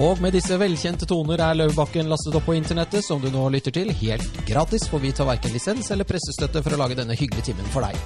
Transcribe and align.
Og 0.00 0.20
med 0.24 0.32
disse 0.32 0.56
velkjente 0.56 1.04
toner 1.04 1.40
er 1.44 1.56
Løvebakken 1.58 2.08
lastet 2.08 2.36
opp 2.38 2.46
på 2.48 2.54
internettet, 2.56 3.04
som 3.04 3.20
du 3.20 3.26
nå 3.28 3.42
lytter 3.52 3.74
til, 3.76 3.90
helt 4.00 4.38
gratis, 4.48 4.86
for 4.88 5.02
vi 5.02 5.10
tar 5.12 5.28
verken 5.28 5.52
lisens 5.52 5.90
eller 5.92 6.08
pressestøtte 6.08 6.62
for 6.64 6.72
å 6.72 6.78
lage 6.80 6.96
denne 6.96 7.16
hyggelige 7.18 7.50
timen 7.50 7.68
for 7.74 7.84
deg. 7.84 7.98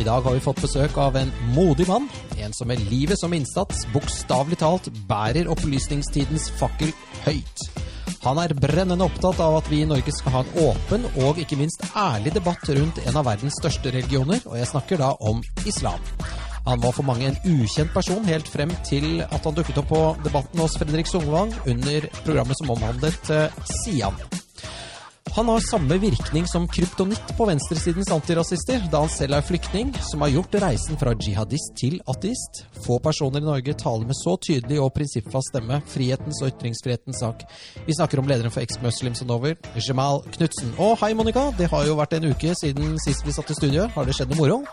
I 0.00 0.06
dag 0.06 0.26
har 0.26 0.34
vi 0.34 0.42
fått 0.42 0.62
besøk 0.64 0.98
av 0.98 1.14
en 1.20 1.30
modig 1.54 1.86
mann, 1.86 2.10
en 2.34 2.56
som 2.56 2.66
med 2.66 2.82
livet 2.90 3.20
som 3.20 3.34
innsats 3.36 3.86
bokstavelig 3.94 4.58
talt 4.58 4.90
bærer 5.06 5.50
opplysningstidens 5.54 6.50
fakkel 6.58 6.90
høyt. 7.28 7.66
Han 8.26 8.42
er 8.42 8.52
brennende 8.58 9.06
opptatt 9.06 9.38
av 9.40 9.60
at 9.62 9.70
vi 9.70 9.84
i 9.84 9.88
Norge 9.88 10.12
skal 10.12 10.34
ha 10.34 10.42
en 10.44 10.66
åpen 10.66 11.06
og 11.22 11.38
ikke 11.40 11.56
minst 11.62 11.86
ærlig 11.94 12.34
debatt 12.34 12.66
rundt 12.74 12.98
en 13.06 13.22
av 13.22 13.30
verdens 13.30 13.56
største 13.62 13.94
religioner, 13.94 14.42
og 14.50 14.58
jeg 14.58 14.74
snakker 14.74 15.00
da 15.00 15.14
om 15.30 15.40
islam. 15.62 16.02
Han 16.66 16.82
var 16.82 16.92
for 16.92 17.06
mange 17.06 17.30
en 17.30 17.40
ukjent 17.48 17.92
person 17.94 18.26
helt 18.28 18.48
frem 18.48 18.72
til 18.86 19.22
at 19.24 19.46
han 19.46 19.56
dukket 19.56 19.80
opp 19.80 19.90
på 19.92 20.02
Debatten 20.26 20.60
hos 20.60 20.76
Fredrik 20.80 21.08
Sungvang 21.08 21.54
under 21.66 22.10
programmet 22.24 22.60
som 22.60 22.76
omhandlet 22.76 23.34
eh, 23.34 23.64
Sian. 23.80 24.20
Han 25.36 25.46
har 25.48 25.60
samme 25.62 25.94
virkning 26.02 26.46
som 26.46 26.66
kryptonitt 26.68 27.32
på 27.38 27.46
venstresidens 27.46 28.10
antirasister, 28.10 28.82
da 28.90 29.04
han 29.04 29.12
selv 29.14 29.36
er 29.38 29.44
flyktning, 29.46 29.92
som 30.02 30.24
har 30.24 30.32
gjort 30.32 30.56
reisen 30.64 30.98
fra 30.98 31.12
jihadist 31.14 31.76
til 31.78 32.00
ateist. 32.10 32.64
Få 32.82 32.98
personer 32.98 33.38
i 33.38 33.46
Norge 33.46 33.76
taler 33.78 34.10
med 34.10 34.18
så 34.18 34.34
tydelig 34.42 34.80
og 34.82 34.90
prinsippfast 34.96 35.52
stemme 35.52 35.78
frihetens 35.92 36.42
og 36.42 36.50
ytringsfrihetens 36.50 37.22
sak. 37.22 37.46
Vi 37.86 37.94
snakker 37.94 38.18
om 38.18 38.26
lederen 38.26 38.50
for 38.50 38.64
Ex-Muslims 38.64 39.22
and 39.22 39.30
Over, 39.30 39.54
Jamal 39.78 40.24
Knutsen. 40.34 40.74
Og 40.82 40.98
hei, 41.04 41.14
Monica. 41.14 41.52
Det 41.54 41.70
har 41.70 41.86
jo 41.86 41.98
vært 42.02 42.18
en 42.18 42.32
uke 42.32 42.56
siden 42.58 42.98
sist 43.06 43.22
vi 43.22 43.38
satt 43.38 43.54
i 43.54 43.60
studio. 43.62 43.86
Har 43.94 44.10
det 44.10 44.18
skjedd 44.18 44.34
noe 44.34 44.42
moro? 44.42 44.64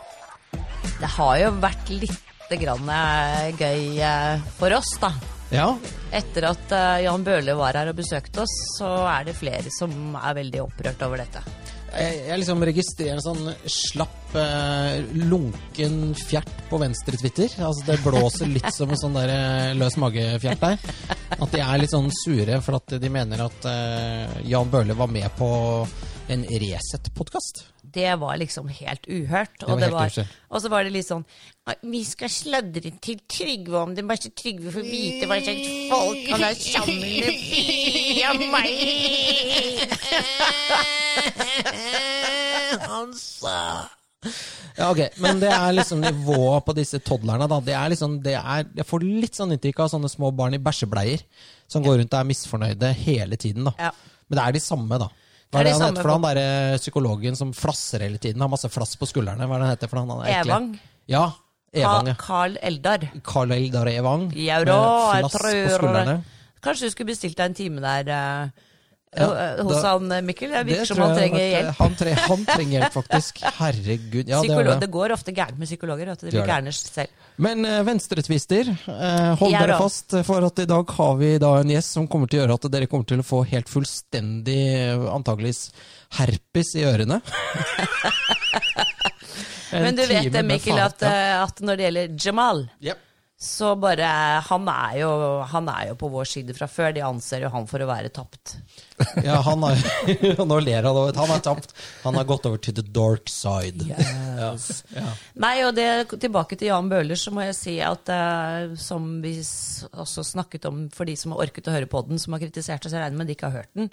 Det 0.97 1.09
har 1.17 1.33
jo 1.43 1.51
vært 1.63 1.91
litt 1.93 2.53
grann 2.61 2.89
eh, 2.93 3.49
gøy 3.59 3.99
eh, 3.99 4.45
for 4.59 4.73
oss, 4.77 4.93
da. 5.01 5.11
Ja. 5.51 5.69
Etter 6.15 6.49
at 6.49 6.73
eh, 6.75 7.03
Jan 7.05 7.23
Bøhler 7.27 7.57
var 7.59 7.77
her 7.79 7.91
og 7.91 7.97
besøkte 7.99 8.43
oss, 8.43 8.55
så 8.77 8.91
er 9.11 9.27
det 9.27 9.37
flere 9.37 9.71
som 9.79 10.15
er 10.19 10.37
veldig 10.41 10.63
opprørt 10.65 11.03
over 11.07 11.23
dette. 11.23 11.43
Jeg, 11.87 12.17
jeg 12.27 12.39
liksom 12.41 12.63
registrerer 12.67 13.15
en 13.15 13.23
sånn 13.23 13.45
slapp, 13.71 14.35
eh, 14.35 14.97
lunken 15.29 16.11
fjert 16.19 16.51
på 16.69 16.79
venstre 16.81 17.19
Twitter. 17.19 17.53
Altså 17.63 17.87
Det 17.87 17.99
blåser 18.03 18.51
litt 18.51 18.67
som 18.75 18.91
en 18.91 18.99
sånn 18.99 19.15
der 19.15 19.77
løs 19.79 19.95
mage-fjert 20.01 20.65
der. 20.65 20.77
At 21.37 21.55
de 21.55 21.63
er 21.63 21.79
litt 21.79 21.95
sånn 21.95 22.11
sure 22.23 22.59
for 22.65 22.79
at 22.79 22.97
de 22.99 23.11
mener 23.13 23.47
at 23.47 23.71
eh, 23.71 24.37
Jan 24.51 24.71
Bøhler 24.71 24.99
var 24.99 25.11
med 25.11 25.31
på 25.39 25.49
en 26.27 26.43
Resett-podkast. 26.43 27.65
Det 27.93 28.13
var 28.19 28.37
liksom 28.41 28.67
helt 28.67 29.05
uhørt. 29.07 29.63
Og, 29.63 29.79
det 29.79 29.91
var, 29.93 30.11
og 30.49 30.61
så 30.61 30.69
var 30.71 30.83
det 30.83 30.91
litt 30.91 31.07
sånn 31.07 31.23
Vi 31.87 32.01
skal 32.07 32.29
sladre 32.31 32.91
til 33.03 33.21
Trygve 33.29 33.79
om 33.79 33.93
det, 33.95 34.03
bare 34.07 34.21
så 34.25 34.31
Trygve 34.35 34.73
får 34.75 34.85
vite 34.87 35.29
hva 35.29 35.37
slags 35.43 35.67
folk 35.91 36.31
han 36.33 36.43
er 36.47 36.55
sammen 36.59 36.99
med. 36.99 37.31
Fy 37.47 38.17
meg! 38.51 38.71
Han 42.87 43.13
sa 43.15 43.87
Ja, 44.77 44.89
ok, 44.91 44.99
Men 45.23 45.39
det 45.41 45.49
er 45.53 45.75
liksom 45.77 46.01
nivået 46.03 46.65
på 46.65 46.73
disse 46.77 46.99
toddlerne. 46.99 47.47
da. 47.49 47.59
Det 47.63 47.73
er 47.73 47.93
liksom, 47.93 48.17
det 48.23 48.35
er, 48.37 48.65
jeg 48.75 48.85
får 48.85 49.05
litt 49.05 49.37
sånn 49.37 49.53
inntrykk 49.55 49.79
av 49.85 49.93
sånne 49.93 50.09
små 50.11 50.31
barn 50.35 50.57
i 50.57 50.61
bæsjebleier 50.61 51.23
som 51.69 51.85
går 51.85 52.01
rundt 52.01 52.13
og 52.13 52.19
er 52.19 52.29
misfornøyde 52.29 52.91
hele 53.05 53.39
tiden. 53.39 53.69
da. 53.69 53.73
Ja. 53.87 53.91
Men 54.27 54.39
det 54.39 54.43
er 54.43 54.57
de 54.57 54.61
samme, 54.63 54.99
da. 55.01 55.07
Hva 55.47 55.61
er 55.61 55.67
det, 55.67 55.71
det 55.71 55.77
de 55.77 55.83
han 55.83 55.93
heter 55.95 56.03
for 56.03 56.11
han 56.11 56.25
derre 56.27 56.79
psykologen 56.81 57.37
som 57.39 57.51
flasser 57.55 58.03
hele 58.03 58.19
tiden? 58.19 58.43
Har 58.43 58.51
masse 58.51 58.69
flass 58.71 58.97
på 58.99 59.07
skuldrene. 59.07 59.47
Hva 59.47 59.55
er 59.55 59.61
det 59.61 59.67
han 59.67 59.75
heter 59.77 59.91
for 59.91 60.01
han? 60.01 60.09
han 60.11 60.25
er? 60.25 60.39
Evang. 60.41 60.69
Ja, 61.07 61.25
Evang. 61.71 62.09
ja. 62.11 62.15
Carl 62.19 62.57
Eldar. 62.61 63.05
Carl 63.23 63.53
Eldar 63.55 63.87
Evang. 63.91 64.27
Ja 64.35 64.59
med 64.59 64.71
da, 64.71 64.79
jeg 65.15 65.29
flass 65.31 65.47
på 65.47 65.77
skuldrene. 65.77 66.17
Kanskje 66.63 66.89
du 66.89 66.95
skulle 66.95 67.13
bestilt 67.13 67.37
deg 67.39 67.51
en 67.51 67.55
time 67.55 67.83
der 67.83 68.11
eh, 68.11 68.66
Ja, 69.17 69.27
eh, 69.43 69.63
hos 69.65 69.81
da- 69.81 69.93
han 69.93 70.11
eh, 70.11 70.21
Mikkel? 70.21 70.51
Det 70.53 70.63
virker 70.67 70.89
som 70.89 71.01
han 71.03 71.15
trenger 71.17 71.39
hjelp. 71.43 71.67
eh, 71.67 71.79
Han, 71.79 71.95
tre, 71.99 72.13
han 72.13 72.43
trenger 72.45 72.75
hjelp, 72.77 72.93
faktisk. 72.93 73.41
Herregud. 73.61 74.29
Ja, 74.29 74.41
det 74.41 74.57
det 74.67 74.75
det. 74.83 74.89
går 74.93 75.13
ofte 75.15 75.33
gærent 75.35 75.57
med 75.57 75.67
psykologer. 75.69 76.11
At 76.13 76.21
de 76.21 76.29
Det 76.29 76.37
blir 76.37 76.47
gærne 76.51 76.73
selv. 76.75 77.09
Men 77.37 77.65
uh, 77.65 77.83
venstretvister, 77.85 78.71
uh, 78.87 79.35
hold 79.37 79.53
dere 79.53 79.77
fast, 79.77 80.15
for 80.25 80.45
at 80.47 80.59
i 80.63 80.65
dag 80.69 80.93
har 80.97 81.17
vi 81.19 81.37
da 81.41 81.51
en 81.61 81.69
gjest 81.69 81.97
som 81.97 82.07
kommer 82.09 82.29
til 82.29 82.39
å 82.39 82.45
gjøre 82.45 82.57
at 82.57 82.69
dere 82.73 82.89
kommer 82.89 83.05
til 83.09 83.21
å 83.21 83.27
få 83.27 83.43
helt 83.45 83.69
fullstendig, 83.69 84.61
antageligvis, 85.13 85.67
herpes 86.17 86.73
i 86.77 86.85
ørene. 86.89 87.21
Men 89.71 89.95
du 89.95 90.05
vet 90.07 90.33
Mikkel, 90.45 90.79
at, 90.81 91.03
at 91.03 91.61
når 91.61 91.77
det 91.77 91.87
gjelder 91.89 92.17
Jamal, 92.25 92.65
ja. 92.83 92.95
Så 93.39 93.75
bare 93.77 94.05
Han 94.47 94.65
er 94.71 94.93
jo, 95.03 95.09
han 95.45 95.67
er 95.69 95.91
jo 95.91 95.97
på 96.01 96.07
vår 96.09 96.25
side 96.25 96.55
fra 96.57 96.65
før. 96.65 96.89
De 96.95 97.03
anser 97.05 97.43
jo 97.45 97.51
han 97.53 97.67
for 97.69 97.83
å 97.85 97.87
være 97.89 98.09
tapt. 98.09 98.55
ja, 99.21 99.35
han 99.45 99.61
har 99.61 99.77
Nå 100.49 100.57
ler 100.65 100.87
han 100.87 100.97
over 100.97 101.13
Han 101.21 101.33
er 101.35 101.43
tapt. 101.45 101.75
Han 102.01 102.17
har 102.17 102.25
gått 102.25 102.47
over 102.49 102.57
til 102.57 102.73
the 102.79 102.81
dark 102.81 103.29
side. 103.29 103.85
Ja. 103.91 104.49
Ja. 104.95 105.13
Nei, 105.37 105.53
og 105.67 105.75
det, 105.77 105.87
tilbake 106.17 106.57
til 106.57 106.71
Jan 106.71 106.89
Bøhler, 106.89 107.19
så 107.19 107.33
må 107.33 107.45
jeg 107.45 107.57
si 107.59 107.77
at 107.85 108.09
uh, 108.09 108.73
som 108.81 109.19
vi 109.21 109.35
også 109.37 110.25
snakket 110.25 110.65
om 110.69 110.87
for 110.93 111.09
de 111.09 111.13
som 111.19 111.35
har 111.35 111.45
orket 111.45 111.69
å 111.69 111.77
høre 111.77 111.89
på 111.89 112.01
den, 112.09 112.17
som 112.21 112.33
har 112.33 112.41
kritisert 112.41 112.85
oss, 112.85 112.95
jeg 112.95 113.03
regner 113.05 113.21
med 113.21 113.29
de 113.29 113.37
ikke 113.37 113.51
har 113.51 113.61
hørt 113.61 113.73
den, 113.77 113.91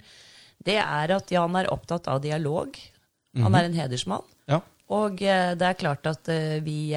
det 0.65 0.79
er 0.81 1.13
at 1.13 1.33
Jan 1.33 1.57
er 1.59 1.69
opptatt 1.73 2.09
av 2.09 2.23
dialog. 2.25 2.77
Han 3.37 3.57
er 3.57 3.67
en 3.67 3.77
hedersmann. 3.77 4.25
ja. 4.49 4.63
Og 4.93 5.21
uh, 5.21 5.53
det 5.57 5.65
er 5.69 5.77
klart 5.81 6.05
at 6.09 6.29
uh, 6.29 6.57
vi 6.65 6.93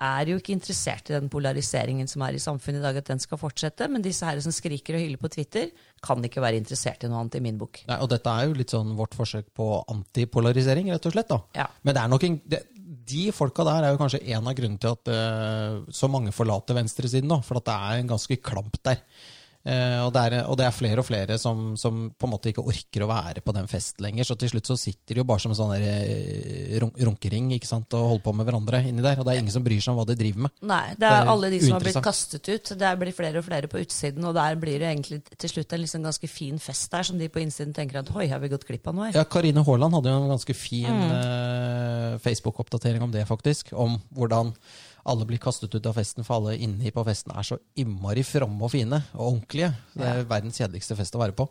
er 0.00 0.30
jo 0.32 0.38
ikke 0.40 0.54
interessert 0.56 1.10
i 1.10 1.16
den 1.16 1.28
polariseringen 1.32 2.08
som 2.08 2.24
er 2.24 2.36
i 2.36 2.42
samfunnet 2.42 2.80
i 2.80 2.84
dag, 2.86 2.98
at 3.00 3.10
den 3.10 3.20
skal 3.20 3.40
fortsette. 3.40 3.88
Men 3.92 4.04
disse 4.04 4.26
her 4.26 4.40
som 4.40 4.54
skriker 4.54 4.96
og 4.96 5.04
hyler 5.04 5.20
på 5.20 5.30
Twitter, 5.32 5.70
kan 6.00 6.24
ikke 6.24 6.40
være 6.40 6.60
interessert 6.60 7.04
i 7.04 7.10
noe 7.10 7.20
annet 7.20 7.36
i 7.36 7.42
min 7.44 7.58
bok. 7.60 7.82
Nei, 7.88 7.98
og 8.00 8.08
dette 8.12 8.32
er 8.32 8.48
jo 8.48 8.56
litt 8.56 8.72
sånn 8.72 8.94
vårt 8.96 9.16
forsøk 9.18 9.50
på 9.56 9.68
antipolarisering, 9.92 10.88
rett 10.94 11.08
og 11.10 11.16
slett. 11.16 11.28
da. 11.28 11.40
Ja. 11.62 11.68
Men 11.84 11.96
det 11.96 12.04
er 12.04 12.12
nok 12.14 12.24
en, 12.28 12.38
det, 12.48 12.62
de 13.10 13.26
folka 13.34 13.66
der 13.68 13.84
er 13.84 13.94
jo 13.94 14.00
kanskje 14.00 14.22
en 14.32 14.48
av 14.48 14.56
grunnene 14.56 14.80
til 14.80 14.96
at 14.96 15.12
uh, 15.12 15.92
så 15.92 16.08
mange 16.12 16.32
forlater 16.34 16.78
venstresiden. 16.78 17.30
da, 17.30 17.42
For 17.44 17.60
at 17.60 17.68
det 17.68 17.76
er 17.76 18.00
en 18.00 18.14
ganske 18.14 18.40
klamp 18.40 18.80
der. 18.86 19.04
Eh, 19.70 19.98
og, 20.02 20.10
det 20.16 20.22
er, 20.26 20.34
og 20.50 20.56
det 20.58 20.64
er 20.66 20.74
flere 20.74 21.02
og 21.02 21.06
flere 21.06 21.36
som, 21.38 21.76
som 21.78 22.00
på 22.10 22.26
en 22.26 22.32
måte 22.32 22.50
ikke 22.50 22.64
orker 22.66 23.04
å 23.04 23.08
være 23.10 23.42
på 23.46 23.54
den 23.54 23.68
festen 23.70 24.02
lenger. 24.06 24.26
Så 24.26 24.34
til 24.40 24.50
slutt 24.50 24.66
så 24.66 24.76
sitter 24.80 25.14
de 25.14 25.22
jo 25.22 25.26
bare 25.28 25.42
som 25.44 25.52
en 25.54 25.58
sånn 25.60 25.74
eh, 25.78 26.74
runk, 26.82 26.98
runkering 27.06 27.52
ikke 27.54 27.68
sant, 27.70 27.94
og 27.94 28.08
holder 28.16 28.24
på 28.26 28.34
med 28.40 28.48
hverandre 28.48 28.82
inni 28.88 29.04
der. 29.04 29.20
Og 29.22 29.28
det 29.28 29.36
er 29.36 29.42
ingen 29.44 29.54
som 29.54 29.64
bryr 29.66 29.78
seg 29.84 29.94
om 29.94 30.00
hva 30.00 30.06
de 30.10 30.16
driver 30.18 30.46
med. 30.48 30.56
Nei, 30.66 30.82
det 30.96 31.04
Det 31.04 31.10
er, 31.12 31.20
er 31.22 31.32
alle 31.34 31.52
de 31.54 31.60
som 31.62 31.76
har 31.78 31.86
blitt 31.86 32.00
kastet 32.04 32.50
ut. 32.50 32.72
Det 32.82 32.92
blir 33.04 33.16
flere 33.16 33.42
og 33.42 33.46
flere 33.46 33.70
på 33.70 33.80
utsiden, 33.84 34.26
og 34.26 34.34
der 34.36 34.58
blir 34.60 34.82
det 34.82 34.90
egentlig 34.90 35.20
til 35.36 35.54
slutt 35.54 35.76
en 35.76 35.84
liksom 35.84 36.04
ganske 36.10 36.30
fin 36.30 36.58
fest 36.62 36.90
der, 36.92 37.06
som 37.06 37.20
de 37.20 37.30
på 37.30 37.42
innsiden 37.44 37.72
tenker 37.76 38.02
at 38.02 38.10
hoi, 38.16 38.26
har 38.32 38.42
vi 38.42 38.50
gått 38.52 38.66
glipp 38.68 38.90
av 38.90 38.98
noe? 38.98 39.10
her?» 39.10 39.20
Ja, 39.20 39.24
Karine 39.30 39.62
Haaland 39.66 39.94
hadde 40.00 40.10
jo 40.12 40.22
en 40.24 40.32
ganske 40.34 40.56
fin 40.58 40.90
Mm. 40.90 41.10
eh, 41.14 42.18
Facebook-oppdatering 42.24 43.02
om 43.02 43.10
det, 43.12 43.26
faktisk. 43.28 43.72
Om 43.72 43.98
hvordan 44.16 44.52
alle 45.06 45.24
blir 45.26 45.38
kastet 45.38 45.74
ut 45.74 45.86
av 45.86 45.94
festen, 45.96 46.24
for 46.26 46.36
alle 46.40 46.56
inni 46.60 46.90
på 46.92 47.04
festen 47.06 47.32
er 47.36 47.46
så 47.46 47.58
innmari 47.80 48.22
fromme 48.26 48.62
og 48.66 48.70
fine 48.72 48.98
og 49.14 49.22
ordentlige. 49.32 49.72
Det 49.96 50.06
er 50.06 50.24
verdens 50.28 50.58
kjedeligste 50.60 50.96
fest 50.98 51.14
å 51.16 51.22
være 51.22 51.32
på. 51.38 51.48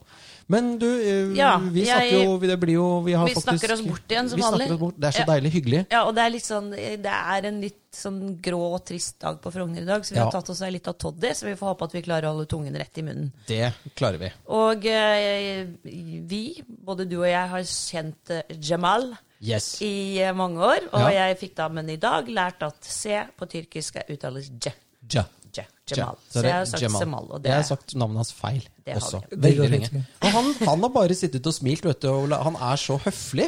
Men 0.47 0.77
du, 0.77 0.85
eh, 0.87 1.33
Ja, 1.37 1.57
vi 1.57 1.85
jeg- 1.85 1.87
snakker 1.87 2.23
jo 2.23 2.37
Det 2.39 2.59
blir 2.59 2.73
jo 2.73 3.01
Vi, 3.01 3.13
har 3.13 3.25
Vi 3.27 3.33
faktisk, 3.33 3.59
snakker 3.59 3.73
oss 3.73 3.81
bort 3.81 4.07
igjen, 4.07 4.29
som 4.29 4.39
vanlig. 4.39 4.93
Det 4.99 5.07
er 5.07 5.11
så 5.11 5.25
Ja. 5.25 5.25
deilig 5.25 5.51
hyggelig. 5.51 5.85
Ja, 5.91 6.03
og 6.05 6.15
det 6.15 6.21
er 6.23 6.39
sånn 6.39 6.69
Det 6.71 7.05
er 7.05 7.45
en 7.45 7.61
litt 7.61 7.75
sånn 7.91 8.39
grå 8.41 8.73
og 8.75 8.85
trist 8.85 9.19
dag 9.19 9.41
på 9.41 9.51
Frogner 9.51 9.81
i 9.81 9.85
dag, 9.85 10.01
så 10.03 10.13
vi 10.13 10.19
har 10.19 10.31
tatt 10.31 10.49
oss 10.49 10.61
litt 10.61 10.87
av 10.87 10.93
toddy, 10.97 11.31
så 11.33 11.45
vi 11.45 11.55
får 11.55 11.75
håpe 11.75 11.83
at 11.85 11.91
vi 11.91 12.01
klarer 12.03 12.23
å 12.29 12.33
holde 12.35 12.47
tungen 12.47 12.75
rett 12.75 12.97
i 12.97 13.01
munnen. 13.01 13.31
Det 13.47 13.73
klarer 13.95 14.19
vi. 14.19 14.31
Og 14.47 14.85
eh, 14.85 15.65
vi, 15.83 16.61
både 16.85 17.07
du 17.09 17.17
og 17.21 17.25
jeg, 17.25 17.49
har 17.49 17.59
kjent 17.61 18.29
eh, 18.29 18.43
Jamal 18.61 19.17
Yes. 19.41 19.81
i 19.81 20.19
eh, 20.19 20.33
mange 20.35 20.59
år, 20.59 20.89
og 20.91 20.99
Ja. 21.11 21.27
jeg 21.29 21.37
fikk 21.39 21.55
da, 21.55 21.67
men 21.69 21.89
i 21.89 21.95
dag, 21.95 22.27
lært 22.27 22.61
at 22.65 22.83
C 22.83 23.21
på 23.39 23.45
tyrkisk 23.47 23.95
er 24.01 24.09
uttales 24.11 24.49
J. 24.59 24.73
Ja. 25.13 25.23
J. 25.55 25.63
Jamal. 25.89 26.17
Så 26.29 26.39
Så 26.41 26.43
jeg 26.45 26.53
har 26.53 26.65
sagt 26.65 26.81
Jamal. 26.83 26.99
Semal, 27.01 27.25
og 27.31 27.41
det 27.41 27.49
Jeg 27.49 27.55
har 27.55 27.63
sagt 27.63 27.95
navnet 27.95 28.17
hans 28.21 28.33
feil 28.33 28.67
Det 28.85 28.93
har 28.93 28.99
også. 29.01 29.21
går 29.31 29.37
Veldig 29.41 29.69
lenge. 29.71 30.05
Og 30.21 30.27
han, 30.35 30.53
han 30.67 30.83
har 30.85 30.89
bare 30.93 31.15
sittet 31.17 31.47
og 31.47 31.53
smilt, 31.55 31.85
vet 31.85 32.01
du. 32.01 32.09
Og 32.11 32.29
han 32.29 32.55
er 32.55 32.75
så 32.77 32.97
høflig. 33.01 33.47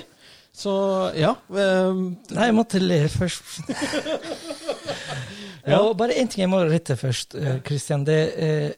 Så 0.54 0.72
ja. 1.16 1.36
um, 1.50 2.18
Nei, 2.32 2.46
jeg 2.50 2.56
måtte 2.56 2.80
le 2.82 3.08
først. 3.10 3.62
Ja. 5.68 5.78
Og 5.78 5.98
bare 5.98 6.16
én 6.18 6.28
ting 6.28 6.42
jeg 6.42 6.50
må 6.50 6.64
rette 6.66 6.96
først, 6.98 7.36
eh, 7.38 7.60
Christian. 7.68 8.04
Det 8.08 8.18
er 8.34 8.66
eh, 8.66 8.72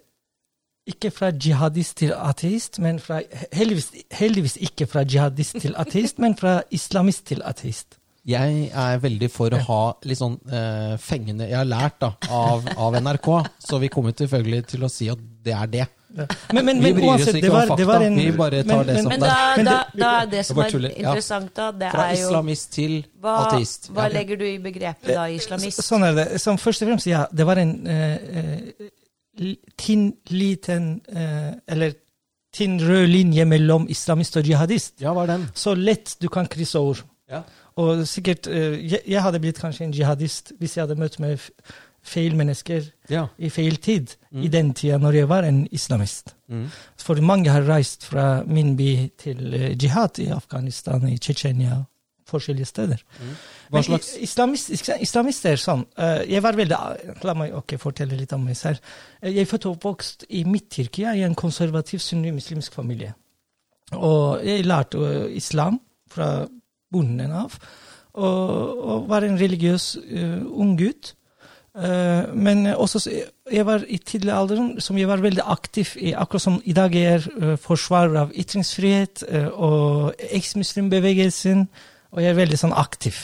ikke 0.89 1.11
fra 1.15 1.31
jihadist 1.31 1.97
til 2.01 2.11
ateist, 2.15 2.79
men 2.83 2.99
fra 2.99 3.21
heldigvis, 3.55 3.91
heldigvis 4.11 4.57
ikke 4.67 4.87
fra 4.89 5.05
jihadist 5.07 5.59
til 5.63 5.75
ateist, 5.79 6.19
men 6.19 6.35
fra 6.39 6.61
islamist 6.75 7.25
til 7.31 7.43
ateist. 7.45 7.99
Jeg 8.27 8.69
er 8.71 9.01
veldig 9.03 9.27
for 9.31 9.51
å 9.51 9.59
ha 9.67 9.81
litt 10.07 10.15
sånn 10.21 10.37
eh, 10.47 10.93
fengende 11.03 11.43
Jeg 11.49 11.57
har 11.59 11.67
lært 11.67 11.97
da, 11.99 12.13
av, 12.31 12.69
av 12.79 12.95
NRK, 12.95 13.27
så 13.59 13.79
vi 13.83 13.89
kommer 13.91 14.15
selvfølgelig 14.15 14.61
til 14.71 14.85
å 14.87 14.89
si 14.91 15.09
at 15.11 15.19
det 15.43 15.55
er 15.57 15.71
det. 15.73 15.87
Ja. 16.13 16.27
Men, 16.53 16.65
men, 16.69 16.79
Vi 16.83 16.91
bryr 16.93 17.09
oss 17.15 17.27
ikke 17.33 17.49
var, 17.51 17.67
om 17.67 17.73
fakta, 17.73 17.97
en 18.05 18.15
vi 18.19 18.27
bare 18.37 18.61
tar 18.67 18.83
det 18.85 18.99
som 19.01 19.09
Men 19.09 19.23
det 19.23 19.29
er. 19.33 19.55
Men 19.57 19.65
da, 19.67 19.75
da, 19.75 19.99
da 20.03 20.11
er 20.21 20.27
det 20.31 20.43
som 20.45 20.59
er 20.61 20.75
interessant, 20.91 21.51
da, 21.57 21.69
det 21.73 21.91
Fra 21.95 22.05
er 22.05 22.19
jo 22.19 22.27
islamist 22.29 22.71
til 22.75 22.97
Hva, 23.19 23.37
ateist. 23.47 23.89
hva 23.91 24.05
Ja. 24.07 24.13
legger 24.19 24.39
du 24.39 24.45
i 24.45 24.57
begrepet 24.61 25.09
da, 25.09 25.25
islamist? 25.33 25.81
Så- 25.81 25.87
Sånn 25.89 26.05
er 26.07 26.19
det. 26.19 26.27
Som 26.43 26.59
først 26.61 26.85
og 26.85 26.91
fremst, 26.93 27.09
ja, 27.09 27.25
det 27.33 27.47
var 27.49 27.59
en 27.63 27.73
eh, 27.87 28.13
eh, 28.13 28.91
tynn, 29.77 30.13
liten 30.29 31.01
eh, 31.09 31.53
Eller 31.67 31.93
tynn 32.53 32.77
rød 32.81 33.07
linje 33.09 33.45
mellom 33.49 33.87
islamist 33.89 34.37
og 34.37 34.45
jihadist. 34.45 34.99
Ja, 35.01 35.13
hva 35.15 35.23
er 35.25 35.31
den? 35.33 35.47
Så 35.57 35.73
lett 35.75 36.15
du 36.21 36.27
kan 36.29 36.45
krysse 36.47 36.77
over. 36.79 37.01
Ja. 37.31 37.41
Og 37.81 38.03
sikkert 38.07 38.45
eh, 38.47 38.75
jeg, 38.83 39.01
jeg 39.09 39.23
hadde 39.25 39.39
blitt 39.41 39.57
kanskje 39.61 39.87
en 39.87 39.95
jihadist 39.95 40.53
hvis 40.59 40.77
jeg 40.77 40.85
hadde 40.85 40.99
møtt 41.01 41.17
med 41.23 41.41
feil 42.03 42.35
mennesker 42.35 42.83
Ja. 43.09 43.27
i 43.39 43.49
feil 43.49 43.77
tid. 43.81 44.13
Mm. 44.31 44.43
I 44.43 44.47
den 44.53 44.73
tida 44.77 44.97
når 45.01 45.15
jeg 45.21 45.29
var 45.31 45.47
en 45.47 45.63
islamist. 45.71 46.35
Mm. 46.51 46.67
For 46.99 47.21
mange 47.23 47.49
har 47.49 47.63
reist 47.65 48.03
fra 48.05 48.43
min 48.45 48.75
by 48.77 48.91
til 49.17 49.53
eh, 49.53 49.71
jihad 49.73 50.19
i 50.19 50.27
Afghanistan, 50.35 51.07
i 51.09 51.17
Tsjetsjenia, 51.17 51.79
forskjellige 52.29 52.69
steder. 52.69 53.03
Hva 53.19 53.79
Men 53.79 53.87
slags 53.87 54.13
islamist, 54.21 54.71
islamister 55.01 55.53
er 55.53 55.61
sånn 55.61 55.85
eh, 55.97 56.23
Jeg 56.35 56.43
var 56.43 56.57
veldig 56.57 56.77
La 57.23 57.35
meg 57.37 57.55
okay, 57.57 57.81
fortelle 57.81 58.17
litt 58.19 58.33
om 58.35 58.45
meg 58.45 58.57
selv. 58.59 58.81
Eh, 59.21 59.31
Jeg 59.31 59.45
er 59.45 59.49
født 59.49 59.69
og 59.69 59.77
oppvokst 59.77 60.27
i 60.29 60.43
Midt-Tyrkia, 60.47 61.15
i 61.17 61.25
en 61.27 61.35
konservativ 61.35 62.03
sunni-muslimsk 62.03 62.73
familie. 62.73 63.13
Og 63.93 64.45
jeg 64.45 64.65
lærte 64.65 65.01
eh, 65.09 65.35
islam 65.37 65.79
fra 66.11 66.45
bunnen 66.93 67.33
av, 67.33 67.57
og, 68.13 68.79
og 68.85 69.09
var 69.09 69.25
en 69.25 69.39
religiøs 69.39 69.95
uh, 69.97 70.41
ung 70.53 70.75
gutt. 70.77 71.15
Uh, 71.73 72.29
men 72.37 72.67
også 72.69 73.01
jeg 73.49 73.65
var 73.65 73.81
i 73.89 73.97
tidlig 73.97 74.33
alder 74.33 74.59
som 74.85 74.97
jeg 74.97 75.09
var 75.09 75.23
veldig 75.23 75.41
aktiv 75.49 75.95
i, 75.97 76.11
akkurat 76.13 76.43
som 76.43 76.59
i 76.69 76.75
dag 76.77 76.93
jeg 76.93 77.15
er 77.15 77.25
uh, 77.33 77.55
forsvarer 77.57 78.19
av 78.21 78.35
ytringsfrihet 78.37 79.23
og 79.53 80.13
eksmuslimbevegelsen, 80.37 81.65
og 82.13 82.21
jeg 82.21 82.31
er 82.31 82.37
veldig 82.37 82.59
sånn 82.61 82.75
aktiv. 82.77 83.17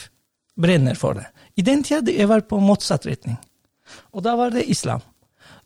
Brenner 0.60 0.98
for 1.00 1.16
det. 1.16 1.30
I 1.56 1.64
den 1.64 1.86
tida 1.86 2.12
jeg 2.12 2.28
var 2.28 2.44
på 2.50 2.60
motsatt 2.60 3.06
retning. 3.08 3.38
Og 4.12 4.26
da 4.26 4.36
var 4.40 4.52
det 4.54 4.68
islam. 4.70 5.04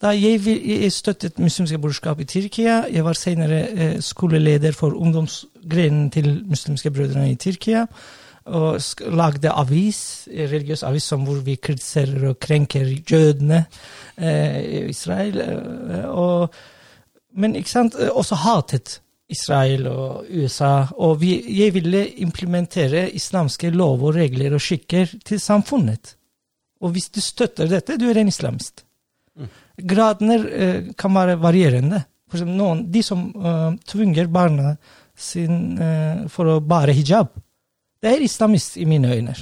Da 0.04 0.12
jeg, 0.12 0.42
jeg 0.44 0.92
støttet 0.92 1.40
muslimske 1.40 1.80
brorskap 1.80 2.20
i 2.20 2.28
Tyrkia. 2.28 2.84
Jeg 2.92 3.06
var 3.06 3.16
senere 3.16 3.60
eh, 3.72 3.96
skoleleder 4.04 4.76
for 4.76 4.96
ungdomsgrenen 5.00 6.10
til 6.12 6.44
muslimske 6.50 6.92
brødrene 6.92 7.32
i 7.32 7.40
Tyrkia. 7.40 7.86
Og 8.44 8.82
lagde 9.16 9.52
avis, 9.56 10.28
religiøs 10.28 10.84
avis 10.84 11.08
hvor 11.10 11.40
vi 11.46 11.56
kritiserer 11.56 12.28
og 12.34 12.40
krenker 12.44 12.90
jødene 13.12 13.64
eh, 14.18 14.60
i 14.60 14.84
Israel. 14.92 15.40
Eh, 15.40 16.10
og, 16.10 16.54
men 17.40 17.56
ikke 17.56 17.72
sant, 17.72 17.96
eh, 17.96 18.12
også 18.12 18.36
hatet 18.44 19.00
Israel 19.34 19.88
og 19.92 20.30
USA. 20.30 20.88
Og 21.02 21.20
vi, 21.22 21.36
jeg 21.58 21.74
ville 21.76 22.06
implementere 22.24 23.08
islamske 23.18 23.74
lover, 23.74 24.22
regler 24.24 24.56
og 24.56 24.64
skikker 24.64 25.18
til 25.26 25.42
samfunnet. 25.42 26.16
Og 26.84 26.96
hvis 26.96 27.10
du 27.14 27.22
støtter 27.24 27.70
dette, 27.72 27.98
du 28.00 28.10
er 28.12 28.22
en 28.22 28.32
islamist. 28.32 28.86
Gradene 29.90 30.36
eh, 30.38 30.92
kan 30.98 31.16
være 31.16 31.40
varierende. 31.42 32.04
For 32.30 32.40
eksempel 32.40 32.58
noen, 32.58 32.86
de 32.90 33.02
som 33.06 33.28
uh, 33.38 33.76
tvinger 33.86 34.30
barna 34.34 34.72
sin 35.14 35.78
uh, 35.78 36.24
for 36.34 36.50
å 36.50 36.62
bære 36.66 36.96
hijab, 36.98 37.30
det 38.02 38.10
er 38.10 38.26
islamist 38.26 38.80
i 38.82 38.88
mine 38.90 39.12
øyne. 39.14 39.36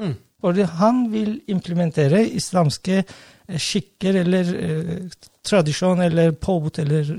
Mm. 0.00 0.14
For 0.40 0.58
han 0.80 1.02
vil 1.12 1.40
implementere 1.50 2.22
islamske 2.38 3.00
eh, 3.02 3.58
skikker 3.58 4.20
eller 4.22 4.52
eh, 4.54 4.92
tradisjon 5.46 6.02
eller 6.04 6.34
påbud 6.38 6.78
eller 6.82 7.10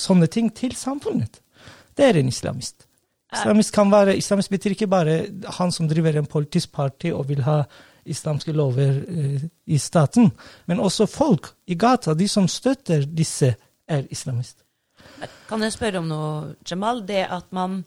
sånne 0.00 0.28
ting 0.32 0.50
til 0.56 0.76
samfunnet. 0.76 1.40
Det 2.00 2.08
er 2.08 2.16
en 2.16 2.32
islamist. 2.32 2.86
Islamist 3.30 3.76
være, 3.76 4.16
islamist 4.16 4.50
betyr 4.50 4.74
ikke 4.74 4.88
bare 4.90 5.16
han 5.58 5.72
som 5.72 5.88
driver 5.88 6.16
en 6.18 6.26
politisk 6.26 6.72
parti 6.72 7.12
og 7.12 7.28
vil 7.28 7.44
ha 7.46 7.62
islamske 8.08 8.52
lover 8.56 9.02
eh, 9.08 9.44
i 9.66 9.78
staten, 9.78 10.30
men 10.66 10.80
også 10.80 11.06
folk 11.06 11.52
i 11.66 11.76
gata, 11.76 12.14
de 12.14 12.26
som 12.28 12.48
støtter 12.48 13.04
disse, 13.04 13.54
er 13.90 14.06
islamist. 14.10 14.64
Kan 15.48 15.62
jeg 15.62 15.74
spørre 15.74 16.00
om 16.00 16.08
noe, 16.08 16.54
Jamal? 16.66 17.04
Det 17.06 17.24
at 17.26 17.52
man 17.52 17.82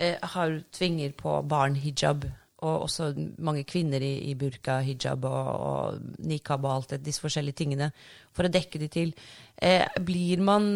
eh, 0.00 0.16
har 0.22 0.60
tvinger 0.72 1.12
på 1.18 1.40
barn 1.42 1.76
hijab, 1.76 2.24
og 2.58 2.84
også 2.88 3.12
mange 3.38 3.62
kvinner 3.68 4.02
i, 4.02 4.30
i 4.30 4.34
burka, 4.34 4.80
hijab 4.82 5.26
og, 5.28 5.48
og 5.70 6.22
nikab 6.26 6.64
og 6.64 6.74
alt 6.74 6.94
det, 6.94 7.04
disse 7.06 7.22
forskjellige 7.22 7.60
tingene, 7.60 7.90
for 8.34 8.48
å 8.48 8.52
dekke 8.54 8.80
de 8.80 8.88
til. 8.90 9.12
Eh, 9.62 9.84
blir 10.02 10.42
man 10.42 10.70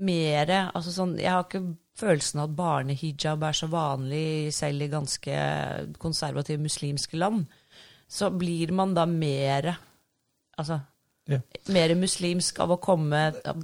mere 0.00 0.70
altså 0.74 0.92
sånn, 0.94 1.16
Jeg 1.20 1.30
har 1.30 1.44
ikke 1.44 1.76
følelsen 2.00 2.40
av 2.40 2.48
at 2.50 2.56
barnehijab 2.56 3.42
er 3.44 3.56
så 3.56 3.68
vanlig 3.70 4.52
selv 4.56 4.82
i 4.86 4.88
ganske 4.92 5.40
konservative 6.00 6.62
muslimske 6.62 7.18
land. 7.20 7.44
Så 8.08 8.30
blir 8.34 8.72
man 8.72 8.94
da 8.94 9.06
mer 9.06 9.76
Altså 10.58 10.80
Ja. 11.30 11.38
mer 11.68 11.94
muslimsk 11.94 12.58
av 12.60 12.72
å 12.74 12.76
komme 12.82 13.20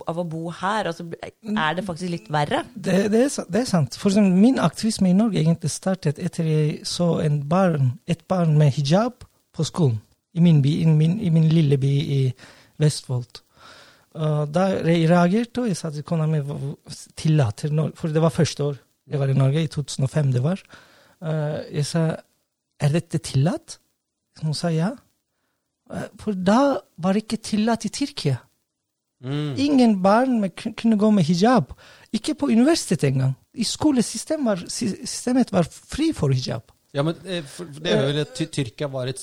Av 0.07 0.19
å 0.19 0.25
bo 0.25 0.51
her? 0.51 0.87
Altså, 0.87 1.05
er 1.43 1.75
det 1.75 1.85
faktisk 1.85 2.11
litt 2.13 2.29
verre? 2.31 2.63
Det, 2.75 3.11
det, 3.11 3.23
er, 3.27 3.49
det 3.51 3.61
er 3.61 3.65
sant. 3.67 3.97
For 3.97 4.09
eksempel, 4.13 4.37
min 4.39 4.61
aktivisme 4.63 5.11
i 5.11 5.17
Norge 5.17 5.41
egentlig 5.41 5.71
startet 5.71 6.19
etter 6.23 6.45
jeg 6.47 6.87
så 6.87 7.19
en 7.25 7.41
barn, 7.49 7.99
et 8.07 8.23
barn 8.29 8.55
med 8.59 8.71
hijab 8.77 9.25
på 9.57 9.65
skolen. 9.67 9.99
I 10.37 10.41
min, 10.45 10.63
by, 10.63 10.77
i 10.83 10.87
min, 10.87 11.19
i 11.21 11.31
min 11.33 11.49
lille 11.49 11.79
by 11.81 11.93
i 12.21 12.21
Vestfold. 12.79 13.41
Og 14.17 14.53
da 14.53 14.67
reagerte, 14.81 15.63
og 15.63 15.71
jeg 15.71 15.77
sa 15.77 15.91
til 15.93 16.05
kona 16.07 16.27
mi 16.31 16.41
tillater 17.19 17.73
For 17.99 18.09
det 18.13 18.23
var 18.23 18.33
første 18.33 18.65
år 18.65 18.83
jeg 19.07 19.21
var 19.21 19.31
i 19.31 19.39
Norge, 19.39 19.63
i 19.63 19.71
2005 19.71 20.33
det 20.35 20.43
var. 20.43 20.63
Eh, 21.23 21.59
jeg 21.79 21.87
sa 21.87 22.07
er 22.83 22.95
dette 22.97 23.21
tillatt? 23.23 23.79
Hun 24.43 24.55
sa 24.55 24.73
ja. 24.75 24.91
Eh, 25.93 26.09
For 26.19 26.35
da 26.35 26.81
var 26.99 27.15
det 27.15 27.25
ikke 27.25 27.43
tillatt 27.53 27.87
i 27.87 27.93
Tyrkia. 27.95 28.41
Mm. 29.25 29.55
Ingen 29.57 30.03
barn 30.03 30.41
med, 30.41 30.57
kunne 30.59 30.99
gå 30.99 31.11
med 31.11 31.25
hijab. 31.25 31.73
Ikke 32.13 32.35
på 32.35 32.51
universitetet 32.51 33.13
engang. 33.13 33.37
I 33.55 33.65
skolesystemet 33.65 34.47
var, 34.47 34.65
systemet 34.69 35.53
var 35.53 35.69
fri 35.71 36.13
for 36.13 36.35
hijab. 36.35 36.73
Ja, 36.95 37.03
men 37.03 37.15
eh, 37.27 37.43
det 37.83 37.91
er 37.93 38.03
vel 38.07 38.21
at 38.23 38.35
Ty- 38.39 38.47
Tyrkia 38.55 38.87
var 38.89 39.07
et 39.11 39.19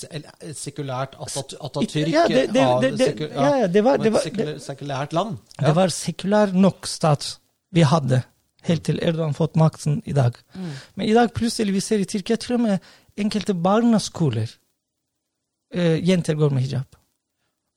sekulært 0.55 1.15
Atat- 1.17 1.55
Atatürk 1.59 2.07
Ja, 2.11 2.27
det- 2.27 2.51
det- 2.53 2.81
det- 2.81 2.97
det- 2.97 3.07
seku- 3.17 3.29
ja, 3.33 3.55
ja, 3.61 3.67
det 3.67 3.83
var- 3.83 3.95
et 3.95 4.03
det 4.03 4.11
var- 4.13 4.21
sekulært, 4.21 4.61
sekulært 4.61 5.13
land. 5.13 5.37
Det 5.59 5.75
var 5.75 5.87
sekulær 5.87 6.53
nok 6.53 6.85
stat 6.87 7.37
vi 7.71 7.81
hadde, 7.81 8.23
helt 8.63 8.83
til 8.83 8.99
Erdogan 9.01 9.33
fått 9.33 9.55
makten 9.55 10.01
i 10.05 10.11
dag. 10.13 10.35
Men 10.95 11.07
i 11.07 11.13
dag 11.13 11.33
plutselig 11.33 11.73
vi 11.73 11.79
ser 11.79 11.99
i 11.99 12.05
Tyrkia 12.05 12.35
til 12.37 12.55
og 12.55 12.59
med 12.61 12.79
enkelte 13.17 13.53
barneskoler 13.55 14.49
eh, 15.73 15.97
jenter 16.05 16.35
går 16.35 16.51
med 16.51 16.63
hijab. 16.63 16.95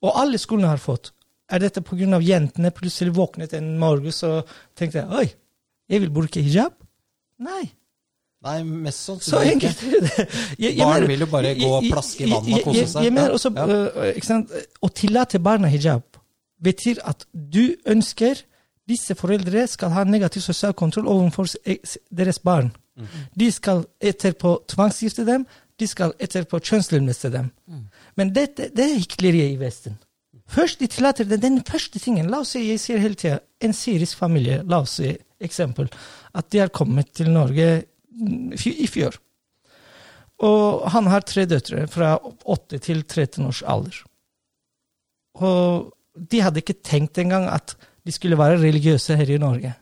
Og 0.03 0.13
alle 0.15 0.37
skolene 0.37 0.67
har 0.67 0.77
fått. 0.77 1.11
Er 1.49 1.59
dette 1.59 1.81
pga. 1.81 2.19
jentene 2.21 2.71
plutselig 2.71 3.13
våknet 3.15 3.53
en 3.53 3.79
morgen 3.79 4.05
og 4.29 4.47
tenkte 4.75 5.07
oi, 5.09 5.33
jeg 5.89 6.01
vil 6.01 6.09
bruke 6.09 6.41
hijab? 6.43 6.73
Nei. 7.39 7.71
Nei, 8.45 8.57
mest 8.63 8.99
Så 9.07 9.15
sannsynlig 9.17 9.55
ikke. 9.55 10.27
Jeg- 10.59 10.75
jeg 10.77 10.85
Barn 10.85 11.07
vil 11.09 11.19
jo 11.19 11.25
bare 11.31 11.55
gå 11.57 11.69
og 11.79 11.83
plaske 11.91 12.25
i 12.25 12.29
vannet 12.31 12.59
og 12.59 12.63
kose 12.67 12.83
seg. 12.87 13.03
Jeg 13.07 13.13
mener 13.13 13.33
også, 13.33 13.51
ja. 13.55 13.65
uh? 13.65 14.67
Å 14.85 14.89
tillate 14.93 15.39
barna 15.41 15.67
hijab 15.73 16.03
betyr 16.63 17.01
at 17.05 17.25
du 17.33 17.75
ønsker 17.85 18.43
disse 18.87 19.15
foreldre 19.19 19.65
skal 19.67 19.89
ha 19.91 20.03
negativ 20.07 20.41
sosial 20.45 20.73
kontroll 20.77 21.09
overfor 21.11 21.49
deres 22.13 22.39
barn. 22.39 22.71
Mm. 22.97 23.07
De 23.37 23.49
skal 23.51 23.83
etterpå 23.99 24.53
tvangsgifte 24.71 25.25
dem, 25.27 25.43
de 25.77 25.87
skal 25.89 26.13
etterpå 26.19 26.61
kjønnslemleste 26.63 27.29
dem. 27.33 27.51
Men 28.17 28.31
dette, 28.33 28.69
det 28.73 28.85
er 28.85 28.95
hykleriet 28.97 29.53
i 29.53 29.59
Vesten. 29.59 29.97
Først 30.47 30.79
de 30.79 30.87
tillater 30.87 31.27
det, 31.27 31.41
den 31.43 31.59
første 31.67 31.99
tingen 31.99 32.29
La 32.31 32.39
oss 32.39 32.53
si, 32.55 32.61
jeg 32.69 32.79
sier 32.79 33.01
hele 33.03 33.19
tida, 33.19 33.41
en 33.61 33.73
syrisk 33.75 34.17
familie, 34.17 34.61
la 34.63 34.79
oss 34.85 34.95
si 35.01 35.11
eksempel, 35.43 35.89
at 36.33 36.47
de 36.53 36.61
har 36.63 36.71
kommet 36.73 37.11
til 37.13 37.29
Norge 37.33 37.67
mm, 37.83 37.83
i 38.65 38.87
fjor. 38.89 39.17
Og 40.43 40.85
han 40.93 41.07
har 41.09 41.25
tre 41.25 41.45
døtre 41.49 41.87
fra 41.89 42.15
8 42.45 42.77
til 42.85 43.01
13 43.03 43.45
års 43.49 43.63
alder. 43.65 43.95
Og 45.41 45.91
de 46.17 46.41
hadde 46.41 46.61
ikke 46.61 46.77
tenkt 46.85 47.17
engang 47.21 47.47
at 47.49 47.75
de 48.07 48.13
skulle 48.15 48.37
være 48.39 48.59
religiøse 48.61 49.17
her 49.19 49.29
i 49.33 49.39
Norge. 49.41 49.73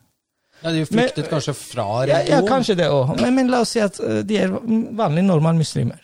Ja, 0.63 0.71
de 0.73 0.85
flyktet 0.87 1.27
kanskje 1.29 1.53
fra 1.53 1.83
Ja, 2.07 2.17
religion. 2.21 2.31
ja 2.31 2.47
kanskje 2.47 2.75
det 2.79 2.87
òg. 2.89 3.11
Men, 3.21 3.35
men 3.35 3.51
la 3.51 3.59
oss 3.61 3.75
si 3.75 3.81
at 3.83 3.99
eh, 4.01 4.21
de 4.25 4.37
er 4.41 4.53
vanlige, 4.55 5.27
normale 5.27 5.59
muslimer. 5.59 5.99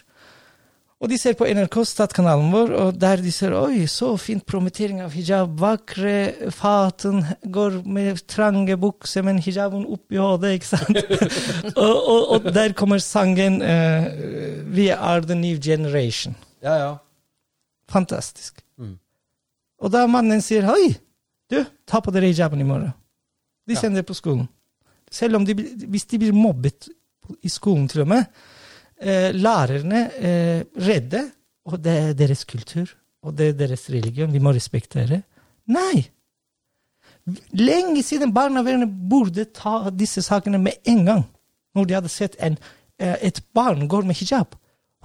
Og 1.01 1.09
de 1.09 1.17
ser 1.17 1.33
på 1.33 1.47
NRK, 1.49 1.79
Statkanalen 1.89 2.51
vår, 2.53 2.71
og 2.77 2.97
der 3.01 3.23
de 3.25 3.31
ser 3.33 3.55
oi, 3.57 3.87
så 3.89 4.11
fint 4.21 4.43
promotering 4.45 4.99
av 5.01 5.15
hijab. 5.17 5.55
Vakre 5.57 6.51
faten 6.53 7.23
går 7.41 7.79
med 7.89 8.21
trange 8.29 8.77
bukser, 8.77 9.25
men 9.25 9.41
hijaben 9.41 9.87
opp 9.89 10.13
i 10.13 10.19
hodet, 10.21 10.59
ikke 10.59 10.69
sant? 10.69 11.01
og, 11.87 11.95
og, 11.95 12.21
og 12.35 12.51
der 12.53 12.77
kommer 12.77 13.01
sangen 13.01 13.63
uh, 13.65 14.05
We 14.69 14.91
are 14.93 15.25
the 15.25 15.37
new 15.37 15.57
generation. 15.57 16.37
Ja, 16.61 16.77
ja. 16.77 16.93
Fantastisk. 17.89 18.61
Mm. 18.77 18.99
Og 19.81 19.97
da 19.97 20.05
mannen 20.05 20.45
sier 20.45 20.69
oi, 20.69 20.93
du, 21.49 21.63
ta 21.89 22.05
på 22.05 22.13
dere 22.13 22.29
hijaben 22.29 22.61
i 22.61 22.67
morgen. 22.67 22.93
De 23.65 23.73
sender 23.77 24.03
det 24.03 24.09
på 24.13 24.21
skolen. 24.21 24.45
Selv 25.11 25.41
om 25.41 25.49
de, 25.49 25.57
hvis 25.89 26.05
de 26.13 26.21
blir 26.21 26.37
mobbet 26.37 26.91
i 27.41 27.49
skolen 27.49 27.89
til 27.89 28.05
og 28.05 28.13
med, 28.13 28.29
lærerne 29.33 30.01
eh, 30.17 30.63
redde, 30.87 31.25
og 31.65 31.81
det 31.83 31.97
er 31.97 32.17
deres 32.17 32.43
kultur, 32.45 32.89
og 33.23 33.37
det 33.37 33.51
er 33.51 33.59
deres 33.65 33.89
religion, 33.89 34.33
vi 34.33 34.41
må 34.41 34.53
respektere. 34.53 35.21
Nei, 35.71 36.05
Lenge 37.53 38.01
siden 38.03 38.33
barnevernet 38.33 38.89
burde 39.09 39.45
ta 39.53 39.91
disse 39.93 40.23
sakene 40.25 40.57
med 40.61 40.79
en 40.89 41.05
gang. 41.05 41.23
Når 41.75 41.87
de 41.87 41.95
hadde 41.95 42.09
sett 42.09 42.35
en, 42.41 42.57
eh, 42.99 43.15
et 43.21 43.41
barn 43.53 43.87
går 43.87 44.03
med 44.03 44.15
hijab. 44.15 44.55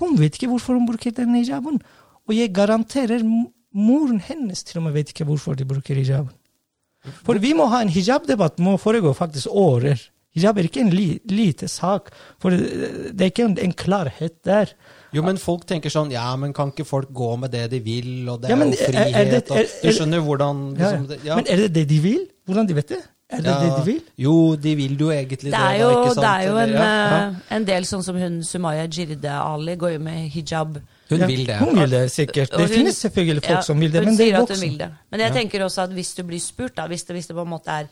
Hun 0.00 0.18
vet 0.18 0.34
ikke 0.34 0.48
hvorfor 0.48 0.74
hun 0.74 0.86
bruker 0.86 1.10
den 1.10 1.34
hijaben. 1.34 1.80
Og 2.26 2.34
jeg 2.34 2.54
garanterer 2.54 3.22
moren 3.74 4.20
hennes 4.20 4.64
til 4.64 4.78
og 4.78 4.84
med 4.84 4.92
vet 4.92 5.12
ikke 5.12 5.24
hvorfor 5.24 5.54
de 5.54 5.64
bruker 5.64 5.94
hijaben. 5.94 6.32
For 7.22 7.38
vi 7.38 7.52
må 7.52 7.66
ha 7.66 7.82
en 7.82 7.92
hijabdebatt 7.92 8.58
må 8.58 8.76
foregå 8.76 9.12
faktisk 9.12 9.46
årer. 9.50 10.00
Hijab 10.36 10.58
er 10.60 10.68
ikke 10.68 10.80
en 10.84 10.90
li, 10.92 11.06
lite 11.32 11.68
sak, 11.72 12.10
for 12.42 12.50
det, 12.54 13.16
er 13.20 13.30
ikke 13.32 13.44
en, 13.48 13.56
en 13.58 13.72
klarhet 13.72 14.36
der. 14.44 14.74
Jo, 15.16 15.22
men 15.24 15.38
folk 15.40 15.64
tenker 15.66 15.88
sånn 15.88 16.10
Ja, 16.12 16.28
men 16.36 16.52
kan 16.52 16.70
ikke 16.74 16.84
folk 16.84 17.08
gå 17.16 17.32
med 17.40 17.50
det 17.54 17.70
de 17.72 17.80
vil, 17.80 18.28
og 18.28 18.42
det 18.42 18.50
Ja, 18.50 18.56
er 18.56 18.64
jo 18.66 18.70
er- 18.70 18.86
frihet, 18.90 19.16
er 19.16 19.24
det- 19.30 19.50
og 19.50 19.56
er- 19.58 19.70
Du 19.82 19.88
er- 19.88 19.92
skjønner 19.92 20.20
hvordan 20.20 20.64
liksom, 20.76 21.06
ja, 21.10 21.16
ja. 21.24 21.36
Men 21.36 21.46
er 21.48 21.56
det 21.56 21.72
det 21.74 21.88
de 21.88 21.98
vil? 22.00 22.26
Hvordan 22.46 22.68
de 22.68 22.74
vet 22.74 22.88
det? 22.88 22.98
Er 23.28 23.36
det 23.42 23.54
det 23.62 23.70
de 23.78 23.84
vil? 23.86 24.02
Jo, 24.18 24.54
de 24.56 24.74
vil 24.76 24.96
jo 25.00 25.08
egentlig 25.10 25.40
det. 25.40 25.50
Det 25.50 25.54
er 25.54 25.78
da, 25.78 25.82
jo, 25.82 25.88
ikke 26.04 26.14
sant? 26.14 26.26
det 26.26 26.30
er 26.30 26.50
jo 26.50 26.56
en, 26.58 26.70
ja, 26.70 27.28
eh, 27.28 27.56
en 27.56 27.64
del 27.64 27.82
sånn 27.82 28.02
som 28.04 28.16
hun 28.16 28.42
Sumaya 28.44 28.86
Jirde 28.86 29.24
Ali 29.30 29.74
går 29.76 29.92
jo 29.94 29.98
med 29.98 30.30
hijab. 30.30 30.76
Hun 31.08 31.18
Ja, 31.20 31.26
vil 31.26 31.44
det. 31.46 31.56
Hun 31.58 31.74
vil 31.80 31.90
det 31.90 32.10
sikkert. 32.12 32.50
Det 32.50 32.60
hun- 32.60 32.68
finnes 32.68 32.96
selvfølgelig 33.02 33.42
folk 33.42 33.56
Ja, 33.56 33.60
som 33.62 33.80
vil 33.80 33.90
det, 33.90 34.04
men 34.04 34.16
det 34.16 34.26
sier 34.26 34.34
er 34.36 34.42
at 34.42 34.48
hun 34.48 34.60
vil 34.60 34.70
voksne. 34.70 34.78
det. 34.78 34.90
Men 35.10 35.20
jeg 35.20 35.32
tenker 35.32 35.64
også 35.64 35.82
at 35.82 35.90
hvis 35.90 36.14
du 36.14 36.22
blir 36.22 36.38
spurt, 36.40 36.76
da, 36.76 36.86
hvis 36.86 37.02
det, 37.04 37.16
hvis 37.16 37.26
det 37.26 37.34
på 37.36 37.42
en 37.42 37.48
måte 37.48 37.68
er 37.68 37.86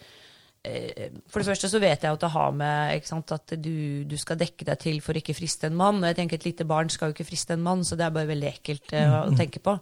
For 0.65 1.43
det 1.43 1.49
første 1.51 1.69
så 1.69 1.81
vet 1.83 2.03
jeg 2.07 2.15
at 2.17 2.23
det 2.25 2.31
har 2.33 2.53
med 2.57 2.95
ikke 2.97 3.11
sant, 3.11 3.33
at 3.37 3.53
du, 3.61 4.05
du 4.09 4.17
skal 4.17 4.39
dekke 4.41 4.65
deg 4.65 4.79
til 4.81 5.01
for 5.05 5.13
å 5.13 5.21
ikke 5.21 5.37
friste 5.37 5.69
en 5.69 5.77
mann. 5.77 5.99
Og 6.01 6.09
jeg 6.09 6.17
tenker 6.23 6.41
et 6.41 6.47
lite 6.49 6.65
barn 6.69 6.89
skal 6.93 7.11
jo 7.11 7.17
ikke 7.19 7.27
friste 7.29 7.53
en 7.57 7.65
mann, 7.67 7.85
så 7.85 7.99
det 8.01 8.07
er 8.07 8.15
bare 8.17 8.31
veldig 8.33 8.49
ekkelt 8.55 8.95
eh, 8.97 9.05
Mm, 9.05 9.35
å 9.35 9.37
tenke 9.37 9.61
på. 9.61 9.77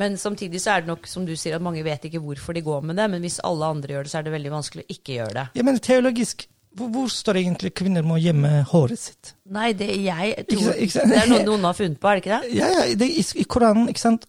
Men 0.00 0.16
samtidig 0.20 0.60
så 0.60 0.74
er 0.74 0.82
det 0.84 0.90
nok, 0.90 1.06
som 1.08 1.24
du 1.28 1.32
sier, 1.36 1.54
at 1.56 1.64
mange 1.64 1.84
vet 1.84 2.02
ikke 2.08 2.20
hvorfor 2.20 2.52
de 2.56 2.60
går 2.64 2.82
med 2.84 2.96
det. 3.00 3.06
Men 3.12 3.22
hvis 3.24 3.38
alle 3.44 3.68
andre 3.76 3.94
gjør 3.94 4.04
det, 4.08 4.12
så 4.12 4.18
er 4.20 4.26
det 4.26 4.34
veldig 4.34 4.52
vanskelig 4.52 4.84
å 4.84 4.92
ikke 4.96 5.14
gjøre 5.20 5.34
det. 5.38 5.44
Ja, 5.56 5.64
men 5.68 5.78
teologisk, 5.80 6.44
hvor, 6.76 6.90
hvor 6.92 7.08
står 7.12 7.38
egentlig 7.40 7.70
kvinner 7.80 8.04
må 8.04 8.18
gjemme 8.20 8.50
håret 8.68 9.00
sitt? 9.00 9.30
Nei, 9.56 9.70
det 9.76 9.88
jeg 9.96 10.34
Ikke 10.42 10.50
tror 10.52 10.66
sant- 10.66 10.82
ikke 10.84 10.96
sant? 10.98 11.12
Det 11.14 11.20
er 11.22 11.30
noe 11.32 11.44
noen 11.48 11.64
har 11.64 11.78
funnet 11.78 12.00
på, 12.02 12.08
er 12.10 12.18
det 12.20 12.24
ikke 12.26 12.40
det? 12.42 12.50
Ja, 12.58 12.68
ja, 12.74 12.82
det, 13.00 13.08
i, 13.08 13.24
I 13.40 13.46
Koranen, 13.48 13.88
ikke 13.92 14.04
sant, 14.04 14.26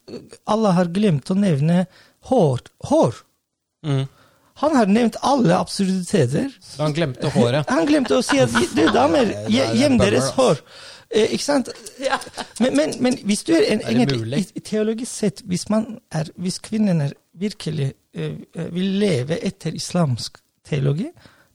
alle 0.48 0.72
har 0.78 0.92
glemt 0.96 1.32
å 1.32 1.36
nevne 1.36 1.82
hår. 2.32 2.64
hår. 2.92 3.20
Mm. 3.88 4.06
Han 4.62 4.76
har 4.76 4.90
nevnt 4.90 5.18
alle 5.22 5.58
absurditeter. 5.58 6.52
Så 6.62 6.84
han 6.84 6.94
glemte 6.98 7.30
håret. 7.34 7.70
Han 7.70 7.86
glemte 7.90 8.18
å 8.18 8.24
si 8.26 8.40
at 8.42 8.54
du 8.78 8.84
damer, 8.94 9.34
er 9.48 9.76
gjem 9.78 9.98
deres 10.02 10.32
hår. 10.38 10.62
Eh, 11.10 11.34
ikke 11.38 11.44
sant? 11.46 11.70
Men, 12.60 12.74
men, 12.76 12.96
men 13.00 13.18
hvis 13.28 13.46
du 13.48 13.54
er 13.56 13.64
en, 13.72 13.82
Er 13.86 13.94
egentlig, 13.94 14.42
teologisk 14.68 15.12
sett, 15.12 15.44
hvis, 15.48 15.70
man 15.72 16.00
er, 16.12 16.32
hvis 16.36 16.60
kvinnene 16.64 17.12
virkelig 17.38 17.94
eh, 18.14 18.34
eh, 18.56 18.70
vil 18.74 18.98
leve 19.00 19.38
etter 19.46 19.78
islamsk 19.78 20.42
teologi, 20.68 21.08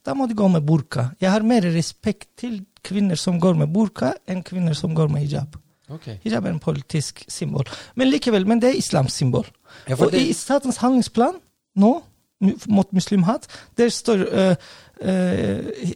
da 0.03 0.15
må 0.19 0.27
de 0.27 0.35
gå 0.39 0.49
med 0.51 0.65
burka. 0.67 1.11
Jeg 1.21 1.31
har 1.31 1.45
mer 1.47 1.67
respekt 1.75 2.31
til 2.41 2.63
kvinner 2.83 3.19
som 3.21 3.39
går 3.43 3.59
med 3.61 3.71
burka, 3.75 4.15
enn 4.27 4.41
kvinner 4.47 4.75
som 4.79 4.97
går 4.97 5.13
med 5.13 5.27
hijab. 5.27 5.59
Okay. 5.93 6.17
Hijab 6.25 6.47
er 6.47 6.55
en 6.55 6.63
politisk 6.63 7.25
symbol. 7.31 7.69
Men 7.95 8.09
likevel, 8.09 8.47
men 8.49 8.63
det 8.63 8.73
er 8.73 8.81
islamsk 8.81 9.15
symbol. 9.21 9.47
Ja, 9.89 9.99
og 9.99 10.13
det- 10.13 10.23
i 10.23 10.33
statens 10.33 10.81
handlingsplan 10.81 11.37
nå, 11.77 11.93
mot 12.69 12.93
muslimhat, 12.93 13.47
der 13.79 13.93
står 13.93 14.25
uh, 14.27 14.55
uh, 15.03 15.93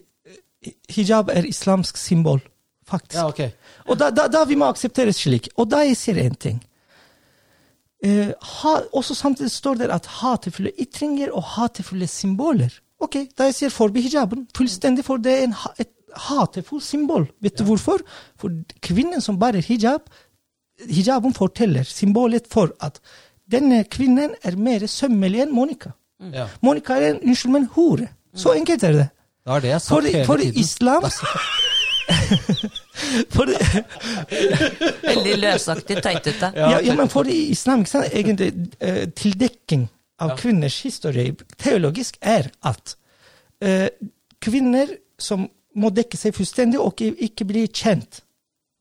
hijab 0.89 1.29
er 1.33 1.47
islamsk 1.47 1.97
symbol, 1.97 2.41
faktisk. 2.87 3.19
Ja, 3.19 3.27
ok. 3.27 3.41
Og 3.87 3.99
da, 3.99 4.09
da, 4.11 4.27
da 4.31 4.43
vi 4.47 4.57
må 4.59 4.69
akseptere 4.71 5.13
slik. 5.15 5.49
Og 5.57 5.69
da 5.71 5.83
jeg 5.85 5.97
sier 5.99 6.21
en 6.23 6.35
ting. 6.35 6.63
Uh, 8.05 8.33
ha, 8.61 8.73
også 8.93 9.15
samtidig 9.17 9.51
står 9.51 9.81
det 9.83 9.91
at 9.93 10.09
hatefulle 10.19 10.73
ytringer 10.79 11.31
og 11.33 11.43
hatefulle 11.57 12.07
symboler. 12.07 12.73
Ok, 12.99 13.19
da 13.37 13.49
jeg 13.49 13.59
sier 13.59 13.73
forbi 13.73 14.01
hijaben, 14.07 14.47
fullstendig, 14.57 15.05
for 15.05 15.21
det 15.21 15.33
er 15.33 15.43
en, 15.47 15.55
et 15.77 15.91
hatefull 16.27 16.81
symbol. 16.81 17.27
Vet 17.43 17.59
du 17.59 17.67
hvorfor? 17.67 18.01
For 18.39 18.53
kvinnen 18.81 19.21
som 19.21 19.37
bærer 19.39 19.65
hijab, 19.65 20.09
hijaben 20.89 21.33
forteller 21.33 21.85
symbolet 21.85 22.49
for 22.49 22.73
at 22.81 22.99
denne 23.51 23.83
kvinnen 23.89 24.35
er 24.43 24.57
mer 24.59 24.85
sømmelig 24.91 25.45
enn 25.45 25.53
Monica. 25.55 25.93
Ja. 26.33 26.47
Monica 26.61 26.93
er 26.97 27.09
en 27.13 27.19
unnskyld, 27.23 27.51
men 27.53 27.65
hore. 27.75 28.07
Så 28.35 28.51
enkelt 28.57 28.83
er 28.83 28.91
det. 28.91 29.07
Det 29.47 29.53
er 29.55 29.59
det 29.63 29.69
jeg 29.69 29.81
For, 29.81 30.01
sagt 30.01 30.15
hele 30.15 30.25
for 30.25 30.37
tiden. 30.37 30.59
islam 30.59 31.03
for, 33.35 33.45
Veldig 35.07 35.35
løsaktig, 35.41 35.97
tøytete. 36.03 36.51
ja, 36.55 36.79
ja, 36.83 36.95
men 36.95 37.09
for 37.09 37.27
i 37.29 37.37
islam 37.53 37.79
ikke 37.83 37.91
sant, 37.91 38.09
egentlig 38.13 38.51
eh, 38.79 39.05
tildekking 39.15 39.87
av 40.19 40.29
Ja. 40.33 40.37
kvinners 40.39 40.79
historie 40.81 41.35
teologisk 41.61 42.17
er 42.21 42.47
at 42.65 42.95
uh, 43.63 43.85
kvinner 44.41 44.87
som 45.19 45.43
må 45.77 45.91
dekke 45.93 46.17
seg 46.17 46.33
fullstendig 46.33 46.79
og 46.81 46.95
ikke, 46.97 47.13
ikke 47.27 47.45
bli 47.45 47.67
kjent. 47.69 48.23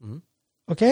Mm. 0.00 0.22
Ok? 0.72 0.82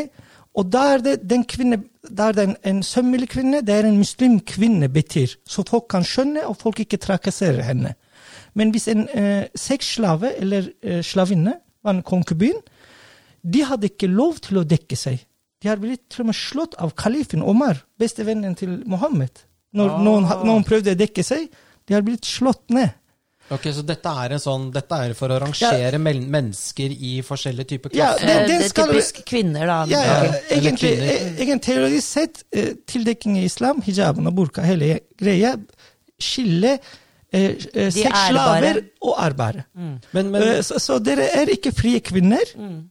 Og 0.55 0.71
da 0.71 0.85
er 0.95 1.03
det 1.03 1.15
den 1.27 1.43
kvinne, 1.51 1.81
da 2.07 2.29
er 2.31 2.37
det 2.37 2.45
en, 2.47 2.57
en 2.63 2.83
sømmelig 2.87 3.29
kvinne, 3.33 3.63
det 3.67 3.75
er 3.75 3.89
en 3.89 3.99
muslimkvinne 3.99 4.89
betyr. 4.93 5.35
Så 5.47 5.65
folk 5.67 5.89
kan 5.91 6.07
skjønne, 6.07 6.45
og 6.47 6.57
folk 6.61 6.79
ikke 6.85 7.01
trakasserer 7.03 7.65
henne. 7.67 7.95
Men 8.55 8.71
hvis 8.71 8.87
en 8.93 9.09
eh, 9.11 9.49
sexslave 9.59 10.31
eller 10.39 10.71
eh, 10.83 11.03
slavinne 11.03 11.57
var 11.83 11.97
en 11.97 12.05
konkubin, 12.07 12.61
de 13.43 13.65
hadde 13.67 13.91
ikke 13.91 14.07
lov 14.09 14.39
til 14.47 14.63
å 14.63 14.67
dekke 14.69 14.97
seg. 14.97 15.25
De 15.63 15.69
har 15.69 15.81
blitt 15.83 16.07
til 16.13 16.23
og 16.23 16.31
med 16.31 16.39
slått 16.39 16.79
av 16.79 16.95
kalifen 16.97 17.43
Omar, 17.43 17.83
bestevennen 17.99 18.55
til 18.55 18.83
Mohammed. 18.87 19.43
Når 19.75 19.91
Ah. 19.91 20.03
noen, 20.07 20.29
noen 20.47 20.65
prøvde 20.65 20.95
å 20.95 20.99
dekke 20.99 21.25
seg, 21.27 21.49
de 21.89 21.95
har 21.95 22.05
blitt 22.07 22.25
slått 22.25 22.71
ned. 22.71 22.95
Ok, 23.53 23.67
Så 23.77 23.83
dette 23.85 24.09
er, 24.09 24.33
en 24.33 24.39
sånn, 24.41 24.71
dette 24.73 24.93
er 25.05 25.13
for 25.15 25.29
å 25.29 25.39
rangere 25.43 25.99
mel- 26.01 26.23
mennesker 26.27 26.91
i 26.91 27.21
forskjellige 27.23 27.67
typer 27.75 27.91
Ja, 27.95 28.15
klasser? 28.15 28.27
det- 28.27 28.35
Eh, 28.37 28.47
det 28.47 28.49
det 28.49 28.65
er 28.65 28.69
skal- 28.69 28.89
typisk 28.89 29.25
kvinner, 29.27 29.67
da. 29.67 29.85
Ja, 29.87 30.01
ja, 30.01 30.33
egentlig, 30.51 30.93
eh, 30.99 31.37
egentlig 31.45 32.03
sett, 32.03 32.43
eh, 32.53 32.73
tildekking 32.87 33.37
i 33.37 33.45
islam, 33.45 33.83
hijaben 33.83 34.27
og 34.27 34.35
burka, 34.35 34.63
hele 34.63 35.01
greia, 35.19 35.57
skiller 36.19 36.79
eh, 37.33 37.57
eh, 37.75 37.91
og 39.03 39.15
arbeidere. 39.19 39.65
Men, 39.75 40.31
men 40.31 40.43
Eh, 40.43 40.61
så, 40.63 40.79
så 40.79 40.99
dere 41.03 41.29
er 41.35 41.47
ikke 41.47 41.73
frie 41.75 42.01
kvinner, 42.01 42.45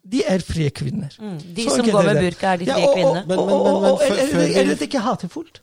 de 0.06 0.24
er 0.28 0.40
frie 0.40 0.70
kvinner. 0.70 1.10
Mm. 1.20 1.38
De 1.56 1.64
Så 1.66 1.78
som 1.78 1.86
går 1.86 2.00
er 2.02 2.14
med 2.14 2.24
burka, 2.24 2.54
er 2.54 2.58
de 2.58 2.66
frie 2.66 2.78
ja, 2.78 2.88
og- 2.88 2.96
kvinnene. 2.98 3.24
Og, 3.24 3.40
og- 3.40 3.40
og, 3.40 3.52
og, 3.52 3.66
og- 3.66 3.76
og, 3.76 3.84
og- 3.84 3.92
og, 3.94 4.02
er- 4.02 4.22
er- 4.22 4.48
vi- 4.48 4.54
Er 4.60 4.64
dette 4.66 4.86
ikke 4.88 5.00
hatefullt? 5.02 5.62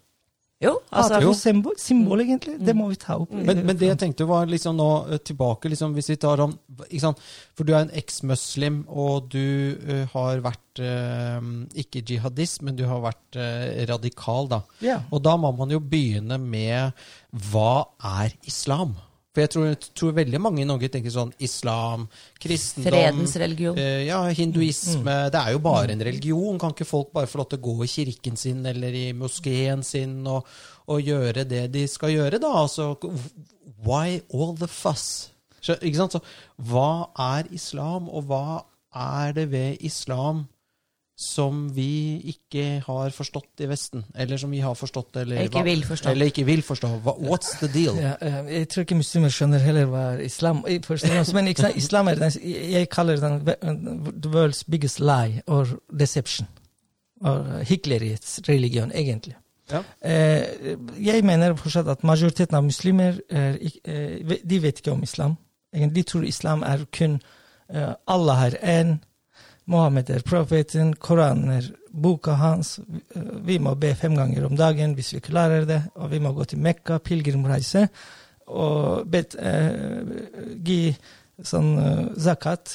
Jo, 0.61 0.75
altså 0.93 1.17
Hatefullt 1.17 1.39
symbol, 1.41 1.77
symbol 1.81 2.21
egentlig. 2.21 2.59
Det 2.61 2.75
må 2.77 2.91
vi 2.91 2.99
ta 3.01 3.15
opp. 3.23 3.31
Men, 3.33 3.63
men 3.65 3.79
det 3.81 3.89
jeg 3.95 3.99
tenkte 4.03 4.27
var 4.29 4.51
liksom 4.51 4.77
nå 4.77 4.89
eh, 5.09 5.21
tilbake, 5.25 5.71
liksom, 5.73 5.95
hvis 5.97 6.11
vi 6.13 6.19
tar 6.21 6.43
om 6.45 6.53
ikke 6.85 7.01
sant? 7.07 7.23
For 7.57 7.65
du 7.65 7.73
er 7.73 7.87
en 7.87 7.95
eks-muslim, 7.97 8.83
og 8.93 9.31
du 9.33 9.41
uh, 9.81 10.05
har 10.13 10.43
vært 10.45 10.83
uh, 10.85 11.41
ikke 11.81 12.05
jihadist, 12.05 12.61
men 12.67 12.77
du 12.77 12.85
har 12.91 13.01
vært 13.07 13.41
uh, 13.41 13.87
radikal, 13.89 14.51
da. 14.53 14.61
Yeah. 14.85 15.09
Og 15.09 15.25
da 15.25 15.39
må 15.41 15.55
man 15.57 15.73
jo 15.73 15.81
begynne 15.81 16.37
med 16.43 16.93
hva 17.49 17.87
er 18.21 18.37
islam? 18.45 18.99
For 19.31 19.45
jeg 19.45 19.51
tror, 19.55 19.75
tror 19.95 20.15
veldig 20.17 20.41
mange 20.43 20.63
i 20.65 20.67
Norge 20.67 20.89
tenker 20.91 21.13
sånn 21.15 21.31
islam, 21.39 22.09
kristendom 22.43 22.91
Fredens 22.91 23.37
religion. 23.39 23.79
Eh, 23.79 24.09
ja, 24.09 24.19
hinduisme. 24.35 25.15
Det 25.31 25.39
er 25.39 25.55
jo 25.55 25.61
bare 25.63 25.95
en 25.95 26.03
religion. 26.03 26.59
Kan 26.59 26.75
ikke 26.75 26.89
folk 26.89 27.13
bare 27.15 27.31
få 27.31 27.43
lov 27.43 27.51
til 27.53 27.61
å 27.61 27.67
gå 27.69 27.77
i 27.87 27.91
kirken 27.93 28.41
sin 28.41 28.65
eller 28.67 28.97
i 28.99 29.05
moskeen 29.15 29.87
sin 29.87 30.19
og, 30.27 30.51
og 30.91 31.07
gjøre 31.07 31.47
det 31.47 31.69
de 31.77 31.85
skal 31.91 32.17
gjøre, 32.17 32.43
da? 32.43 32.51
Altså, 32.65 32.91
why 33.87 34.19
all 34.35 34.57
the 34.59 34.67
fuss? 34.71 35.31
Så, 35.61 35.79
ikke 35.79 36.01
sant? 36.01 36.19
Så, 36.19 36.23
hva 36.67 37.13
er 37.37 37.51
islam, 37.55 38.11
og 38.11 38.27
hva 38.33 38.65
er 38.91 39.37
det 39.37 39.47
ved 39.53 39.87
islam 39.87 40.49
som 41.21 41.67
vi 41.77 42.21
ikke 42.33 42.65
har 42.87 43.13
forstått 43.13 43.61
i 43.61 43.69
Vesten? 43.69 44.05
Eller 44.17 44.41
som 44.41 44.51
vi 44.51 44.63
har 44.65 44.75
forstått, 44.75 45.17
eller, 45.21 45.43
Ikke 45.45 45.65
vil 45.67 45.85
forstå. 45.85 46.11
Eller 46.11 46.31
ikke 46.33 46.47
vil 46.49 46.63
forstå. 46.65 46.89
Hva, 47.05 47.15
what's 47.21 47.53
the 47.61 47.69
deal? 47.69 47.99
Ja, 48.01 48.15
eh, 48.25 48.39
jeg 48.55 48.71
tror 48.73 48.87
ikke 48.87 48.97
muslimer 49.03 49.35
skjønner 49.35 49.61
heller 49.61 49.91
hva 49.91 50.05
islam 50.25 50.65
i. 50.65 50.79
Men 51.37 51.53
islam 51.53 52.09
er 52.09 52.23
den, 52.23 52.33
jeg 52.73 52.89
kaller 52.89 53.21
den 53.21 53.43
the 54.23 54.33
world's 54.33 54.65
biggest 54.65 55.01
lie 55.01 55.45
or 55.47 55.69
deception. 55.93 56.49
Og 57.21 57.67
hykleriets 57.69 58.41
religion, 58.49 58.93
egentlig. 58.97 59.37
Ja. 59.71 59.83
Eh, 60.01 60.77
jeg 61.05 61.25
mener 61.25 61.55
fortsatt 61.55 61.89
at 61.89 62.05
majoriteten 62.05 62.57
av 62.57 62.65
muslimer 62.65 63.21
er, 63.29 63.59
eh, 63.85 64.41
de 64.51 64.63
vet 64.63 64.81
ikke 64.81 64.93
om 64.93 65.03
islam. 65.03 65.37
De 65.73 66.03
tror 66.03 66.25
islam 66.25 66.63
er 66.63 66.85
kun 66.93 67.21
eh, 67.69 67.93
Allah 68.09 68.47
er 68.47 68.57
én, 68.65 68.97
Mohammed 69.71 70.11
er 70.11 70.23
profeten, 70.27 70.95
Koranen 70.99 71.51
er 71.55 71.69
boka 71.91 72.35
hans. 72.41 72.79
Eh, 73.15 73.23
Vi 73.47 73.59
må 73.63 73.75
be 73.79 73.95
fem 73.95 74.17
ganger 74.19 74.47
om 74.49 74.57
dagen 74.59 74.95
hvis 74.99 75.13
vi 75.15 75.21
klarer 75.21 75.67
det, 75.69 75.83
og 75.97 76.11
vi 76.11 76.19
må 76.23 76.33
gå 76.35 76.45
til 76.51 76.59
Mekka, 76.59 76.99
pilegrimreise, 76.99 77.89
og 78.51 79.07
bet, 79.11 79.37
eh, 79.39 80.03
gi 80.67 80.97
sånn 81.43 81.71
eh, 81.79 82.05
zakat, 82.19 82.75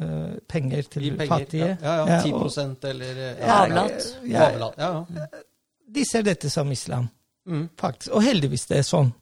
eh, 0.00 0.34
penger 0.48 0.82
til 0.90 1.16
penger. 1.16 1.26
fattige. 1.28 1.78
Ja, 1.82 1.96
ja, 1.96 2.06
Ja, 2.06 2.20
10 2.22 2.32
og- 2.32 2.84
eller 2.84 3.16
eh, 3.16 3.38
Ja, 3.46 3.62
Avlat. 3.64 4.16
ja. 4.24 4.50
Ja, 4.78 5.04
ja. 5.14 5.26
de 5.92 6.04
ser 6.04 6.22
dette 6.22 6.50
som 6.50 6.70
islam, 6.72 7.08
Mm. 7.46 7.68
faktisk. 7.76 8.10
Og 8.14 8.22
heldigvis 8.22 8.66
det 8.66 8.78
er 8.78 8.82
sånn. 8.82 9.12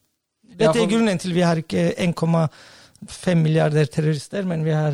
Dette 0.56 0.72
for- 0.74 0.82
er 0.82 0.86
grunnen 0.88 1.18
til 1.18 1.32
vi 1.32 1.40
har 1.40 1.56
ikke 1.56 1.94
1,5 1.98 2.48
milliarder 3.34 3.86
terrorister, 3.86 4.44
men 4.44 4.64
vi 4.64 4.70
har 4.70 4.92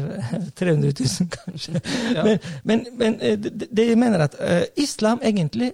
300 0.55 0.93
000, 0.99 1.31
kanskje. 1.31 1.81
Ja. 2.15 2.25
Men, 2.25 2.39
men, 2.63 2.87
men 2.93 3.21
eh, 3.21 3.39
det, 3.39 3.69
det 3.71 3.89
jeg 3.89 3.99
mener 3.99 4.27
at 4.29 4.37
uh, 4.41 4.63
islam 4.77 5.23
egentlig 5.23 5.73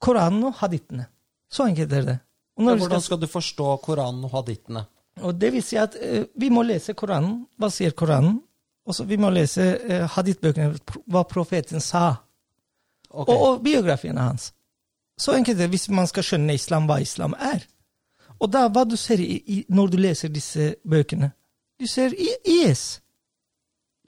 Koranen 0.00 0.46
og 0.48 0.54
hadithene. 0.62 1.04
Så 1.52 1.66
enkelt 1.68 1.92
er 1.92 2.06
det. 2.06 2.18
Hvordan 2.56 2.80
skal, 2.86 3.02
skal 3.02 3.20
du 3.20 3.26
forstå 3.26 3.76
Koranen 3.84 4.24
og 4.24 4.32
hadithene? 4.38 4.86
og 5.20 5.34
det 5.36 5.50
vil 5.52 5.62
si 5.64 5.76
at 5.76 5.96
uh, 6.00 6.22
vi 6.40 6.48
må 6.48 6.62
lese 6.64 6.94
Koranen. 6.96 7.42
Hva 7.60 7.68
sier 7.72 7.92
Koranen? 7.92 8.38
Og 8.88 8.96
så 8.96 9.04
vi 9.04 9.18
må 9.20 9.28
lese 9.30 9.66
uh, 9.76 10.06
hadithbøkene, 10.16 10.72
hva 11.12 11.26
profeten 11.28 11.82
sa. 11.84 12.14
Okay. 13.10 13.34
Og, 13.34 13.42
og 13.42 13.60
biografiene 13.64 14.30
hans. 14.30 14.52
Så 15.20 15.34
enkelt 15.36 15.58
er 15.58 15.66
det 15.66 15.74
hvis 15.74 15.90
man 15.92 16.08
skal 16.08 16.24
skjønne 16.24 16.56
islam, 16.56 16.88
hva 16.88 17.00
islam 17.02 17.36
er. 17.36 17.66
Og 18.40 18.48
da, 18.48 18.64
hva 18.72 18.86
du 18.88 18.96
ser 18.96 19.20
i, 19.20 19.36
i, 19.44 19.58
når 19.68 19.92
du 19.92 19.98
leser 20.00 20.32
disse 20.32 20.72
bøkene? 20.88 21.34
Du 21.80 21.86
ser 21.88 22.12
IS. 22.44 23.00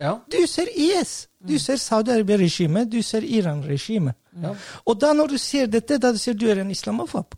Ja. 0.03 0.17
Du 0.31 0.41
ser 0.51 0.69
IS. 0.77 1.29
Du 1.41 1.57
ser 1.59 1.79
Saudi-Arabia-regimet. 1.81 2.91
Du 2.93 3.01
ser 3.03 3.23
Iran-regimet. 3.25 4.15
Ja. 4.43 4.55
Og 4.87 4.99
da 5.01 5.13
når 5.17 5.35
du 5.35 5.39
ser 5.39 5.67
dette, 5.71 5.99
da 6.03 6.13
du 6.13 6.19
ser 6.19 6.35
du 6.39 6.47
er 6.51 6.61
en 6.65 6.71
islamofob. 6.71 7.35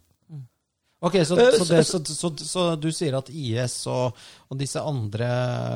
Ok, 1.05 1.19
så, 1.29 1.37
Eh, 1.37 1.51
så, 1.59 1.65
så- 1.67 1.75
det, 1.75 2.07
så, 2.17 2.31
så, 2.49 2.63
du 2.81 2.87
sier 2.93 3.13
at 3.19 3.27
IS 3.29 3.75
og, 3.93 4.15
og 4.49 4.57
disse 4.59 4.81
andre 4.81 5.27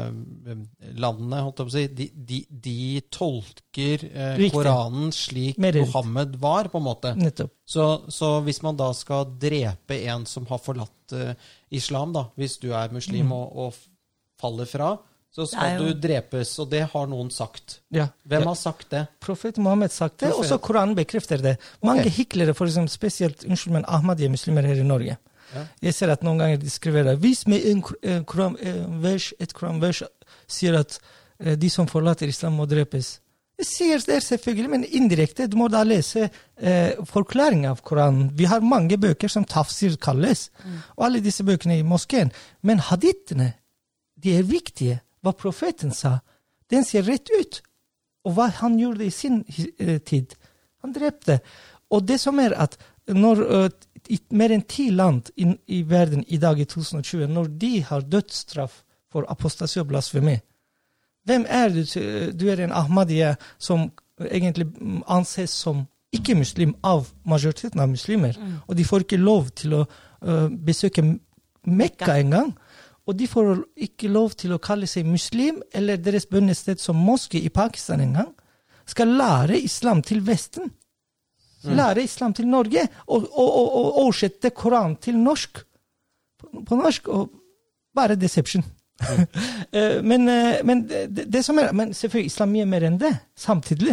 eh, 0.08 0.62
landene, 0.96 1.42
si, 1.74 1.82
de, 1.98 2.06
de, 2.30 2.38
de 2.48 2.76
tolker 3.12 4.06
eh, 4.08 4.38
Koranen 4.54 5.12
slik 5.12 5.58
Mohammed 5.84 6.38
var, 6.40 6.70
på 6.72 6.80
en 6.80 6.86
måte. 6.86 7.12
Nettopp. 7.20 7.52
Så, 7.68 7.84
så 8.08 8.40
hvis 8.46 8.62
man 8.64 8.76
da 8.80 8.88
skal 8.96 9.28
drepe 9.42 10.00
en 10.08 10.24
som 10.26 10.46
har 10.48 10.62
forlatt 10.64 11.12
eh, 11.12 11.34
islam, 11.76 12.14
da, 12.16 12.24
hvis 12.40 12.56
du 12.64 12.70
er 12.72 12.88
muslim 12.96 13.28
og, 13.36 13.52
og 13.66 13.72
f- 13.76 13.84
faller 14.40 14.68
fra, 14.68 14.96
så 15.34 15.46
skal 15.46 15.78
jo- 15.78 15.88
du 15.88 16.00
drepes. 16.00 16.58
Og 16.58 16.70
det 16.70 16.82
har 16.92 17.06
noen 17.06 17.30
sagt. 17.30 17.80
Ja. 17.90 18.08
Hvem 18.24 18.42
ja. 18.42 18.48
har 18.48 18.54
sagt 18.54 18.90
det? 18.90 19.06
Profet 19.20 19.58
Mohammed 19.58 19.92
sagt 19.92 20.18
det, 20.18 20.32
og 20.32 20.44
så 20.44 20.58
Koranen 20.58 20.96
bekrefter 20.96 21.38
det. 21.42 21.58
Mange 21.82 22.06
okay. 22.06 22.10
hiklere, 22.10 22.54
for 22.54 22.66
eksempel, 22.66 22.90
spesielt 22.90 23.44
unnskyld, 23.44 23.72
men 23.72 23.84
Ahmadiyya-muslimer 23.84 24.66
her 24.66 24.80
i 24.80 24.86
Norge. 24.86 25.18
Ja. 25.54 25.64
Jeg 25.82 25.94
ser 25.94 26.12
at 26.12 26.24
noen 26.26 26.38
ganger 26.42 26.58
de 26.60 26.70
skriver 26.70 27.12
at 27.12 27.22
hvis 27.22 27.46
med 27.48 27.64
en 27.64 27.82
kram, 28.28 28.56
en 28.60 28.98
vers, 29.02 29.32
et 29.40 29.54
koranvers 29.56 30.02
sier 30.46 30.76
at 30.76 30.98
eh, 31.40 31.56
de 31.56 31.70
som 31.70 31.88
forlater 31.88 32.28
islam, 32.28 32.58
må 32.58 32.66
drepes. 32.68 33.20
Jeg 33.58 33.66
sier 33.66 34.02
det 34.06 34.20
selvfølgelig, 34.22 34.70
men 34.70 34.84
indirekte. 34.84 35.48
Du 35.50 35.56
må 35.58 35.66
da 35.72 35.80
lese 35.82 36.28
eh, 36.28 36.92
forklaring 37.10 37.64
av 37.66 37.80
Koranen. 37.82 38.28
Vi 38.38 38.46
har 38.46 38.62
mange 38.62 38.98
bøker 39.00 39.30
som 39.32 39.46
tafsir 39.48 39.96
kalles, 39.98 40.50
og 40.94 41.08
alle 41.08 41.22
disse 41.24 41.42
bøkene 41.42 41.80
i 41.80 41.82
moskeen. 41.82 42.30
Men 42.62 42.78
hadithene, 42.78 43.56
de 44.22 44.36
er 44.38 44.46
viktige. 44.46 45.00
Hva 45.22 45.32
profeten 45.34 45.92
sa, 45.94 46.18
den 46.70 46.84
ser 46.86 47.06
rett 47.08 47.30
ut. 47.32 47.60
Og 48.26 48.36
hva 48.36 48.48
han 48.60 48.78
gjorde 48.78 49.06
i 49.06 49.14
sin 49.14 49.42
eh, 49.78 49.98
tid. 49.98 50.34
Han 50.82 50.94
drepte. 50.94 51.40
Og 51.94 52.04
det 52.06 52.18
som 52.20 52.38
er 52.42 52.54
at 52.58 52.76
når 53.08 53.44
eh, 53.46 53.68
i 54.12 54.18
mer 54.36 54.52
enn 54.54 54.64
ti 54.68 54.88
land 54.90 55.30
i, 55.36 55.48
i 55.74 55.82
verden 55.88 56.24
i 56.28 56.38
dag 56.40 56.60
i 56.60 56.66
2020, 56.68 57.28
når 57.32 57.50
de 57.60 57.72
har 57.84 58.06
dødsstraff 58.08 58.82
for 59.12 59.28
apostasi 59.28 59.80
og 59.80 59.88
blasfemi 59.92 60.38
Hvem 61.28 61.44
er 61.48 61.68
du? 61.68 61.82
Du 62.32 62.46
er 62.48 62.62
en 62.64 62.72
ahmadiyya 62.72 63.34
som 63.60 63.90
egentlig 64.30 64.64
mm, 64.66 65.02
anses 65.12 65.50
som 65.50 65.82
ikke-muslim 66.12 66.72
av 66.80 67.10
majoriteten 67.28 67.80
av 67.80 67.90
muslimer. 67.90 68.38
Og 68.64 68.76
de 68.76 68.84
får 68.84 69.04
ikke 69.04 69.18
lov 69.20 69.50
til 69.60 69.74
å 69.76 69.82
uh, 69.84 70.48
besøke 70.48 71.04
Mekka 71.68 72.16
engang. 72.16 72.54
Og 73.08 73.16
de 73.16 73.26
får 73.28 73.54
ikke 73.88 74.10
lov 74.12 74.34
til 74.36 74.52
å 74.52 74.60
kalle 74.60 74.88
seg 74.90 75.08
muslim 75.08 75.62
eller 75.72 76.00
deres 76.00 76.28
bønnested 76.28 76.80
som 76.82 76.98
moské 77.00 77.40
i 77.40 77.52
Pakistan 77.52 78.02
engang. 78.04 78.34
Skal 78.88 79.14
lære 79.16 79.56
islam 79.64 80.02
til 80.04 80.20
Vesten. 80.26 80.68
Lære 81.64 82.04
islam 82.04 82.34
til 82.36 82.48
Norge. 82.48 82.84
Og, 83.06 83.24
og, 83.32 83.48
og, 83.48 83.68
og 83.80 84.00
oversette 84.04 84.52
Koran 84.56 84.96
til 85.00 85.16
norsk. 85.16 85.62
På, 86.38 86.50
på 86.68 86.78
norsk. 86.78 87.08
Og 87.08 87.30
bare 87.96 88.18
deception. 88.18 88.64
Eh, 89.72 90.00
men, 90.02 90.24
eh, 90.28 90.58
men 90.64 90.80
det, 90.88 91.26
det 91.28 91.42
som 91.44 91.58
er 91.60 91.72
Men 91.76 91.92
selvfølgelig, 91.94 92.26
islam 92.32 92.54
er 92.56 92.64
mer 92.66 92.86
enn 92.88 92.96
det, 92.98 93.12
samtidig. 93.36 93.92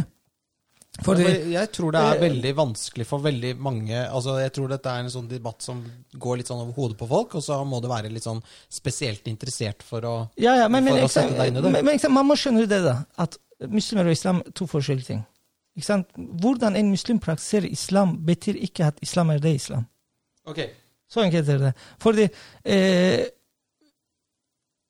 For 1.03 1.19
Ja, 1.19 1.27
det, 1.27 1.31
for 1.41 1.51
jeg 1.51 1.69
tror 1.75 1.91
det 1.91 2.01
er 2.01 2.13
eh, 2.15 2.21
veldig 2.21 2.51
vanskelig 2.55 3.05
for 3.10 3.23
veldig 3.23 3.49
mange 3.60 3.97
altså 3.99 4.38
Jeg 4.39 4.53
tror 4.55 4.69
dette 4.71 4.91
er 4.93 5.03
en 5.03 5.12
sånn 5.12 5.27
debatt 5.27 5.65
som 5.65 5.81
går 6.13 6.39
litt 6.39 6.47
sånn 6.47 6.62
over 6.63 6.77
hodet 6.77 6.99
på 7.01 7.10
folk, 7.10 7.36
og 7.36 7.43
så 7.43 7.58
må 7.67 7.81
du 7.84 7.89
være 7.91 8.12
litt 8.13 8.23
sånn 8.23 8.39
spesielt 8.71 9.27
interessert 9.27 9.84
for 9.84 10.08
å 10.08 10.15
Ja, 10.39 10.55
ja, 10.62 10.69
men, 10.71 10.88
men, 10.88 11.01
å 11.03 11.12
sette 11.12 11.36
deg 11.36 11.51
inn 11.51 11.60
i 11.60 11.65
det. 11.65 11.73
men, 11.75 11.89
men 11.89 12.15
man 12.15 12.29
må 12.29 12.39
skjønne 12.39 12.63
det, 12.71 12.79
da. 12.86 13.01
At 13.19 13.36
muslimer 13.71 14.08
og 14.08 14.15
islam 14.15 14.41
er 14.43 14.55
to 14.55 14.67
forskjellige 14.71 15.10
ting. 15.12 15.21
Ikke 15.75 15.89
sant? 15.89 16.15
Hvordan 16.15 16.77
en 16.79 16.89
muslim 16.93 17.19
praktiserer 17.19 17.67
islam, 17.67 18.15
betyr 18.25 18.60
ikke 18.63 18.88
at 18.88 18.99
islam 19.03 19.34
er 19.34 19.43
det 19.43 19.55
islam. 19.58 19.84
Ok. 20.47 20.63
Så 21.12 21.23
enkelt 21.25 21.49
er 21.49 21.60
det. 21.60 21.73
Fordi 22.01 22.27
eh, 22.63 23.25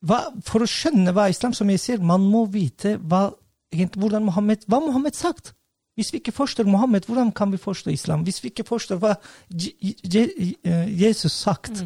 hva, 0.05 0.19
For 0.45 0.63
å 0.63 0.69
skjønne 0.69 1.13
hva 1.15 1.29
islam, 1.33 1.53
som 1.57 1.69
jeg 1.73 1.81
sier, 1.81 2.05
man 2.05 2.23
må 2.29 2.45
vite 2.53 2.95
hva, 3.01 3.27
hvordan 3.73 4.27
Mohammed, 4.29 4.67
hva 4.69 4.81
Mohammed 4.85 5.17
sagt. 5.17 5.55
Hvis 5.95 6.11
vi 6.13 6.19
ikke 6.19 6.31
forstår 6.35 6.67
Mohammed, 6.67 7.07
hvordan 7.07 7.31
kan 7.31 7.51
vi 7.51 7.57
forstå 7.57 7.91
islam? 7.91 8.25
Hvis 8.27 8.43
vi 8.43 8.51
ikke 8.51 8.67
forstår 8.67 8.99
hva 8.99 9.13
eh, 9.51 11.01
Jesus 11.01 11.31
sagt 11.31 11.85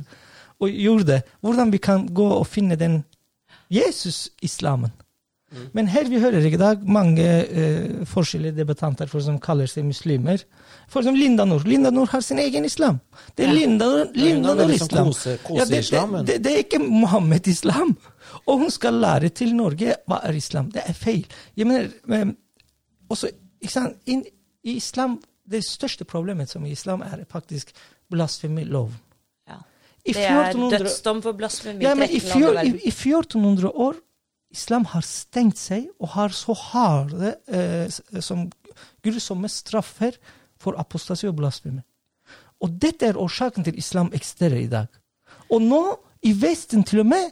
og 0.59 0.69
gjorde, 0.69 1.21
hvordan 1.41 1.71
vi 1.71 1.77
kan 1.77 2.07
gå 2.13 2.25
og 2.25 2.47
finne 2.47 2.75
den 2.75 3.03
Jesus-islamen? 3.69 4.91
Men 5.73 5.87
her 5.89 6.05
vi 6.09 6.19
hører 6.21 6.45
i 6.45 6.57
dag 6.61 6.83
mange 6.85 7.25
uh, 7.25 8.05
forskjellige 8.07 8.53
debattanter 8.59 9.09
for 9.09 9.23
som 9.25 9.39
kaller 9.41 9.69
seg 9.69 9.87
muslimer. 9.87 10.43
For 10.91 11.05
som 11.05 11.17
Linda 11.17 11.45
Nord. 11.45 11.65
Linda 11.65 11.89
Nord 11.93 12.11
har 12.13 12.21
sin 12.25 12.41
egen 12.41 12.65
islam. 12.65 12.99
Det 13.37 13.47
er 13.47 13.53
Linda, 13.53 13.87
Linda 14.13 14.53
Nord-islam. 14.53 15.09
Ja, 15.57 15.65
det, 15.65 15.81
det, 15.89 16.25
det, 16.27 16.37
det 16.45 16.53
er 16.53 16.61
ikke 16.67 16.81
Mohammed-islam. 16.83 17.95
Og 18.45 18.65
hun 18.65 18.69
skal 18.73 19.01
lære 19.01 19.33
til 19.33 19.55
Norge 19.57 19.97
hva 20.05 20.21
er 20.29 20.37
islam. 20.37 20.69
Det 20.73 20.85
er 20.85 20.93
feil. 20.93 21.25
Jeg 21.57 21.69
mener, 21.69 21.89
men, 22.05 22.35
også? 23.09 23.33
In, 24.05 24.25
I 24.63 24.75
islam, 24.77 25.19
det 25.49 25.63
største 25.65 26.05
problemet 26.05 26.49
som 26.49 26.65
i 26.65 26.71
islam 26.71 27.01
er 27.01 27.25
faktisk 27.29 27.73
blasfemilov. 28.11 28.91
Ja. 29.47 29.59
Det 30.05 30.17
er 30.17 30.51
1400 30.51 30.83
dødsdom 30.83 31.21
for 31.21 31.31
blasfemi. 31.31 31.83
ja, 31.83 31.95
men 31.95 32.09
i, 32.09 32.19
13 32.19 32.27
i 32.27 32.41
fjor, 32.43 32.61
i, 32.61 32.69
I 32.83 32.93
1400 32.93 33.71
år 33.75 33.99
Islam 34.49 34.85
har 34.89 35.05
stengt 35.05 35.59
seg 35.61 35.91
og 35.99 36.15
har 36.15 36.33
så 36.33 36.55
harde 36.57 37.35
eh, 37.53 37.85
som 38.21 38.47
grusomme 39.05 39.49
straffer 39.49 40.17
for 40.59 40.77
apostasi 40.79 41.27
og 41.29 41.37
blasfemi. 41.37 41.83
Og 42.59 42.73
dette 42.81 43.07
er 43.07 43.19
årsaken 43.19 43.63
til 43.63 43.77
islam 43.77 44.09
eksisterer 44.13 44.57
i 44.59 44.71
dag. 44.71 44.87
Og 45.53 45.61
nå, 45.61 45.83
i 46.25 46.33
Vesten 46.35 46.83
til 46.83 47.03
og 47.03 47.11
med, 47.13 47.29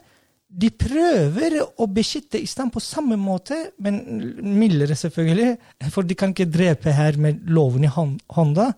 de 0.48 0.70
prøver 0.70 1.58
å 1.76 1.86
beskytte 1.92 2.40
islam 2.40 2.70
på 2.72 2.80
samme 2.80 3.16
måte, 3.20 3.56
men 3.84 3.98
mildere 4.58 4.96
selvfølgelig, 4.96 5.56
for 5.92 6.02
de 6.08 6.16
kan 6.16 6.32
ikke 6.32 6.48
drepe 6.50 6.92
her 6.96 7.18
med 7.20 7.42
loven 7.52 7.84
i 7.84 7.90
hånda, 7.92 8.70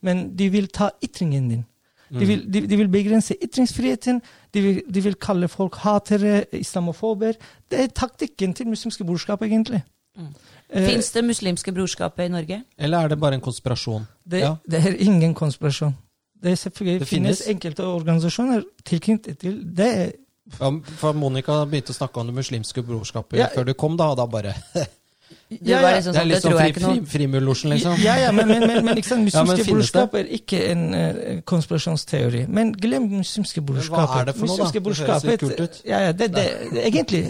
men 0.00 0.30
de 0.38 0.48
vil 0.54 0.70
ta 0.72 0.90
ytringen 1.04 1.50
din. 1.52 1.66
De 2.08 2.24
vil, 2.24 2.46
de, 2.48 2.62
de 2.64 2.76
vil 2.80 2.88
begrense 2.88 3.36
ytringsfriheten, 3.44 4.22
de 4.56 4.60
vil, 4.64 4.78
de 4.88 5.00
vil 5.04 5.18
kalle 5.20 5.48
folk 5.52 5.76
hatere, 5.82 6.46
islamofober. 6.56 7.36
Det 7.68 7.82
er 7.82 7.90
taktikken 7.92 8.54
til 8.56 8.70
muslimske 8.70 9.04
brorskap, 9.04 9.42
egentlig. 9.44 9.82
Mm. 10.16 10.30
Fins 10.72 11.10
det 11.12 11.24
muslimske 11.24 11.72
brorskapet 11.76 12.24
i 12.24 12.32
Norge? 12.32 12.62
Eller 12.78 13.04
er 13.04 13.12
det 13.12 13.20
bare 13.20 13.36
en 13.36 13.44
konspirasjon? 13.44 14.06
det, 14.24 14.40
Ja. 14.40 14.54
det 14.64 14.80
er 14.86 14.96
ingen 15.04 15.34
konspirasjon. 15.34 15.92
Det 16.42 16.52
er 16.52 16.70
Det 16.70 16.72
finnes 16.78 17.08
finnes. 17.08 17.42
enkelte 17.48 17.84
organisasjoner 17.84 18.62
tilknyttet 18.84 19.38
til 19.38 19.60
det. 19.76 20.12
Ja, 20.58 20.70
for 21.00 21.16
Monica 21.18 21.60
begynte 21.68 21.92
å 21.92 21.98
snakke 21.98 22.20
om 22.22 22.30
det 22.30 22.36
muslimske 22.38 22.82
brorskapet 22.86 23.38
Ja. 23.38 23.50
før 23.54 23.68
du 23.68 23.74
kom, 23.74 23.96
da, 23.96 24.12
og 24.12 24.16
da 24.20 24.26
bare 24.26 24.54
Du 25.48 25.56
Ja, 25.70 25.80
ja. 25.80 25.96
liksom 25.96 26.12
Det 26.12 26.20
er 26.20 26.24
sånn, 26.24 26.28
litt 26.28 26.42
sånn 26.44 26.56
fri, 26.56 26.72
fri, 26.72 27.06
frimurlosjen, 27.12 27.72
liksom. 27.72 27.96
Ja, 28.00 28.16
ja, 28.20 28.32
men, 28.32 28.48
men, 28.48 28.64
men, 28.68 28.84
men 28.84 28.96
liksom, 28.96 29.24
muslimske 29.28 29.64
Ja, 29.64 29.66
brorskap 29.72 30.14
er 30.20 30.30
ikke 30.38 30.60
en 30.72 30.84
uh, 30.92 31.40
konspirasjonsteori. 31.48 32.46
Men 32.52 32.72
glem 32.76 33.08
muslimske 33.18 33.64
brorskapet. 33.64 34.08
hva 34.08 34.22
er 34.22 34.30
det 34.30 34.34
for 34.36 34.48
noe, 34.48 34.56
da? 34.60 34.70
Det 34.72 34.96
høres 35.08 35.28
litt 35.28 35.44
kult 35.44 35.60
ut. 35.60 35.80
Ja, 35.88 36.00
ja, 36.06 36.12
det, 36.16 36.30
det, 36.36 36.46
det, 36.72 36.86
egentlig 36.88 37.22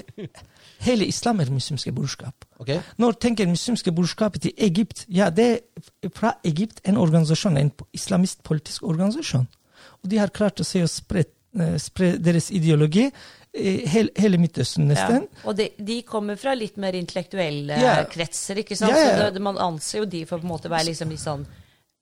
Hele 0.78 1.06
islam 1.10 1.40
er 1.42 1.50
muslimske 1.50 1.90
brorskap. 1.90 2.44
Okay. 2.62 2.78
Når 3.02 3.16
tenker 3.18 3.48
muslimske 3.50 3.90
brorskapet 3.94 4.44
til 4.46 4.52
Egypt, 4.62 5.06
ja, 5.10 5.26
det 5.34 5.46
er 5.50 6.12
fra 6.14 6.36
Egypt 6.46 6.78
en 6.86 7.00
organisasjon, 7.02 7.58
en 7.58 7.72
islamist 7.94 8.44
politisk 8.46 8.86
organisasjon. 8.86 9.48
Og 10.04 10.10
de 10.12 10.20
har 10.22 10.30
klart 10.34 10.62
å 10.62 10.66
se 10.66 10.84
og 10.84 10.90
spre, 10.92 11.24
eh, 11.24 11.32
spre 11.82 12.14
deres 12.22 12.50
ideologi 12.54 13.08
hele, 13.58 14.10
hele 14.16 14.38
Midtøsten, 14.38 14.90
ja. 14.90 14.94
nesten. 14.94 15.24
Og 15.48 15.56
de, 15.58 15.70
de 15.78 16.02
kommer 16.06 16.36
fra 16.38 16.52
litt 16.54 16.76
mer 16.76 16.94
intellektuelle 16.98 17.78
Ja. 17.80 17.94
kretser, 18.10 18.60
ikke 18.62 18.76
sant? 18.78 18.92
Ja, 18.92 18.98
ja. 19.08 19.16
Så 19.26 19.30
det, 19.34 19.42
man 19.42 19.56
anser 19.58 20.02
jo 20.04 20.04
de 20.06 20.24
for 20.28 20.38
på 20.38 20.46
en 20.46 20.52
måte 20.52 20.68
å 20.68 20.74
være 20.74 20.90
liksom 20.90 21.10
litt 21.14 21.22
sånn 21.24 21.46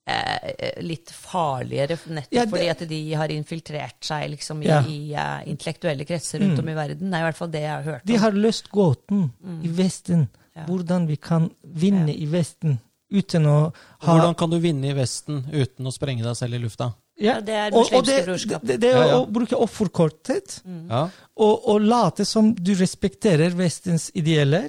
eh, 0.08 0.82
litt 0.86 1.10
farligere, 1.10 1.96
nettopp 2.06 2.32
Ja, 2.36 2.44
det- 2.44 2.50
fordi 2.52 2.68
at 2.70 2.82
de 2.88 3.00
har 3.14 3.28
infiltrert 3.34 4.04
seg 4.04 4.30
liksom, 4.30 4.62
i, 4.62 4.66
Ja. 4.68 4.82
i 4.86 5.14
uh, 5.14 5.42
intellektuelle 5.50 6.04
kretser 6.06 6.38
rundt 6.40 6.58
om 6.62 6.68
i 6.68 6.74
verden. 6.74 7.10
Det 7.10 7.16
er 7.16 7.24
i 7.24 7.30
hvert 7.30 7.36
fall 7.40 7.50
det 7.50 7.62
jeg 7.62 7.70
har 7.72 7.82
hørt 7.82 8.04
De 8.06 8.14
om. 8.14 8.20
har 8.20 8.32
løst 8.32 8.70
gåten 8.70 9.32
i 9.62 9.68
Vesten. 9.68 10.28
Ja. 10.54 10.64
Hvordan 10.66 11.06
vi 11.06 11.16
kan 11.16 11.50
vinne 11.62 12.14
i 12.14 12.26
Vesten 12.26 12.78
uten 13.12 13.44
å 13.46 13.72
ha 13.72 14.06
Hvordan 14.12 14.34
kan 14.36 14.50
du 14.50 14.58
vinne 14.58 14.88
i 14.90 14.94
Vesten 14.94 15.44
uten 15.52 15.86
å 15.86 15.92
sprenge 15.92 16.22
deg 16.24 16.36
selv 16.36 16.54
i 16.54 16.58
lufta? 16.58 16.94
Ja, 17.18 17.38
det 17.40 17.54
er 17.54 17.72
og, 17.72 17.86
og 17.96 18.04
det, 18.04 18.24
brorskap. 18.26 18.62
det, 18.66 18.80
det 18.82 18.90
er 18.92 18.98
Ja, 18.98 19.06
ja. 19.08 19.20
å 19.22 19.26
bruke 19.32 19.56
offerkortet 19.56 20.58
Ja. 20.66 21.06
og, 21.36 21.68
og 21.68 21.80
late 21.80 22.24
som 22.28 22.54
du 22.54 22.74
respekterer 22.76 23.54
Vestens 23.56 24.10
ideeller 24.14 24.68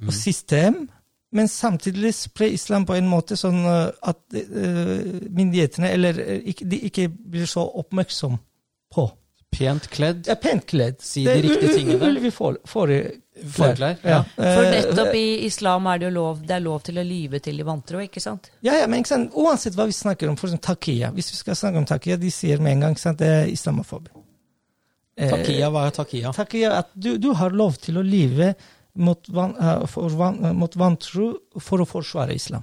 Mm. 0.00 0.08
og 0.08 0.14
system, 0.16 0.76
men 1.32 1.48
samtidig 1.48 2.14
spre 2.16 2.46
islam 2.54 2.86
på 2.88 2.94
en 2.96 3.08
måte 3.08 3.36
sånn 3.36 3.58
uh, 3.68 3.90
at 4.08 4.16
uh, 4.32 5.02
myndighetene 5.28 5.90
eller 5.92 6.16
ikke, 6.48 6.64
de 6.64 6.78
ikke 6.88 7.04
blir 7.12 7.44
så 7.46 7.66
oppmerksom 7.82 8.38
på. 8.94 9.04
Pent 9.50 9.88
kledd. 9.90 10.28
Ja, 10.30 10.36
pent 10.38 10.64
kledd. 10.70 11.00
Si 11.02 11.24
de 11.26 11.34
riktige 11.42 11.74
tingene. 11.74 11.98
Ulvi 12.06 12.30
forklær. 12.30 13.10
Forklær. 13.50 13.96
Ja. 14.04 14.20
For 14.36 14.62
Eh, 14.62 14.70
nettopp 14.76 15.14
i 15.16 15.24
islam 15.46 15.86
er 15.90 15.98
det 15.98 16.06
jo 16.06 16.12
lov, 16.14 16.40
det 16.46 16.54
er 16.58 16.62
lov 16.64 16.82
til 16.86 17.00
å 17.00 17.04
lyve 17.04 17.40
til 17.42 17.56
de 17.56 17.64
vantro, 17.66 18.00
ikke 18.04 18.20
sant? 18.22 18.50
Ja, 18.62 18.76
ja, 18.78 18.86
men 18.86 19.00
ikke 19.02 19.14
sant? 19.14 19.34
Uansett 19.34 19.74
hva 19.78 19.86
vi 19.88 19.96
snakker 19.96 20.28
om, 20.30 20.36
for 20.36 20.48
eksempel 20.50 20.74
takia. 20.74 21.10
Hvis 21.16 21.32
vi 21.32 21.40
skal 21.40 21.56
snakke 21.58 21.80
om 21.82 21.88
takia, 21.88 22.18
de 22.20 22.30
sier 22.30 22.60
med 22.60 22.76
en 22.76 22.80
gang 22.86 22.96
ikke 22.96 23.06
sant? 23.06 23.18
det 23.18 23.28
er 23.28 23.48
islamofobi. 23.50 24.12
Eh, 25.16 25.28
Takia, 25.30 25.70
hva 25.72 25.86
er 25.88 25.96
takia? 25.96 26.32
takia 26.32 26.76
at 26.78 26.92
du, 26.94 27.16
du 27.18 27.32
har 27.36 27.50
lov 27.50 27.76
til 27.82 27.98
å 28.00 28.04
lyve 28.06 28.54
mot, 28.94 29.18
van, 29.28 29.56
eh, 29.58 29.86
for, 29.90 30.08
van, 30.16 30.38
mot 30.56 30.76
vantro 30.76 31.32
for 31.58 31.82
å 31.82 31.88
forsvare 31.88 32.36
islam. 32.38 32.62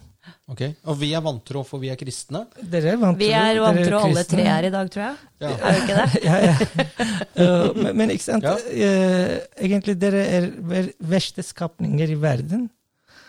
Ok. 0.52 0.62
Og 0.88 0.98
vi 1.02 1.10
er 1.18 1.22
vantro, 1.26 1.62
for 1.68 1.82
vi 1.84 1.90
er 1.92 1.98
kristne? 2.00 2.46
Dere 2.62 2.94
er 2.94 3.00
vantro. 3.02 3.20
Vi 3.20 3.30
er 3.36 3.60
vantro 3.64 4.00
alle 4.06 4.24
tre 4.28 4.46
er 4.54 4.68
i 4.70 4.72
dag, 4.74 4.90
tror 4.94 5.04
jeg. 5.04 5.18
Ja. 5.44 5.52
Er 5.58 5.76
vi 5.76 5.82
ikke 5.84 5.98
det? 6.00 6.22
ja, 6.30 6.38
ja. 6.48 6.56
Eh, 7.38 7.68
men, 7.78 7.92
men 8.00 8.10
ikke 8.16 8.26
sant? 8.26 8.46
Ja. 8.48 8.56
Eh, 8.74 9.36
egentlig 9.68 9.94
dere 10.02 10.24
er 10.40 10.48
ver- 10.72 10.94
verste 11.12 11.44
skapninger 11.46 12.10
i 12.10 12.16
verden. 12.18 12.64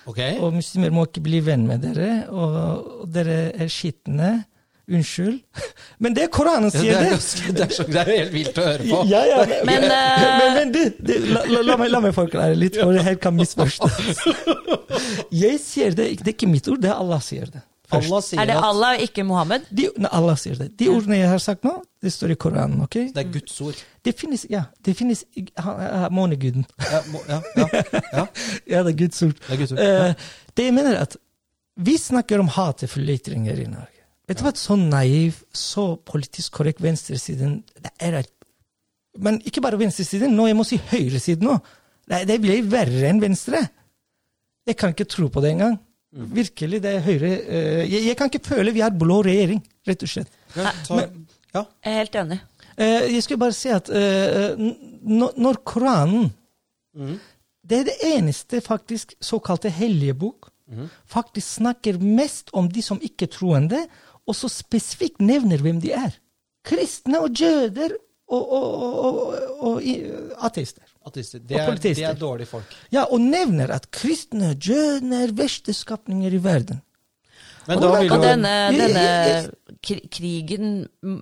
Okay. 0.08 0.38
Og 0.40 0.54
muslimer 0.56 0.94
må 0.96 1.04
ikke 1.04 1.20
bli 1.26 1.42
venn 1.44 1.66
med 1.68 1.82
dere. 1.84 2.22
Og, 2.32 2.54
og 3.02 3.10
dere 3.12 3.50
er 3.52 3.68
skitne. 3.68 4.30
Unnskyld. 4.88 5.38
Men 6.02 6.14
det 6.16 6.22
er 6.24 6.30
Koranen 6.32 6.70
Ja, 6.72 6.72
det, 6.72 6.80
sier 6.80 6.96
er 6.96 7.02
det! 7.04 7.10
ganske, 7.16 7.52
det, 7.52 7.64
er 7.66 7.74
så, 7.76 7.84
det 7.88 8.00
er 8.00 8.10
jo 8.12 8.18
helt 8.22 8.34
vilt 8.36 8.58
å 8.60 8.66
høre 8.68 8.86
på. 8.88 9.00
Ja, 9.10 9.22
ja, 9.28 9.40
men, 9.44 9.64
Men, 9.68 9.86
men, 9.86 9.96
eh, 9.96 10.28
men, 10.40 10.54
men 10.58 10.72
det, 10.76 10.84
det, 11.04 11.18
la, 11.28 11.42
la, 11.44 11.62
la, 11.70 11.76
meg, 11.80 11.90
la 11.92 12.00
meg 12.06 12.14
forklare 12.16 12.56
litt, 12.56 12.78
for 12.80 12.96
det 12.96 13.04
her 13.04 13.18
kan 13.20 13.36
misforstås. 13.36 14.22
Jeg 15.44 15.58
sier 15.62 15.96
det, 15.98 16.12
det 16.22 16.30
er 16.30 16.36
ikke 16.36 16.48
mitt 16.50 16.68
ord, 16.72 16.80
det 16.82 16.92
er 16.92 16.96
Allah 17.02 17.20
sier 17.24 17.50
det. 17.52 17.64
Allah 17.96 18.20
sier 18.24 18.40
Er 18.42 18.48
det 18.50 18.56
Allah 18.56 18.68
Allah, 18.68 19.02
ikke 19.04 19.24
Mohammed? 19.24 19.68
De, 19.72 19.86
nei, 19.96 20.08
Allah 20.12 20.36
sier 20.40 20.58
det. 20.60 20.70
De 20.80 20.90
ordene 20.92 21.22
jeg 21.22 21.30
har 21.30 21.40
sagt 21.40 21.64
nå, 21.64 21.78
det 22.04 22.12
står 22.12 22.34
i 22.34 22.38
Koranen. 22.40 22.82
ok? 22.84 22.98
det 23.14 23.22
er 23.22 23.30
Guds 23.32 23.54
ord. 23.64 23.78
Det 24.04 24.12
finnes, 24.16 24.44
ja, 24.52 24.66
det 24.84 24.92
finnes 24.98 25.24
måneguden. 26.12 26.66
Ja, 26.84 27.00
må, 27.12 27.22
ja, 27.28 27.40
ja, 27.56 27.68
ja, 28.12 28.26
Ja, 28.74 28.82
det 28.84 28.92
er 28.92 28.98
Guds 29.04 29.22
ord. 29.24 29.36
det 29.46 29.54
er 29.56 29.62
Guds 29.62 29.72
ord. 29.72 29.80
Eh, 29.84 30.28
det 30.56 30.68
jeg 30.68 30.76
mener 30.76 30.98
er 30.98 31.06
at 31.08 31.16
vi 31.78 31.94
snakker 32.00 32.42
om 32.42 32.50
hatefulle 32.52 33.16
ytringer 33.16 33.56
i 33.62 33.68
Norge. 33.70 33.97
Vet 34.28 34.38
du 34.40 34.44
hva, 34.44 34.52
så 34.60 34.76
naiv, 34.76 35.38
så 35.56 35.96
politisk 36.04 36.52
korrekt 36.58 36.82
venstresiden 36.84 37.62
det 37.80 37.92
er 38.04 38.18
et- 38.20 38.34
Men 39.18 39.40
ikke 39.40 39.60
bare 39.64 39.78
venstresiden, 39.80 40.34
nå 40.36 40.46
jeg 40.46 40.56
må 40.56 40.64
si 40.68 40.76
høyresiden 40.76 41.48
òg. 41.48 41.60
Det, 42.08 42.26
det 42.28 42.36
blir 42.40 42.62
verre 42.70 43.08
enn 43.08 43.20
venstre. 43.20 43.62
Jeg 44.68 44.76
kan 44.76 44.92
ikke 44.92 45.08
tro 45.08 45.28
på 45.32 45.40
det 45.42 45.50
engang. 45.56 45.78
Virkelig, 46.12 46.78
det 46.82 46.92
er 46.94 47.00
høyre 47.04 47.30
uh, 47.48 47.82
jeg, 47.88 48.04
jeg 48.06 48.16
kan 48.16 48.30
ikke 48.30 48.44
føle 48.46 48.72
vi 48.72 48.80
har 48.80 48.90
blå 48.96 49.18
regjering, 49.26 49.58
rett 49.86 50.02
og 50.06 50.08
slett. 50.08 50.30
Ja, 50.56 50.70
ta, 50.86 51.00
ja. 51.54 51.64
Jeg 51.84 51.92
er 51.92 51.98
helt 51.98 52.14
enig. 52.22 52.38
Uh, 52.78 53.04
jeg 53.12 53.22
skulle 53.26 53.42
bare 53.42 53.56
si 53.58 53.68
at 53.74 53.90
uh, 53.90 54.54
når- 55.36 55.60
Koranen 55.64 56.30
mm. 56.96 57.18
Det 57.68 57.80
er 57.80 57.84
det 57.90 57.96
eneste 58.14 58.62
faktisk 58.64 59.12
såkalte 59.20 59.68
hellige 59.68 60.14
bok 60.16 60.48
faktisk 61.08 61.58
snakker 61.58 61.96
mest 62.00 62.50
om 62.56 62.66
de 62.68 62.82
som 62.84 62.98
ikke-troende, 63.00 63.86
og 64.28 64.36
så 64.36 64.50
spesifikt 64.52 65.22
nevner 65.24 65.62
hvem 65.64 65.80
de 65.82 65.94
er. 65.96 66.18
Kristne 66.68 67.22
og 67.24 67.32
jøder 67.40 67.94
og, 68.28 68.42
og, 68.52 68.74
og, 68.82 69.04
og, 69.08 69.78
og 69.80 70.42
ateister. 70.44 70.84
Ateister. 71.08 71.40
Det 71.40 71.56
Og 71.56 71.62
er, 71.62 71.70
politister. 71.70 72.02
det 72.04 72.10
er 72.10 72.20
dårlige 72.20 72.50
folk. 72.50 72.74
Ja, 72.92 73.06
og 73.08 73.22
nevner 73.24 73.72
at 73.72 73.88
kristne 73.94 74.50
og 74.52 74.68
jøder 74.68 75.24
er 75.24 75.32
verste 75.38 75.72
skapninger 75.72 76.36
i 76.36 76.42
verden. 76.44 76.82
Men 77.68 77.76
Og 77.78 77.82
da 77.84 77.88
vil 78.00 78.12
Og 78.12 78.16
jo 78.16 78.22
denne, 78.24 78.52
denne 78.72 79.88
krigen 80.12 80.68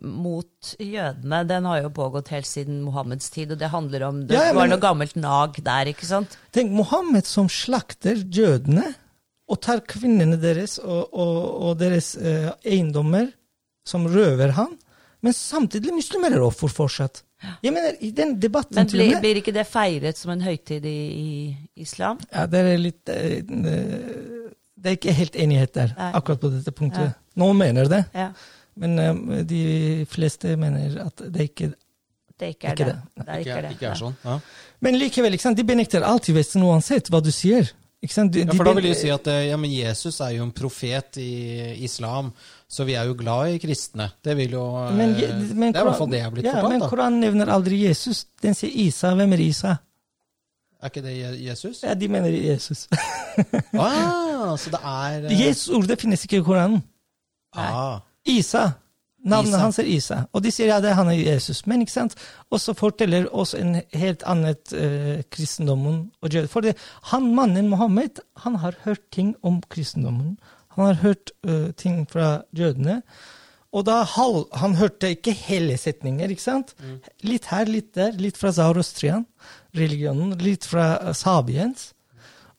mot 0.03 0.75
jødene, 0.79 1.41
den 1.49 1.65
har 1.67 1.81
jo 1.83 1.91
pågått 1.95 2.31
helt 2.35 2.47
siden 2.47 2.83
Mohammeds 2.87 3.31
tid, 3.35 3.51
og 3.55 3.59
det 3.59 3.71
handler 3.73 4.05
om 4.07 4.21
Det 4.29 4.37
Ja, 4.37 4.45
ja, 4.51 4.55
var 4.55 4.71
noe 4.71 4.83
gammelt 4.83 5.17
nag 5.19 5.59
der, 5.67 5.91
ikke 5.91 6.07
sant? 6.07 6.37
Tenk 6.55 6.71
Mohammed 6.75 7.27
som 7.27 7.51
slakter 7.51 8.23
jødene 8.23 8.93
og 9.47 9.61
tar 9.63 9.83
kvinnene 9.87 10.39
deres 10.43 10.79
og, 10.83 11.13
og, 11.15 11.37
og 11.69 11.77
deres 11.79 12.15
eh, 12.19 12.49
eiendommer 12.67 13.29
som 13.87 14.07
røver 14.11 14.55
han, 14.57 14.73
men 15.23 15.35
samtidig 15.35 15.95
muslimer 15.95 16.35
er 16.35 16.43
offer 16.43 16.71
fortsatt. 16.71 17.23
Jeg 17.63 17.73
mener, 17.75 17.95
i 18.01 18.11
den 18.17 18.35
debatten 18.41 18.79
Men 18.79 18.89
til 18.89 19.01
og 19.01 19.05
blir, 19.05 19.15
med 19.15 19.25
blir 19.25 19.39
ikke 19.43 19.53
det 19.55 19.67
feiret 19.69 20.17
som 20.19 20.33
en 20.33 20.41
høytid 20.43 20.87
i, 20.89 20.97
i 21.21 21.83
islam? 21.85 22.19
Ja, 22.33 22.47
det 22.51 22.63
er 22.65 22.79
litt 22.81 23.11
eh, 23.13 23.43
Det 23.47 24.91
er 24.93 24.97
ikke 24.97 25.15
helt 25.19 25.37
enighet 25.37 25.75
der, 25.77 25.93
Nei. 25.99 26.11
akkurat 26.17 26.41
på 26.43 26.51
dette 26.55 26.73
punktet. 26.75 27.11
Ja. 27.13 27.41
Noen 27.43 27.59
mener 27.61 27.91
det, 27.93 28.03
Ja, 28.17 28.31
men 28.81 28.99
eh, 29.01 29.43
de 29.49 29.61
fleste 30.11 30.57
mener 30.61 30.97
at 31.07 31.23
det 31.33 31.51
ikke 31.53 31.75
det 32.37 32.51
ikke 32.53 32.69
er 32.69 32.73
Ikke 32.75 32.85
det. 32.91 32.95
det. 32.97 33.25
Det 33.25 33.33
er 33.33 33.39
ikke, 33.45 33.61
det. 33.65 33.71
ikke 33.79 33.87
er 33.91 34.01
sånn. 34.01 34.17
Ja. 34.25 34.35
Men 34.85 34.99
likevel, 35.01 35.37
ikke 35.37 35.47
sant? 35.47 35.57
de 35.57 35.65
benekter 35.65 36.05
alltid 36.05 36.37
Vesten 36.37 36.65
uansett 36.69 37.09
hva 37.13 37.23
du 37.25 37.31
sier. 37.33 37.71
De, 38.07 38.45
Ja, 38.47 38.53
for 38.55 38.65
da 38.69 38.73
vil 38.77 38.87
de 38.89 38.95
si 38.97 39.09
at 39.13 39.27
eh, 39.33 39.47
ja, 39.51 39.57
men 39.61 39.71
Jesus 39.73 40.21
er 40.25 40.37
jo 40.37 40.45
en 40.47 40.53
profet 40.57 41.19
i 41.23 41.31
islam, 41.85 42.33
så 42.69 42.85
vi 42.89 42.95
er 42.99 43.09
jo 43.11 43.17
glad 43.19 43.55
i 43.55 43.59
kristne. 43.63 44.11
Det 44.25 44.37
vil 44.39 44.55
jo 44.57 44.65
eh, 44.85 44.93
men, 44.97 45.17
men 45.59 45.73
Det 45.75 45.81
er 45.81 45.85
i 45.85 45.89
hvert 45.91 45.99
fall 45.99 46.11
det 46.13 46.21
jeg 46.21 46.29
har 46.29 46.35
blitt 46.37 46.47
ja, 46.49 46.55
Men 46.57 46.63
fortalt. 46.63 46.85
da. 46.87 46.89
Koranen 46.95 47.21
nevner 47.21 47.53
aldri 47.57 47.83
Jesus. 47.87 48.25
Den 48.43 48.55
sier 48.59 48.71
Isa. 48.87 49.15
Hvem 49.19 49.33
er 49.37 49.45
Isa? 49.47 49.77
Er 50.83 50.91
ikke 50.93 51.03
det 51.03 51.15
Jesus? 51.43 51.83
Ja, 51.83 51.95
de 51.97 52.09
mener 52.13 52.31
Jesus. 52.31 52.87
Ah, 53.75 54.53
så 54.61 54.71
det 54.71 54.81
er 54.83 55.25
eh, 55.31 55.41
Jesus-ordet 55.47 56.01
finnes 56.01 56.25
ikke 56.29 56.43
i 56.43 56.45
Koranen. 56.47 56.83
ah, 57.57 58.01
Isa. 58.29 58.69
Navnet 59.27 59.61
hans 59.61 59.79
er 59.83 59.89
Isa. 59.91 60.21
Og 60.33 60.45
de 60.45 60.53
sier 60.55 60.71
ja, 60.71 60.81
det 60.83 60.93
er 60.93 60.99
han 61.01 61.11
er 61.11 61.19
Jesus. 61.19 61.65
Men 61.67 61.83
ikke 61.83 61.95
sant? 61.95 62.17
Og 62.51 62.61
så 62.63 62.77
forteller 62.79 63.27
oss 63.35 63.55
en 63.59 63.81
helt 63.97 64.23
annet 64.29 64.75
uh, 64.77 65.23
kristendommen. 65.35 66.11
og 66.23 66.31
jøde. 66.33 66.51
For 66.53 66.65
det, 66.65 66.77
han 67.13 67.33
mannen 67.35 67.71
Mohammed 67.73 68.23
han 68.45 68.61
har 68.63 68.79
hørt 68.85 69.03
ting 69.15 69.35
om 69.43 69.61
kristendommen. 69.71 70.37
Han 70.77 70.87
har 70.91 71.03
hørt 71.03 71.35
uh, 71.49 71.73
ting 71.77 72.05
fra 72.11 72.43
jødene. 72.57 73.03
Og 73.77 73.85
da 73.85 74.03
halv, 74.09 74.47
Han 74.57 74.77
hørte 74.79 75.11
ikke 75.11 75.33
hele 75.33 75.77
setninger. 75.77 76.31
ikke 76.31 76.43
sant? 76.43 76.75
Litt 77.23 77.51
her, 77.51 77.67
litt 77.67 77.95
der. 77.95 78.15
Litt 78.17 78.39
fra 78.39 78.53
Zaurostrian, 78.53 79.27
religionen. 79.75 80.39
Litt 80.39 80.65
fra 80.65 80.97
uh, 81.03 81.13
Sabiens. 81.13 81.93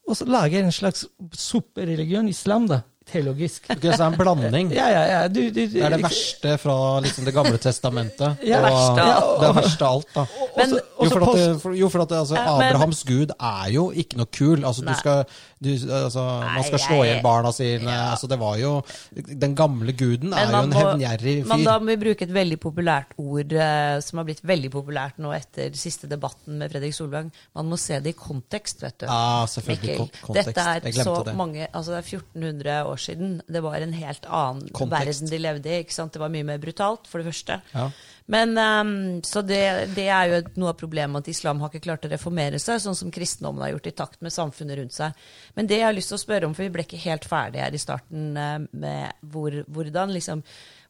Og 0.08 0.17
så 0.17 0.25
lager 0.25 0.63
en 0.63 0.71
slags 0.71 1.06
superreligion, 1.34 2.30
islam, 2.32 2.67
da. 2.67 2.82
Teologisk. 3.08 3.70
ok, 3.72 3.78
Så 3.78 3.82
det 3.82 4.00
er 4.00 4.06
en 4.08 4.17
blanding. 4.20 4.72
Ja, 4.76 4.88
ja, 4.91 5.04
ja. 5.12 5.28
Du, 5.32 5.39
du, 5.50 5.62
Det 5.67 5.82
er 5.82 5.89
det 5.96 6.02
verste 6.04 6.58
fra 6.60 6.76
liksom, 7.06 7.26
Det 7.26 7.34
gamle 7.34 7.58
testamentet. 7.58 8.38
Ja, 8.43 8.60
og, 8.60 8.67
verste 8.67 9.08
det 9.41 9.48
er 9.50 9.54
verste 9.62 9.86
av 9.88 9.96
alt, 9.96 10.13
da. 10.13 10.26
Men- 10.58 10.74
Også- 10.78 10.84
Jo, 10.98 11.10
for 11.13 11.22
at, 11.30 11.78
jo, 11.78 11.88
for 11.93 12.02
at 12.02 12.12
altså, 12.17 12.36
Abrahams 12.36 13.04
men- 13.06 13.13
gud 13.20 13.32
er 13.39 13.70
jo 13.72 13.91
ikke 13.91 14.17
noe 14.17 14.26
kul. 14.34 14.65
Altså, 14.65 14.82
du 14.82 14.93
skal, 14.98 15.24
du, 15.63 15.70
altså, 15.93 16.24
man 16.41 16.63
skal 16.65 16.80
slå 16.80 16.98
i 17.04 17.08
hjel 17.12 17.22
barna 17.24 17.52
sine. 17.54 17.88
Altså, 18.12 18.28
det 18.28 18.39
var 18.39 18.58
jo 18.58 18.82
Den 19.15 19.56
gamle 19.56 19.93
guden 19.93 20.34
er 20.34 20.50
jo 20.52 20.58
en 20.58 20.70
må- 20.74 20.80
hevngjerrig 20.82 21.46
Men 21.48 21.63
da 21.63 21.78
må 21.80 21.86
vi 21.93 21.96
bruke 22.02 22.22
et 22.26 22.34
veldig 22.34 22.58
populært 22.60 23.13
ord 23.17 23.54
eh, 23.54 24.00
som 24.02 24.17
har 24.17 24.26
blitt 24.26 24.41
veldig 24.43 24.72
populært 24.74 25.17
nå 25.22 25.32
etter 25.38 25.70
siste 25.78 26.08
debatten 26.10 26.58
med 26.58 26.72
Fredrik 26.72 26.93
Solvang. 26.98 27.32
Man 27.56 27.70
må 27.70 27.78
se 27.80 28.00
det 28.00 28.15
i 28.15 28.17
kontekst, 28.20 28.82
vet 28.82 28.98
du. 29.00 29.06
Ja, 29.06 29.46
selvfølgelig. 29.46 30.00
Mikkel, 30.00 30.12
kontekst. 30.26 30.50
Dette 30.56 30.67
er 30.67 30.82
Jeg 30.89 31.06
så 31.06 31.24
det. 31.26 31.36
mange 31.38 31.67
Altså 31.74 31.93
det 31.93 32.00
er 32.04 32.17
1400 32.17 32.84
år 32.89 32.96
siden. 33.01 33.39
Det 33.47 33.62
var 33.63 33.81
en 33.81 33.93
helt 33.95 34.25
annen 34.25 34.67
Kontekst. 34.75 35.21
verden 35.21 35.31
de 35.31 35.39
levde 35.41 35.71
i. 35.71 35.79
ikke 35.83 35.95
sant? 35.95 36.13
Det 36.13 36.21
var 36.21 36.31
mye 36.33 36.45
mer 36.47 36.62
brutalt, 36.62 37.07
for 37.07 37.21
det 37.21 37.29
første. 37.31 37.60
Ja. 37.73 37.89
Men 38.27 38.57
um, 38.57 39.21
Så 39.23 39.41
det, 39.41 39.62
det 39.95 40.07
er 40.12 40.31
jo 40.31 40.41
noe 40.60 40.73
av 40.73 40.79
problemet 40.79 41.23
at 41.23 41.31
islam 41.31 41.62
har 41.63 41.71
ikke 41.71 41.86
klart 41.88 42.07
å 42.07 42.12
reformere 42.12 42.60
seg, 42.60 42.81
sånn 42.83 42.97
som 42.99 43.12
kristendommen 43.13 43.63
har 43.63 43.75
gjort 43.75 43.88
i 43.88 43.95
takt 43.95 44.21
med 44.25 44.36
samfunnet 44.36 44.81
rundt 44.81 44.97
seg. 44.97 45.15
Men 45.55 45.69
det 45.69 45.79
jeg 45.79 45.88
har 45.88 45.95
lyst 45.95 46.12
til 46.12 46.19
å 46.19 46.25
spørre 46.25 46.49
om, 46.49 46.55
for 46.57 46.67
vi 46.67 46.73
ble 46.75 46.83
ikke 46.83 46.99
helt 47.05 47.27
ferdige 47.27 47.63
her 47.63 47.77
i 47.77 47.81
starten 47.81 48.36
eh, 48.38 48.57
med 48.71 49.29
hvor, 49.31 49.62
hvordan 49.71 50.12
liksom 50.17 50.43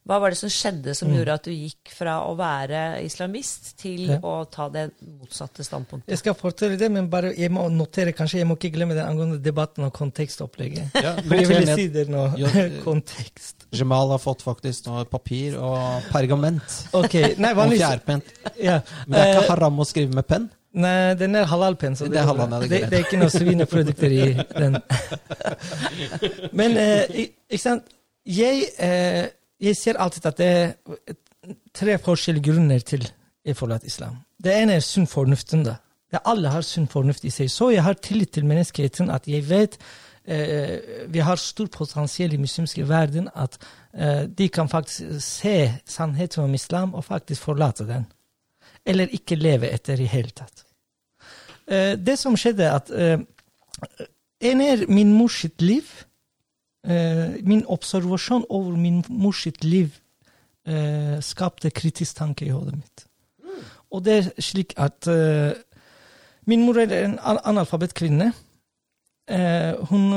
Hva 0.08 0.16
var 0.22 0.32
det 0.32 0.38
som 0.40 0.48
skjedde 0.48 0.94
som 0.96 1.10
gjorde 1.12 1.34
at 1.36 1.44
du 1.44 1.50
gikk 1.52 1.90
fra 1.92 2.14
å 2.24 2.30
være 2.38 3.02
islamist 3.04 3.74
til 3.82 4.06
Ja. 4.14 4.16
å 4.24 4.46
ta 4.48 4.70
det 4.72 4.86
motsatte 5.04 5.60
standpunktet? 5.66 6.08
Jeg 6.08 6.22
skal 6.22 6.34
fortelle 6.38 6.78
det, 6.80 6.88
men 6.90 7.10
bare 7.12 7.34
jeg 7.36 7.50
må 7.52 7.66
notere, 7.68 8.14
kanskje 8.16 8.38
jeg 8.40 8.48
må 8.48 8.56
ikke 8.56 8.72
glemme 8.72 8.96
det 8.96 9.04
angående 9.04 9.36
debatten 9.44 9.84
og 9.84 9.92
kontekstopplegget. 9.92 10.96
Ja, 10.96 11.12
jeg 11.20 11.48
ville 11.50 11.74
si 11.76 11.88
det 11.92 12.06
nå. 12.08 12.24
Eh, 12.40 12.78
Kontekst. 12.86 13.66
Jamal 13.76 14.08
har 14.16 14.18
fått 14.22 14.40
faktisk 14.46 14.86
noe 14.88 15.04
papir 15.04 15.58
og 15.60 16.08
pergament. 16.10 16.64
Okay. 16.96 17.34
nei, 17.36 17.52
Og 17.52 17.74
fjærpent. 17.76 18.24
ja. 18.56 18.80
Men 19.06 19.12
det 19.12 19.26
er 19.26 19.34
ikke 19.34 19.44
Eh, 19.44 19.50
haram 19.52 19.78
å 19.78 19.84
skrive 19.86 20.14
med 20.14 20.26
penn. 20.26 20.48
Nei, 20.78 21.14
den 21.20 21.34
er 21.36 21.44
halalpenn. 21.48 21.96
så 21.96 22.08
Det 22.08 22.16
er 22.20 22.26
halal, 22.28 22.48
det 22.48 22.64
er 22.64 22.68
det, 22.68 22.90
det 22.90 22.98
er 22.98 23.04
ikke 23.04 23.20
noe 23.20 23.32
svineprodukter 23.32 24.12
i 24.12 24.34
den. 24.56 24.76
Men 26.58 26.76
eh, 26.80 27.28
ikke 27.48 27.60
sant 27.62 27.84
jeg, 28.28 28.66
eh, 28.84 29.28
jeg 29.60 29.76
ser 29.76 29.98
alltid 29.98 30.26
at 30.26 30.38
det 30.38 30.46
er 30.46 31.16
tre 31.74 31.98
forskjellige 31.98 32.52
grunner 32.52 32.80
til 32.80 33.06
jeg 33.44 33.56
forlater 33.56 33.86
islam. 33.86 34.18
Det 34.38 34.52
ene 34.54 34.76
er 34.76 34.84
sunn 34.84 35.06
fornuften. 35.06 35.66
alle 36.24 36.48
har 36.48 36.62
sunn 36.62 36.88
fornuft 36.88 37.24
i 37.24 37.30
seg. 37.30 37.50
Så 37.50 37.70
jeg 37.70 37.82
har 37.82 37.94
tillit 37.94 38.32
til 38.32 38.46
menneskeheten 38.46 39.10
at 39.10 39.28
jeg 39.28 39.48
vet 39.48 39.78
eh, 40.24 41.06
vi 41.08 41.18
har 41.18 41.36
stort 41.36 41.70
potensial 41.70 42.32
i 42.32 42.36
muslimske 42.36 42.88
verden 42.88 43.28
at 43.34 43.58
eh, 43.94 44.24
de 44.28 44.48
kan 44.48 44.68
faktisk 44.68 45.20
se 45.20 45.72
sannheten 45.86 46.44
om 46.44 46.54
islam 46.54 46.94
og 46.94 47.04
faktisk 47.04 47.42
forlate 47.42 47.86
den 47.86 48.06
eller 48.88 49.12
ikke 49.12 49.36
leve 49.36 49.70
etter 49.72 50.00
i 50.00 50.08
hele 50.08 50.32
tatt. 50.32 50.64
Eh, 51.68 51.94
det 52.00 52.16
som 52.18 52.36
skjedde, 52.38 52.70
at 52.72 52.90
eh, 52.90 53.20
en 54.48 54.62
er 54.64 54.86
min 54.88 55.12
mors 55.12 55.42
liv. 55.60 55.88
Eh, 56.86 57.40
min 57.42 57.64
observasjon 57.66 58.44
over 58.48 58.76
min 58.76 59.02
mors 59.08 59.46
liv 59.62 59.98
eh, 60.66 61.18
skapte 61.20 61.70
kritisk 61.70 62.16
tanke 62.16 62.46
i 62.46 62.52
hodet 62.54 62.76
mitt. 62.76 63.06
Og 63.90 64.04
det 64.04 64.14
er 64.18 64.28
slik 64.42 64.74
at 64.78 65.08
eh, 65.10 65.56
min 66.46 66.62
mor 66.64 66.78
er 66.78 66.92
en 67.02 67.18
analfabet 67.18 67.94
kvinne. 67.98 68.30
Eh, 69.28 69.74
hun, 69.90 70.12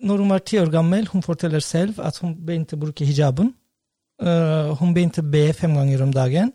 når 0.00 0.22
hun 0.22 0.30
var 0.30 0.38
ti 0.38 0.60
år 0.60 0.70
gammel, 0.70 1.08
hun 1.08 1.22
forteller 1.22 1.60
selv 1.60 1.98
at 2.00 2.20
hun 2.22 2.36
begynte 2.36 2.76
å 2.76 2.84
bruke 2.84 3.04
hijaben. 3.04 3.52
Eh, 4.22 4.70
hun 4.78 4.94
begynte 4.94 5.24
å 5.24 5.30
be 5.30 5.48
fem 5.52 5.74
ganger 5.74 6.06
om 6.06 6.14
dagen 6.14 6.54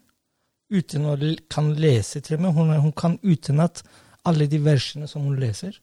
uten 0.73 1.05
å 1.05 1.17
kan 1.51 1.73
lese 1.77 2.21
til 2.23 2.39
og 2.39 2.45
med. 2.45 2.55
Hun, 2.55 2.71
hun 2.87 2.95
kan 2.95 3.19
utenat 3.23 3.83
alle 4.25 4.47
de 4.47 4.59
versene 4.63 5.07
som 5.07 5.27
hun 5.27 5.37
leser. 5.39 5.75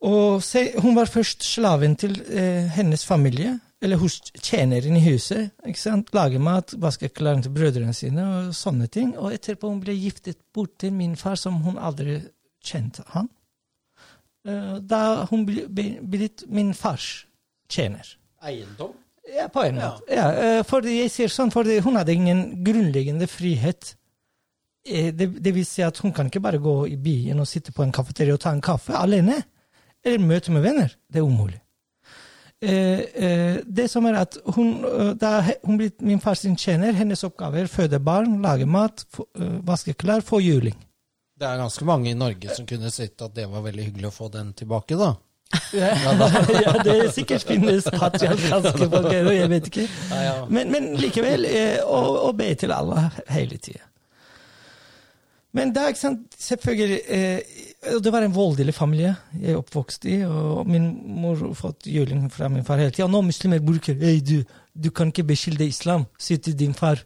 Og 0.00 0.42
se, 0.44 0.72
hun 0.82 0.96
var 0.96 1.08
først 1.08 1.44
slaven 1.44 1.96
til 1.96 2.18
eh, 2.28 2.66
hennes 2.76 3.06
familie, 3.06 3.58
eller 3.82 3.96
hos 4.00 4.20
tjeneren 4.42 4.96
i 4.96 5.02
huset. 5.04 5.50
ikke 5.66 5.80
sant? 5.80 6.12
Lage 6.14 6.38
mat, 6.38 6.74
vaske 6.80 7.08
klærne 7.08 7.42
til 7.42 7.52
brødrene 7.54 7.94
sine 7.94 8.24
og 8.24 8.54
sånne 8.56 8.86
ting. 8.88 9.14
Og 9.18 9.32
etterpå 9.34 9.68
hun 9.68 9.80
ble 9.80 9.94
giftet 9.96 10.38
bort 10.54 10.78
til 10.80 10.92
min 10.92 11.16
far, 11.16 11.34
som 11.36 11.60
hun 11.64 11.78
aldri 11.78 12.20
kjente 12.64 13.04
han. 13.14 13.28
Eh, 14.46 14.78
da 14.80 15.26
hun 15.30 15.44
ble, 15.46 15.66
blitt 16.02 16.44
min 16.48 16.74
fars 16.74 17.26
tjener. 17.68 18.16
Eiendom? 18.46 18.94
Ja, 19.26 19.48
på 19.50 19.64
en 19.66 19.80
måte. 19.80 20.06
Ja, 20.14 20.30
eh, 20.30 20.62
fordi 20.64 21.00
jeg 21.00 21.10
sier 21.10 21.32
sånn, 21.32 21.50
fordi 21.50 21.80
hun 21.82 21.96
hadde 21.98 22.14
ingen 22.14 22.64
grunnleggende 22.64 23.26
frihet. 23.26 23.96
Eh, 24.86 25.10
Det, 25.12 25.42
det 25.42 25.54
vil 25.54 25.66
si 25.66 25.82
at 25.82 25.98
hun 25.98 26.12
kan 26.12 26.26
ikke 26.30 26.40
bare 26.40 26.58
gå 26.62 26.86
i 26.86 26.96
byen 26.96 27.40
og 27.40 27.46
sitte 27.50 27.72
på 27.72 27.82
en 27.82 27.92
kafeteria 27.92 28.34
og 28.34 28.40
ta 28.40 28.52
en 28.54 28.60
kaffe 28.62 28.94
alene. 28.94 29.42
Eller 30.06 30.22
møte 30.22 30.54
med 30.54 30.62
venner. 30.62 30.92
Det 31.10 31.18
er 31.20 31.26
umulig. 31.26 31.58
Eh, 32.62 33.00
eh, 33.00 33.56
det 33.66 33.90
som 33.92 34.06
er 34.08 34.14
at 34.22 34.38
hun, 34.54 34.84
eh, 34.84 35.12
Da 35.20 35.42
hun 35.64 35.76
blir 35.76 35.90
min 36.00 36.20
fars 36.20 36.40
tjener, 36.56 36.92
hennes 36.92 37.24
oppgave 37.24 37.60
er 37.60 37.66
føde 37.66 37.98
barn, 38.00 38.40
lage 38.42 38.66
mat, 38.66 39.04
eh, 39.18 39.58
vaske 39.66 39.92
klær, 39.94 40.22
få 40.24 40.40
juling. 40.40 40.76
Det 41.38 41.44
er 41.46 41.58
ganske 41.58 41.84
mange 41.84 42.10
i 42.10 42.14
Norge 42.14 42.54
som 42.54 42.66
kunne 42.66 42.90
sett 42.90 43.20
at 43.20 43.34
det 43.34 43.44
var 43.50 43.60
veldig 43.60 43.84
hyggelig 43.84 44.08
å 44.08 44.14
få 44.14 44.30
den 44.32 44.54
tilbake, 44.54 44.96
da. 44.96 45.16
ja, 45.76 46.72
det 46.82 46.94
er 46.94 47.10
sikkert 47.12 47.44
finnes 47.44 47.84
patriarkalske 47.84 48.88
folk 48.94 49.10
her, 49.12 49.28
jeg 49.32 49.50
vet 49.52 49.66
ikke. 49.66 49.86
Men, 50.48 50.72
men 50.72 50.94
likevel, 50.96 51.44
eh, 51.44 51.84
å, 51.84 52.30
å 52.30 52.32
be 52.32 52.54
til 52.54 52.72
Allah 52.72 53.10
hele 53.28 53.58
tida. 53.58 53.84
Men 55.56 55.76
er 55.76 55.92
ikke 55.92 56.00
sant, 56.00 56.34
selvfølgelig 56.40 57.00
eh, 57.08 57.65
Det 57.86 58.10
var 58.10 58.24
en 58.26 58.34
voldelig 58.34 58.74
familie 58.74 59.12
jeg 59.38 59.52
er 59.52 59.58
oppvokst 59.60 60.06
i. 60.10 60.16
og 60.26 60.66
Min 60.68 60.88
mor 61.22 61.38
fått 61.54 61.86
juling 61.90 62.26
fra 62.32 62.48
min 62.50 62.64
far 62.66 62.80
hele 62.82 62.94
tida. 62.94 63.08
Nå 63.10 63.22
muslimer 63.22 63.62
bruker 63.62 63.98
Hei, 64.00 64.18
du, 64.20 64.40
du 64.74 64.90
kan 64.90 65.12
ikke 65.12 65.26
beskylde 65.28 65.68
islam. 65.68 66.06
Si 66.18 66.38
til 66.42 66.56
din 66.58 66.74
far. 66.74 67.04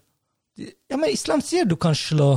Ja, 0.57 0.97
men 0.97 1.13
islam 1.13 1.45
sier 1.45 1.69
du 1.69 1.77
kan 1.81 1.95
slå. 1.97 2.33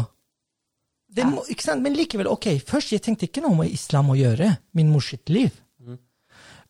Det 1.13 1.25
må? 1.29 1.43
Men 1.79 1.95
likevel, 1.95 2.27
ok, 2.27 2.57
først 2.67 2.95
jeg 2.95 3.03
tenkte 3.05 3.29
ikke 3.29 3.43
noe 3.45 3.55
med 3.61 3.73
islam 3.73 4.11
å 4.11 4.17
gjøre. 4.17 4.49
Min 4.73 4.91
mors 4.91 5.11
sitt 5.13 5.29
liv. 5.31 5.51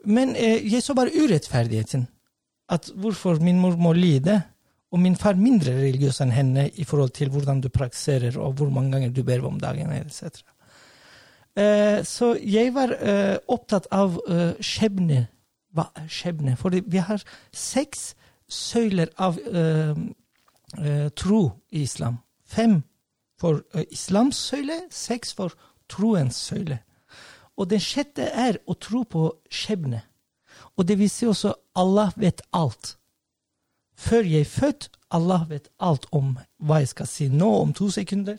Men 0.04 0.36
eh, 0.36 0.60
jeg 0.68 0.84
så 0.84 0.96
bare 0.98 1.16
urettferdigheten. 1.16 2.08
At 2.72 2.90
hvorfor 3.00 3.40
min 3.44 3.60
mor 3.62 3.78
må 3.80 3.94
lide, 3.96 4.42
og 4.94 5.02
min 5.02 5.16
far 5.18 5.38
mindre 5.40 5.74
religiøs 5.80 6.20
enn 6.22 6.34
henne 6.36 6.68
i 6.78 6.86
forhold 6.86 7.16
til 7.18 7.32
hvordan 7.34 7.64
du 7.64 7.70
praktiserer, 7.74 8.36
og 8.38 8.60
hvor 8.60 8.70
mange 8.74 8.94
ganger 8.94 9.14
du 9.16 9.24
ber 9.26 9.46
om 9.48 9.58
dagen, 9.62 9.90
etc. 9.96 10.44
Eh, 11.56 12.04
så 12.06 12.34
jeg 12.42 12.74
var 12.74 12.96
eh, 12.98 13.38
opptatt 13.48 13.88
av 13.94 14.18
eh, 14.28 14.56
skjebne. 14.62 15.28
Hva 15.74 15.88
skjebne? 16.10 16.56
For 16.58 16.74
vi 16.74 17.02
har 17.02 17.22
seks 17.54 18.13
søyler 18.50 19.10
av 19.18 19.39
tro 21.18 21.39
i 21.74 21.82
islam. 21.82 22.20
Fem 22.46 22.84
for 23.42 23.63
islams 23.89 24.38
søyle, 24.38 24.84
seks 24.94 25.34
for 25.34 25.56
troens 25.89 26.38
søyle. 26.38 26.78
Og 27.58 27.72
den 27.72 27.82
sjette 27.82 28.28
er 28.30 28.60
å 28.70 28.78
tro 28.78 29.02
på 29.02 29.32
skjebne. 29.50 30.04
Og 30.78 30.86
det 30.86 31.00
vil 31.02 31.10
si 31.10 31.26
også 31.26 31.56
Allah 31.74 32.13
vet 32.22 32.46
alt. 32.54 33.00
Før 33.98 34.30
jeg 34.30 34.46
er 34.46 34.54
født, 34.54 34.89
Allah 35.10 35.50
vet 35.50 35.72
alt 35.80 36.06
om 36.12 36.36
hva 36.62 36.84
jeg 36.84 36.94
skal 36.94 37.10
si 37.10 37.32
nå 37.34 37.50
om 37.63 37.74
to 37.74 37.89
sekunder. 37.89 38.38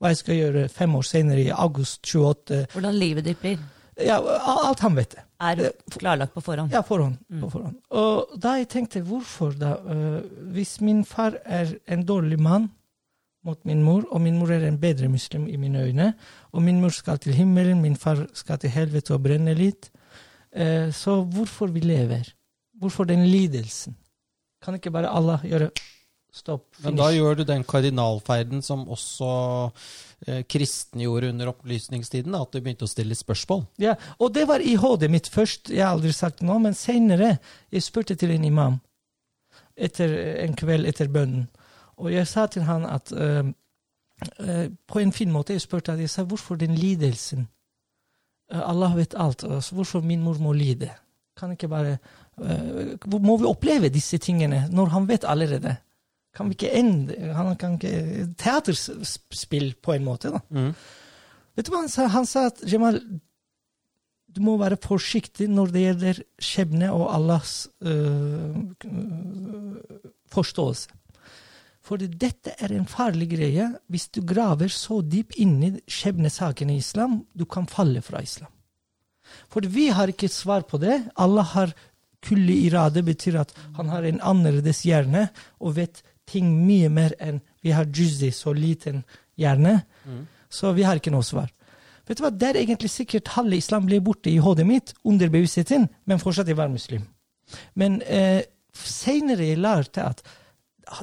Hva 0.00 0.14
jeg 0.14 0.16
skal 0.22 0.38
gjøre 0.38 0.68
fem 0.72 0.94
år 0.96 1.04
senere, 1.04 1.42
i 1.44 1.50
august 1.52 2.00
28. 2.06 2.64
Hvordan 2.72 2.96
livet 2.96 3.26
ditt 3.28 3.40
blir, 3.42 3.58
Ja, 4.00 4.16
alt 4.64 4.80
han 4.80 4.96
vet 4.96 5.18
er 5.40 5.60
klarlagt 5.92 6.34
på 6.34 6.42
forhånd. 6.44 6.72
Ja, 6.72 6.82
forhånd. 6.84 7.16
På 7.40 7.48
forhånd. 7.52 7.78
Og 7.96 8.34
da 8.40 8.56
jeg 8.60 8.68
tenkte, 8.72 9.02
hvorfor 9.04 9.54
da? 9.56 9.74
Øh, 9.92 10.20
hvis 10.54 10.78
min 10.84 11.04
far 11.04 11.36
er 11.44 11.74
en 11.88 12.04
dårlig 12.06 12.40
mann 12.40 12.70
mot 13.44 13.60
min 13.64 13.82
mor, 13.82 14.04
og 14.10 14.20
min 14.20 14.38
mor 14.38 14.52
er 14.52 14.66
en 14.68 14.80
bedre 14.80 15.08
muslim 15.08 15.46
i 15.48 15.56
mine 15.56 15.82
øyne, 15.86 16.12
og 16.52 16.62
min 16.62 16.80
mor 16.80 16.92
skal 16.92 17.18
til 17.18 17.34
himmelen, 17.34 17.80
min 17.80 17.96
far 17.96 18.26
skal 18.34 18.58
til 18.58 18.70
helvete 18.70 19.14
og 19.16 19.22
brenne 19.22 19.54
litt, 19.54 19.90
øh, 20.56 20.92
så 20.92 21.22
hvorfor 21.24 21.66
vi 21.66 21.80
lever? 21.80 22.34
Hvorfor 22.80 23.04
den 23.04 23.26
lidelsen? 23.26 23.96
Kan 24.62 24.74
ikke 24.74 24.90
bare 24.90 25.08
Allah 25.08 25.40
gjøre 25.44 25.70
stopp, 26.32 26.66
Men 26.84 26.98
da 26.98 27.10
gjør 27.12 27.40
du 27.40 27.44
den 27.48 27.64
kardinalferden 27.66 28.62
som 28.62 28.84
også 28.90 29.30
eh, 30.26 30.42
kristne 30.48 31.04
gjorde 31.04 31.32
under 31.34 31.50
opplysningstiden, 31.52 32.36
at 32.38 32.52
du 32.52 32.60
begynte 32.60 32.86
å 32.86 32.90
stille 32.90 33.16
spørsmål. 33.18 33.64
Ja, 33.82 33.96
og 34.18 34.34
det 34.36 34.46
var 34.50 34.62
i 34.62 34.76
hodet 34.78 35.10
mitt 35.10 35.30
først. 35.30 35.72
Jeg 35.74 35.84
har 35.84 35.96
aldri 35.96 36.12
sagt 36.14 36.44
noe, 36.46 36.60
men 36.62 36.78
senere 36.78 37.36
jeg 37.72 37.86
spurte 37.86 38.16
til 38.18 38.34
en 38.36 38.46
imam 38.46 38.78
etter 39.80 40.12
en 40.44 40.54
kveld 40.58 40.88
etter 40.88 41.10
bønnen. 41.12 41.48
Og 42.00 42.12
jeg 42.12 42.28
sa 42.28 42.46
til 42.48 42.64
han 42.68 42.86
at 42.88 43.12
eh, 43.12 43.50
eh, 44.40 44.66
På 44.88 45.00
en 45.00 45.12
fin 45.12 45.32
måte 45.32 45.52
jeg 45.52 45.64
spurte 45.64 45.92
at 45.92 46.00
jeg 46.00 46.12
sa 46.12 46.24
hvorfor 46.24 46.56
den 46.60 46.74
lidelsen? 46.78 47.48
Eh, 48.52 48.60
Allah 48.60 48.96
vet 48.96 49.14
alt. 49.14 49.44
Altså, 49.44 49.74
hvorfor 49.74 50.00
min 50.00 50.22
mor 50.24 50.40
må 50.40 50.52
lide? 50.56 50.90
Kan 51.36 51.52
ikke 51.52 51.68
bare 51.68 51.98
eh, 52.40 52.96
Må 53.20 53.36
vi 53.36 53.48
oppleve 53.48 53.92
disse 53.92 54.18
tingene 54.18 54.66
når 54.72 54.94
han 54.96 55.08
vet 55.08 55.24
allerede? 55.24 55.76
Kan 56.36 56.50
vi 56.50 56.54
ikke 56.54 56.70
ende 56.78 57.32
Han 57.34 57.56
kan 57.58 57.74
ikke 57.74 58.28
Teaterspill, 58.38 59.74
på 59.82 59.96
en 59.96 60.06
måte, 60.06 60.30
da. 60.30 60.40
Mm. 60.54 60.70
Vet 61.58 61.66
du 61.66 61.72
hva 61.74 61.82
han 61.82 61.92
sa? 61.92 62.06
Han 62.12 62.28
sa 62.28 62.46
at 62.52 62.62
Jamal, 62.70 63.00
du 64.30 64.40
må 64.44 64.54
være 64.60 64.78
forsiktig 64.80 65.48
når 65.50 65.74
det 65.74 65.82
gjelder 65.82 66.22
skjebne 66.40 66.92
og 66.94 67.08
Allahs 67.16 67.54
øh, 67.82 68.62
øh, 68.86 69.76
forståelse. 70.30 70.96
For 71.82 71.98
dette 71.98 72.54
er 72.60 72.70
en 72.76 72.86
farlig 72.86 73.30
greie. 73.32 73.66
Hvis 73.90 74.10
du 74.14 74.20
graver 74.22 74.70
så 74.70 75.00
dypt 75.02 75.34
inn 75.40 75.56
i 75.64 75.70
skjebnesakene 75.90 76.76
i 76.76 76.82
islam, 76.84 77.22
du 77.34 77.46
kan 77.48 77.66
falle 77.66 78.02
fra 78.04 78.22
islam. 78.22 78.52
For 79.50 79.66
vi 79.66 79.88
har 79.94 80.12
ikke 80.12 80.30
svar 80.30 80.66
på 80.68 80.78
det. 80.82 81.00
Allah 81.16 81.46
har 81.56 81.74
kulli 82.22 82.66
irade, 82.68 83.02
betyr 83.02 83.40
at 83.40 83.54
han 83.78 83.88
har 83.88 84.04
en 84.04 84.20
annerledes 84.20 84.84
hjerne 84.84 85.28
og 85.58 85.78
vet 85.80 86.02
ting 86.30 86.50
mye 86.66 86.90
mer 86.92 87.14
enn 87.20 87.40
vi 87.64 87.74
har 87.76 87.88
juicy, 87.90 88.30
så 88.32 88.54
liten 88.56 89.02
hjerne. 89.40 89.80
Så 90.50 90.72
vi 90.76 90.86
har 90.86 91.00
ikke 91.00 91.12
noe 91.14 91.26
svar. 91.26 91.50
Vet 92.08 92.18
du 92.18 92.24
hva, 92.24 92.30
Det 92.30 92.48
er 92.48 92.62
egentlig 92.62 92.90
sikkert 92.90 93.34
halve 93.36 93.58
islam 93.60 93.86
ble 93.86 94.00
borte 94.02 94.30
i 94.30 94.40
hodet 94.42 94.66
mitt, 94.66 94.94
under 95.04 95.30
bevisstheten, 95.30 95.88
men 96.04 96.18
fortsatt 96.18 96.48
jeg 96.48 96.58
var 96.58 96.72
muslim. 96.72 97.04
Men 97.74 98.00
eh, 98.02 98.42
senere 98.74 99.46
jeg 99.46 99.60
lærte 99.62 100.06
at 100.06 100.24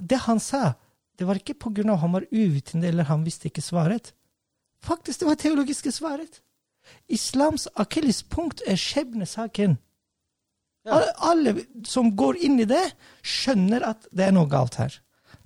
det 0.04 0.20
han 0.26 0.40
sa, 0.44 0.74
det 1.18 1.26
var 1.28 1.40
ikke 1.40 1.56
av 1.90 1.98
han 1.98 2.14
var 2.14 2.28
uvitende 2.32 2.88
eller 2.88 3.08
han 3.08 3.24
visste 3.24 3.48
ikke 3.48 3.62
svaret. 3.62 4.14
Faktisk, 4.84 5.20
det 5.20 5.28
var 5.28 5.36
teologiske 5.36 5.92
svaret. 5.92 6.42
Islams 7.08 7.68
akilleshunkt 7.76 8.62
er 8.68 8.76
skjebnesaken. 8.76 9.78
Alle, 10.88 11.12
alle 11.18 11.66
som 11.86 12.14
går 12.16 12.38
inn 12.48 12.60
i 12.60 12.68
det, 12.68 12.84
skjønner 13.24 13.84
at 13.84 14.08
det 14.12 14.28
er 14.28 14.36
noe 14.36 14.48
galt 14.48 14.78
her. 14.80 14.94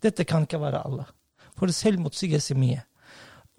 Dette 0.02 0.26
kan 0.28 0.48
ikke 0.48 0.62
være 0.62 0.84
Allah. 0.88 1.10
For 1.58 1.72
selvmotsiger 1.74 2.42
seg 2.42 2.58
mye. 2.60 2.82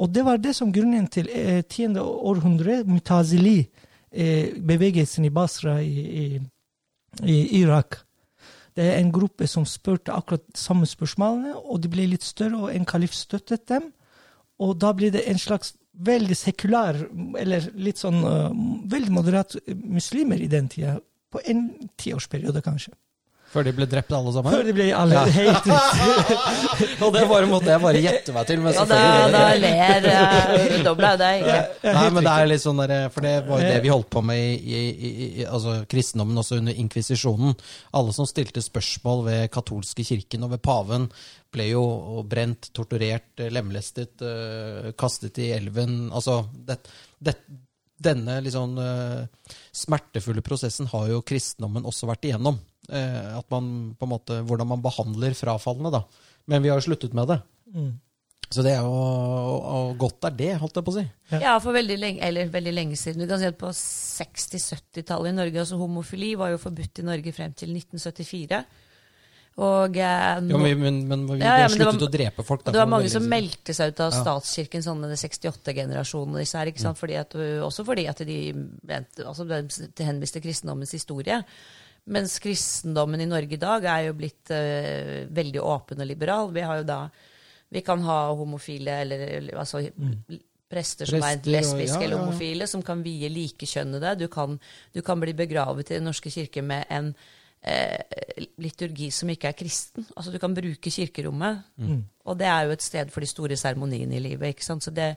Og 0.03 0.11
det 0.11 0.25
var 0.27 0.41
det 0.43 0.55
som 0.57 0.73
grunnen 0.75 1.07
til 1.13 1.29
eh, 1.31 1.63
tiende 1.69 2.03
århundre, 2.03 2.83
Mutazili, 2.89 3.69
eh, 4.11 4.49
i 4.57 5.31
Basra 5.31 5.81
i, 5.81 6.01
i, 6.25 6.41
i, 7.23 7.61
Irak. 7.61 8.01
Det 8.75 8.83
er 8.83 8.99
en 8.99 9.13
gruppe 9.13 9.47
som 9.47 9.67
spurte 9.69 10.13
akkurat 10.13 10.45
samme 10.55 10.87
spørsmålene, 10.87 11.55
og 11.55 11.83
de 11.83 11.89
ble 11.93 12.07
litt 12.09 12.25
større, 12.25 12.57
og 12.57 12.75
en 12.75 12.85
kalif 12.85 13.13
støttet 13.13 13.69
dem. 13.69 13.93
Og 14.59 14.79
da 14.81 14.93
ble 14.97 15.11
det 15.13 15.27
en 15.29 15.39
slags 15.39 15.75
veldig 15.93 16.37
sekulær, 16.37 16.97
eller 17.39 17.69
litt 17.77 18.01
sånn 18.01 18.23
uh, 18.25 18.49
veldig 18.89 19.13
moderat 19.13 19.57
muslimer 19.69 20.41
i 20.41 20.49
den 20.49 20.71
tida. 20.73 20.97
På 21.33 21.43
en 21.45 21.69
tiårsperiode, 22.01 22.63
kanskje. 22.65 22.95
Før 23.53 23.67
de 23.67 23.73
ble 23.77 23.85
drept 23.91 24.13
alle 24.17 24.33
sammen? 24.33 24.55
Før 24.55 24.65
de 24.65 24.73
ble 24.73 24.87
alle 24.97 25.19
ja. 25.19 25.23
helt 25.37 25.67
Og 27.05 27.11
det 27.13 27.25
bare 27.29 27.49
måtte 27.51 27.69
jeg 27.69 27.83
bare 27.83 28.01
gjette 28.01 28.33
meg 28.33 28.49
til. 28.49 28.63
Men 28.65 28.77
ja, 28.79 28.87
da, 28.89 29.01
da 29.35 29.43
ler 29.61 30.09
uh, 30.09 30.77
dobla 30.87 31.11
deg. 31.21 31.45
Nei, 31.85 32.07
men 32.17 32.25
det 32.25 32.33
er 32.33 32.49
litt 32.49 32.65
sånn 32.65 32.81
der, 32.81 32.95
For 33.13 33.27
det 33.27 33.35
var 33.49 33.61
jo 33.61 33.69
det 33.75 33.83
vi 33.85 33.93
holdt 33.93 34.09
på 34.15 34.25
med 34.25 34.41
i, 34.41 34.57
i, 34.57 34.81
i, 35.11 35.29
i 35.43 35.45
altså 35.45 35.83
kristendommen 35.91 36.41
også 36.41 36.63
under 36.63 36.81
inkvisisjonen. 36.81 37.53
Alle 38.01 38.17
som 38.17 38.29
stilte 38.31 38.65
spørsmål 38.65 39.25
ved 39.29 39.47
katolske 39.53 40.07
kirken 40.09 40.49
og 40.49 40.55
ved 40.57 40.65
paven, 40.65 41.11
ble 41.53 41.69
jo 41.69 41.85
brent, 42.25 42.71
torturert, 42.73 43.45
lemlestet, 43.53 44.17
uh, 44.25 44.95
kastet 44.97 45.45
i 45.45 45.53
elven. 45.59 46.07
Altså, 46.09 46.41
det, 46.57 46.81
det, 47.21 47.37
denne 48.03 48.41
liksom, 48.49 48.79
uh, 48.81 49.57
smertefulle 49.77 50.41
prosessen 50.47 50.89
har 50.95 51.11
jo 51.13 51.25
kristendommen 51.27 51.85
også 51.89 52.09
vært 52.09 52.31
igjennom. 52.31 52.57
Eh, 52.91 53.39
at 53.39 53.47
man 53.55 53.95
på 53.95 54.07
en 54.09 54.11
måte, 54.11 54.41
Hvordan 54.43 54.73
man 54.73 54.83
behandler 54.83 55.37
frafallene, 55.39 55.93
da. 55.95 56.03
Men 56.51 56.65
vi 56.65 56.73
har 56.73 56.81
jo 56.81 56.89
sluttet 56.89 57.15
med 57.15 57.31
det. 57.31 57.39
Mm. 57.75 57.93
Så 58.53 58.61
det 58.65 58.75
er 58.75 58.83
jo 58.85 58.93
og 58.93 59.95
godt 60.01 60.27
er 60.29 60.35
det, 60.37 60.51
holdt 60.61 60.77
jeg 60.77 60.85
på 60.85 60.93
å 60.93 60.97
si. 60.99 61.05
Ja, 61.33 61.39
ja 61.47 61.53
for 61.63 61.73
veldig 61.77 61.97
lenge, 61.97 62.21
eller 62.27 62.51
veldig 62.53 62.73
lenge 62.75 62.99
siden. 63.01 63.25
Vi 63.25 63.29
kan 63.31 63.41
si 63.41 63.49
at 63.49 63.59
På 63.61 63.71
60-70-tallet 63.73 65.33
i 65.33 65.37
Norge, 65.39 65.61
altså 65.63 65.79
homofili 65.81 66.35
var 66.37 66.53
jo 66.53 66.61
forbudt 66.61 67.01
i 67.01 67.07
Norge 67.07 67.33
frem 67.33 67.55
til 67.57 67.73
1974. 67.73 68.61
Og, 69.53 69.97
eh, 70.01 70.03
ja, 70.03 70.41
men, 70.41 71.01
men, 71.09 71.25
vi 71.29 71.39
ja, 71.43 71.59
ja, 71.61 71.69
men 71.69 71.75
sluttet 71.75 72.01
var, 72.01 72.09
å 72.09 72.13
drepe 72.13 72.45
folk. 72.45 72.65
Det 72.65 72.81
var 72.81 72.89
mange 72.89 73.11
som 73.13 73.25
meldte 73.29 73.77
seg 73.77 73.93
ut 73.93 74.01
av 74.01 74.15
statskirken, 74.17 74.85
sånn 74.85 75.05
68-generasjonen. 75.13 76.39
disse 76.41 76.61
her, 76.61 76.73
ikke 76.73 76.85
sant? 76.85 76.97
Mm. 76.97 77.03
Fordi 77.03 77.19
at, 77.21 77.37
også 77.69 77.85
fordi 77.89 78.07
at 78.09 78.25
de 78.29 78.39
altså, 79.29 79.49
henviste 80.01 80.41
kristendommens 80.45 80.97
historie. 80.97 81.43
Mens 82.11 82.39
kristendommen 82.43 83.21
i 83.23 83.29
Norge 83.31 83.55
i 83.55 83.61
dag 83.63 83.85
er 83.87 84.09
jo 84.09 84.15
blitt 84.19 84.51
uh, 84.51 85.29
veldig 85.31 85.61
åpen 85.63 86.03
og 86.03 86.09
liberal. 86.09 86.51
Vi 86.55 86.65
har 86.67 86.81
jo 86.81 86.89
da 86.89 87.03
Vi 87.73 87.81
kan 87.81 88.03
ha 88.05 88.17
homofile 88.37 88.97
eller 89.05 89.53
altså 89.57 89.81
mm. 89.81 90.41
prester 90.69 91.07
som 91.09 91.23
Prester, 91.23 91.49
er 91.49 91.61
lesbiske 91.61 92.01
ja, 92.01 92.03
eller 92.05 92.21
homofile, 92.21 92.67
som 92.69 92.83
kan 92.83 93.05
vie 93.05 93.31
likekjønnede. 93.33 94.17
Du 94.21 94.27
kan, 94.29 94.59
du 94.93 95.01
kan 95.03 95.21
bli 95.21 95.33
begravet 95.33 95.91
i 95.91 95.95
Den 95.95 96.05
norske 96.11 96.31
kirke 96.31 96.63
med 96.63 96.85
en 96.91 97.15
eh, 97.63 98.45
liturgi 98.61 99.11
som 99.15 99.31
ikke 99.33 99.49
er 99.49 99.57
kristen. 99.57 100.07
Altså 100.17 100.35
Du 100.35 100.39
kan 100.43 100.55
bruke 100.55 100.91
kirkerommet. 100.91 101.63
Mm. 101.77 102.05
Og 102.27 102.39
det 102.39 102.51
er 102.51 102.67
jo 102.67 102.77
et 102.77 102.85
sted 102.85 103.11
for 103.15 103.25
de 103.25 103.31
store 103.31 103.57
seremoniene 103.57 104.19
i 104.19 104.23
livet. 104.27 104.53
ikke 104.53 104.65
sant? 104.65 104.85
Så 104.85 104.91
det, 104.91 105.15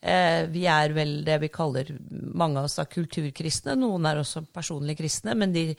eh, 0.00 0.46
vi 0.48 0.64
er 0.66 0.94
vel 0.96 1.24
det 1.24 1.40
vi 1.40 1.48
kaller 1.48 1.92
mange 2.10 2.58
av 2.58 2.64
oss 2.70 2.78
da 2.78 2.84
kulturkristne. 2.84 3.76
Noen 3.76 4.06
er 4.06 4.22
også 4.22 4.46
personlig 4.52 4.96
kristne. 4.96 5.34
men 5.34 5.52
de 5.52 5.74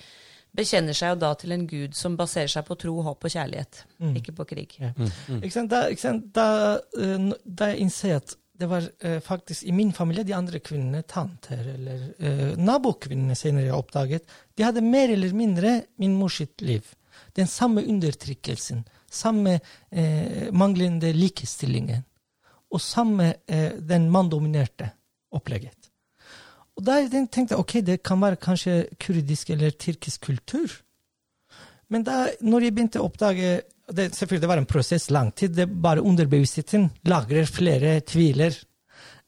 bekjenner 0.56 0.98
seg 0.98 1.14
jo 1.14 1.22
da 1.22 1.32
til 1.40 1.54
en 1.56 1.66
gud 1.70 1.96
som 1.98 2.18
baserer 2.20 2.52
seg 2.52 2.66
på 2.68 2.78
tro, 2.80 2.96
håp 3.06 3.26
og 3.26 3.34
kjærlighet, 3.34 3.84
mm. 4.02 4.14
ikke 4.22 4.36
på 4.40 4.46
krig. 4.50 4.76
Ja. 4.82 4.92
Mm. 4.98 5.10
Mm. 5.10 5.42
Ikke 5.44 5.56
sant? 5.56 5.72
Da, 5.72 5.82
ikke 5.94 6.06
sant? 6.06 6.30
Da, 6.36 6.48
uh, 6.98 7.34
da 7.46 7.72
jeg 7.72 7.86
innser 7.86 8.20
at 8.20 8.36
det 8.60 8.68
var 8.68 8.84
uh, 9.06 9.20
faktisk 9.24 9.64
i 9.64 9.72
min 9.72 9.94
familie 9.96 10.26
de 10.28 10.36
andre 10.36 10.60
kvinnene, 10.60 11.06
tanter 11.08 11.62
eller 11.76 12.02
uh, 12.20 12.58
nabokvinnene 12.60 13.38
senere 13.40 13.70
jeg 13.70 13.78
oppdaget, 13.78 14.38
de 14.58 14.66
hadde 14.68 14.84
mer 14.84 15.14
eller 15.16 15.36
mindre 15.38 15.76
min 16.02 16.18
mors 16.20 16.42
sitt 16.42 16.62
liv. 16.66 16.88
Den 17.36 17.48
samme 17.48 17.86
undertrykkelsen, 17.88 18.84
samme 19.08 19.60
uh, 19.60 20.50
manglende 20.52 21.14
likestillingen 21.16 22.04
og 22.70 22.82
samme 22.86 23.32
den 23.90 24.04
manndominerte 24.14 24.92
opplegget. 25.34 25.79
Og 26.80 26.86
da 26.88 27.02
tenkte 27.12 27.58
jeg 27.58 27.60
ok, 27.60 27.74
det 27.84 27.98
kan 28.08 28.22
være 28.24 28.39
kanskje 28.39 28.86
kurdisk 29.04 29.50
eller 29.52 29.76
tyrkisk 29.76 30.30
kultur. 30.30 30.72
Men 31.92 32.06
da 32.08 32.30
når 32.39 32.65
jeg 32.65 32.76
begynte 32.76 33.02
å 33.02 33.10
oppdage 33.10 33.60
det, 33.89 34.12
Selvfølgelig 34.13 34.44
det 34.44 34.50
var 34.52 34.60
en 34.62 34.70
prosess 34.70 35.10
lang 35.10 35.32
tid. 35.34 35.56
det 35.58 35.65
Bare 35.82 36.04
underbevisstheten 36.06 36.92
lagrer 37.10 37.50
flere 37.50 38.00
tviler. 38.06 38.54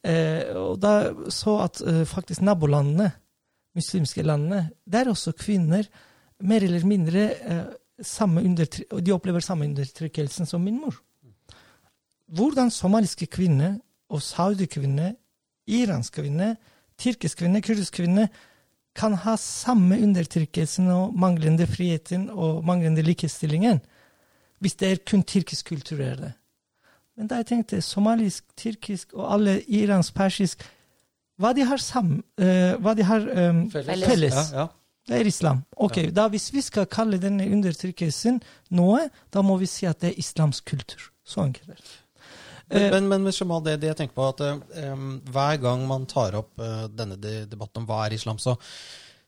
Eh, 0.06 0.54
og 0.54 0.80
da 0.82 1.12
så 1.34 1.56
at 1.64 1.82
eh, 1.82 2.04
faktisk 2.06 2.44
nabolandene, 2.46 3.12
muslimske 3.76 4.22
landene, 4.22 4.70
der 4.86 5.10
også 5.10 5.34
kvinner 5.34 5.88
mer 6.46 6.62
eller 6.62 6.86
mindre 6.86 7.24
eh, 7.42 7.66
de 8.02 9.14
opplever 9.14 9.42
samme 9.42 9.66
undertrykkelsen 9.66 10.46
som 10.46 10.62
min 10.62 10.80
mor. 10.82 10.96
Hvordan 12.30 12.72
somaliske 12.72 13.26
kvinner 13.34 13.80
og 14.10 14.22
saudi-kvinner, 14.22 15.14
iranske 15.68 16.22
kvinner, 16.22 16.56
tyrkisk 17.02 17.42
kvinne, 17.42 17.62
kurdisk 17.66 17.98
kvinne, 18.00 18.28
kan 18.96 19.16
ha 19.24 19.38
samme 19.40 19.98
undertrykkelsen 20.04 20.90
og 20.92 21.16
manglende 21.18 21.68
friheten 21.68 22.28
og 22.30 22.64
manglende 22.68 23.04
likestillingen 23.06 23.80
hvis 24.62 24.78
det 24.78 24.92
er 24.92 25.00
kun 25.10 25.24
tyrkisk 25.24 25.72
kultur. 25.72 26.00
er 26.00 26.16
det. 26.16 26.34
Men 27.18 27.28
da 27.28 27.42
jeg 27.42 27.46
tenkte 27.46 27.82
somalisk, 27.82 28.46
tyrkisk 28.58 29.14
og 29.14 29.34
alle 29.34 29.62
iransk, 29.68 30.14
persisk 30.14 30.64
Hva 31.42 31.56
de 31.58 31.64
har 31.66 31.80
sammen, 31.82 32.20
uh, 32.38 32.78
hva 32.78 32.92
de 32.94 33.02
har 33.02 33.24
um, 33.50 33.64
felles, 33.72 34.06
felles. 34.06 34.36
Ja, 34.54 34.60
ja. 34.60 34.66
det 35.10 35.16
er 35.18 35.26
islam. 35.26 35.64
Ok, 35.74 35.98
ja. 35.98 36.12
da 36.14 36.28
Hvis 36.28 36.52
vi 36.54 36.62
skal 36.62 36.86
kalle 36.86 37.18
denne 37.18 37.48
undertrykkelsen 37.50 38.38
noe, 38.70 39.08
da 39.34 39.42
må 39.42 39.56
vi 39.58 39.66
si 39.66 39.88
at 39.90 40.04
det 40.04 40.12
er 40.12 40.20
islamsk 40.22 40.70
kultur. 40.70 41.08
Så 41.26 41.42
enkelt. 41.42 41.82
Men, 42.72 43.08
men, 43.12 43.24
men 43.26 43.36
Shamal, 43.36 43.64
det, 43.66 43.78
det, 43.82 43.92
jeg 43.92 44.00
tenker 44.00 44.16
på 44.16 44.28
at 44.32 44.42
um, 44.88 45.18
Hver 45.28 45.58
gang 45.60 45.82
man 45.90 46.06
tar 46.08 46.38
opp 46.40 46.62
uh, 46.62 46.86
denne 46.88 47.18
debatten 47.20 47.84
om 47.84 47.88
hva 47.90 48.06
er 48.06 48.16
islam, 48.16 48.40
så 48.40 48.56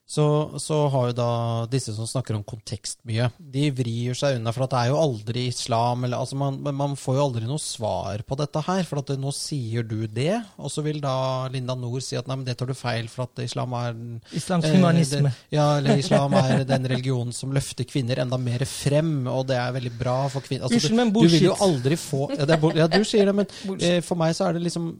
så, 0.05 0.51
så, 0.59 0.77
har 0.91 1.07
jo 1.09 1.15
da 1.15 1.27
disse 1.71 1.93
som 1.95 2.07
snakker 2.07 2.35
om 2.35 2.43
kontekst 2.45 2.99
mye, 3.07 3.29
de 3.39 3.69
vrir 3.73 4.17
seg 4.17 4.35
unna. 4.37 4.51
For 4.51 4.67
det 4.67 4.81
er 4.81 4.89
jo 4.91 4.99
aldri 4.99 5.45
islam 5.47 6.03
eller, 6.03 6.19
altså 6.19 6.37
man, 6.37 6.59
man, 6.75 6.97
får 6.99 7.17
jo 7.17 7.23
aldri 7.23 7.47
noe 7.47 7.61
svar 7.61 8.21
på 8.27 8.37
dette 8.37 8.61
her. 8.67 8.83
For 8.89 8.99
at 8.99 9.13
nå 9.17 9.31
sier 9.35 9.87
du 9.87 10.03
det, 10.11 10.35
og 10.59 10.73
så 10.73 10.83
vil 10.85 10.99
da 11.03 11.47
Linda 11.53 11.77
Nord 11.79 12.03
si 12.03 12.19
at 12.19 12.27
nei, 12.27 12.37
men 12.41 12.45
det 12.47 12.57
tar 12.59 12.69
du 12.69 12.75
feil, 12.77 13.07
for 13.11 13.25
at 13.25 13.43
islam 13.45 13.73
er 13.79 13.95
Islams 14.35 14.67
humanisme. 14.67 15.31
Eh, 15.31 15.39
det, 15.47 15.55
ja, 15.55 15.69
eller 15.79 16.03
islam 16.03 16.35
er 16.41 16.67
den 16.67 16.91
religionen 16.91 17.33
som 17.35 17.55
løfter 17.55 17.87
kvinner 17.87 18.25
enda 18.25 18.37
mer 18.37 18.67
frem, 18.69 19.15
og 19.31 19.47
det 19.49 19.57
er 19.61 19.73
veldig 19.79 19.95
bra 19.97 20.19
for 20.33 20.43
kvinner. 20.45 20.67
Altså, 20.67 20.83
bullshit. 20.83 21.15
du, 21.15 21.37
vil 21.39 21.49
jo 21.49 21.57
aldri 21.63 21.97
få 21.99 22.27
ja, 22.35 22.43
er, 22.43 22.69
ja, 22.83 22.91
du 22.91 23.01
sier 23.07 23.31
det, 23.31 23.37
men 23.39 23.79
eh, 23.87 23.99
for 24.03 24.19
meg 24.19 24.35
så 24.35 24.49
er 24.49 24.59
det 24.59 24.67
liksom 24.67 24.91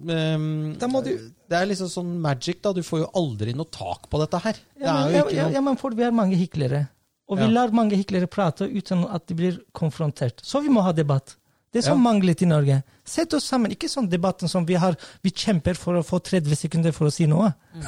Da 0.80 0.88
må 0.90 1.04
du, 1.04 1.12
Det 1.54 1.60
er 1.60 1.70
liksom 1.70 1.90
sånn 1.92 2.16
magic, 2.24 2.64
da. 2.66 2.72
Du 2.74 2.82
får 2.82 3.04
jo 3.04 3.12
aldri 3.20 3.54
noe 3.54 3.70
tak 3.70 4.10
på 4.10 4.22
dette 4.24 4.42
her. 4.42 4.60
Ja, 4.82 4.96
ja, 5.14 5.24
ja, 5.30 5.48
ja, 5.54 5.62
men 5.62 5.78
for 5.78 5.94
vi 5.94 6.06
har 6.08 6.16
mange 6.16 6.40
hyklere. 6.40 6.88
Og 7.30 7.38
vi 7.40 7.46
lar 7.50 7.72
mange 7.74 7.98
hyklere 7.98 8.28
prate 8.30 8.66
uten 8.68 9.06
at 9.10 9.28
de 9.30 9.38
blir 9.38 9.62
konfrontert. 9.76 10.42
Så 10.46 10.62
vi 10.66 10.74
må 10.74 10.84
ha 10.86 10.92
debatt. 10.96 11.38
Det 11.74 11.82
er 11.82 11.88
som 11.88 12.04
manglet 12.06 12.44
i 12.46 12.48
Norge. 12.50 12.76
Sett 13.06 13.34
oss 13.34 13.48
sammen. 13.50 13.72
Ikke 13.74 13.88
sånn 13.90 14.06
debatten 14.10 14.50
som 14.50 14.66
vi 14.70 14.76
har. 14.78 14.94
Vi 15.26 15.32
kjemper 15.34 15.78
for 15.80 15.98
å 15.98 16.04
få 16.06 16.20
30 16.22 16.58
sekunder 16.60 16.94
for 16.94 17.10
å 17.10 17.14
si 17.14 17.26
noe. 17.30 17.50
Mm. 17.74 17.88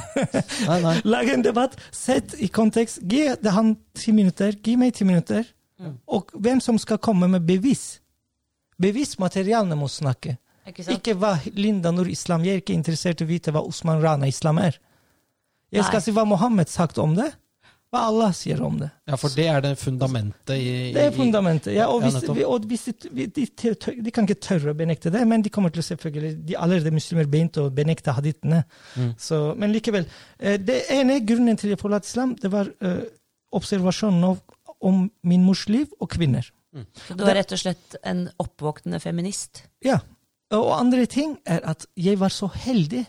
nei, 0.66 0.78
nei. 0.82 0.94
Lag 1.14 1.30
en 1.30 1.44
debatt. 1.46 1.76
Sett 1.94 2.34
i 2.42 2.48
kontekst. 2.50 2.98
Gi 3.06 3.28
han 3.54 3.76
ti 3.94 4.14
minutter. 4.16 4.58
Gi 4.58 4.74
meg 4.80 4.96
ti 4.96 5.06
minutter. 5.06 5.46
Mm. 5.78 6.00
Og 6.10 6.34
hvem 6.34 6.62
som 6.64 6.80
skal 6.82 6.98
komme 6.98 7.30
med 7.30 7.46
bevis. 7.46 8.00
Bevismaterialene 8.82 9.78
må 9.78 9.86
snakke. 9.92 10.34
Ikke, 10.66 10.84
ikke 10.96 11.14
hva 11.20 11.36
Linda 11.54 11.92
Nur 11.94 12.08
Islam 12.10 12.42
Jeg 12.42 12.58
er 12.58 12.62
ikke 12.64 12.74
interessert 12.74 13.20
i 13.22 13.26
å 13.26 13.30
vite 13.30 13.52
hva 13.54 13.62
Osman 13.62 14.00
Rana 14.02 14.26
Islam 14.26 14.58
er. 14.58 14.78
Jeg 15.74 15.84
skal 15.86 16.00
Nei. 16.00 16.04
si 16.06 16.14
hva 16.14 16.24
Mohammed 16.26 16.70
sagt 16.70 16.98
om 17.02 17.14
det. 17.18 17.28
Hva 17.94 18.02
Allah 18.10 18.32
sier 18.34 18.58
om 18.66 18.80
det. 18.80 18.88
Ja, 19.06 19.16
For 19.20 19.30
det 19.30 19.44
er 19.46 19.62
det 19.62 19.76
fundamentet 19.78 20.56
i, 20.58 20.70
Det 20.94 21.04
er 21.06 21.12
fundamentet, 21.14 21.70
ja. 21.76 21.86
Og, 21.86 22.02
hvis, 22.02 22.18
ja, 22.26 22.48
og 22.50 22.66
hvis 22.66 22.88
de, 22.90 23.26
de, 23.30 23.44
de, 23.46 24.14
kan 24.14 24.26
ikke 24.26 24.40
tørre 24.42 24.72
å 24.72 24.78
benekte 24.78 25.12
det, 25.14 25.22
men 25.28 25.44
de 25.44 25.52
kommer 25.54 25.70
til 25.70 25.84
å 25.84 25.86
selvfølgelig 25.86 26.32
de 26.48 26.58
Allerede 26.58 26.90
muslimer 26.94 27.30
begynte 27.30 27.62
å 27.62 27.70
benekte 27.70 28.14
hadithene. 28.16 28.64
Mm. 28.98 29.12
Så, 29.22 29.40
men 29.58 29.74
likevel. 29.74 30.10
Eh, 30.40 30.58
det 30.58 30.82
ene 30.96 31.20
grunnen 31.26 31.58
til 31.60 31.70
jeg 31.72 31.80
forlot 31.80 32.08
islam, 32.08 32.34
det 32.42 32.50
var 32.50 32.72
uh, 32.82 33.06
observasjonen 33.54 34.32
av 34.32 34.42
om 34.86 35.06
min 35.22 35.46
mors 35.46 35.64
liv 35.70 35.86
og 36.02 36.10
kvinner. 36.12 36.50
Så 37.06 37.14
du 37.16 37.24
er 37.24 37.38
rett 37.38 37.54
og 37.54 37.60
slett 37.62 37.96
en 38.04 38.26
oppvåknende 38.42 38.98
feminist? 39.00 39.62
Ja. 39.84 40.02
Og 40.54 40.78
andre 40.78 41.06
ting 41.10 41.38
er 41.46 41.60
at 41.66 41.86
jeg 41.96 42.20
var 42.20 42.28
så 42.28 42.46
heldig 42.46 43.06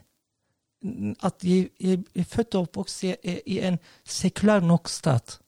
at 1.25 1.43
jeg, 1.43 1.69
jeg 1.81 1.99
jeg 2.15 2.25
fødte 2.25 2.57
og 2.57 2.67
oppvokst 2.67 3.03
i, 3.03 3.13
i 3.45 3.59
en 3.65 3.79
sekulær 4.05 4.59
nok 4.65 4.89
stat. 4.89 5.39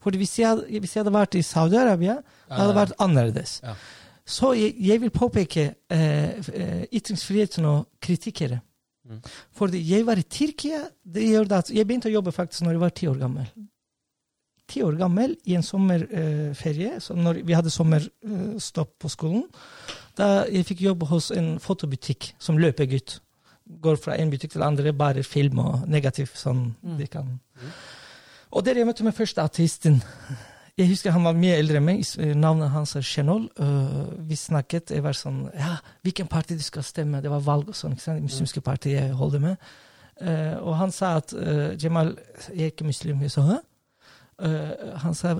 For 0.00 0.10
hvis 0.10 0.36
hvis 0.80 0.96
jeg 0.96 1.00
hadde 1.04 1.12
vært 1.12 1.34
i 1.34 1.42
Saudi-Arabia, 1.42 2.18
hadde 2.50 2.68
det 2.68 2.76
vært 2.76 2.96
annerledes. 2.98 3.60
Ja. 3.62 3.74
Så 4.28 4.52
jeg, 4.52 4.74
jeg 4.78 5.00
vil 5.00 5.10
påpeke 5.10 5.74
eh, 5.90 6.50
eh, 6.52 6.84
ytringsfriheten 6.92 7.64
og 7.64 7.86
kritikere. 8.00 8.60
Mm. 9.08 9.22
Fordi 9.56 9.80
jeg 9.80 10.04
var 10.06 10.20
i 10.20 10.26
Tyrkia 10.28 10.82
det 11.04 11.30
gjør 11.30 11.48
det 11.48 11.56
at 11.56 11.70
Jeg 11.72 11.86
begynte 11.86 12.10
å 12.10 12.12
jobbe 12.12 12.32
faktisk 12.32 12.66
når 12.66 12.76
jeg 12.76 12.82
var 12.82 12.92
ti 12.92 13.08
år 13.08 13.18
gammel. 13.22 13.46
Ti 14.68 14.82
år 14.84 14.98
gammel 15.00 15.32
i 15.48 15.54
en 15.56 15.64
sommerferie, 15.64 16.98
så 17.00 17.16
når 17.16 17.40
vi 17.48 17.56
hadde 17.56 17.72
sommerstopp 17.72 18.98
på 19.00 19.08
skolen. 19.08 19.46
Da 20.18 20.44
jeg 20.50 20.66
fikk 20.66 20.82
jobb 20.82 21.06
hos 21.12 21.30
en 21.30 21.56
fotobutikk 21.62 22.32
som 22.42 22.58
løpegutt. 22.58 23.20
Går 23.82 23.98
fra 24.00 24.16
en 24.18 24.30
butikk 24.32 24.54
til 24.56 24.64
andre, 24.64 24.92
bare 24.92 25.22
film 25.22 25.58
og 25.62 25.88
negativ. 25.88 26.30
sånn 26.34 26.74
de 26.98 27.06
kan. 27.06 27.38
Og 28.50 28.64
der 28.64 28.80
jeg 28.80 28.86
møtte 28.86 29.04
meg 29.04 29.14
første 29.14 29.42
ateisten. 29.42 30.00
Jeg 30.78 30.88
husker 30.88 31.10
han 31.10 31.24
var 31.26 31.34
mye 31.34 31.56
eldre 31.58 31.80
enn 31.80 31.84
meg. 31.84 32.04
Navnet 32.38 32.70
hans 32.70 32.94
er 32.96 33.02
Chenol. 33.02 33.48
Uh, 33.58 34.14
vi 34.28 34.36
snakket. 34.38 34.92
Jeg 34.94 35.02
var 35.02 35.16
sånn 35.18 35.48
Ja, 35.54 35.76
hvilken 36.06 36.30
parti 36.30 36.54
du 36.54 36.62
skal 36.62 36.86
stemme? 36.86 37.20
Det 37.20 37.30
var 37.30 37.42
valg 37.44 37.68
og 37.68 37.76
sånn. 37.76 37.96
ikke 37.96 38.04
sant? 38.04 38.20
Det 38.20 38.28
muslimske 38.28 38.62
partiet 38.62 39.00
jeg 39.00 39.16
holder 39.18 39.42
med. 39.42 39.68
Uh, 40.22 40.56
og 40.62 40.76
han 40.78 40.94
sa 40.94 41.16
at 41.18 41.34
uh, 41.34 41.74
Jamal 41.78 42.16
Jeg 42.54 42.70
er 42.70 42.72
ikke 42.72 42.86
muslim. 42.86 43.22
Jeg 43.22 43.34
sa 43.34 43.46
hæ? 43.52 43.58
Han 45.02 45.16
sa 45.18 45.32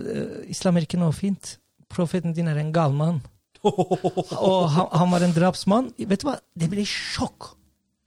islam 0.50 0.76
er 0.76 0.82
ikke 0.82 0.98
noe 0.98 1.14
fint. 1.14 1.52
Profeten 1.86 2.32
din 2.34 2.48
er 2.50 2.58
en 2.58 2.72
gal 2.74 2.90
mann. 2.90 3.20
og 4.48 4.68
han, 4.74 4.86
han 4.92 5.10
var 5.12 5.24
en 5.26 5.34
drapsmann. 5.36 5.90
Vet 5.98 6.22
du 6.22 6.28
hva? 6.28 6.36
Det 6.58 6.68
ble 6.70 6.84
sjokk. 6.88 7.52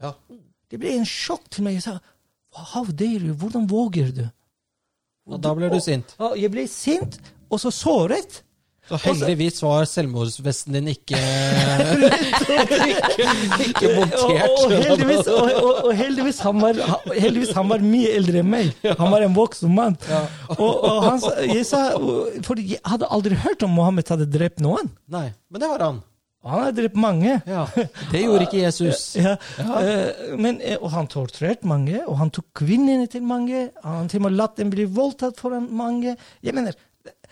Ja. 0.02 0.14
Det 0.72 0.80
ble 0.80 0.94
en 0.96 1.08
sjokk 1.08 1.50
til 1.52 1.68
meg. 1.68 1.80
Jeg 1.80 1.88
sa 1.90 1.98
How 2.74 2.86
dare 2.88 3.30
you? 3.30 3.36
Hvordan 3.40 3.68
våger 3.72 4.12
du? 4.16 4.26
Og 5.32 5.40
da 5.40 5.54
ble 5.56 5.70
du 5.72 5.80
sint. 5.84 6.16
Ja, 6.20 6.34
jeg 6.36 6.52
ble 6.52 6.66
sint, 6.68 7.20
og 7.52 7.62
så 7.64 7.72
såret. 7.72 8.42
Så 8.92 8.98
heldigvis 9.06 9.62
var 9.64 9.86
selvmordsvesten 9.88 10.76
din 10.76 10.90
ikke 10.92 11.16
Ikke 13.66 13.88
montert. 13.96 14.52
og, 14.52 14.74
heldigvis, 14.76 15.28
og, 15.32 15.50
og, 15.62 15.72
og 15.88 15.94
heldigvis, 15.96 16.42
han 16.46 16.62
var, 16.62 16.82
heldigvis 17.16 17.54
han 17.56 17.72
var 17.72 17.84
mye 17.86 18.12
eldre 18.20 18.44
enn 18.44 18.52
meg. 18.52 18.72
Han 19.00 19.12
var 19.14 19.26
en 19.26 19.36
voksen 19.38 19.74
mann. 19.76 19.98
Og, 20.58 21.02
han, 21.08 21.20
jeg 21.48 21.66
sa, 21.70 21.86
for 22.46 22.62
jeg 22.62 22.82
hadde 22.88 23.10
aldri 23.12 23.40
hørt 23.46 23.64
om 23.68 23.76
Mohammed 23.80 24.12
hadde 24.12 24.28
drept 24.32 24.64
noen. 24.64 24.92
Nei, 25.12 25.30
men 25.52 25.64
det 25.64 25.70
var 25.72 25.86
han. 25.88 26.00
Han 26.42 26.64
hadde 26.64 26.80
drept 26.82 26.98
mange. 26.98 27.36
Ja. 27.46 27.68
Det 28.10 28.24
gjorde 28.24 28.48
ikke 28.48 28.64
Jesus. 28.64 29.04
Ja, 29.22 29.36
ja. 29.62 29.82
men, 30.42 30.58
eh, 30.66 30.80
og 30.82 30.90
han 30.96 31.06
torturerte 31.12 31.68
mange, 31.70 32.00
og 32.10 32.16
han 32.18 32.32
tok 32.34 32.48
kvinnene 32.64 33.06
til 33.12 33.22
mange. 33.28 33.68
Han 33.86 34.10
til 34.10 34.24
og 34.24 34.26
med 34.26 34.40
latt 34.40 34.58
dem 34.58 34.72
bli 34.74 34.88
voldtatt 34.90 35.38
foran 35.42 35.68
mange. 35.78 36.16
Jeg 36.42 36.58
mener, 36.58 36.74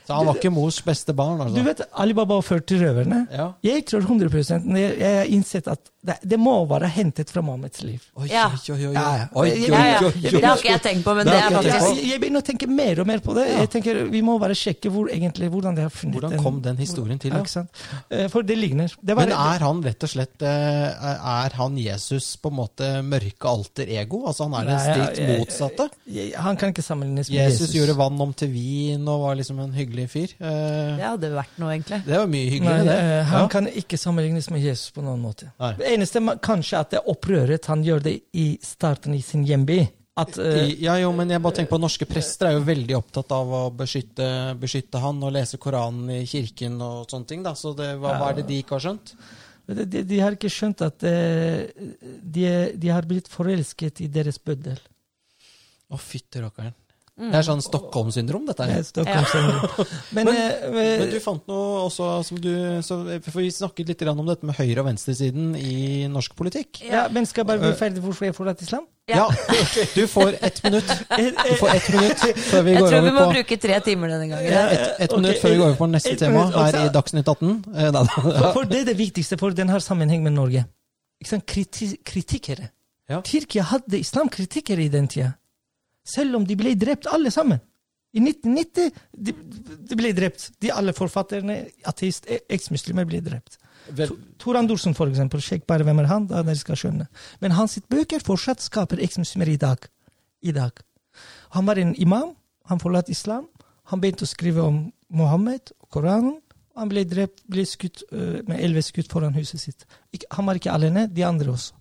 Så 0.10 0.16
han 0.18 0.26
var 0.26 0.40
ikke 0.40 0.50
mors 0.52 0.80
beste 0.82 1.14
barn, 1.14 1.38
Du 1.38 1.44
altså. 1.46 1.64
vet 1.68 1.82
Alibaba 2.02 2.40
og 2.42 2.44
40 2.48 2.80
røverne? 2.82 3.20
Ja. 3.32 3.52
Jeg 3.64 3.86
tror 3.86 4.02
100 4.02 4.66
når 4.66 4.78
jeg, 4.82 4.98
jeg 5.00 5.18
har 5.20 5.26
innsett 5.38 5.68
at 5.70 5.80
det, 6.00 6.16
det 6.32 6.38
må 6.40 6.54
være 6.66 6.88
hentet 6.96 7.28
fra 7.30 7.42
Mohammeds 7.44 7.82
liv. 7.84 8.00
Oi, 8.16 8.30
Ja. 8.32 8.46
oi, 8.56 8.72
oi, 8.72 8.86
oi. 8.88 8.94
Ja, 8.96 9.02
ja. 9.20 9.26
Oi, 9.36 9.48
Ja, 9.50 9.54
oi, 9.54 9.68
Ja, 9.68 9.80
ja. 9.86 9.98
oi, 10.00 10.12
oi, 10.16 10.32
Det 10.32 10.44
har 10.46 10.56
ikke 10.62 10.70
jeg 10.72 10.82
tenkt 10.86 11.04
på, 11.04 11.14
men 11.18 11.26
Det 11.28 11.34
det 11.34 11.42
er 11.44 11.56
faktisk 11.58 11.98
Jeg, 12.00 12.06
jeg 12.10 12.22
begynner 12.22 12.40
å 12.40 12.46
tenke 12.48 12.68
mer 12.72 13.02
og 13.04 13.08
mer 13.10 13.20
på 13.26 13.34
det. 13.36 13.44
Jeg 13.52 13.70
tenker 13.74 14.00
Vi 14.10 14.22
må 14.24 14.38
bare 14.40 14.56
sjekke 14.56 14.90
hvor, 14.96 15.10
egentlig, 15.12 15.50
hvordan 15.52 15.76
det 15.76 15.84
har 15.84 15.92
funnet 15.92 16.16
Hvordan 16.22 16.42
kom 16.46 16.62
den 16.64 16.78
historien 16.80 17.20
til, 17.20 17.32
Ja, 17.36 17.36
ja? 17.36 17.44
ikke 17.44 17.52
sant? 17.52 17.70
Eh, 18.10 18.28
For 18.32 18.42
det 18.48 18.58
ligner. 18.58 18.96
Det 19.04 19.14
var, 19.16 19.28
Men 19.28 19.36
er 19.36 19.60
han 19.68 19.84
rett 19.84 20.02
og 20.08 20.10
slett 20.14 20.42
eh, 20.42 21.20
Er 21.36 21.58
han 21.60 21.78
Jesus 21.78 22.30
på 22.40 22.48
en 22.50 22.56
måte 22.62 22.90
mørke 23.04 23.52
alter 23.52 23.92
ego? 24.00 24.24
Altså 24.32 24.48
han 24.50 24.56
er 24.56 24.72
det 24.72 25.20
jeg- 25.20 25.40
motsatte? 25.44 25.90
Han 26.40 26.56
kan 26.56 26.72
ikke 26.72 26.82
sammenlignes 26.82 27.30
med 27.30 27.44
Jesus, 27.44 27.68
Jesus. 27.68 27.76
gjorde 27.76 27.98
vann 28.00 28.22
om 28.22 28.32
til 28.34 28.48
vin 28.56 29.06
og 29.06 29.20
var 29.28 29.36
liksom 29.36 29.60
en 29.60 29.74
hyggelig 29.76 29.99
fyr. 30.08 30.32
Eh, 30.40 30.96
Det 30.98 31.04
hadde 31.04 31.32
vært 31.34 31.58
noe, 31.60 31.70
egentlig. 31.76 32.06
Det 32.06 32.18
var 32.18 32.28
mye 32.28 32.50
hyggelig, 32.50 32.70
hyggeligere, 32.70 32.86
det. 32.86 33.20
eh, 33.20 33.24
han 33.26 33.42
Ja. 33.42 33.48
kan 33.48 33.68
ikke 33.68 33.98
sammenlignes 33.98 34.50
med 34.50 34.62
Jesus 34.62 34.92
på 34.92 35.02
noen 35.04 35.20
måte. 35.22 35.52
Nei. 35.60 35.74
Det 35.76 35.88
eneste 35.98 36.20
kanskje 36.40 36.80
at 36.80 36.90
det 36.92 37.02
opprøret 37.06 37.66
han 37.66 37.84
gjør 37.84 38.02
det 38.04 38.22
i 38.34 38.58
starten 38.62 39.14
i 39.16 39.22
sin 39.22 39.44
hjemby. 39.46 39.90
At, 40.18 40.38
uh, 40.38 40.68
Ja, 40.82 40.96
jo, 40.98 41.12
men 41.14 41.30
jeg 41.30 41.42
bare 41.42 41.54
tenker 41.56 41.78
på 41.78 41.80
Norske 41.80 42.06
prester 42.06 42.48
er 42.48 42.52
jo 42.60 42.66
veldig 42.66 42.96
opptatt 42.98 43.32
av 43.32 43.48
å 43.48 43.72
beskytte, 43.72 44.58
beskytte 44.60 45.00
han 45.00 45.22
og 45.24 45.32
lese 45.32 45.58
Koranen 45.58 46.10
i 46.12 46.26
kirken 46.26 46.82
og 46.82 47.08
sånne 47.08 47.26
ting. 47.28 47.42
da, 47.44 47.54
Så 47.54 47.74
det, 47.76 47.96
hva, 48.00 48.18
hva 48.20 48.30
er 48.32 48.36
det 48.42 48.48
de 48.48 48.62
ikke 48.62 48.76
har 48.76 48.80
skjønt? 48.82 49.14
de, 49.70 49.86
de, 49.86 50.04
de 50.04 50.20
har 50.20 50.32
ikke 50.36 50.50
skjønt 50.50 50.82
at 50.82 51.00
de, 51.00 52.74
de 52.76 52.88
har 52.90 53.04
blitt 53.04 53.28
forelsket 53.32 54.02
i 54.02 54.08
deres 54.08 54.38
bøddel. 54.40 54.78
Å, 55.90 55.98
fytti 55.98 56.42
rakkeren. 56.44 56.74
Det 57.20 57.36
er 57.36 57.44
sånn 57.44 57.60
Stockholm-syndrom, 57.62 58.46
dette 58.48 58.64
her. 58.64 58.78
er 58.80 58.86
Stockholm-syndrom. 58.88 59.88
Men, 60.16 60.30
Men- 60.30 60.38
eh, 60.38 61.00
Men 61.02 61.10
du 61.12 61.18
fant 61.20 61.44
noe 61.52 61.82
også 61.90 62.08
som 62.24 62.40
du 62.40 62.52
så, 62.86 63.00
For 63.26 63.42
vi 63.42 63.50
snakket 63.52 63.92
litt 63.92 64.04
om 64.08 64.26
dette 64.30 64.48
med 64.48 64.56
høyre- 64.56 64.80
og 64.80 64.88
venstresiden 64.88 65.52
i 65.60 66.08
norsk 66.08 66.36
politikk. 66.40 66.80
ja, 66.88 67.08
men 67.12 67.26
skal 67.28 67.44
jeg 67.44 67.48
bare 67.52 67.60
bli 67.66 67.74
ferdig 67.80 68.02
hvorfor 68.06 68.30
jeg 68.30 68.36
forlater 68.38 68.64
islam? 68.64 68.88
Ja, 69.10 69.26
du 69.96 70.04
får 70.08 70.36
ett 70.42 70.64
minutt. 70.64 70.90
Du 71.50 71.56
får 71.60 71.70
ett 71.76 71.90
minutt 71.90 72.20
før 72.46 72.62
vi 72.64 72.72
Jeg 72.76 72.82
går 72.84 72.90
tror 72.94 73.02
vi 73.02 73.12
må 73.12 73.24
på 73.26 73.32
bruke 73.34 73.58
tre 73.58 73.80
timer 73.82 74.08
denne 74.14 74.28
gangen. 74.30 74.52
Ja, 74.54 74.66
ett 74.70 75.02
et 75.08 75.12
ok, 75.14 75.20
minutt 75.24 75.42
før 75.42 75.50
vi 75.50 75.58
går 75.60 75.66
over 75.72 75.80
på 75.82 75.88
neste 75.92 76.16
tema 76.22 76.44
her 76.46 76.56
i 76.56 76.66
altså- 76.78 76.94
Dagsnytt 76.94 77.28
18. 77.28 77.56
Eh, 77.76 77.92
da, 77.92 78.04
da. 78.06 78.52
for 78.54 78.64
det 78.70 78.84
er 78.84 78.86
det 78.94 78.98
viktigste, 79.00 79.40
for 79.42 79.50
den 79.52 79.68
har 79.74 79.80
sammenheng 79.84 80.24
med 80.24 80.38
Norge. 80.38 80.66
Ikke 81.20 81.34
sant? 81.36 81.46
Kriti 81.50 81.98
kritikere. 82.06 82.70
Ja. 83.10 83.22
Tyrkia 83.26 83.64
hadde 83.66 83.98
islamkritikere 83.98 84.86
i 84.86 84.90
den 84.94 85.08
tida. 85.10 85.34
Selv 86.10 86.40
om 86.40 86.46
de 86.48 86.58
ble 86.60 86.74
drept 86.80 87.10
alle 87.12 87.32
sammen. 87.34 87.62
I 88.10 88.22
1990 88.24 88.90
de, 89.14 89.34
de 89.90 89.98
ble 89.98 90.12
drept. 90.18 90.48
De 90.64 90.72
alle 90.74 90.96
forfatterne, 90.98 91.60
ateist, 91.90 92.26
e- 92.26 92.42
eksmuslimer, 92.56 93.06
ble 93.10 93.22
drept. 93.26 93.60
Vel, 93.96 94.16
Tor 94.42 94.58
Andorsen, 94.58 94.96
for 94.98 95.12
eksempel. 95.12 95.44
Sjekk 95.46 95.68
bare 95.70 95.86
hvem 95.86 96.02
er 96.02 96.10
han, 96.10 96.26
da 96.30 96.42
dere 96.46 96.58
skal 96.58 96.80
skjønne. 96.80 97.06
Men 97.44 97.54
hans 97.58 97.78
bøker 97.90 98.24
fortsatt 98.26 98.66
skaper 98.66 99.02
eksmuslimer 99.06 99.52
i 99.54 99.60
dag. 99.62 99.86
I 100.42 100.56
dag. 100.56 100.82
Han 101.58 101.70
var 101.70 101.82
en 101.82 101.94
imam. 102.02 102.34
Han 102.70 102.82
forlot 102.82 103.10
islam. 103.14 103.46
Han 103.94 104.02
begynte 104.02 104.26
å 104.26 104.30
skrive 104.30 104.66
om 104.66 104.88
Mohammed 105.10 105.74
og 105.82 105.90
Koranen. 105.94 106.38
Han 106.80 106.90
ble 106.90 107.04
drept, 107.10 107.42
ble 107.50 107.66
skutt 107.68 108.06
med 108.14 108.56
elleve 108.56 108.82
skudd 108.86 109.10
foran 109.12 109.36
huset 109.36 109.60
sitt. 109.62 109.86
Ikke, 110.16 110.30
han 110.38 110.48
var 110.48 110.58
ikke 110.60 110.72
alene, 110.74 111.08
de 111.12 111.26
andre 111.28 111.52
også. 111.52 111.76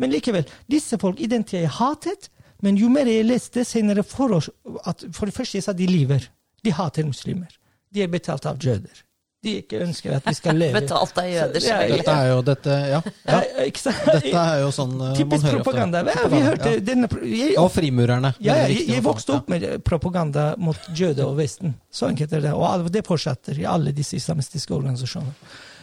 Men 0.00 0.10
likevel, 0.10 0.48
disse 0.66 0.98
folk 0.98 1.20
i 1.20 1.28
den 1.30 1.44
tida 1.46 1.62
jeg 1.62 1.76
hatet, 1.76 2.30
men 2.62 2.76
jo 2.78 2.88
mer 2.92 3.08
jeg 3.10 3.26
leste 3.26 3.64
senere 3.66 4.04
for 4.06 4.38
oss, 4.38 4.48
at 4.86 5.04
for 5.12 5.26
det 5.28 5.34
første 5.36 5.58
jeg 5.58 5.66
sa 5.66 5.74
de 5.76 5.86
lyver. 5.90 6.28
De 6.62 6.70
hater 6.74 7.04
muslimer. 7.08 7.50
De 7.92 8.04
er 8.04 8.08
betalt 8.12 8.46
av 8.46 8.60
jøder. 8.62 9.02
De 9.42 9.56
ikke 9.58 9.80
ønsker 9.82 10.12
at 10.20 10.26
vi 10.28 10.34
skal 10.38 10.54
leve. 10.54 10.78
Betalt 10.78 11.16
av 11.18 11.26
jøder. 11.26 11.58
Så- 11.64 11.66
ja, 11.72 11.78
dette 11.90 12.12
er 12.14 12.28
jo 12.30 12.42
dette 12.46 12.76
Ja. 12.92 13.00
ja. 13.02 13.40
Ja, 13.42 13.64
ikke 13.66 13.82
sant? 13.82 14.04
Dette 14.06 14.38
er 14.38 14.60
jo 14.62 14.68
sånn 14.70 14.92
eh, 14.94 15.08
man 15.08 15.16
Typisk 15.18 15.48
propaganda. 15.50 16.04
Ja, 16.06 16.28
vi 16.30 16.42
hørte 16.44 16.74
denne, 16.86 17.08
jeg, 17.26 17.56
Og 17.58 17.66
frimurerne. 17.74 18.30
ja, 18.38 18.54
ja, 18.60 18.68
jeg, 18.70 18.86
jeg 18.92 19.02
vokste 19.02 19.34
opp 19.40 19.50
med 19.50 19.66
propaganda 19.82 20.52
mot 20.62 20.78
jøder 20.94 21.26
og 21.26 21.34
Vesten. 21.42 21.74
Så 21.90 22.06
enkelt 22.12 22.32
er 22.38 22.46
det. 22.46 22.52
Og 22.54 22.86
det 22.94 23.02
fortsetter 23.08 23.58
i 23.58 23.66
alle 23.66 23.90
disse 23.90 24.14
islamistiske 24.20 24.70
organisasjonene. 24.78 25.34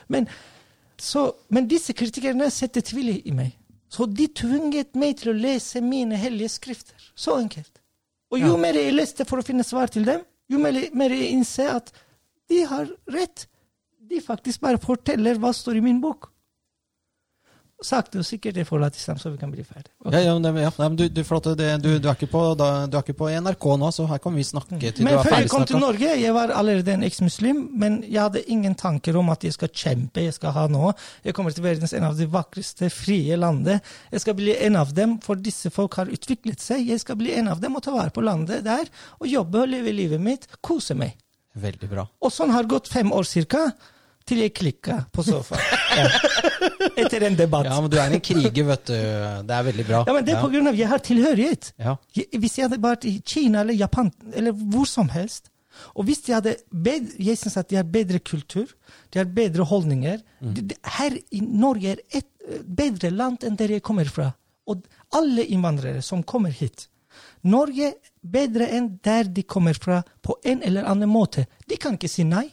Men, 0.08 0.32
så, 0.96 1.28
men 1.52 1.68
disse 1.68 1.92
kritikerne 1.94 2.48
setter 2.56 2.82
tvil 2.88 3.18
i 3.20 3.36
meg. 3.36 3.58
Så 3.90 4.06
de 4.06 4.28
tvunget 4.28 4.96
meg 4.96 5.18
til 5.18 5.32
å 5.34 5.38
lese 5.38 5.82
mine 5.82 6.16
hellige 6.18 6.50
skrifter. 6.60 6.96
Så 7.16 7.38
enkelt. 7.42 7.80
Og 8.32 8.40
jo 8.40 8.52
Ja. 8.54 8.58
mer 8.58 8.74
jeg 8.74 8.94
leste 8.94 9.26
for 9.26 9.40
å 9.40 9.46
finne 9.46 9.64
svar 9.66 9.88
til 9.90 10.06
dem, 10.06 10.22
jo 10.50 10.60
mer, 10.60 10.74
mer 10.94 11.10
jeg 11.10 11.32
innser 11.34 11.76
at 11.76 11.92
de 12.50 12.64
har 12.66 12.88
rett. 13.08 13.48
De 14.10 14.22
faktisk 14.22 14.62
bare 14.62 14.78
forteller 14.78 15.36
hva 15.38 15.50
står 15.54 15.78
i 15.78 15.82
min 15.82 16.02
bok. 16.02 16.30
Sakte 17.80 18.20
og 18.20 18.26
sikkert 18.28 18.58
jeg 18.60 18.68
forlater 18.68 19.00
dem, 19.08 19.20
så 19.22 19.30
vi 19.32 19.38
kan 19.40 19.52
bli 19.54 19.64
ferdig. 19.64 19.88
Okay. 20.04 20.20
Ja, 20.20 20.26
ja, 20.26 20.34
men, 20.36 20.44
det- 20.44 20.64
ja. 20.66 20.72
Men 20.78 20.96
du, 21.00 21.06
du, 21.08 21.22
det, 21.56 21.68
du, 21.82 21.90
du, 22.04 22.08
er 22.12 22.26
på, 22.28 22.42
da, 22.60 22.88
du 22.92 22.98
er 22.98 23.04
ikke 23.06 23.16
på 23.22 23.30
NRK 23.32 23.68
nå, 23.80 23.92
så 23.96 24.08
her 24.10 24.20
kan 24.20 24.36
vi 24.36 24.44
snakke 24.44 24.80
til 24.82 25.06
Men 25.08 25.14
du 25.16 25.20
er 25.20 25.24
før 25.24 25.38
jeg 25.40 25.50
kom 25.54 25.64
til. 25.70 25.80
Norge, 25.80 26.10
jeg 26.20 26.34
var 26.36 26.52
allerede 26.52 26.92
en 26.98 27.06
eksmuslim, 27.08 27.62
men 27.80 28.02
jeg 28.04 28.20
hadde 28.20 28.42
ingen 28.52 28.76
tanker 28.76 29.16
om 29.22 29.32
at 29.32 29.46
jeg 29.48 29.56
skal 29.56 29.72
kjempe, 29.72 30.26
jeg 30.26 30.36
skal 30.36 30.52
ha 30.58 30.66
noe. 30.68 30.92
Jeg 31.24 31.34
kommer 31.38 31.56
til 31.56 31.64
verdens 31.64 31.96
en 31.96 32.10
av 32.10 32.18
de 32.20 32.28
vakreste, 32.28 32.90
frie 32.92 33.38
landet. 33.40 33.80
Jeg 34.12 34.26
skal 34.26 34.36
bli 34.42 34.58
en 34.68 34.76
av 34.76 34.92
dem, 34.98 35.16
for 35.24 35.40
disse 35.40 35.72
folk 35.72 35.96
har 36.02 36.12
utviklet 36.12 36.60
seg. 36.60 36.84
Jeg 36.90 37.00
skal 37.06 37.16
bli 37.22 37.32
en 37.40 37.48
av 37.54 37.64
dem 37.64 37.80
og 37.80 37.86
ta 37.88 37.96
vare 37.96 38.12
på 38.12 38.26
landet 38.28 38.66
der, 38.68 38.92
og 39.22 39.32
jobbe 39.32 39.64
og 39.64 39.72
leve 39.72 39.96
livet 39.96 40.20
mitt, 40.20 40.50
kose 40.60 41.00
meg. 41.00 41.16
Veldig 41.56 41.88
bra. 41.96 42.04
Og 42.20 42.32
sånn 42.36 42.52
har 42.54 42.68
gått 42.70 42.92
fem 42.92 43.10
år 43.16 43.24
cirka, 43.24 43.70
til 44.30 44.44
jeg 44.46 44.54
klikka 44.58 45.02
på 45.16 45.26
sofaen. 45.26 45.66
Ja. 46.00 46.06
Etter 47.02 47.24
en 47.28 47.36
debatt. 47.36 47.66
Ja, 47.66 47.80
men 47.82 47.90
du 47.92 47.98
er 48.00 48.14
en 48.14 48.22
kriger, 48.24 48.66
vet 48.70 48.84
du. 48.88 48.94
Det 49.50 49.56
er 49.56 49.64
veldig 49.66 49.86
bra. 49.88 50.02
Ja, 50.08 50.14
men 50.16 50.26
det 50.28 50.36
er 50.36 50.42
på 50.44 50.50
grunn 50.54 50.70
av 50.70 50.78
jeg 50.78 50.88
har 50.92 51.02
tilhørighet. 51.04 51.72
Ja. 51.82 51.96
Jeg- 52.16 52.40
Hvis 52.40 52.56
jeg 52.60 52.68
hadde 52.70 52.78
vært 52.84 53.08
i 53.10 53.16
Kina 53.26 53.64
eller 53.66 53.74
Japan 53.76 54.12
eller 54.34 54.54
hvor 54.54 54.86
som 54.88 55.10
helst, 55.16 55.50
Og 55.96 56.04
hvis 56.06 56.22
de 56.26 56.34
hadde 56.34 56.56
bedre, 56.74 57.14
jeg 57.24 57.38
synes 57.40 57.56
at 57.58 57.70
de 57.70 57.78
har 57.78 57.84
bedre 57.88 58.20
kultur, 58.20 58.68
de 59.14 59.20
har 59.22 59.26
bedre 59.32 59.64
holdninger 59.64 60.18
de, 60.42 60.62
de, 60.62 60.76
Her 60.98 61.14
i 61.32 61.40
Norge 61.40 61.94
er 61.94 62.00
et 62.20 62.26
bedre 62.68 63.12
land 63.14 63.44
enn 63.48 63.56
der 63.56 63.70
jeg 63.78 63.82
kommer 63.86 64.06
fra. 64.12 64.34
Og 64.68 64.84
alle 65.16 65.46
innvandrere 65.46 66.02
som 66.04 66.24
kommer 66.24 66.52
hit. 66.52 66.88
Norge 67.44 67.94
bedre 68.24 68.68
enn 68.76 68.90
der 69.04 69.24
de 69.32 69.44
kommer 69.44 69.74
fra, 69.80 70.02
på 70.22 70.36
en 70.44 70.62
eller 70.64 70.84
annen 70.90 71.10
måte. 71.10 71.46
De 71.70 71.78
kan 71.78 71.96
ikke 71.96 72.10
si 72.12 72.24
nei. 72.28 72.50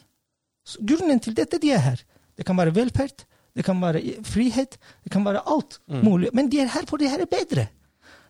Grunnen 0.83 1.19
til 1.23 1.33
dette 1.37 1.59
de 1.63 1.71
er 1.71 1.79
her. 1.79 2.01
Det 2.37 2.45
kan 2.45 2.57
være 2.59 2.73
velferd, 2.75 3.23
det 3.55 3.65
kan 3.65 3.79
være 3.81 4.01
frihet, 4.27 4.77
det 5.03 5.11
kan 5.11 5.23
være 5.25 5.41
alt 5.47 5.79
mulig. 5.89 6.29
Men 6.33 6.49
de 6.49 6.59
er 6.61 6.67
her 6.67 6.85
for 6.89 6.97
det 7.01 7.09
her 7.09 7.23
er 7.23 7.29
bedre. 7.31 7.69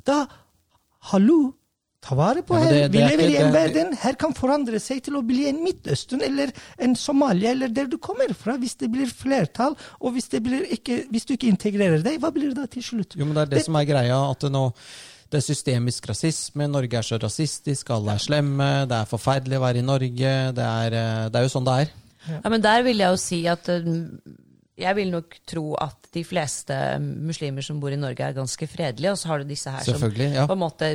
Da, 0.07 0.21
hallo, 1.11 1.53
ta 2.01 2.15
vare 2.15 2.43
på 2.45 2.55
Ja, 2.55 2.59
men 2.63 2.67
her. 2.67 2.73
det- 2.88 2.91
Vi 2.91 2.97
det 2.97 3.03
er 3.03 3.09
lever 3.09 3.23
ikke- 3.27 3.33
i 3.33 3.41
en 3.43 3.51
det- 3.51 3.73
verden. 3.75 3.93
Her 3.97 4.13
kan 4.15 4.33
forandre 4.33 4.79
seg 4.79 5.01
til 5.03 5.13
å 5.15 5.25
bli 5.25 5.47
en 5.49 5.63
Midtøsten 5.63 6.21
eller 6.21 6.51
en 6.79 6.95
Somalia 6.95 7.49
eller 7.51 7.67
der 7.69 7.85
du 7.88 7.97
kommer 7.97 8.33
fra. 8.33 8.55
Hvis 8.57 8.77
det 8.77 8.91
blir 8.91 9.07
flertall, 9.07 9.75
og 9.99 10.13
hvis, 10.13 10.29
det 10.29 10.43
blir 10.43 10.61
ikke, 10.71 11.09
hvis 11.11 11.25
du 11.25 11.33
ikke 11.35 11.49
integrerer 11.51 12.01
deg, 12.03 12.19
hva 12.21 12.31
blir 12.31 12.53
det 12.53 12.55
da 12.55 12.65
til 12.67 12.83
slutt? 12.83 13.15
Jo, 13.17 13.25
men 13.25 13.33
det 13.33 13.41
er 13.51 13.55
det 13.57 13.65
som 13.65 13.75
er 13.75 13.85
greia, 13.85 14.31
at 14.31 14.39
det 14.39 14.51
nå 14.51 14.73
det 15.29 15.39
er 15.39 15.53
systemisk 15.53 16.05
rasisme, 16.07 16.69
Norge 16.71 16.93
er 16.93 17.01
så 17.01 17.19
rasistisk, 17.19 17.89
alle 17.89 18.13
er 18.13 18.17
slemme, 18.17 18.88
det 18.88 18.95
er 18.95 19.05
forferdelig 19.05 19.57
å 19.57 19.59
være 19.59 19.77
i 19.79 19.81
Norge, 19.81 20.53
det 20.55 20.63
er, 20.63 20.93
eh, 20.93 21.29
det 21.29 21.35
er 21.35 21.43
jo 21.43 21.59
sånn 21.59 21.65
det 21.65 21.88
er. 21.88 21.91
Ja, 22.28 22.51
men 22.53 22.63
der 22.63 22.84
vil 22.86 23.01
jeg 23.03 23.15
jo 23.15 23.21
si 23.21 23.41
at 23.49 23.69
eh, 23.71 23.88
jeg 24.78 24.99
vil 24.99 25.09
nok 25.13 25.39
tro 25.49 25.71
at 25.82 26.11
de 26.13 26.23
fleste 26.28 26.75
muslimer 27.01 27.65
som 27.65 27.80
bor 27.82 27.93
i 27.93 27.99
Norge, 27.99 28.23
er 28.23 28.38
ganske 28.38 28.69
fredelige, 28.69 29.13
og 29.13 29.17
så 29.17 29.32
har 29.32 29.41
du 29.41 29.49
disse 29.49 29.73
her 29.73 29.86
som 29.88 30.05
ja. 30.21 30.45
på 30.45 30.57
en 30.57 30.63
måte 30.63 30.93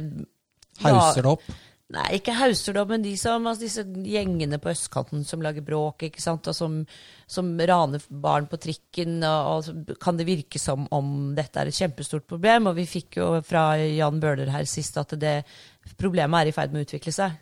Hauser 0.83 1.23
det 1.23 1.31
opp. 1.35 1.45
Nei, 1.93 2.07
ikke 2.17 2.33
hauser 2.33 2.73
det 2.73 2.81
opp, 2.81 2.93
men 2.95 3.03
de 3.05 3.11
som, 3.21 3.45
altså 3.45 3.67
disse 3.67 3.83
gjengene 3.85 4.57
på 4.63 4.71
østkanten 4.73 5.27
som 5.29 5.43
lager 5.45 5.65
bråk, 5.67 6.07
ikke 6.07 6.23
sant, 6.25 6.49
og 6.49 6.57
som, 6.57 6.79
som 7.29 7.51
raner 7.69 8.07
barn 8.09 8.47
på 8.49 8.57
trikken, 8.63 9.19
og, 9.29 9.69
og 9.69 9.93
kan 10.01 10.17
det 10.17 10.25
virke 10.29 10.61
som 10.63 10.87
om 10.95 11.35
dette 11.37 11.61
er 11.61 11.69
et 11.69 11.77
kjempestort 11.77 12.25
problem. 12.31 12.71
Og 12.71 12.79
vi 12.81 12.89
fikk 12.89 13.21
jo 13.21 13.29
fra 13.45 13.75
Jan 13.77 14.23
Bøhler 14.23 14.55
her 14.55 14.65
sist 14.71 14.97
at 15.03 15.13
det 15.21 15.43
problemet 16.01 16.41
er 16.41 16.53
i 16.53 16.57
ferd 16.57 16.73
med 16.73 16.87
å 16.87 16.89
utvikle 16.89 17.13
seg. 17.13 17.37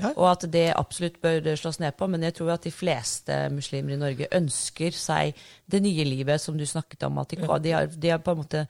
Ja. 0.00 0.12
Og 0.16 0.24
at 0.30 0.46
det 0.52 0.70
absolutt 0.72 1.18
bør 1.20 1.52
slås 1.60 1.78
ned 1.82 1.92
på. 1.98 2.08
Men 2.08 2.24
jeg 2.24 2.36
tror 2.38 2.54
at 2.54 2.64
de 2.64 2.72
fleste 2.72 3.36
muslimer 3.52 3.96
i 3.96 4.00
Norge 4.00 4.30
ønsker 4.32 4.94
seg 4.96 5.36
det 5.70 5.82
nye 5.84 6.06
livet 6.08 6.40
som 6.40 6.56
du 6.58 6.64
snakket 6.66 7.04
om. 7.08 7.20
At 7.22 7.34
de, 7.34 7.42
de, 7.42 7.74
har, 7.76 7.86
de 7.92 8.12
har 8.14 8.22
på 8.24 8.34
en 8.34 8.42
måte 8.42 8.66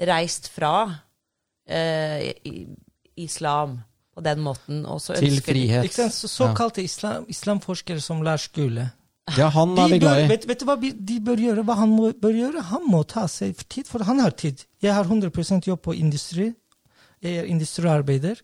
reist 0.00 0.48
fra 0.52 0.74
eh, 1.68 2.32
islam 3.20 3.80
på 4.14 4.24
den 4.24 4.40
måten. 4.40 4.86
Og 4.86 5.00
så 5.00 5.16
Til 5.20 5.40
frihet. 5.44 5.84
Ikke 5.84 6.00
sant? 6.02 6.16
Så 6.16 6.28
Såkalte 6.28 6.82
islam, 6.82 7.28
islamforskere 7.28 8.00
som 8.00 8.22
Lars 8.24 8.48
Skule. 8.48 8.90
Ja, 9.38 9.48
han 9.54 9.76
er 9.78 9.88
vi 9.88 9.98
glad 10.02 10.24
i. 10.24 10.28
vet, 10.28 10.48
vet 10.48 10.60
du 10.60 10.66
hva 10.66 10.74
de 10.82 11.18
bør 11.22 11.38
gjøre? 11.38 11.62
Hva 11.62 11.76
han 11.78 11.92
må, 11.94 12.10
bør 12.18 12.34
gjøre? 12.34 12.64
Han 12.72 12.88
må 12.90 13.04
ta 13.06 13.28
seg 13.30 13.60
tid, 13.70 13.86
for 13.86 14.02
han 14.04 14.18
har 14.20 14.34
tid. 14.34 14.64
Jeg 14.82 14.96
har 14.96 15.06
100% 15.06 15.68
jobb 15.68 15.84
på 15.86 15.94
industri. 15.94 16.50
Jeg 17.22 17.44
er 17.44 17.46
industriarbeider, 17.46 18.40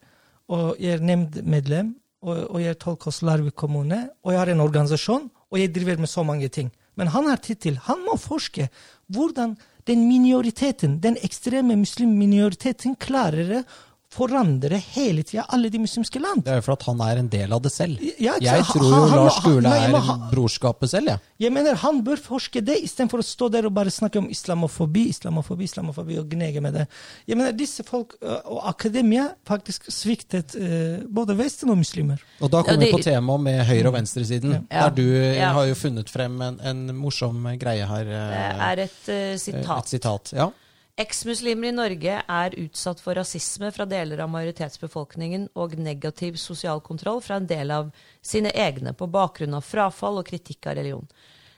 og 0.55 0.77
jeg 0.79 1.01
er 1.01 1.03
nemndmedlem, 1.03 1.97
og, 2.23 2.51
og 2.51 2.61
jeg 2.63 2.75
er 2.75 2.81
tolk 2.81 3.07
Larvik 3.23 3.55
kommune, 3.55 4.09
og 4.25 4.33
jeg 4.33 4.41
har 4.41 4.51
en 4.53 4.61
organisasjon, 4.61 5.31
og 5.51 5.61
jeg 5.61 5.75
driver 5.75 5.99
med 5.99 6.11
så 6.11 6.23
mange 6.23 6.49
ting. 6.49 6.71
Men 6.97 7.09
han 7.15 7.29
har 7.31 7.37
tid 7.37 7.57
til. 7.63 7.79
Han 7.87 8.03
må 8.05 8.17
forske 8.19 8.69
hvordan 9.07 9.57
den 9.87 10.07
minoriteten, 10.09 10.99
den 11.01 11.17
ekstreme 11.23 11.77
muslimminoriteten, 11.77 12.97
klarer 12.97 13.63
å 14.09 14.15
forandre 14.19 14.79
hele 14.95 15.23
tida 15.23 15.45
alle 15.53 15.69
de 15.71 15.79
muslimske 15.79 16.19
land. 16.21 16.43
Det 16.45 16.53
er 16.53 16.57
jo 16.61 16.63
for 16.65 16.73
at 16.79 16.83
han 16.89 17.01
er 17.05 17.19
en 17.21 17.29
del 17.29 17.53
av 17.53 17.61
det 17.63 17.71
selv. 17.73 17.99
Ja, 18.19 18.35
ikke 18.39 18.43
Jeg 18.45 18.65
tror 18.65 18.85
jo 18.89 19.01
Han- 19.07 19.19
Lars 19.19 19.41
Gule 19.45 19.61
nei, 19.63 19.79
er 19.85 19.97
han- 20.01 20.31
brorskapet 20.31 20.89
selv, 20.89 21.07
jeg. 21.09 21.19
Jeg 21.39 21.53
mener 21.53 21.75
Han 21.77 22.03
bør 22.03 22.17
forske 22.17 22.65
det, 22.65 22.79
istedenfor 22.83 23.19
å 23.19 23.23
stå 23.23 23.51
der 23.51 23.67
og 23.67 23.75
bare 23.75 23.91
snakke 23.91 24.17
om 24.19 24.29
islamofobi, 24.31 25.09
islamofobi, 25.11 25.65
islamofobi 25.65 26.19
og 26.19 26.29
gnege 26.31 26.61
med 26.61 26.73
det. 26.75 26.89
Jeg 27.27 27.37
mener 27.37 27.53
Disse 27.53 27.83
folk 27.85 28.15
øh, 28.23 28.39
og 28.47 28.63
akademia 28.69 29.29
faktisk 29.47 29.85
sviktet 29.91 30.57
øh, 30.57 31.05
både 31.09 31.37
Vesten 31.37 31.71
og 31.71 31.77
muslimer. 31.79 32.19
Og 32.41 32.51
da 32.51 32.59
Ja, 32.59 32.63
kommer 32.63 32.87
vi 32.87 32.93
på 32.93 33.03
temaet 33.03 33.41
med 33.43 33.67
høyre- 33.67 33.87
og 33.89 33.95
venstresiden. 33.95 34.67
Ja. 34.71 34.89
Der 34.89 34.91
du 34.91 35.03
Ja. 35.35 35.53
har 35.53 35.65
jo 35.67 35.75
funnet 35.75 36.09
frem 36.09 36.41
en, 36.41 36.61
en 36.61 36.97
morsom 36.97 37.45
greie 37.59 37.87
her. 37.87 38.05
Det 38.05 38.15
eh, 38.15 38.71
er 38.73 38.79
et 38.79 39.09
eh, 39.09 39.33
Et 39.35 39.41
sitat. 39.41 39.87
sitat. 39.89 40.33
Ja. 40.33 40.51
Eksmuslimer 40.99 41.69
i 41.69 41.77
Norge 41.77 42.15
er 42.27 42.55
utsatt 42.59 42.99
for 42.99 43.15
rasisme 43.15 43.69
fra 43.71 43.85
deler 43.87 44.19
av 44.19 44.33
majoritetsbefolkningen 44.33 45.45
og 45.55 45.77
negativ 45.79 46.35
sosial 46.43 46.81
kontroll 46.83 47.21
fra 47.23 47.37
en 47.39 47.47
del 47.47 47.71
av 47.71 47.93
sine 48.19 48.51
egne 48.51 48.91
på 48.99 49.07
bakgrunn 49.07 49.55
av 49.55 49.63
frafall 49.63 50.19
og 50.19 50.27
kritikk 50.27 50.67
av 50.67 50.75
religion. 50.81 51.07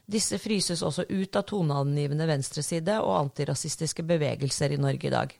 Disse 0.04 0.36
fryses 0.42 0.82
også 0.84 1.06
ut 1.08 1.38
av 1.40 1.46
toneangivende 1.48 2.26
venstreside 2.28 2.98
og 3.00 3.14
antirasistiske 3.16 4.04
bevegelser 4.10 4.74
i 4.74 4.80
Norge 4.82 5.08
i 5.08 5.14
dag. 5.14 5.32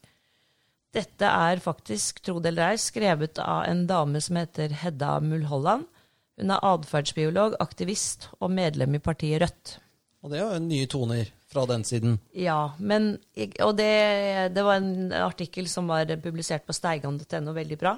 Dette 0.97 1.33
er 1.51 1.61
faktisk, 1.61 2.23
tro 2.25 2.39
det 2.41 2.55
eller 2.55 2.73
ei, 2.73 2.79
skrevet 2.81 3.43
av 3.45 3.67
en 3.69 3.83
dame 3.91 4.23
som 4.25 4.39
heter 4.41 4.73
Hedda 4.81 5.19
Mulholland. 5.21 5.85
Hun 6.41 6.55
er 6.55 6.65
atferdsbiolog, 6.71 7.59
aktivist 7.61 8.31
og 8.41 8.49
medlem 8.57 8.97
i 8.97 9.03
partiet 9.05 9.45
Rødt. 9.45 9.75
Og 10.25 10.33
det 10.33 10.41
er 10.41 10.57
jo 10.57 10.65
nye 10.71 10.89
toner 10.89 11.29
fra 11.51 11.67
den 11.67 11.85
siden. 11.85 12.19
Ja, 12.37 12.73
men 12.79 13.19
Og 13.65 13.77
det, 13.77 13.91
det 14.55 14.63
var 14.63 14.79
en 14.79 15.13
artikkel 15.13 15.69
som 15.69 15.89
var 15.91 16.11
publisert 16.23 16.67
på 16.67 16.77
steigan.no, 16.77 17.55
veldig 17.57 17.79
bra. 17.79 17.97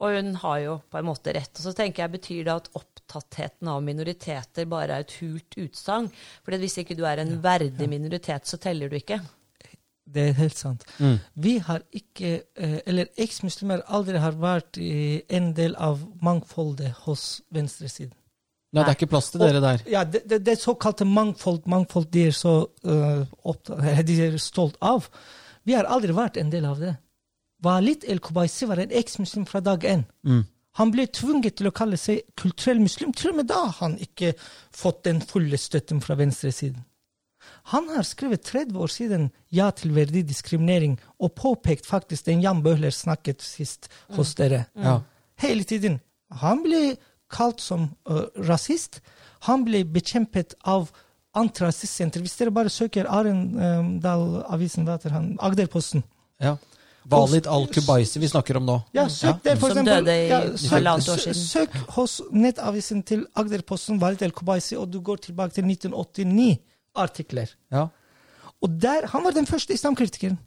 Og 0.00 0.16
hun 0.16 0.34
har 0.42 0.58
jo 0.64 0.78
på 0.90 0.98
en 0.98 1.06
måte 1.06 1.34
rett. 1.36 1.52
Og 1.54 1.62
så 1.68 1.74
tenker 1.76 2.04
jeg, 2.04 2.14
betyr 2.18 2.44
det 2.48 2.54
at 2.54 2.70
opptattheten 2.80 3.68
av 3.70 3.82
minoriteter 3.86 4.66
bare 4.70 4.98
er 4.98 5.06
et 5.06 5.18
hult 5.20 5.58
utsagn? 5.60 6.10
For 6.42 6.56
hvis 6.58 6.80
ikke 6.82 6.98
du 6.98 7.04
er 7.06 7.22
en 7.22 7.36
verdig 7.44 7.88
minoritet, 7.90 8.48
så 8.48 8.58
teller 8.58 8.90
du 8.90 8.98
ikke. 8.98 9.20
Det 10.10 10.28
er 10.28 10.38
helt 10.40 10.58
sant. 10.58 10.82
Vi 11.34 11.58
har 11.62 11.84
ikke, 11.94 12.40
øh, 12.56 12.78
eller 12.86 13.12
eksmuslimer 13.16 13.84
aldri 13.86 14.18
har 14.18 14.34
vært 14.42 14.80
en 14.80 15.52
del 15.54 15.76
av 15.78 16.02
mangfoldet 16.22 16.90
hos 17.06 17.42
venstresiden. 17.54 18.16
Nei, 18.70 18.84
det 18.84 18.92
er 18.92 18.96
ikke 18.98 19.10
plass 19.10 19.32
til 19.32 19.42
dere 19.42 19.60
der. 19.64 19.82
Ja, 19.90 20.04
det, 20.06 20.22
det, 20.30 20.44
det 20.46 20.54
såkalte 20.60 21.06
mangfold, 21.08 21.64
mangfold 21.70 22.06
de 22.14 22.28
er 22.28 22.36
så 22.36 22.54
uh, 22.86 23.24
opptatt, 23.42 23.82
de 24.08 24.18
er 24.28 24.36
stolt 24.42 24.78
av. 24.78 25.08
Vi 25.66 25.74
har 25.74 25.90
aldri 25.90 26.14
vært 26.16 26.38
en 26.40 26.52
del 26.52 26.68
av 26.68 26.78
det. 26.82 26.94
Walid 27.64 28.06
El-Kubaisi 28.08 28.68
var 28.70 28.80
en 28.80 28.94
eksmuslim 28.94 29.44
fra 29.48 29.60
dag 29.60 29.82
én. 29.84 30.06
Han 30.78 30.92
ble 30.94 31.04
tvunget 31.12 31.58
til 31.58 31.68
å 31.68 31.74
kalle 31.74 31.98
seg 32.00 32.22
kulturell 32.38 32.80
muslim. 32.80 33.10
Til 33.12 33.32
og 33.32 33.40
med 33.40 33.50
da 33.50 33.66
han 33.80 33.98
ikke 34.00 34.32
fått 34.72 35.02
den 35.08 35.20
fulle 35.20 35.58
støtten 35.60 36.00
fra 36.00 36.16
venstresiden. 36.16 36.86
Han 37.72 37.88
har 37.92 38.06
skrevet 38.06 38.44
30 38.46 38.78
år 38.80 38.92
siden 38.92 39.28
ja 39.52 39.70
til 39.74 39.94
verdig 39.96 40.22
diskriminering, 40.28 40.98
og 41.18 41.34
påpekt 41.36 41.88
faktisk 41.88 42.28
den 42.28 42.42
Jan 42.44 42.62
Bøhler 42.64 42.94
snakket 42.94 43.42
sist 43.44 43.90
hos 44.16 44.34
dere. 44.38 44.66
Ja. 44.76 45.00
Hele 45.40 45.64
tiden. 45.64 45.98
Han 46.40 46.62
ble 46.64 46.96
kalt 47.30 47.60
som 47.62 47.88
uh, 48.10 48.26
rasist. 48.48 49.00
Han 49.48 49.64
ble 49.64 49.84
bekjempet 49.84 50.54
av 50.68 50.90
Antirasistsenter. 51.38 52.20
Hvis 52.24 52.34
dere 52.40 52.50
bare 52.50 52.68
søker 52.74 53.06
Arendal-avisen, 53.06 54.84
hva 54.86 54.96
heter 54.98 55.14
han? 55.14 55.30
Agderposten. 55.38 56.02
Ja. 56.42 56.56
Walid 57.10 57.46
al-Kubaisi 57.48 58.20
vi 58.20 58.28
snakker 58.28 58.58
om 58.60 58.66
nå. 58.68 58.74
Ja, 58.94 59.06
søk 59.08 59.38
der, 59.44 59.56
for 59.56 59.72
Som 59.72 59.86
eksempel. 59.86 60.04
døde 60.04 60.16
i 60.18 60.26
ja, 60.28 60.40
halvannet 60.74 61.08
år 61.08 61.16
søk, 61.22 61.34
siden. 61.34 61.46
søk 61.46 61.94
hos 61.96 62.18
nettavisen 62.30 63.00
til 63.08 63.24
Agderposten, 63.40 63.98
Walid 64.02 64.22
al-Kubaisi, 64.26 64.76
og 64.76 64.90
du 64.92 65.00
går 65.00 65.16
tilbake 65.24 65.54
til 65.56 65.64
1989-artikler. 65.70 67.54
Ja. 67.72 67.86
Og 68.60 68.68
der, 68.82 69.06
Han 69.06 69.24
var 69.24 69.30
den 69.30 69.46
første 69.46 69.74
islamkritikeren. 69.74 70.38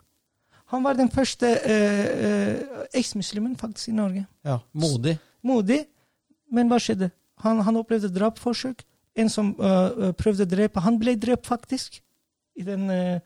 Han 0.73 0.83
var 0.83 0.93
den 0.93 1.09
første 1.11 1.47
eh, 1.47 2.05
eh, 2.25 2.57
eksmuslimen 2.93 3.55
faktisk 3.57 3.89
i 3.89 3.91
Norge. 3.91 4.25
ja. 4.45 4.57
Modig. 4.73 5.17
Modig. 5.43 5.85
Men 6.53 6.69
hva 6.71 6.79
skjedde? 6.81 7.09
Han, 7.43 7.61
han 7.65 7.79
opplevde 7.79 8.11
drapsforsøk. 8.13 8.83
En 9.19 9.29
som 9.29 9.53
eh, 9.59 9.69
eh, 10.07 10.11
prøvde 10.17 10.45
å 10.47 10.49
drepe 10.49 10.81
Han 10.81 10.99
ble 11.01 11.15
drept, 11.21 11.45
faktisk, 11.45 11.99
i, 12.57 12.63
den, 12.65 12.85
uh, 12.89 13.17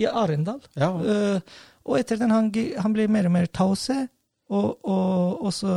i 0.00 0.06
Arendal. 0.08 0.60
Ja. 0.80 0.88
Uh, 0.96 1.60
og 1.84 1.98
etter 2.00 2.16
den 2.20 2.32
han, 2.32 2.48
han 2.80 2.94
ble 2.96 3.06
mer 3.12 3.28
og 3.28 3.34
mer 3.34 3.48
tause, 3.52 3.96
og, 4.50 4.80
og 4.88 5.44
også 5.46 5.72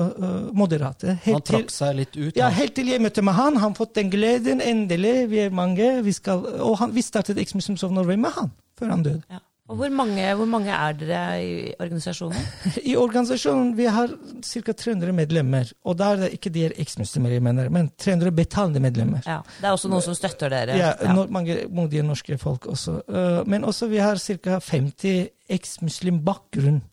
moderate. 0.56 1.14
Han 1.14 1.20
Helt 1.28 1.46
til, 1.46 1.60
trakk 1.60 1.74
seg 1.76 1.92
litt 2.00 2.16
ut. 2.16 2.32
ja, 2.40 2.48
han. 2.48 2.56
helt 2.58 2.74
til 2.74 2.88
jeg 2.90 3.04
møtte 3.04 3.22
med 3.22 3.36
han. 3.38 3.60
Han 3.62 3.76
fått 3.78 3.94
den 4.00 4.10
gleden. 4.10 4.64
Endelig. 4.66 5.28
Vi 5.30 5.44
er 5.44 5.54
mange. 5.54 5.92
Vi 6.02 6.16
skal, 6.16 6.42
og 6.58 6.80
han, 6.82 6.96
vi 6.96 7.04
startet 7.06 7.38
Ex 7.44 7.54
Museums 7.54 7.84
of 7.86 7.94
Norway 7.94 8.18
med 8.18 8.34
han, 8.34 8.50
før 8.80 8.96
han 8.96 9.06
døde. 9.06 9.22
Ja. 9.30 9.44
Og 9.74 9.80
hvor 9.80 9.90
mange, 9.90 10.22
hvor 10.38 10.46
mange 10.46 10.70
er 10.70 10.94
dere 10.94 11.22
i 11.42 11.54
organisasjonen? 11.82 12.44
I 12.92 12.94
organisasjonen 13.00 13.72
vi 13.78 13.88
har 13.90 14.12
ca. 14.46 14.76
300 14.84 15.16
medlemmer. 15.18 15.72
Og 15.90 15.98
da 15.98 16.12
er 16.14 16.22
det 16.22 16.30
ikke 16.38 16.52
de 16.54 16.68
er 16.68 16.76
eksmuslimer, 16.84 17.34
jeg 17.34 17.42
mener, 17.42 17.72
men 17.74 17.90
300 17.98 18.36
betalende 18.38 18.84
medlemmer. 18.84 19.26
Ja, 19.26 19.40
Det 19.58 19.66
er 19.66 19.74
også 19.74 19.90
noen 19.90 20.06
som 20.06 20.18
støtter 20.18 20.54
dere? 20.54 20.78
Ja, 20.78 20.94
ja. 21.02 21.16
mange 21.26 21.64
modige 21.74 22.06
norske 22.06 22.38
folk 22.38 22.70
også. 22.70 23.00
Uh, 23.10 23.42
men 23.50 23.66
også 23.66 23.90
vi 23.90 23.98
har 24.04 24.22
ca. 24.22 24.60
50 24.62 25.34
eksmuslim 25.58 26.22
bakgrunn 26.26 26.84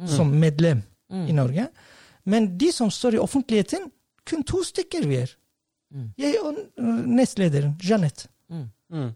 mm. 0.00 0.08
som 0.08 0.32
medlem 0.32 0.80
i 1.12 1.36
Norge. 1.36 1.68
Men 2.24 2.54
de 2.56 2.72
som 2.72 2.88
står 2.90 3.18
i 3.18 3.20
offentligheten, 3.20 3.90
kun 4.24 4.44
to 4.48 4.62
stykker 4.64 5.04
vi 5.04 5.20
er. 5.20 5.36
Mm. 5.92 6.12
Jeg 6.16 6.40
og 6.40 6.56
nestlederen, 7.12 7.76
Jeanette. 7.84 8.30
Mm. 8.48 9.12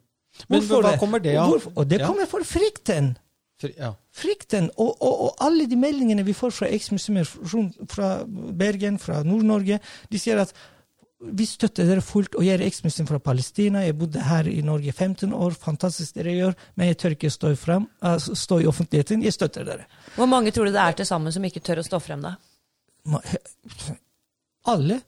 Men 0.48 0.60
Hvorfor 0.60 0.82
hva 0.82 0.98
kommer 1.00 1.22
det 1.22 1.36
av? 1.36 1.48
hvorfor- 1.50 1.72
Og 1.76 1.88
det 1.88 2.00
Ja. 2.00 2.06
kommer 2.06 2.26
for 2.26 2.40
frykten. 2.44 3.16
For- 3.60 3.70
Ja. 3.78 3.94
Frykten 4.12 4.70
og, 4.76 4.96
og, 5.00 5.20
og 5.24 5.34
alle 5.40 5.66
de 5.66 5.76
meldingene 5.76 6.24
vi 6.24 6.32
får 6.34 6.52
fra 6.52 6.66
eksmuslimer 6.68 7.24
fra- 7.88 8.24
Bergen, 8.52 8.98
fra 8.98 9.22
Nord-Norge, 9.22 9.80
de 10.10 10.18
sier 10.18 10.38
at 10.40 10.52
vi 11.32 11.46
støtter 11.46 11.86
dere 11.88 12.02
fullt, 12.04 12.34
og 12.36 12.44
jeg 12.44 12.60
er 12.60 12.66
eksmuslim 12.66 13.06
fra 13.08 13.18
Palestina. 13.18 13.80
Jeg 13.80 13.96
bodde 13.98 14.20
her 14.20 14.44
i 14.46 14.60
Norge 14.60 14.92
15 14.92 15.32
år. 15.32 15.54
Fantastisk 15.56 16.12
dere 16.14 16.34
gjør, 16.36 16.54
men 16.76 16.88
jeg 16.88 16.98
tør 16.98 17.10
ikke 17.16 17.30
stå, 17.32 17.54
frem, 17.56 17.86
altså, 18.02 18.34
stå 18.36 18.60
i 18.60 18.66
offentligheten. 18.66 19.22
Jeg 19.24 19.32
støtter 19.32 19.64
dere. 19.64 19.86
Hvor 20.14 20.26
mange 20.28 20.50
tror 20.52 20.66
du 20.66 20.72
det 20.72 20.80
er 20.82 20.92
til 20.92 21.06
sammen 21.06 21.32
som 21.32 21.42
ikke 21.42 21.60
tør 21.64 21.80
å 21.80 21.86
stå 21.88 21.98
frem, 22.02 22.20
da? 22.20 22.34
Alle, 24.66 25.00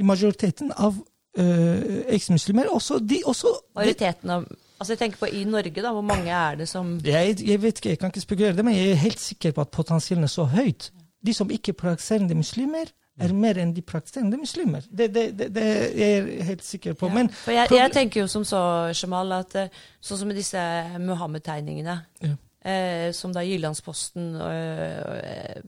i 0.00 0.02
majoriteten 0.08 0.72
av 0.72 0.96
øh, 1.38 2.04
eksmuslimer, 2.16 2.66
også 2.72 2.98
de 3.06 3.22
også 3.28 3.52
Majoriteten 3.76 4.30
av 4.30 4.46
Altså 4.82 4.96
jeg 4.96 5.00
tenker 5.04 5.20
på 5.22 5.28
I 5.30 5.44
Norge, 5.46 5.82
da, 5.84 5.92
hvor 5.94 6.02
mange 6.02 6.30
er 6.34 6.56
det 6.58 6.66
som 6.70 6.96
jeg, 7.06 7.36
jeg 7.46 7.62
vet 7.62 7.78
ikke, 7.78 7.92
jeg 7.94 7.98
kan 8.02 8.10
ikke 8.10 8.20
spekulere 8.24 8.56
det, 8.58 8.64
men 8.66 8.74
jeg 8.74 8.90
er 8.96 8.98
helt 9.04 9.20
sikker 9.22 9.54
på 9.54 9.62
at 9.62 9.70
potensialen 9.70 10.26
er 10.26 10.32
så 10.32 10.44
høyt. 10.50 10.88
De 11.22 11.34
som 11.36 11.50
ikke 11.54 11.70
er 11.70 11.78
praktiserende 11.84 12.34
muslimer, 12.34 12.90
er 13.20 13.32
mer 13.36 13.58
enn 13.60 13.74
de 13.76 13.82
praktiserende 13.84 14.38
muslimer. 14.40 14.82
Det, 14.90 15.06
det, 15.14 15.24
det, 15.38 15.50
det 15.54 15.62
er 15.68 15.92
jeg 16.00 16.44
helt 16.48 16.64
sikker 16.64 16.96
på. 16.98 17.10
Men 17.12 17.28
For 17.30 17.52
jeg, 17.54 17.68
jeg 17.76 17.92
tenker 17.94 18.24
jo 18.24 18.26
som 18.32 18.44
så, 18.48 18.62
Jamal, 18.96 19.34
at 19.36 19.54
eh, 19.60 19.68
sånn 20.02 20.18
som 20.22 20.30
med 20.32 20.40
disse 20.40 20.62
Muhammed-tegningene, 20.98 21.98
Ja. 22.24 22.32
eh, 22.64 23.12
som 23.14 23.34
da 23.36 23.44
Jyllandsposten 23.46 24.32
eh, 24.48 25.62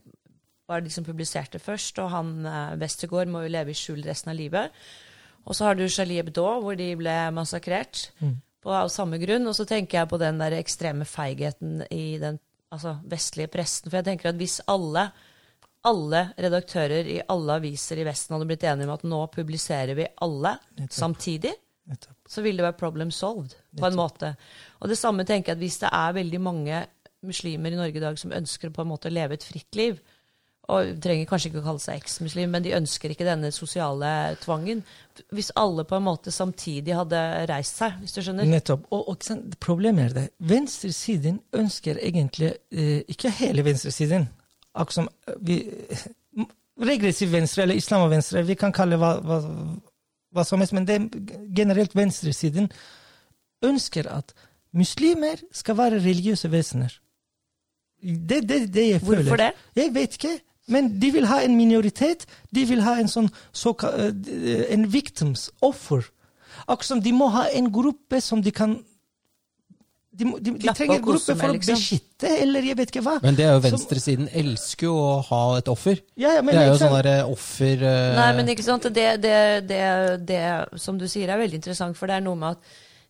var 0.67 0.81
de 0.81 0.89
som 0.91 1.05
publiserte 1.05 1.59
først, 1.61 1.99
og 2.01 2.09
han 2.11 2.33
eh, 2.49 2.75
Westergård 2.81 3.29
må 3.31 3.45
jo 3.45 3.53
leve 3.53 3.71
i 3.71 3.77
skjul 3.77 4.01
resten 4.09 4.33
av 4.33 4.39
livet. 4.41 4.73
Og 5.45 5.53
så 5.55 5.67
har 5.69 5.77
du 5.77 5.85
Charlie 5.87 6.17
Hebdo, 6.17 6.47
hvor 6.65 6.75
de 6.75 6.91
ble 6.97 7.15
massakrert 7.37 8.09
Mm. 8.19 8.35
På, 8.65 8.73
av 8.73 8.89
samme 8.93 9.19
grunn. 9.21 9.45
Og 9.47 9.55
så 9.57 9.67
tenker 9.69 10.01
jeg 10.01 10.11
på 10.11 10.19
den 10.21 10.41
der 10.41 10.57
ekstreme 10.57 11.05
feigheten 11.07 11.85
i 11.93 12.17
den 12.21 12.41
altså, 12.73 12.97
vestlige 13.09 13.53
pressen. 13.53 13.91
For 13.91 14.01
jeg 14.01 14.09
tenker 14.09 14.33
at 14.33 14.41
hvis 14.41 14.59
alle 14.71 15.09
alle 15.85 16.21
redaktører 16.41 17.07
i 17.13 17.19
alle 17.29 17.59
aviser 17.59 17.99
i 18.01 18.07
Vesten 18.07 18.33
hadde 18.33 18.47
blitt 18.49 18.63
enige 18.65 18.87
om 18.87 18.95
at 18.95 19.05
nå 19.05 19.19
publiserer 19.33 19.93
vi 19.97 20.07
alle 20.25 20.55
Nettopp. 20.79 20.95
samtidig, 20.97 21.51
Nettopp. 21.85 22.17
så 22.25 22.41
ville 22.41 22.57
det 22.57 22.65
være 22.65 22.79
problem 22.79 23.11
solved, 23.13 23.53
på 23.77 23.85
en 23.85 23.99
måte. 23.99 24.31
Og 24.81 24.89
det 24.89 24.97
samme 24.97 25.27
tenker 25.29 25.51
jeg 25.51 25.59
at 25.59 25.61
hvis 25.61 25.77
det 25.83 25.91
er 25.93 26.17
veldig 26.17 26.41
mange 26.41 26.79
muslimer 27.25 27.73
i 27.73 27.77
Norge 27.77 28.01
i 28.01 28.03
dag 28.03 28.17
som 28.17 28.33
ønsker 28.33 28.73
på 28.73 28.81
en 28.81 28.89
måte 28.89 29.11
å 29.11 29.13
leve 29.13 29.37
et 29.37 29.45
fritt 29.45 29.77
liv, 29.77 30.01
og 30.71 30.95
trenger 31.03 31.27
kanskje 31.29 31.51
ikke 31.51 31.61
å 31.61 31.65
kalle 31.67 31.83
seg 31.83 31.99
eksmuslim, 32.01 32.51
men 32.53 32.65
de 32.65 32.73
ønsker 32.77 33.13
ikke 33.13 33.27
denne 33.27 33.51
sosiale 33.53 34.09
tvangen. 34.41 34.81
Hvis 35.35 35.51
alle 35.59 35.85
på 35.87 35.99
en 35.99 36.05
måte 36.07 36.33
samtidig 36.33 36.95
hadde 36.97 37.21
reist 37.51 37.81
seg, 37.81 37.99
hvis 38.01 38.15
du 38.15 38.21
skjønner. 38.25 38.49
Nettopp. 38.49 38.87
Og, 38.95 39.13
og 39.13 39.55
problemet 39.63 40.09
er 40.09 40.15
det. 40.17 40.25
Venstresiden 40.39 41.39
ønsker 41.55 42.01
egentlig 42.01 42.55
eh, 42.71 43.03
Ikke 43.11 43.31
hele 43.37 43.65
venstresiden. 43.65 44.27
Akkurat 44.75 44.99
som 44.99 45.09
eh, 45.27 45.39
vi 45.41 45.59
Regressiv 46.75 47.29
venstre, 47.31 47.63
eller 47.63 47.77
islam 47.79 48.01
og 48.03 48.09
venstre, 48.11 48.41
vi 48.43 48.57
kan 48.59 48.73
kalle 48.75 48.97
hva, 48.99 49.13
hva, 49.23 49.37
hva 50.35 50.43
som 50.43 50.59
helst, 50.59 50.73
men 50.75 50.83
det 50.83 50.97
er 50.97 51.05
generelt 51.55 51.93
venstresiden 51.95 52.67
ønsker 53.63 54.09
at 54.11 54.33
muslimer 54.75 55.39
skal 55.55 55.77
være 55.79 56.01
religiøse 56.03 56.51
vesener. 56.51 56.97
Det 58.03 58.41
det, 58.43 58.59
det 58.73 58.89
jeg 58.89 59.01
føler. 59.01 59.23
Hvorfor 59.23 59.39
det? 59.39 59.51
Jeg 59.75 59.93
vet 59.95 60.17
ikke. 60.19 60.33
Men 60.67 60.89
de 60.99 61.11
vil 61.13 61.27
ha 61.29 61.41
en 61.45 61.53
minoritet. 61.57 62.25
De 62.49 62.63
vil 62.65 62.81
ha 62.81 62.95
en 62.97 63.09
sånn 63.11 63.29
såka, 63.53 63.91
eh, 64.01 64.65
en 64.73 64.87
victims, 64.89 65.49
offer. 65.61 66.07
Akkurat 66.65 66.87
som 66.95 67.01
de 67.01 67.11
må 67.13 67.27
ha 67.29 67.45
en 67.53 67.69
gruppe 67.71 68.21
som 68.21 68.41
de 68.41 68.51
kan 68.51 68.79
De, 70.15 70.23
de, 70.39 70.51
de 70.55 70.71
trenger 70.71 70.95
en 70.95 71.01
gruppe 71.03 71.33
for 71.35 71.51
å 71.51 71.55
liksom. 71.57 71.75
beskytte, 71.75 72.29
eller 72.39 72.63
jeg 72.63 72.77
vet 72.79 72.91
ikke 72.93 73.01
hva. 73.03 73.17
Men 73.19 73.35
det 73.35 73.43
er 73.43 73.49
jo 73.51 73.59
Som- 73.59 73.65
venstresiden 73.73 74.29
elsker 74.31 74.87
jo 74.87 74.93
å 74.95 75.17
ha 75.27 75.39
et 75.57 75.67
offer. 75.67 75.99
Ja, 76.15 76.29
ja, 76.37 76.41
men 76.41 76.55
det 76.55 76.61
er 76.61 76.69
jo 76.69 76.77
sånn 76.79 76.93
derre 76.95 77.15
offer 77.27 77.83
uh... 77.83 78.15
Nei, 78.15 78.29
men 78.37 78.47
ikke 78.53 78.63
sant, 78.63 78.87
det, 78.95 79.03
det, 79.25 79.35
det, 79.67 79.81
det 80.23 80.39
som 80.79 80.95
du 80.97 81.03
sier 81.11 81.27
er 81.27 81.41
veldig 81.41 81.59
interessant, 81.59 81.99
for 81.99 82.07
det 82.07 82.15
er 82.15 82.23
noe 82.23 82.39
med 82.39 82.55
at 82.55 82.63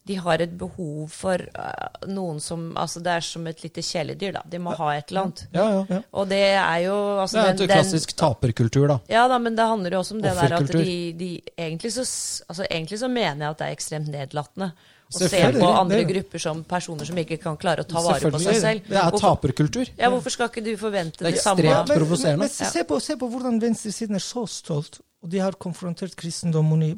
de 0.05 0.15
har 0.21 0.41
et 0.43 0.51
behov 0.57 1.09
for 1.09 1.41
uh, 1.57 2.07
noen 2.07 2.37
som 2.43 2.67
Altså, 2.77 3.01
det 3.01 3.13
er 3.15 3.23
som 3.25 3.45
et 3.49 3.61
lite 3.63 3.81
kjæledyr, 3.81 4.35
da. 4.37 4.41
De 4.49 4.59
må 4.61 4.75
ha 4.77 4.89
et 4.93 5.09
eller 5.09 5.25
annet. 5.25 5.45
Ja, 5.55 5.65
ja. 5.73 5.83
Ja. 5.95 6.01
Og 6.13 6.27
det 6.29 6.41
er 6.53 6.79
jo 6.85 6.97
altså, 7.23 7.39
Det 7.39 7.45
er 7.45 7.53
den- 7.57 7.69
et 7.69 7.73
klassisk 7.73 8.15
taperkultur, 8.15 8.87
da. 8.87 8.99
Ja 9.09 9.27
da, 9.27 9.39
men 9.41 9.55
det 9.57 9.65
handler 9.65 9.95
jo 9.97 9.99
også 10.03 10.17
om 10.17 10.21
det 10.21 10.35
der 10.37 10.57
at 10.59 10.67
de, 10.71 11.13
de 11.17 11.29
egentlig, 11.57 11.91
så, 11.93 12.05
altså, 12.49 12.67
egentlig 12.69 12.99
så 13.01 13.09
mener 13.09 13.45
jeg 13.47 13.49
at 13.55 13.63
det 13.63 13.67
er 13.67 13.77
ekstremt 13.79 14.11
nedlatende 14.13 14.71
å 15.05 15.29
se 15.29 15.41
på 15.53 15.67
andre 15.69 15.99
er 16.01 16.07
grupper 16.09 16.41
som 16.41 16.61
personer 16.67 17.05
som 17.05 17.17
ikke 17.21 17.37
kan 17.41 17.57
klare 17.61 17.85
å 17.85 17.89
ta 17.89 18.01
vare 18.01 18.31
på 18.33 18.41
seg 18.41 18.61
selv. 18.61 18.87
Det 18.89 19.01
er 19.01 19.17
taperkultur. 19.21 19.89
ja, 19.97 20.09
hvorfor 20.09 20.33
skal 20.33 20.49
ikke 20.49 20.63
du 20.65 20.71
forvente 20.77 21.25
Det 21.25 21.41
samme? 21.41 21.61
det, 21.61 21.71
samme? 21.71 21.81
ekstremt 21.81 21.99
provoserende. 21.99 22.49
Se, 22.49 22.85
se 23.09 23.17
på 23.17 23.29
hvordan 23.29 23.59
venstresiden 23.61 24.15
er 24.15 24.25
så 24.25 24.45
stolt, 24.49 25.01
og 25.23 25.29
de 25.29 25.41
har 25.41 25.57
konfrontert 25.57 26.15
kristendommen 26.15 26.83
i 26.83 26.95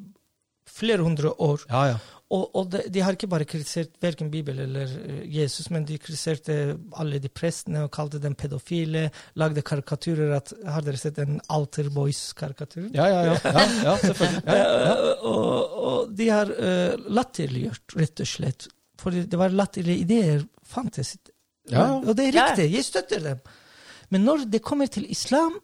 flere 0.68 1.04
hundre 1.04 1.32
år. 1.40 1.64
Ja, 1.70 1.86
ja. 1.94 1.98
Og, 2.28 2.44
og 2.60 2.66
de, 2.74 2.82
de 2.92 3.04
har 3.04 3.16
ikke 3.16 3.30
bare 3.32 3.46
kritisert 3.48 3.94
verken 4.04 4.28
Bibelen 4.32 4.66
eller 4.66 4.90
eh, 5.00 5.20
Jesus, 5.32 5.70
men 5.72 5.86
de 5.88 5.96
kritiserte 6.02 6.76
alle 7.00 7.22
de 7.24 7.30
prestene 7.32 7.86
og 7.86 7.92
kalte 7.96 8.20
dem 8.20 8.36
pedofile. 8.36 9.06
Lagde 9.40 9.64
karikaturer. 9.64 10.34
At, 10.36 10.52
har 10.68 10.84
dere 10.84 11.00
sett 11.00 11.16
den 11.22 11.40
Alter 11.56 11.88
Boys-karikaturen? 11.96 12.92
Ja, 12.98 13.08
ja, 13.14 13.22
ja. 13.30 13.38
ja, 13.56 13.64
ja 13.86 13.96
selvfølgelig. 14.02 14.44
Ja, 14.44 14.58
ja. 14.58 14.90
Eh, 14.98 15.24
og, 15.32 15.78
og 15.88 16.12
de 16.18 16.28
har 16.34 16.52
uh, 16.52 17.08
latterliggjort, 17.16 17.96
rett 18.02 18.26
og 18.26 18.32
slett. 18.34 18.68
For 19.00 19.16
det 19.16 19.40
var 19.40 19.56
latterlige 19.56 20.04
ideer 20.04 20.44
fantes. 20.68 21.16
Og 21.72 22.12
det 22.18 22.28
er 22.28 22.36
riktig, 22.36 22.68
jeg 22.74 22.88
støtter 22.88 23.24
dem. 23.24 23.40
Men 24.12 24.24
når 24.28 24.46
det 24.52 24.64
kommer 24.64 24.92
til 24.92 25.08
islam 25.12 25.56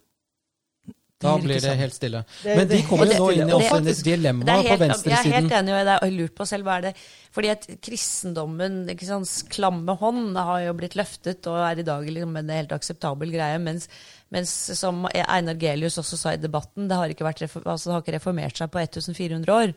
Da 1.24 1.34
blir 1.41 1.63
det 1.63 1.74
helt 1.80 1.95
stille. 1.95 2.24
Det 2.43 2.57
Men 2.59 2.69
de 2.69 2.78
er 2.80 2.88
kommer 2.88 3.09
jo 3.09 3.17
nå 3.24 3.30
inn 3.34 3.49
i 3.51 3.55
også 3.57 3.80
et 3.82 4.03
dilemma 4.05 4.57
på 4.59 4.78
venstresiden. 4.84 5.13
jeg 5.13 5.32
er 5.32 5.38
helt 5.39 5.55
enig, 5.59 5.74
og 5.74 5.80
jeg 5.80 5.89
har 5.91 6.15
lurt 6.17 6.36
på 6.38 6.47
selv 6.49 6.67
hva 6.67 6.78
er 6.78 6.88
det 6.88 6.93
Fordi 7.34 7.49
at 7.49 7.67
kristendommen, 7.82 8.80
ikke 8.93 9.09
sånn 9.09 9.26
klamme 9.49 9.97
hånd, 9.97 10.38
har 10.38 10.67
jo 10.67 10.76
blitt 10.78 10.97
løftet 10.99 11.49
og 11.49 11.57
er 11.65 11.82
i 11.82 11.88
dag 11.88 12.05
liksom 12.05 12.36
en 12.43 12.53
helt 12.53 12.76
akseptabel 12.76 13.34
greie. 13.34 13.57
Mens, 13.63 13.89
mens 14.34 14.53
som 14.78 15.07
Einar 15.09 15.57
Gelius 15.61 15.97
også 16.01 16.19
sa 16.19 16.36
i 16.36 16.41
debatten, 16.41 16.86
det 16.91 16.99
har 16.99 17.09
ikke, 17.09 17.26
vært, 17.26 17.47
altså, 17.47 17.89
det 17.89 17.95
har 17.95 18.03
ikke 18.05 18.17
reformert 18.19 18.61
seg 18.61 18.69
på 18.69 18.84
1400 18.84 19.55
år. 19.55 19.74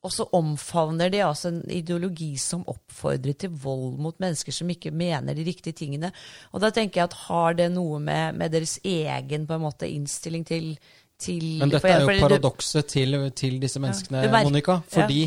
Og 0.00 0.12
så 0.14 0.24
omfavner 0.32 1.10
de 1.12 1.18
altså 1.20 1.50
en 1.50 1.60
ideologi 1.68 2.30
som 2.40 2.62
oppfordrer 2.70 3.36
til 3.36 3.52
vold 3.52 3.98
mot 4.00 4.16
mennesker 4.22 4.54
som 4.54 4.70
ikke 4.72 4.94
mener 4.96 5.36
de 5.36 5.44
riktige 5.44 5.76
tingene. 5.76 6.08
Og 6.54 6.62
da 6.64 6.70
tenker 6.72 7.02
jeg 7.02 7.10
at 7.10 7.18
har 7.26 7.58
det 7.58 7.68
noe 7.74 8.00
med, 8.00 8.38
med 8.40 8.54
deres 8.54 8.78
egen 8.80 9.44
på 9.46 9.58
en 9.58 9.64
måte 9.66 9.90
innstilling 9.90 10.46
til, 10.48 10.72
til 11.20 11.44
Men 11.60 11.74
dette 11.74 11.84
for 11.84 11.92
er 11.92 12.06
jo 12.06 12.24
paradokset 12.24 12.88
til, 12.94 13.18
til 13.36 13.60
disse 13.60 13.82
menneskene, 13.82 14.24
Monica. 14.40 14.80
Fordi 14.88 15.26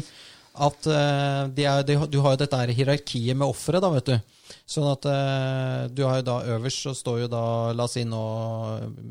at 0.53 0.85
uh, 0.85 1.47
de 1.49 1.65
er, 1.65 1.81
de, 1.87 1.95
du 2.13 2.19
har 2.21 2.35
jo 2.35 2.43
dette 2.43 2.57
her 2.59 2.71
hierarkiet 2.77 3.33
med 3.37 3.47
offeret, 3.49 3.81
da, 3.81 3.89
vet 3.89 4.11
du. 4.11 4.17
Sånn 4.69 4.85
at 4.85 5.05
uh, 5.09 5.87
du 5.89 6.03
har 6.05 6.19
jo 6.19 6.25
da 6.27 6.35
øverst 6.53 6.83
så 6.85 6.91
står 6.93 7.23
jo 7.23 7.29
da, 7.31 7.41
la 7.73 7.87
oss 7.87 7.95
si 7.97 8.03
nå, 8.05 8.19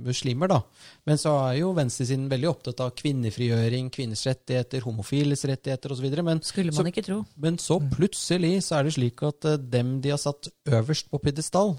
muslimer, 0.06 0.52
da. 0.52 0.60
Men 1.08 1.18
så 1.18 1.32
er 1.48 1.56
jo 1.58 1.72
venstresiden 1.74 2.28
veldig 2.30 2.46
opptatt 2.46 2.82
av 2.84 2.92
kvinnefrigjøring, 3.00 3.88
kvinners 3.90 4.22
rettigheter, 4.28 4.84
homofiles 4.86 5.42
rettigheter 5.50 5.96
osv. 5.96 6.06
Men, 6.22 6.42
Skulle 6.46 6.70
så- 6.70 6.84
man 6.84 6.92
ikke 6.92 7.04
tro. 7.08 7.18
men 7.42 7.58
så 7.58 7.80
plutselig 7.90 8.52
så 8.68 8.78
er 8.78 8.86
det 8.86 8.92
slik 8.94 9.24
at 9.26 9.48
uh, 9.50 9.56
dem 9.56 9.96
de 10.04 10.12
har 10.14 10.20
satt 10.22 10.46
øverst 10.70 11.10
på 11.10 11.18
pidestall, 11.26 11.74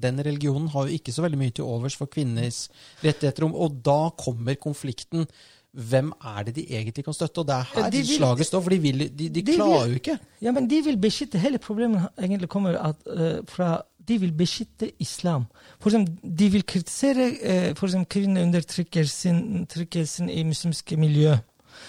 den 0.00 0.20
religionen 0.20 0.68
har 0.74 0.86
jo 0.88 0.98
ikke 0.98 1.12
så 1.14 1.24
veldig 1.24 1.38
mye 1.40 1.54
til 1.56 1.64
overs 1.64 1.96
for 1.96 2.10
kvinners 2.10 2.66
rettigheter. 3.02 3.48
Og 3.48 3.80
da 3.82 4.10
kommer 4.20 4.60
konflikten. 4.60 5.24
Hvem 5.72 6.12
er 6.24 6.42
det 6.42 6.54
de 6.56 6.66
egentlig 6.72 7.04
kan 7.04 7.12
støtte? 7.14 7.38
Og 7.38 7.46
det 7.46 7.54
er 7.54 7.62
her 7.74 7.90
de 7.90 7.96
vil- 7.96 8.06
slaget 8.16 8.46
står, 8.46 8.60
for 8.60 8.70
de, 8.70 8.78
vil, 8.78 8.98
de, 8.98 9.08
de 9.28 9.28
De 9.28 9.44
vil- 9.46 9.54
klarer 9.54 9.86
jo 9.86 9.92
ikke. 9.94 10.18
Ja, 10.42 10.50
men 10.52 10.70
de 10.70 10.82
vil 10.84 10.96
beskytte 10.98 11.38
Hele 11.38 11.58
problemet 11.58 12.08
egentlig 12.18 12.48
kommer 12.48 12.78
at, 12.78 12.96
uh, 13.06 13.46
fra 13.48 13.82
De 14.08 14.18
vil 14.20 14.32
beskytte 14.32 14.90
islam. 14.98 15.44
For 15.80 15.90
eksempel, 15.90 16.16
de 16.38 16.48
vil 16.50 16.66
kritisere 16.66 17.30
uh, 17.70 17.76
for 17.76 17.86
eksempel 17.86 18.06
kvinneundertrykkelsen 18.08 20.30
i 20.30 20.42
muslimske 20.42 20.96
miljø. 20.96 21.34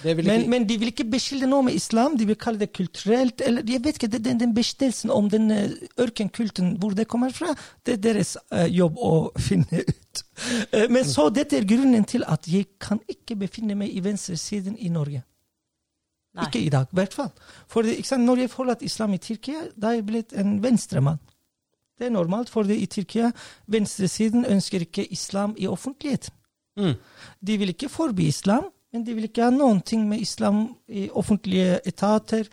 Det 0.03 0.15
vil 0.17 0.25
Men, 0.25 0.39
ikke 0.41 0.49
men 0.49 0.67
de 0.69 0.77
vil 0.81 0.87
ikke 0.91 1.05
beskylde 1.11 1.47
noe 1.49 1.63
med 1.67 1.75
islam. 1.77 2.17
De 2.17 2.25
vil 2.25 2.35
kalle 2.35 2.59
det 2.59 2.71
kulturelt. 2.73 3.41
eller 3.45 3.63
jeg 3.67 3.83
vet 3.83 3.95
ikke, 3.99 4.07
det- 4.11 4.23
Den, 4.23 4.37
den 4.39 4.53
beskyttelsen 4.55 5.09
om 5.11 5.29
den 5.29 5.51
eh, 5.51 5.69
ørkenkulten, 5.99 6.77
hvor 6.79 6.93
det 6.97 7.07
kommer 7.07 7.29
fra, 7.31 7.55
det 7.85 7.93
er 7.93 7.97
deres 7.97 8.37
uh, 8.51 8.65
jobb 8.65 8.97
å 8.97 9.31
finne 9.47 9.83
ut. 9.87 10.23
Uh, 10.73 10.87
men 10.89 11.03
så 11.05 11.29
dette 11.29 11.57
er 11.57 11.65
grunnen 11.69 12.03
til 12.05 12.23
at 12.27 12.47
jeg 12.47 12.65
kan 12.79 12.99
ikke 13.09 13.35
befinne 13.35 13.75
meg 13.75 13.89
i 13.93 13.99
venstresiden 14.03 14.77
i 14.79 14.89
Norge. 14.89 15.23
Nei. 16.33 16.45
Ikke 16.47 16.61
i 16.63 16.69
dag, 16.71 16.87
i 16.91 16.95
hvert 16.95 17.13
fall. 17.13 17.31
For 17.67 17.83
ikke? 17.83 18.17
Når 18.17 18.37
jeg 18.45 18.49
forlater 18.49 18.85
islam 18.87 19.13
i 19.13 19.17
Tyrkia, 19.19 19.65
da 19.75 19.89
er 19.91 19.99
jeg 19.99 20.05
blitt 20.07 20.33
en 20.33 20.61
venstremann. 20.63 21.19
Det 21.99 22.07
er 22.07 22.13
normalt, 22.15 22.49
for 22.49 22.63
i 22.71 22.85
Tyrkia 22.89 23.31
venstresiden 23.67 24.45
ønsker 24.49 24.81
ikke 24.87 25.03
islam 25.11 25.55
i 25.59 25.67
offentlighet. 25.67 26.29
mm. 26.79 26.93
De 27.45 27.57
vil 27.57 27.69
ikke 27.75 27.89
forby 27.89 28.29
islam, 28.31 28.63
men 28.91 29.05
de 29.07 29.15
vil 29.15 29.29
ikke 29.29 29.45
ha 29.45 29.51
noen 29.53 29.79
ting 29.87 30.03
med 30.09 30.19
islam 30.23 30.63
i 30.91 31.07
offentlige 31.15 31.79
etater, 31.87 32.49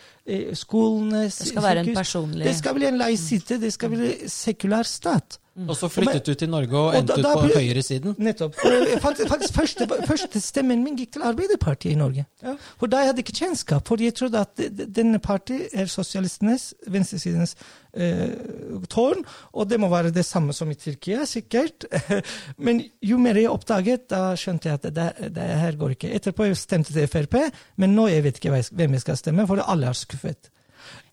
skolene, 0.54 1.22
Det 1.24 1.32
skal 1.32 1.62
være 1.62 1.84
en 1.86 1.94
personlig 1.96 2.44
Det 2.44 2.56
skal 2.58 2.74
bli 2.78 2.86
en 2.86 2.98
laisitet, 3.00 3.60
det 3.60 3.72
skal 3.72 3.90
bli 3.94 4.14
sekulær 4.28 4.82
stat. 4.86 5.38
Og 5.66 5.74
så 5.74 5.88
flyttet 5.90 6.22
du 6.28 6.34
til 6.38 6.48
Norge 6.52 6.70
og 6.78 6.84
Og 6.92 6.94
endte 7.00 7.14
da- 7.16 7.18
ut 7.18 7.24
da 7.24 7.32
på 7.34 7.40
ble- 7.48 7.56
høyresiden. 7.58 8.12
Nettopp. 8.22 8.54
Faktisk, 9.02 9.28
faktisk 9.28 9.54
første, 9.56 9.88
første 10.06 10.40
stemmen 10.40 10.84
min 10.84 10.94
gikk 10.96 11.16
til 11.16 11.22
Arbeiderpartiet 11.26 11.92
i 11.92 11.98
Norge. 11.98 12.26
For 12.78 12.86
da 12.86 13.00
jeg 13.02 13.06
hadde 13.10 13.24
ikke 13.24 13.34
kjennskap, 13.40 13.82
for 13.88 13.96
jeg 13.98 14.14
trodde 14.14 14.38
at 14.38 14.54
de- 14.56 14.68
de- 14.68 14.86
denne 14.86 15.18
partiet 15.18 15.68
er 15.74 15.86
sosialistenes, 15.90 16.74
venstresidens 16.86 17.56
eh, 17.92 18.28
tårn, 18.88 19.24
og 19.52 19.66
det 19.68 19.80
må 19.80 19.88
være 19.90 20.12
det 20.14 20.24
samme 20.24 20.52
som 20.54 20.70
i 20.70 20.74
Tyrkia, 20.78 21.24
sikkert. 21.26 21.86
Men 22.58 22.84
jo 23.02 23.18
mer 23.18 23.34
jeg 23.34 23.50
oppdaget, 23.50 24.06
da 24.10 24.34
skjønte 24.38 24.68
jeg 24.70 24.74
at 24.78 24.82
det, 24.94 25.34
det 25.34 25.42
her 25.58 25.72
går 25.80 25.96
ikke. 25.96 26.12
Etterpå 26.14 26.46
jeg 26.46 26.56
stemte 26.56 26.92
til 26.94 27.08
Frp, 27.10 27.34
men 27.76 27.96
nå 27.96 28.06
jeg 28.12 28.22
vet 28.22 28.36
ikke 28.38 28.62
hvem 28.70 28.92
jeg 28.92 29.00
skal 29.00 29.16
stemme, 29.16 29.46
for 29.48 29.56
alle 29.66 29.86
har 29.86 29.92
skuffet. 29.94 30.17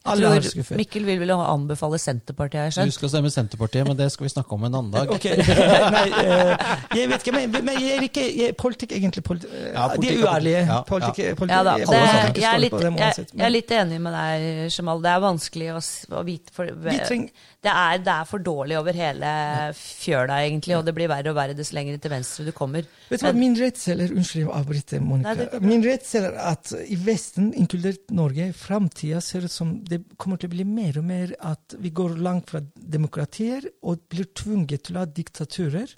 Alle 0.06 0.28
er 0.36 0.44
skuffet. 0.46 0.76
Mikkel 0.78 1.06
vil 1.06 1.18
vel 1.18 1.32
anbefale 1.34 1.98
Senterpartiet, 1.98 2.60
har 2.60 2.70
jeg 2.70 2.90
Du 2.90 2.94
skal 2.94 3.10
stemme 3.10 3.30
Senterpartiet, 3.32 3.86
men 3.88 3.96
det 3.98 4.06
skal 4.14 4.28
vi 4.28 4.30
snakke 4.32 4.54
om 4.54 4.66
en 4.68 4.76
annen 4.78 4.92
dag. 4.94 5.10
Okay. 5.16 5.36
Nei, 5.40 6.04
eh, 6.20 6.52
jeg 7.00 7.08
vet 7.10 7.24
ikke, 7.24 7.32
men, 7.34 7.54
men 7.64 7.80
jeg 7.80 7.96
er 7.96 8.04
ikke 8.06 8.24
jeg, 8.36 8.54
Politikk 8.60 8.92
egentlig 8.98 9.24
politi 9.26 9.48
Ja, 9.48 9.86
De 9.96 10.10
er 10.12 10.22
uærlige. 10.22 10.62
politikk. 10.88 11.18
Ja, 11.24 11.34
politik, 11.40 11.56
ja. 11.56 11.62
da, 11.66 11.74
det, 11.80 12.40
jeg, 12.42 12.46
er 12.52 12.62
litt, 12.62 12.78
dem 12.84 12.98
jeg, 13.00 13.26
jeg 13.32 13.46
er 13.48 13.54
litt 13.54 13.74
enig 13.80 14.00
med 14.06 14.16
deg, 14.16 14.46
Jamal. 14.76 15.02
Det 15.02 15.12
er 15.14 15.24
vanskelig 15.24 15.70
å, 15.74 15.82
å 16.20 16.24
vite 16.26 16.54
for, 16.54 16.70
Vi 16.86 16.98
treng- 17.02 17.28
det, 17.66 17.72
er, 17.74 17.98
det 18.06 18.12
er 18.14 18.26
for 18.30 18.42
dårlig 18.46 18.76
over 18.78 18.94
hele 18.96 19.30
fjøla, 19.74 20.36
egentlig, 20.46 20.76
og 20.78 20.84
det 20.86 20.94
blir 20.96 21.10
verre 21.10 21.32
og 21.32 21.36
verre 21.38 21.56
dess 21.58 21.72
lenger 21.74 21.98
til 22.02 22.12
venstre 22.14 22.46
du 22.46 22.52
kommer. 22.56 22.86
Vet 23.10 23.20
du 23.22 23.26
hva 23.26 23.32
min 23.36 23.56
redsel 23.58 24.04
er? 24.04 24.14
Unnskyld, 24.14 24.44
jeg 24.44 24.52
avbryter, 24.60 25.02
Monica. 25.02 25.34
Nei, 25.34 25.48
det. 25.50 25.60
Min 25.66 25.84
redsel 25.86 26.28
er 26.30 26.38
at 26.52 26.72
i 26.86 26.98
Vesten, 27.06 27.50
inkludert 27.58 28.10
Norge, 28.14 28.48
framtida 28.56 29.20
ser 29.24 29.48
ut 29.48 29.52
som 29.54 29.76
det 29.84 30.02
kommer 30.16 30.38
til 30.38 30.50
å 30.52 30.54
bli 30.56 30.66
mer 30.68 30.98
og 31.02 31.08
mer 31.10 31.34
at 31.52 31.74
vi 31.82 31.90
går 31.90 32.16
langt 32.22 32.50
fra 32.54 32.62
demokratier 32.96 33.66
og 33.82 34.06
blir 34.12 34.30
tvunget 34.36 34.86
til 34.88 34.96
å 34.98 35.04
ha 35.04 35.10
diktaturer. 35.18 35.96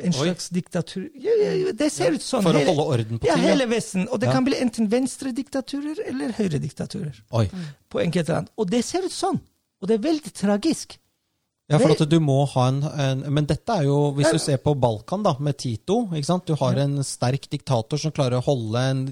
En 0.00 0.14
Oi. 0.16 0.30
slags 0.30 0.46
diktatur 0.48 1.10
ja, 1.12 1.32
ja, 1.42 1.50
ja, 1.60 1.72
Det 1.76 1.90
ser 1.92 2.14
ut 2.16 2.22
sånn. 2.24 2.40
For 2.46 2.56
å 2.56 2.60
hele- 2.62 2.72
holde 2.72 2.84
orden 2.94 3.18
på 3.20 3.26
Ja, 3.28 3.34
ting. 3.34 3.44
ja. 3.44 3.50
hele 3.52 3.66
Vesten. 3.68 4.06
Og 4.08 4.18
det 4.22 4.28
Ja. 4.30 4.32
kan 4.32 4.44
bli 4.46 4.56
enten 4.56 4.88
venstrediktaturer 4.88 6.00
eller 6.08 6.32
høyrediktaturer. 6.38 7.18
Oi. 7.36 7.50
på 7.90 8.00
enkelte 8.00 8.32
land. 8.32 8.48
Og 8.56 8.70
det 8.70 8.84
ser 8.84 9.04
ut 9.04 9.12
sånn. 9.12 9.40
Og 9.80 9.88
det 9.88 9.96
er 9.98 10.04
veldig 10.10 10.32
tragisk. 10.36 10.98
Ja, 11.70 11.78
for 11.78 11.92
at 11.94 12.00
du 12.10 12.16
må 12.18 12.40
ha 12.50 12.64
en, 12.66 12.80
en 12.82 13.20
Men 13.30 13.46
dette 13.46 13.70
er 13.78 13.84
jo, 13.86 14.10
hvis 14.16 14.32
du 14.34 14.40
ser 14.42 14.56
på 14.58 14.72
Balkan, 14.74 15.22
da, 15.22 15.36
med 15.38 15.54
Tito 15.60 16.00
ikke 16.10 16.26
sant? 16.26 16.48
Du 16.48 16.56
har 16.58 16.74
en 16.82 16.96
sterk 17.06 17.44
diktator 17.52 18.00
som 18.02 18.10
klarer 18.10 18.40
å 18.40 18.42
holde 18.42 18.82
en 18.90 19.02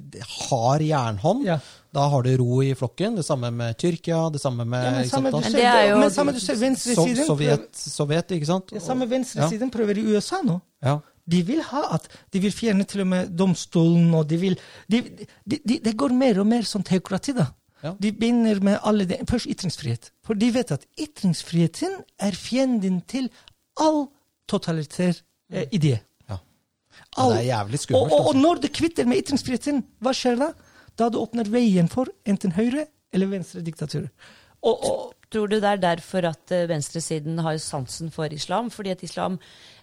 hard 0.48 0.82
jernhånd. 0.82 1.44
Ja. 1.46 1.60
Da 1.94 2.08
har 2.10 2.26
du 2.26 2.32
ro 2.40 2.58
i 2.66 2.72
flokken. 2.76 3.14
Det 3.16 3.24
samme 3.24 3.52
med 3.54 3.78
Tyrkia, 3.78 4.24
det 4.34 4.42
samme 4.42 4.66
med 4.66 4.82
Ja, 4.84 4.90
men 4.96 5.06
samme 5.12 5.30
sant, 5.30 5.44
du? 5.44 5.46
Men 5.46 5.52
ser, 5.52 5.58
det 5.60 5.68
er 5.70 5.86
jo- 5.92 6.00
men 6.02 6.10
samme 6.10 6.34
du 6.34 6.40
ser 6.42 6.58
venstresiden 6.64 7.28
Sovjet, 7.30 7.68
Sovjet, 7.78 8.34
ikke 8.40 8.50
sant? 8.50 8.74
Ja, 8.74 8.80
samme 8.80 9.06
venstresiden 9.08 9.70
prøver 9.70 10.02
i 10.02 10.08
USA 10.10 10.42
nå. 10.42 10.58
Ja. 10.82 10.98
De 11.28 11.42
vil 11.44 11.62
ha 11.62 11.84
at 11.94 12.08
de 12.32 12.40
vil 12.40 12.50
fjerne 12.56 12.84
til 12.88 13.02
og 13.04 13.06
med 13.06 13.30
domstolen, 13.36 14.10
og 14.18 14.26
de 14.26 14.36
vil 14.40 14.58
de, 14.90 15.02
de, 15.46 15.58
de, 15.64 15.78
Det 15.84 15.94
går 15.96 16.10
mer 16.10 16.40
og 16.40 16.46
mer 16.48 16.62
som 16.66 16.82
teokrati, 16.82 17.34
da. 17.36 17.46
Ja. 17.82 17.94
De 18.02 18.12
begynner 18.12 18.60
med 18.64 18.78
alle 18.82 19.06
det. 19.06 19.20
Først 19.30 19.46
ytringsfrihet. 19.46 20.10
For 20.26 20.38
de 20.38 20.50
vet 20.54 20.72
at 20.74 20.86
ytringsfriheten 21.00 22.00
er 22.18 22.34
fienden 22.34 23.00
til 23.06 23.30
all 23.80 24.06
totalitær 24.50 25.20
eh, 25.52 25.68
idé. 25.74 25.98
Ja. 26.28 26.38
Ja, 27.16 27.28
det 27.30 27.38
er 27.38 27.46
jævlig 27.46 27.78
skummelt. 27.78 28.12
og, 28.12 28.18
og 28.20 28.32
og 28.32 28.36
når 28.36 28.64
du 28.64 28.68
kvitter 28.74 29.06
med 29.06 29.22
ytringsfriheten, 29.22 29.84
hva 30.02 30.14
skjer 30.16 30.40
da? 30.40 30.52
Da 30.98 31.08
du 31.08 31.20
åpner 31.22 31.46
veien 31.50 31.88
for 31.88 32.10
enten 32.26 32.56
høyre 32.56 32.88
eller 33.14 33.30
venstre 33.30 33.62
diktaturer. 33.64 34.10
Og, 34.62 34.84
og, 34.84 35.14
Tror 35.32 35.48
du 35.48 35.58
det 35.60 35.68
er 35.68 35.82
derfor 35.82 36.24
at 36.30 36.54
eh, 36.56 36.68
venstresiden 36.70 37.42
har 37.44 37.58
sansen 37.60 38.12
for 38.14 38.32
islam? 38.32 38.70
Fordi 38.72 38.94
at 38.94 39.04
islam 39.04 39.36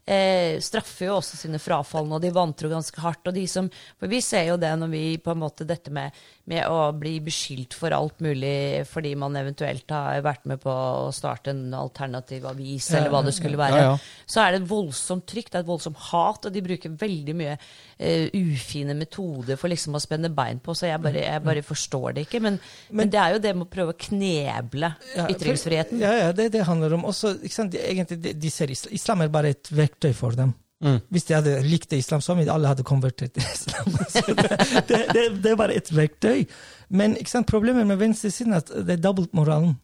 eh, 0.06 0.62
straffer 0.62 1.10
jo 1.10 1.18
også 1.18 1.38
sine 1.40 1.60
frafalne, 1.62 2.16
og 2.16 2.24
de 2.24 2.32
vantro 2.34 2.70
ganske 2.72 3.02
hardt. 3.02 3.28
og 3.28 3.36
de 3.36 3.46
som, 3.50 3.70
For 4.00 4.12
vi 4.12 4.22
ser 4.22 4.50
jo 4.50 4.58
det 4.62 4.72
når 4.80 4.92
vi 4.92 5.04
på 5.22 5.34
en 5.34 5.42
måte 5.42 5.68
dette 5.68 5.92
med, 5.94 6.14
med 6.46 6.66
å 6.70 6.92
bli 6.98 7.18
beskyldt 7.26 7.74
for 7.74 7.94
alt 7.96 8.22
mulig 8.22 8.86
fordi 8.86 9.16
man 9.18 9.36
eventuelt 9.36 9.90
har 9.90 10.22
vært 10.26 10.46
med 10.46 10.62
på 10.62 10.70
å 10.70 11.12
starte 11.16 11.52
en 11.54 11.74
alternativ 11.74 12.46
avis, 12.46 12.92
eller 12.94 13.10
hva 13.14 13.24
det 13.26 13.36
skulle 13.38 13.60
være. 13.60 13.82
Ja, 13.82 13.96
ja. 13.96 14.26
Så 14.30 14.44
er 14.44 14.54
det 14.54 14.62
et 14.62 14.70
voldsomt 14.70 15.26
trykk, 15.30 15.52
det 15.52 15.60
er 15.60 15.66
et 15.66 15.72
voldsomt 15.72 16.02
hat, 16.12 16.46
og 16.46 16.54
de 16.54 16.66
bruker 16.66 16.98
veldig 17.02 17.38
mye 17.38 17.56
eh, 17.56 18.30
ufine 18.34 18.96
metoder 18.98 19.60
for 19.60 19.74
liksom 19.74 19.98
å 19.98 20.04
spenne 20.04 20.30
bein 20.34 20.62
på, 20.64 20.76
så 20.78 20.90
jeg 20.92 21.02
bare, 21.02 21.26
jeg 21.26 21.46
bare 21.46 21.66
forstår 21.66 22.18
det 22.18 22.28
ikke. 22.28 22.44
Men, 22.46 22.60
men, 22.92 23.10
det 23.14 23.22
er 23.22 23.36
jo 23.36 23.42
det 23.42 23.56
med 23.56 23.68
å 23.68 23.72
prøve 23.72 23.96
å 23.96 24.00
kneble 24.06 24.92
Ja, 25.16 25.28
ytringsfriheten. 25.36 26.02
Ja, 26.02 26.14
ja, 26.20 26.30
det, 26.36 26.50
det 26.54 26.66
handler 26.68 26.98
om 26.98 27.06
også, 27.12 27.36
ikke 27.44 27.56
sant, 27.56 27.74
de, 27.74 27.82
egentlig, 27.82 28.20
de, 28.24 28.34
de 28.40 28.52
ser 28.54 28.72
islam, 28.74 28.94
islam 28.96 29.26
er 29.26 29.34
bare 29.34 29.52
et 29.56 29.72
verktøy 29.72 30.14
for 30.16 30.38
dem. 30.38 30.54
Mm. 30.84 31.00
Hvis 31.10 31.24
de 31.30 31.36
hadde 31.38 31.54
likt 31.64 31.94
islam 31.96 32.22
som 32.22 32.38
vi 32.38 32.48
alle 32.52 32.70
hadde 32.70 32.84
konvertert 32.86 33.34
til 33.36 33.46
islam. 33.56 33.96
Så 34.12 34.26
det, 34.28 34.50
det, 34.90 35.02
det, 35.14 35.26
det 35.44 35.54
er 35.54 35.60
bare 35.60 35.78
et 35.78 35.92
verktøy. 35.96 36.46
Men 36.90 37.16
ikke 37.20 37.32
sant, 37.32 37.50
problemet 37.50 37.88
med 37.88 38.00
venstresiden 38.02 38.54
er 38.54 38.64
at 38.64 38.74
det 38.86 38.98
er 38.98 39.04
dobbeltmoralen. 39.06 39.78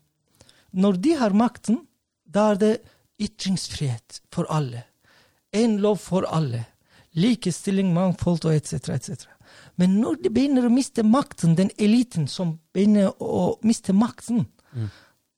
Når 0.71 0.99
de 1.03 1.15
har 1.19 1.35
makten, 1.35 1.81
da 2.23 2.51
er 2.53 2.61
det 2.61 2.73
ytringsfrihet 3.21 4.21
for 4.33 4.47
alle. 4.49 4.85
En 5.51 5.77
lov 5.83 5.99
for 6.03 6.27
alle. 6.31 6.65
Likestilling, 7.17 7.91
mangfold 7.93 8.45
og 8.47 8.55
etc. 8.55 8.93
etc. 8.95 9.27
Men 9.79 9.97
når 9.99 10.21
de 10.23 10.31
begynner 10.31 10.67
å 10.67 10.73
miste 10.73 11.03
makten, 11.07 11.57
den 11.57 11.71
eliten 11.81 12.27
som 12.31 12.57
begynner 12.75 13.11
å 13.19 13.57
miste 13.67 13.95
makten, 13.95 14.45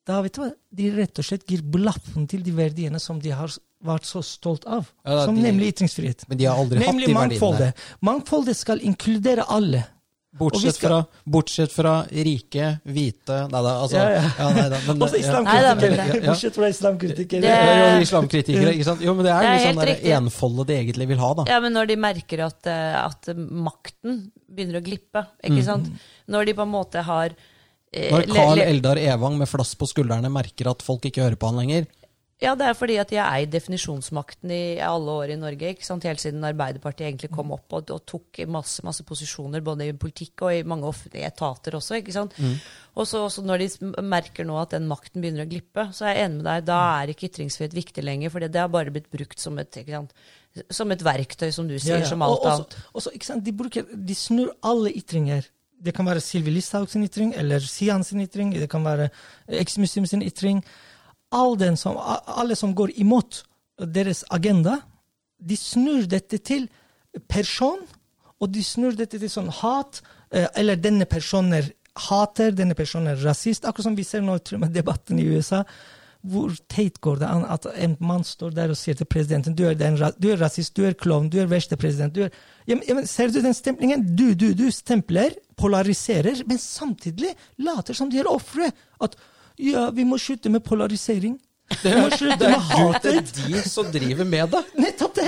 da 0.06 0.22
vet 0.22 0.34
du 0.36 0.42
hva, 0.44 0.50
de 0.76 0.90
rett 0.98 1.20
og 1.20 1.26
slett 1.26 1.46
gir 1.48 1.62
blaffen 1.64 2.28
til 2.28 2.44
de 2.44 2.52
verdiene 2.52 3.00
som 3.00 3.20
de 3.24 3.30
har 3.32 3.52
vært 3.84 4.06
så 4.08 4.22
stolt 4.24 4.66
av. 4.66 4.90
Ja, 5.06 5.16
da, 5.22 5.26
som 5.26 5.36
de- 5.36 5.42
nemlig 5.44 5.74
ytringsfrihet. 5.74 6.26
Men 6.30 6.38
de 6.38 6.46
har 6.46 6.56
aldri 6.60 6.80
hatt 6.84 6.92
de 6.96 7.06
de 7.06 7.14
verdiene. 7.14 7.20
mangfoldet. 7.40 7.74
Mangfoldet 8.02 8.56
skal 8.58 8.80
inkludere 8.84 9.44
alle. 9.48 9.86
Bortsett 10.34 10.74
skal- 10.80 10.90
fra, 10.90 11.20
bortsett 11.30 11.70
fra 11.72 11.92
rike, 12.10 12.80
hvite 12.90 13.36
Nei 13.52 13.62
da, 13.62 13.74
altså 13.84 14.00
Ja, 14.00 14.10
ja. 14.18 14.48
nei 14.56 14.64
da, 14.72 14.80
men, 14.88 15.00
Også 15.06 15.20
ja. 15.22 15.42
Nei, 15.46 15.62
da, 15.62 15.76
men 15.76 15.84
islamkritikere. 15.94 16.24
Ja. 16.24 16.32
Bortsett 16.32 16.56
fra 16.56 16.70
islamkritikere. 16.74 17.42
Det- 17.42 17.52
Ja, 17.54 17.96
jo, 17.96 18.02
islamkritikere, 18.02 18.74
ikke 18.74 18.84
sant? 18.88 19.02
Jo, 19.06 19.14
men 19.14 19.26
det 19.26 19.32
er 19.32 19.42
Det 19.42 19.48
er 19.48 19.54
litt 19.54 19.68
sånn 19.78 19.86
der 19.86 20.18
enfoldet 20.18 20.68
de 20.68 20.74
egentlig 20.80 21.08
vil 21.08 21.18
ha, 21.22 21.34
da. 21.36 21.44
Ja, 21.48 21.60
men 21.60 21.72
når 21.74 21.88
de 21.88 21.96
merker 21.98 22.40
at, 22.48 22.66
eh, 22.66 23.06
at 23.06 23.30
makten 23.38 24.32
begynner 24.52 24.82
å 24.82 24.84
glippe, 24.84 25.28
ikke 25.44 25.64
sant? 25.64 25.88
Når 26.28 26.46
de 26.50 26.54
på 26.56 26.62
en 26.66 26.72
måte 26.72 27.04
har 27.04 27.30
Når 27.94 28.28
Carl 28.34 28.60
Eldar 28.64 28.98
Evang 28.98 29.38
med 29.38 29.48
flass 29.52 29.76
på 29.78 29.86
skuldrene 29.90 30.30
merker 30.34 30.72
at 30.72 30.82
folk 30.82 31.06
ikke 31.06 31.22
hører 31.22 31.36
på 31.40 31.52
han 31.52 31.62
lenger. 31.62 31.86
Ja, 32.42 32.56
det 32.60 32.66
er 32.66 32.74
fordi 32.76 32.98
at 33.00 33.12
har 33.16 33.38
eid 33.38 33.52
definisjonsmakten 33.54 34.52
i 34.52 34.80
alle 34.84 35.14
år 35.14 35.32
i 35.32 35.36
Norge. 35.40 35.70
ikke 35.72 35.86
sant? 35.86 36.04
Helt 36.04 36.20
siden 36.20 36.44
Arbeiderpartiet 36.44 37.06
egentlig 37.08 37.30
kom 37.32 37.54
opp 37.56 37.72
og, 37.78 37.92
og 37.94 38.02
tok 38.10 38.42
masse, 38.52 38.84
masse 38.84 39.06
posisjoner 39.08 39.62
både 39.64 39.86
i 39.88 39.94
politikk 39.96 40.44
og 40.44 40.52
i 40.58 40.64
mange 40.68 40.90
offentlige 40.90 41.30
etater 41.30 41.78
også. 41.78 42.02
ikke 42.02 42.12
sant? 42.12 42.36
Og 43.00 43.08
så 43.08 43.22
også 43.30 43.46
når 43.48 43.64
de 43.64 43.94
merker 44.04 44.44
nå 44.50 44.58
at 44.60 44.76
den 44.76 44.90
makten 44.90 45.24
begynner 45.24 45.46
å 45.46 45.52
glippe, 45.54 45.86
så 45.96 46.10
er 46.10 46.18
jeg 46.18 46.26
enig 46.26 46.42
med 46.42 46.50
deg, 46.50 46.66
da 46.68 46.82
er 47.00 47.14
ikke 47.14 47.30
ytringsfrihet 47.30 47.78
viktig 47.80 48.04
lenger. 48.04 48.34
For 48.34 48.44
det 48.44 48.60
har 48.60 48.68
bare 48.76 48.92
blitt 48.92 49.08
brukt 49.14 49.40
som 49.40 49.62
et, 49.64 49.72
ikke 49.80 49.96
sant? 50.02 50.12
som 50.70 50.92
et 50.92 51.02
verktøy, 51.06 51.48
som 51.54 51.70
du 51.70 51.78
sier, 51.80 51.96
Ja, 52.02 52.04
ja. 52.04 52.10
som 52.12 52.22
alt 52.22 52.40
Og 52.42 52.44
også- 52.44 52.66
annet. 52.66 52.76
også, 52.94 53.14
ikke 53.16 53.26
sant, 53.26 53.44
de, 53.46 53.52
bruker, 53.54 53.88
de 53.96 54.16
snur 54.16 54.52
alle 54.62 54.92
ytringer. 54.92 55.48
Det 55.84 55.94
kan 55.96 56.08
være 56.08 56.22
Sylvi 56.24 56.54
Listhaug 56.56 56.88
sin 56.90 57.04
ytring, 57.04 57.34
eller 57.36 57.60
Sian 57.60 58.04
sin 58.04 58.22
ytring, 58.24 58.54
det 58.56 58.70
kan 58.72 58.86
være 58.86 59.10
eksmuseum 59.48 60.06
sin 60.08 60.24
ytring. 60.24 60.64
All 61.34 61.58
som, 61.78 61.98
alle 62.28 62.56
som 62.56 62.76
går 62.76 62.94
imot 62.96 63.44
deres 63.78 64.24
agenda, 64.32 64.78
de 65.40 65.58
snur 65.58 66.06
dette 66.08 66.38
til 66.38 66.70
person, 67.28 67.82
og 68.40 68.52
de 68.54 68.64
snur 68.64 68.96
dette 68.96 69.20
til 69.20 69.30
sånn 69.30 69.50
hat, 69.50 70.02
eh, 70.32 70.48
eller 70.56 70.76
denne 70.76 71.06
personen 71.06 71.54
er 71.54 71.72
hater, 72.10 72.52
denne 72.52 72.76
personen 72.76 73.12
er 73.14 73.24
rasist. 73.24 73.66
Akkurat 73.66 73.90
som 73.90 73.96
vi 73.96 74.04
ser 74.04 74.22
nå 74.22 74.38
i 74.38 74.72
debatten 74.72 75.20
i 75.20 75.28
USA. 75.28 75.64
Hvor 76.24 76.54
teit 76.72 77.02
går 77.04 77.20
det 77.20 77.28
an 77.28 77.44
at 77.52 77.66
en 77.84 77.98
mann 78.00 78.22
står 78.24 78.54
der 78.56 78.72
og 78.72 78.78
sier 78.80 78.96
til 78.96 79.08
presidenten 79.12 79.58
du 79.60 79.66
er, 79.68 79.76
den, 79.76 79.98
du 80.00 80.30
er 80.32 80.40
rasist, 80.40 80.72
du 80.78 80.86
er 80.88 80.96
klovn, 80.96 81.28
du 81.28 81.42
er 81.42 81.50
verste 81.52 81.76
president. 81.80 82.16
Du 82.16 82.24
er, 82.24 82.32
ja, 82.70 82.78
men, 82.80 83.08
ser 83.10 83.34
du 83.34 83.42
den 83.44 83.56
stemplingen? 83.58 84.06
Du, 84.16 84.30
du, 84.32 84.54
du 84.56 84.70
stempler, 84.72 85.36
polariserer, 85.60 86.46
men 86.48 86.62
samtidig 86.62 87.34
later 87.60 87.98
som 87.98 88.12
de 88.12 88.22
er 88.24 88.32
ofre. 88.32 88.72
At 89.04 89.18
ja, 89.60 89.90
vi 89.92 90.08
må 90.08 90.18
slutte 90.22 90.52
med 90.54 90.64
polarisering. 90.64 91.36
Slutte 91.74 92.28
med 92.28 92.40
Det 92.40 92.50
er 92.50 92.64
hatet. 92.70 93.32
de 93.38 93.62
som 93.70 93.90
driver 93.92 94.28
med 94.28 94.52
det! 94.54 94.62
Nettopp 94.80 95.16
det! 95.18 95.26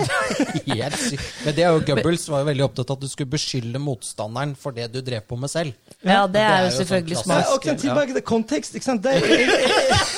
Helt 0.69 0.97
sykt. 0.99 1.25
Men 1.45 1.55
det 1.57 1.65
er 1.65 1.73
jo 1.75 1.83
Goebbels 1.87 2.25
var 2.31 2.43
jo 2.43 2.49
veldig 2.49 2.65
opptatt 2.67 2.91
av 2.93 2.99
at 2.99 3.05
du 3.05 3.09
skulle 3.11 3.31
beskylde 3.33 3.81
motstanderen 3.81 4.55
for 4.59 4.75
det 4.75 4.87
du 4.93 4.99
drev 5.05 5.25
på 5.27 5.37
med 5.39 5.51
selv. 5.51 5.73
Ja, 6.01 6.25
det 6.31 6.43
er 6.43 6.67
jo 6.67 6.73
selvfølgelig 6.79 7.17
smart. 7.23 7.51
og 7.53 7.65
tilbake 7.81 8.13
til 8.13 8.25
kontekst. 8.25 8.75
ikke 8.75 8.85
sant? 8.85 9.03
Det 9.03 9.15
er, 9.15 9.23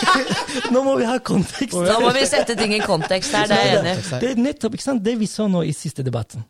nå 0.74 0.84
må 0.84 0.98
vi 1.00 1.08
ha 1.10 1.18
kontekst. 1.18 1.78
Nå 1.78 2.00
må 2.04 2.14
vi 2.18 2.26
sette 2.30 2.58
ting 2.60 2.76
i 2.78 2.82
kontekst 2.84 3.36
her, 3.36 3.48
det 3.50 3.58
er 3.58 3.72
jeg 3.72 3.80
enig 3.82 3.96
i. 3.98 4.22
Det 4.24 4.32
er 4.34 4.44
nettopp 4.50 4.78
ikke 4.78 4.88
sant, 4.90 5.04
det 5.06 5.18
vi 5.20 5.30
så 5.30 5.48
nå 5.52 5.64
i 5.68 5.74
siste 5.76 6.06
debatten. 6.06 6.46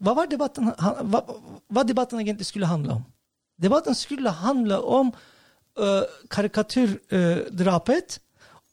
hva 0.00 0.14
var 0.16 0.28
debatten, 0.30 0.70
hva, 1.12 1.24
hva 1.68 1.82
debatten 1.84 2.20
egentlig 2.22 2.46
skulle 2.48 2.68
handle 2.70 3.00
om? 3.00 3.04
Debatten 3.60 3.94
skulle 3.94 4.32
handle 4.32 4.78
om 4.80 5.12
uh, 5.80 6.02
karikaturdrapet 6.32 8.20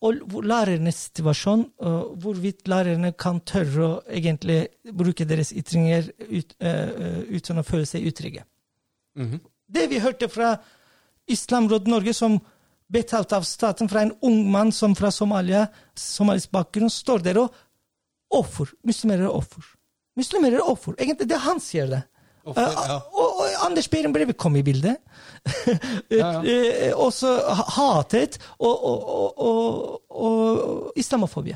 og 0.06 0.44
lærernes 0.46 1.00
situasjon, 1.08 1.64
hvorvidt 2.22 2.68
lærerne 2.70 3.10
kan 3.18 3.40
tørre 3.42 3.86
å 3.86 3.94
egentlig 4.06 4.68
bruke 4.94 5.26
deres 5.26 5.50
ytringer 5.58 6.12
ut, 6.30 6.54
uh, 6.62 6.68
uh, 6.70 7.22
uten 7.34 7.58
å 7.58 7.66
føle 7.66 7.88
seg 7.90 8.06
utrygge. 8.06 8.44
Mhm. 9.18 9.40
Det 9.68 9.88
vi 9.90 10.00
hørte 10.00 10.30
fra 10.30 10.54
Islamråd 11.28 11.88
Norge, 11.88 12.14
som 12.14 12.38
betalt 12.88 13.34
av 13.34 13.44
staten 13.44 13.90
fra 13.90 14.06
en 14.06 14.14
ung 14.22 14.52
mann 14.52 14.72
som 14.72 14.96
fra 14.96 15.12
Somalia, 15.12 15.68
somalisk 15.96 16.52
bakgrunn, 16.52 16.90
står 16.90 17.26
der 17.26 17.40
og 17.42 17.56
offer. 18.30 18.72
Muslimer 18.84 19.26
er 19.26 19.34
offer. 19.34 19.66
Muslimer 20.16 20.56
er 20.56 20.64
offer. 20.64 20.96
Egentlig 20.98 21.28
det 21.30 21.42
han 21.44 21.60
sier 21.60 21.90
det. 21.92 22.04
Eh, 22.56 22.64
ja. 22.90 22.98
og, 23.12 23.40
og 23.42 23.66
Anders 23.66 23.88
Behring 23.92 24.14
Breivik 24.16 24.38
kom 24.40 24.56
i 24.56 24.64
bildet. 24.64 24.98
Ja, 26.12 26.42
ja. 26.44 26.94
og 26.96 27.12
så 27.16 27.30
hatet 27.76 28.38
og, 28.60 28.84
og, 28.84 29.08
og, 29.08 29.42
og, 29.42 30.12
og 30.12 30.94
islamofobi. 31.00 31.54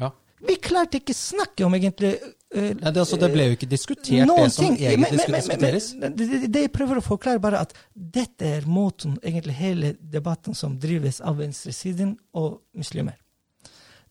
Ja. 0.00 0.10
Vi 0.44 0.56
klarte 0.60 0.98
ikke 1.00 1.14
snakke 1.16 1.64
om 1.64 1.74
egentlig 1.78 2.10
eh, 2.18 2.72
Nei, 2.74 2.90
det, 2.90 3.00
altså, 3.00 3.16
det 3.20 3.30
ble 3.32 3.46
jo 3.50 3.56
ikke 3.56 3.68
diskutert, 3.70 4.28
det 4.28 4.48
som 4.52 4.64
ting. 4.66 4.76
egentlig 4.80 5.00
Men- 5.00 5.20
skulle 5.20 5.38
men- 5.38 5.46
diskuteres. 5.48 5.88
men 6.00 6.16
Det, 6.18 6.28
det, 6.54 6.64
jeg 6.66 6.72
prøver 6.74 7.00
å 7.00 7.04
forklare, 7.04 7.40
bare 7.40 7.60
at 7.64 7.72
dette 7.94 8.50
er 8.58 8.66
måten, 8.68 9.16
egentlig 9.22 9.54
hele 9.60 9.94
debatten 10.00 10.54
som 10.54 10.76
drives 10.80 11.20
av 11.24 11.38
venstresiden 11.40 12.16
og 12.34 12.60
muslimer. 12.76 13.16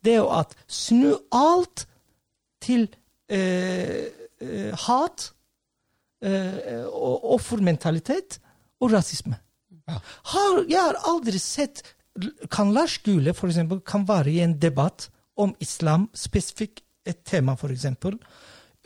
Det 0.03 0.13
er 0.15 0.21
jo 0.23 0.29
at 0.35 0.55
snu 0.67 1.13
alt 1.31 1.85
til 2.63 2.87
eh, 3.29 4.09
eh, 4.41 4.73
hat 4.87 5.32
eh, 6.23 6.85
offermentalitet 7.35 8.39
og 8.81 8.93
rasisme. 8.93 9.37
Ja. 9.87 9.99
Har, 10.31 10.63
jeg 10.69 10.79
har 10.79 10.99
aldri 11.11 11.39
sett 11.43 11.83
Kan 12.53 12.71
Lars 12.75 12.99
Gule 13.03 13.33
for 13.33 13.49
eksempel, 13.49 13.81
kan 13.81 14.05
være 14.07 14.31
i 14.31 14.39
en 14.45 14.53
debatt 14.61 15.09
om 15.35 15.55
islam, 15.59 16.07
spesifikt 16.13 16.83
et 17.09 17.23
tema, 17.25 17.55
eksempel, 17.57 18.19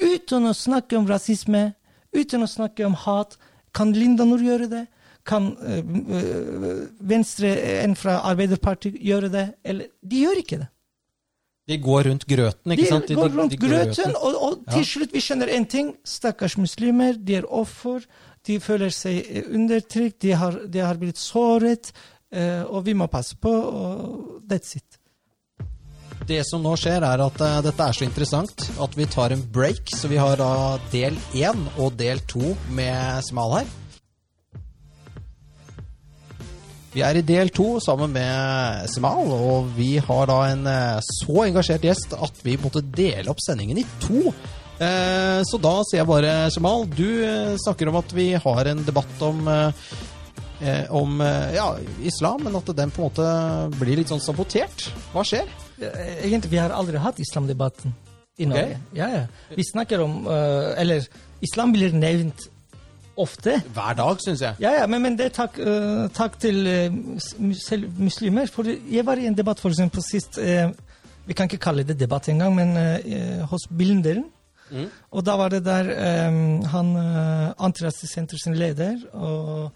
uten 0.01 0.47
å 0.47 0.53
snakke 0.55 0.97
om 0.97 1.07
rasisme, 1.09 1.73
uten 2.15 2.45
å 2.45 2.49
snakke 2.49 2.85
om 2.87 2.95
hat. 3.03 3.37
Kan 3.75 3.91
Linda 3.93 4.25
Nord 4.25 4.41
gjøre 4.41 4.69
det? 4.71 4.85
Kan 5.27 5.51
øh, 5.59 5.83
øh, 5.83 6.87
Venstre, 7.03 7.51
en 7.83 7.95
fra 7.99 8.21
Arbeiderpartiet, 8.31 8.95
gjøre 9.03 9.29
det? 9.29 9.45
Eller 9.63 9.91
De 10.01 10.23
gjør 10.23 10.41
ikke 10.41 10.61
det. 10.63 10.69
De 11.67 11.77
går 11.83 12.07
rundt 12.07 12.23
grøten, 12.27 12.71
ikke 12.71 12.83
De 12.83 12.89
sant? 12.89 13.09
går 13.11 13.33
rundt 13.35 13.51
de 13.51 13.57
går 13.59 13.73
grøten, 13.73 14.13
og, 14.15 14.35
og 14.43 14.53
til 14.71 14.83
Ja. 14.83 14.87
slutt 14.87 15.11
vi 15.13 15.19
skjønner 15.19 15.49
en 15.51 15.65
ting. 15.65 15.89
Stakkars 16.07 16.55
muslimer, 16.57 17.17
de 17.19 17.35
er 17.41 17.47
offer. 17.49 18.05
De 18.47 18.59
føler 18.63 18.89
seg 18.95 19.17
eh, 19.27 19.43
undertrykt, 19.51 20.21
de 20.23 20.31
har, 20.31 20.55
de 20.67 20.79
har 20.79 20.95
blitt 21.01 21.19
såret. 21.19 21.91
Uh, 22.27 22.63
og 22.75 22.81
vi 22.83 22.91
må 22.93 23.05
passe 23.07 23.37
på, 23.39 23.47
og 23.49 24.41
that's 24.51 24.75
it. 24.75 24.97
Det 26.27 26.41
som 26.43 26.59
nå 26.63 26.73
skjer, 26.75 27.03
er 27.07 27.21
at 27.23 27.39
uh, 27.39 27.61
dette 27.63 27.85
er 27.85 27.95
så 27.95 28.03
interessant 28.03 28.65
at 28.83 28.97
vi 28.99 29.05
tar 29.07 29.31
en 29.31 29.43
break. 29.55 29.91
Så 29.95 30.09
vi 30.11 30.19
har 30.19 30.35
da 30.39 30.77
del 30.91 31.15
én 31.39 31.61
og 31.77 31.95
del 31.99 32.19
to 32.27 32.51
med 32.75 33.23
Smal 33.29 33.59
her. 33.61 33.69
Vi 36.93 37.03
er 37.05 37.19
i 37.19 37.25
del 37.25 37.51
to 37.53 37.77
sammen 37.83 38.13
med 38.15 38.87
Smal, 38.93 39.27
og 39.33 39.67
vi 39.77 39.97
har 40.01 40.29
da 40.29 40.37
en 40.53 40.63
eh, 40.71 40.99
så 41.19 41.43
engasjert 41.45 41.83
gjest 41.85 42.15
at 42.17 42.39
vi 42.45 42.55
måtte 42.61 42.81
dele 42.81 43.29
opp 43.33 43.41
sendingen 43.43 43.81
i 43.81 43.85
to. 44.03 44.31
Eh, 44.79 45.41
Så 45.45 45.59
da 45.61 45.73
sier 45.85 46.01
jeg 46.03 46.09
bare, 46.09 46.33
Smal, 46.53 46.87
du 46.89 47.07
eh, 47.25 47.55
snakker 47.65 47.91
om 47.91 47.99
at 47.99 48.13
vi 48.15 48.31
har 48.39 48.71
en 48.71 48.83
debatt 48.87 49.23
om 49.25 49.47
eh, 49.51 49.71
om 50.89 51.19
ja, 51.53 51.67
islam, 52.01 52.41
men 52.47 52.55
at 52.57 52.71
den 52.73 52.89
på 52.89 53.03
en 53.03 53.11
måte 53.11 53.25
blir 53.77 53.99
litt 53.99 54.09
sånn 54.09 54.23
sabotert. 54.23 54.87
Hva 55.13 55.21
skjer? 55.21 55.45
Egentlig, 55.77 56.49
vi 56.55 56.57
har 56.57 56.73
aldri 56.73 56.97
hatt 56.97 57.19
islamdebatten 57.21 57.93
i 58.41 58.47
Norge. 58.49 58.63
Norge. 58.71 58.79
Ja, 58.97 59.09
ja. 59.19 59.53
Vi 59.53 59.65
snakker 59.69 60.01
om 60.01 60.15
Eller 60.25 61.05
islam 61.45 61.75
blir 61.75 61.93
nevnt 61.93 62.47
ofte. 63.17 63.57
Hver 63.73 63.97
dag, 63.97 64.21
syns 64.23 64.43
jeg. 64.43 64.59
Ja, 64.63 64.73
ja, 64.79 64.85
men, 64.89 65.01
men 65.03 65.17
det 65.19 65.29
er 65.29 65.35
takk, 65.35 65.59
uh, 65.59 66.05
takk 66.15 66.37
til 66.41 66.61
uh, 66.67 66.97
muslimer. 67.97 68.49
For 68.53 68.67
jeg 68.67 69.05
var 69.07 69.19
i 69.19 69.27
en 69.29 69.37
debatt 69.37 69.61
for 69.63 69.73
eksempel 69.73 70.05
sist 70.05 70.39
uh, 70.41 70.69
Vi 71.27 71.35
kan 71.35 71.49
ikke 71.49 71.59
kalle 71.59 71.83
det 71.83 71.97
debatt 71.99 72.29
engang, 72.31 72.55
men 72.55 72.69
hos 73.51 73.65
Blindern. 73.67 74.29
Mm. 74.71 74.87
Og 75.11 75.25
da 75.27 75.35
var 75.39 75.51
det 75.51 75.65
der 75.65 75.89
um, 76.29 76.63
han 76.71 76.93
uh, 76.95 77.65
Antirasistsenter 77.67 78.39
sin 78.39 78.55
leder 78.55 78.95
og 79.13 79.71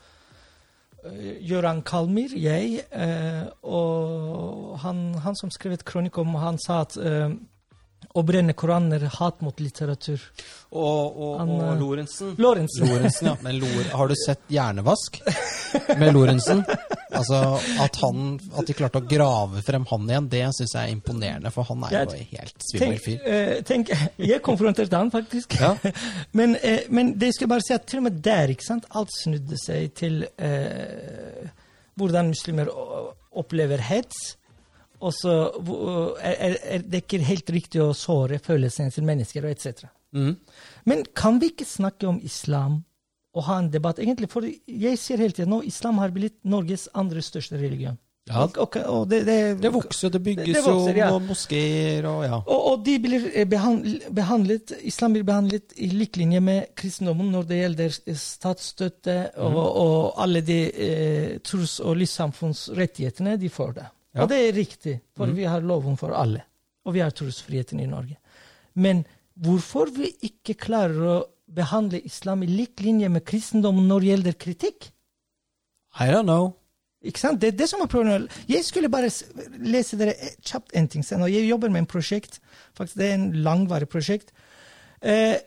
Gøran 1.50 1.80
Kalmir, 1.82 2.30
jeg, 2.38 2.84
og 3.66 4.76
han, 4.84 5.00
han 5.24 5.38
som 5.40 5.50
skrev 5.50 5.74
et 5.74 5.86
kronikk 5.88 6.20
om 6.22 6.36
Han 6.38 6.60
sa 6.62 6.84
at 6.84 6.94
å 8.14 8.24
brenne 8.28 8.54
Koranen 8.58 8.96
er 8.98 9.06
hat 9.20 9.42
mot 9.46 9.60
litteratur. 9.62 10.22
Og, 10.72 10.82
og, 10.82 11.34
Han, 11.40 11.52
og 11.56 11.62
eh, 11.66 11.78
Lorentzen. 11.80 12.34
Lorentzen. 12.42 12.88
Lorentzen, 12.90 13.30
ja. 13.32 13.36
Men 13.44 13.60
Lor 13.62 13.92
har 13.94 14.12
du 14.12 14.16
sett 14.20 14.44
Hjernevask 14.52 15.22
med 16.00 16.12
Lorentzen? 16.16 16.64
Altså, 17.12 17.40
at, 17.84 17.98
han, 18.04 18.36
at 18.60 18.68
de 18.68 18.76
klarte 18.76 19.02
å 19.02 19.08
grave 19.08 19.64
frem 19.66 19.86
han 19.90 20.10
igjen, 20.10 20.30
det 20.32 20.44
syns 20.58 20.76
jeg 20.78 20.82
er 20.82 20.96
imponerende. 20.96 21.52
For 21.56 21.68
han 21.68 21.88
er 21.88 21.98
jo 21.98 22.18
en 22.18 22.30
helt 22.34 22.68
svimmel 22.68 22.98
Tenk, 22.98 23.06
fyr. 23.06 23.24
eh, 23.28 23.54
tenk, 23.68 23.94
jeg 24.32 24.44
konfronterte 24.46 25.00
han 25.00 25.12
faktisk. 25.14 25.58
Ja. 25.60 25.74
men, 26.40 26.56
eh, 26.60 26.88
men 26.90 27.16
det 27.20 27.34
skal 27.36 27.48
jeg 27.48 27.54
bare 27.56 27.68
si 27.68 27.76
at 27.76 27.88
til 27.90 28.04
og 28.04 28.08
med 28.10 28.22
der, 28.24 28.54
ikke 28.56 28.68
sant, 28.68 28.88
alt 28.96 29.12
snudde 29.16 29.60
seg 29.60 29.92
til 30.00 30.22
eh, 30.40 31.50
hvordan 32.00 32.32
muslimer 32.32 32.72
opplever 33.32 33.84
hets. 33.92 34.38
Og 35.02 35.16
så 35.18 35.34
er, 36.22 36.56
er, 36.62 36.86
det 36.86 37.04
ikke 37.04 37.22
helt 37.26 37.50
riktig 37.54 37.82
å 37.82 37.92
såre 37.98 38.38
følelsene 38.44 38.94
til 38.94 39.08
mennesker, 39.08 39.48
og 39.48 39.56
etc. 39.56 39.90
Mm. 40.14 40.36
Men 40.90 41.04
kan 41.18 41.42
vi 41.42 41.52
ikke 41.54 41.68
snakke 41.68 42.10
om 42.10 42.22
islam 42.24 42.82
og 43.34 43.48
ha 43.48 43.58
en 43.62 43.72
debatt? 43.74 44.00
Egentlig, 44.04 44.30
for 44.32 44.46
jeg 44.46 45.00
sier 45.02 45.22
hele 45.22 45.36
tiden 45.36 45.54
nå 45.56 45.62
islam 45.68 46.02
har 46.04 46.14
blitt 46.14 46.40
Norges 46.46 46.88
andre 46.94 47.24
største 47.26 47.60
religion. 47.62 47.98
Ja, 48.30 48.44
Og, 48.46 48.58
og, 48.62 48.76
og 48.86 49.08
det, 49.10 49.24
det, 49.26 49.38
det 49.64 49.72
vokser, 49.74 50.12
det 50.14 50.20
bygges 50.22 50.54
Det 50.54 50.62
vokser, 50.62 50.98
ja. 51.00 51.08
og 51.10 51.24
moskeer 51.26 52.06
og 52.06 52.20
ja. 52.24 52.38
Og, 52.46 52.84
de 52.86 52.94
blir 53.02 53.24
eh, 53.34 53.48
behandlet, 53.50 54.76
islam 54.86 55.16
blir 55.16 55.26
behandlet 55.26 55.74
i 55.82 55.90
lik 55.90 56.20
linje 56.22 56.40
med 56.44 56.70
kristendommen 56.78 57.32
når 57.34 57.48
det 57.50 57.60
gjelder 57.64 57.98
statsstøtte 58.22 59.16
og, 59.42 59.58
og 59.58 60.22
alle 60.22 60.44
de 60.46 60.60
eh, 60.70 61.34
tros- 61.42 61.80
og 61.82 61.98
livssamfunnsrettighetene 61.98 63.40
de 63.42 63.50
får 63.50 63.74
det. 63.80 63.88
Ja. 64.14 64.24
Og 64.26 64.30
det 64.30 64.38
er 64.44 64.54
riktig, 64.58 64.98
for 65.16 65.32
vi 65.32 65.46
har 65.48 65.62
loven 65.64 65.96
for 66.00 66.12
alle. 66.18 66.44
Og 66.86 66.94
vi 66.98 67.00
har 67.04 67.14
trosfriheten 67.16 67.80
i 67.80 67.86
Norge. 67.88 68.18
Men 68.76 69.06
hvorfor 69.40 69.92
vi 69.96 70.10
ikke 70.28 70.58
klarer 70.60 71.06
å 71.14 71.20
behandle 71.52 72.00
islam 72.08 72.44
i 72.44 72.50
lik 72.50 72.82
linje 72.84 73.10
med 73.12 73.24
kristendommen 73.28 73.88
når 73.88 74.00
det 74.04 74.10
gjelder 74.12 74.38
kritikk? 74.40 74.90
I 76.00 76.08
don't 76.12 76.28
know. 76.28 76.54
Ikke 77.04 77.20
sant? 77.20 77.40
Det 77.42 77.48
er 77.54 77.58
det 77.58 77.68
som 77.72 77.82
er 77.82 77.90
problemet. 77.92 78.32
Jeg 78.52 78.64
skulle 78.68 78.90
bare 78.92 79.10
lese 79.64 79.98
dere 79.98 80.14
kjapt 80.46 80.76
en 80.78 80.88
ting. 80.88 81.04
sen, 81.04 81.22
og 81.24 81.32
Jeg 81.32 81.48
jobber 81.48 81.70
med 81.70 81.80
en 81.86 81.90
prosjekt. 81.90 82.40
Faktisk, 82.78 82.98
Det 82.98 83.10
er 83.10 83.14
en 83.14 83.32
langvarig 83.44 83.88
prosjekt. 83.90 84.32
Eh, 85.02 85.38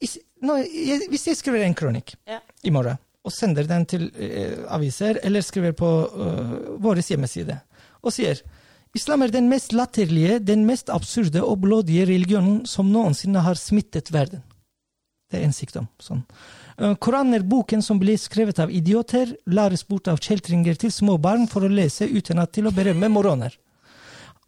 is- 0.00 0.18
nå, 0.42 0.56
jeg, 0.66 1.08
hvis 1.08 1.26
jeg 1.26 1.36
skriver 1.36 1.64
en 1.64 1.74
kronikk 1.74 2.14
Ja. 2.26 2.40
i 2.64 2.70
morgen 2.70 2.98
og 3.24 3.32
sender 3.32 3.64
den 3.66 3.84
til 3.86 4.10
eh, 4.18 4.64
aviser, 4.68 5.18
eller 5.22 5.40
skriver 5.42 5.72
på 5.72 5.86
uh, 6.14 6.78
vår 6.78 6.96
hjemmeside 7.02 7.60
og 8.02 8.14
sier 8.14 8.42
Islam 8.96 9.26
er 9.26 9.32
den 9.32 9.50
mest 9.50 9.74
latterlige, 9.76 10.38
den 10.40 10.64
mest 10.64 10.88
absurde 10.88 11.42
og 11.44 11.60
blodige 11.66 12.06
religionen 12.08 12.62
som 12.68 12.88
noensinne 12.88 13.42
har 13.44 13.58
smittet 13.60 14.08
verden. 14.14 14.40
Det 15.28 15.40
er 15.40 15.44
en 15.44 15.52
sykdom. 15.52 15.88
Sånn. 16.00 16.22
Eh, 16.78 16.94
Koranen 17.02 17.34
er 17.36 17.44
boken 17.44 17.82
som 17.82 17.98
blir 18.00 18.16
skrevet 18.20 18.60
av 18.62 18.72
idioter, 18.72 19.34
læres 19.50 19.82
bort 19.84 20.08
av 20.08 20.20
kjeltringer 20.22 20.78
til 20.80 20.94
små 20.94 21.18
barn 21.20 21.48
for 21.50 21.66
å 21.66 21.72
lese 21.72 22.06
uten 22.06 22.40
at 22.40 22.54
til 22.56 22.70
å 22.70 22.74
berømme 22.74 23.10
moroner. 23.12 23.56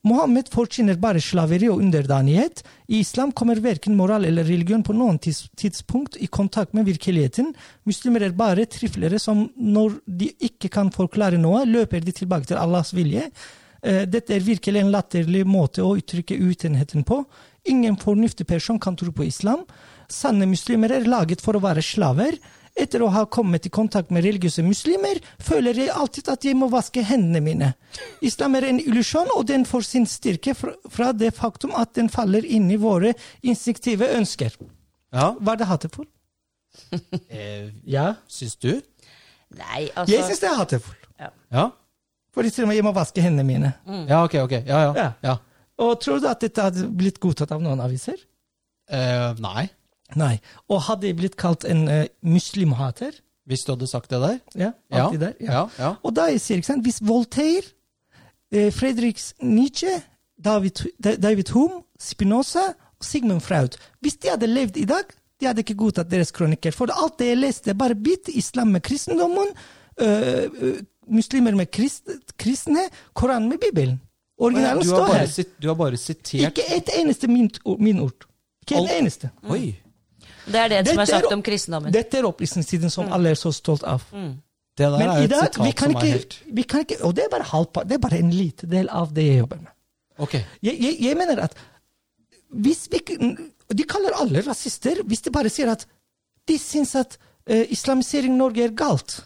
Mohammed 0.08 0.48
forkynner 0.52 0.96
bare 1.00 1.20
slaveri 1.22 1.68
og 1.68 1.82
underdanighet. 1.82 2.62
I 2.88 3.02
islam 3.02 3.32
kommer 3.36 3.60
verken 3.60 3.96
moral 3.98 4.24
eller 4.28 4.46
religion 4.48 4.84
på 4.86 4.96
noen 4.96 5.18
tids 5.20 5.44
tidspunkt 5.58 6.16
i 6.22 6.28
kontakt 6.32 6.74
med 6.76 6.88
virkeligheten. 6.88 7.52
Muslimer 7.88 8.24
er 8.24 8.36
bare 8.36 8.68
triflere 8.70 9.20
som 9.20 9.46
når 9.56 9.98
de 10.06 10.30
ikke 10.48 10.70
kan 10.72 10.92
forklare 10.94 11.40
noe, 11.40 11.66
løper 11.68 12.04
de 12.04 12.14
tilbake 12.22 12.48
til 12.48 12.60
Allahs 12.60 12.94
vilje. 12.96 13.26
Eh, 13.82 14.04
Dette 14.08 14.34
er 14.34 14.46
virkelig 14.46 14.82
en 14.82 14.94
latterlig 14.94 15.44
måte 15.46 15.84
å 15.84 15.94
uttrykke 15.98 16.38
utenheten 16.38 17.04
på. 17.04 17.22
Ingen 17.68 17.98
fornuftig 18.00 18.46
person 18.48 18.80
kan 18.80 18.96
tro 18.96 19.12
på 19.12 19.26
islam. 19.28 19.66
Sanne 20.08 20.48
muslimer 20.48 20.94
er 20.94 21.10
laget 21.10 21.44
for 21.44 21.58
å 21.58 21.62
være 21.62 21.84
slaver. 21.84 22.38
Etter 22.78 23.02
å 23.02 23.08
ha 23.10 23.24
kommet 23.26 23.66
i 23.66 23.70
kontakt 23.74 24.12
med 24.14 24.22
religiøse 24.22 24.62
muslimer, 24.62 25.18
føler 25.42 25.80
jeg 25.82 25.90
alltid 25.90 26.28
at 26.30 26.44
jeg 26.46 26.54
må 26.58 26.68
vaske 26.70 27.02
hendene 27.02 27.40
mine. 27.42 27.72
Islam 28.22 28.54
er 28.54 28.68
en 28.68 28.78
illusjon, 28.78 29.30
og 29.34 29.46
den 29.50 29.64
får 29.66 29.86
sin 29.88 30.06
styrke 30.06 30.54
fra, 30.54 31.10
det 31.12 31.32
faktum 31.34 31.74
at 31.74 31.94
den 31.98 32.08
faller 32.12 32.46
inn 32.46 32.70
i 32.70 32.78
våre 32.78 33.14
instinktive 33.42 34.06
ønsker. 34.20 34.54
Ja. 35.12 35.32
Var 35.40 35.58
det 35.58 35.66
hatefull? 35.72 36.06
Eh, 37.32 37.70
Ja. 37.88 38.14
syns 38.28 38.54
du? 38.60 38.76
Nei, 39.56 39.88
altså 39.96 40.12
Jeg 40.14 40.24
syns 40.28 40.40
det 40.44 40.48
er 40.50 40.58
hatefull. 40.60 40.96
Ja. 41.50 41.70
Fordi 42.36 42.50
til 42.54 42.66
og 42.66 42.68
med 42.70 42.76
jeg 42.78 42.84
må 42.86 42.92
vaske 42.94 43.22
hendene 43.24 43.46
mine. 43.48 43.72
Ja, 44.06 44.20
ok, 44.22 44.34
ok. 44.44 44.52
Ja, 44.68 44.82
ja. 44.84 44.92
Ja. 44.94 45.08
ja. 45.24 45.36
Og 45.82 45.96
tror 46.04 46.20
du 46.22 46.28
at 46.30 46.40
dette 46.44 46.62
hadde 46.68 46.84
blitt 46.94 47.18
godtatt 47.22 47.50
av 47.56 47.62
noen 47.64 47.80
aviser? 47.82 48.20
Eh, 48.90 49.32
nei. 49.42 49.64
Nei. 50.16 50.38
Og 50.68 50.80
hadde 50.82 51.06
jeg 51.06 51.16
blitt 51.16 51.36
kalt 51.36 51.64
en 51.68 51.88
uh, 51.88 52.04
muslimhater? 52.22 53.12
Hvis 53.48 53.64
du 53.64 53.72
hadde 53.72 53.86
sagt 53.88 54.10
det 54.10 54.20
der? 54.20 54.38
Ja, 54.54 54.70
Ja. 54.92 55.04
alltid 55.06 55.20
der. 55.20 55.32
Ja. 55.40 55.66
Ja. 55.78 55.94
Og 56.02 56.14
da 56.16 56.28
jeg 56.30 56.40
sier, 56.40 56.56
ikke 56.60 56.80
hvis 56.84 57.00
Voltaire, 57.02 57.62
eh, 58.52 58.70
Friedrich 58.72 59.32
Nietzsche, 59.42 60.02
David, 60.44 60.84
Da- 61.04 61.16
David 61.16 61.48
Hume, 61.52 61.82
Spinoza 62.00 62.66
og 62.98 63.04
Sigmund 63.04 63.40
Freud 63.40 63.76
Hvis 64.00 64.16
de 64.16 64.28
hadde 64.30 64.46
levd 64.46 64.76
i 64.76 64.84
dag, 64.84 65.04
de 65.40 65.46
hadde 65.46 65.60
ikke 65.64 65.74
godtatt 65.74 66.10
deres 66.10 66.30
kronikker. 66.32 66.70
For 66.72 66.86
alt 66.92 67.18
det 67.18 67.26
jeg 67.28 67.36
leste, 67.38 67.74
bare 67.74 67.94
bitt 67.94 68.28
islam 68.28 68.68
med 68.74 68.80
kristendommen, 68.82 69.48
øh, 70.00 70.82
muslimer 71.08 71.54
med 71.56 71.66
krist, 71.70 72.04
kristne, 72.38 72.80
Koran 73.14 73.48
med 73.48 73.58
Bibelen. 73.58 74.00
Originalen 74.38 74.84
står 74.84 75.12
her. 75.14 75.26
sit- 75.26 75.56
du 75.62 75.68
har 75.68 75.74
bare 75.74 75.96
sitert 75.96 76.34
Ikke 76.56 76.62
et 76.76 76.90
eneste 77.00 77.26
min, 77.28 77.50
min 77.78 77.98
ord. 78.00 78.26
Ikke 78.62 78.74
et 78.74 78.90
Alt- 78.90 78.98
eneste. 79.00 79.30
Oi! 79.48 79.74
Det 80.48 80.60
er 80.64 80.68
det 80.68 80.78
som 80.88 80.98
er 80.98 81.04
Dette 81.04 81.14
er- 81.16 81.20
sagt 81.20 81.32
om 81.32 81.42
kristendommen. 81.42 81.92
Dette 81.92 82.18
er 82.18 82.26
opplysningstiden 82.28 82.90
som 82.90 83.12
alle 83.12 83.30
er 83.30 83.38
så 83.40 83.52
stolt 83.52 83.84
av. 83.84 84.02
Det 84.12 84.86
der 84.86 84.98
Men 84.98 85.08
er 85.10 85.20
i 85.20 85.24
et 85.24 85.30
dag, 85.30 85.40
vi 85.42 85.70
sitat 85.72 85.76
kan, 85.76 85.90
som 85.92 85.96
er 86.00 86.06
helt 86.12 86.36
vi 86.54 86.62
kan 86.62 86.80
ikke 86.84 86.98
Og 87.04 87.14
det 87.14 87.24
er 87.24 87.28
bare 87.32 87.42
halvpart, 87.50 87.88
det 87.88 87.94
er 87.96 87.98
bare 87.98 88.18
en 88.18 88.30
liten 88.30 88.70
del 88.70 88.88
av 88.88 89.12
det 89.14 89.24
jeg 89.26 89.38
jobber 89.40 89.56
med. 89.64 89.72
Ok. 90.18 90.34
Jeg, 90.62 90.74
jeg, 90.80 90.96
jeg 91.00 91.16
mener 91.16 91.42
at 91.42 91.54
hvis 92.50 92.88
vi 92.90 93.00
De 93.74 93.84
kaller 93.84 94.14
alle 94.16 94.40
rasister 94.46 95.02
hvis 95.04 95.20
de 95.26 95.30
bare 95.30 95.50
sier 95.50 95.68
at 95.72 95.84
de 96.48 96.56
syns 96.58 96.94
at 96.96 97.18
uh, 97.50 97.64
islamisering 97.68 98.32
i 98.32 98.38
Norge 98.38 98.62
er 98.64 98.70
galt. 98.72 99.18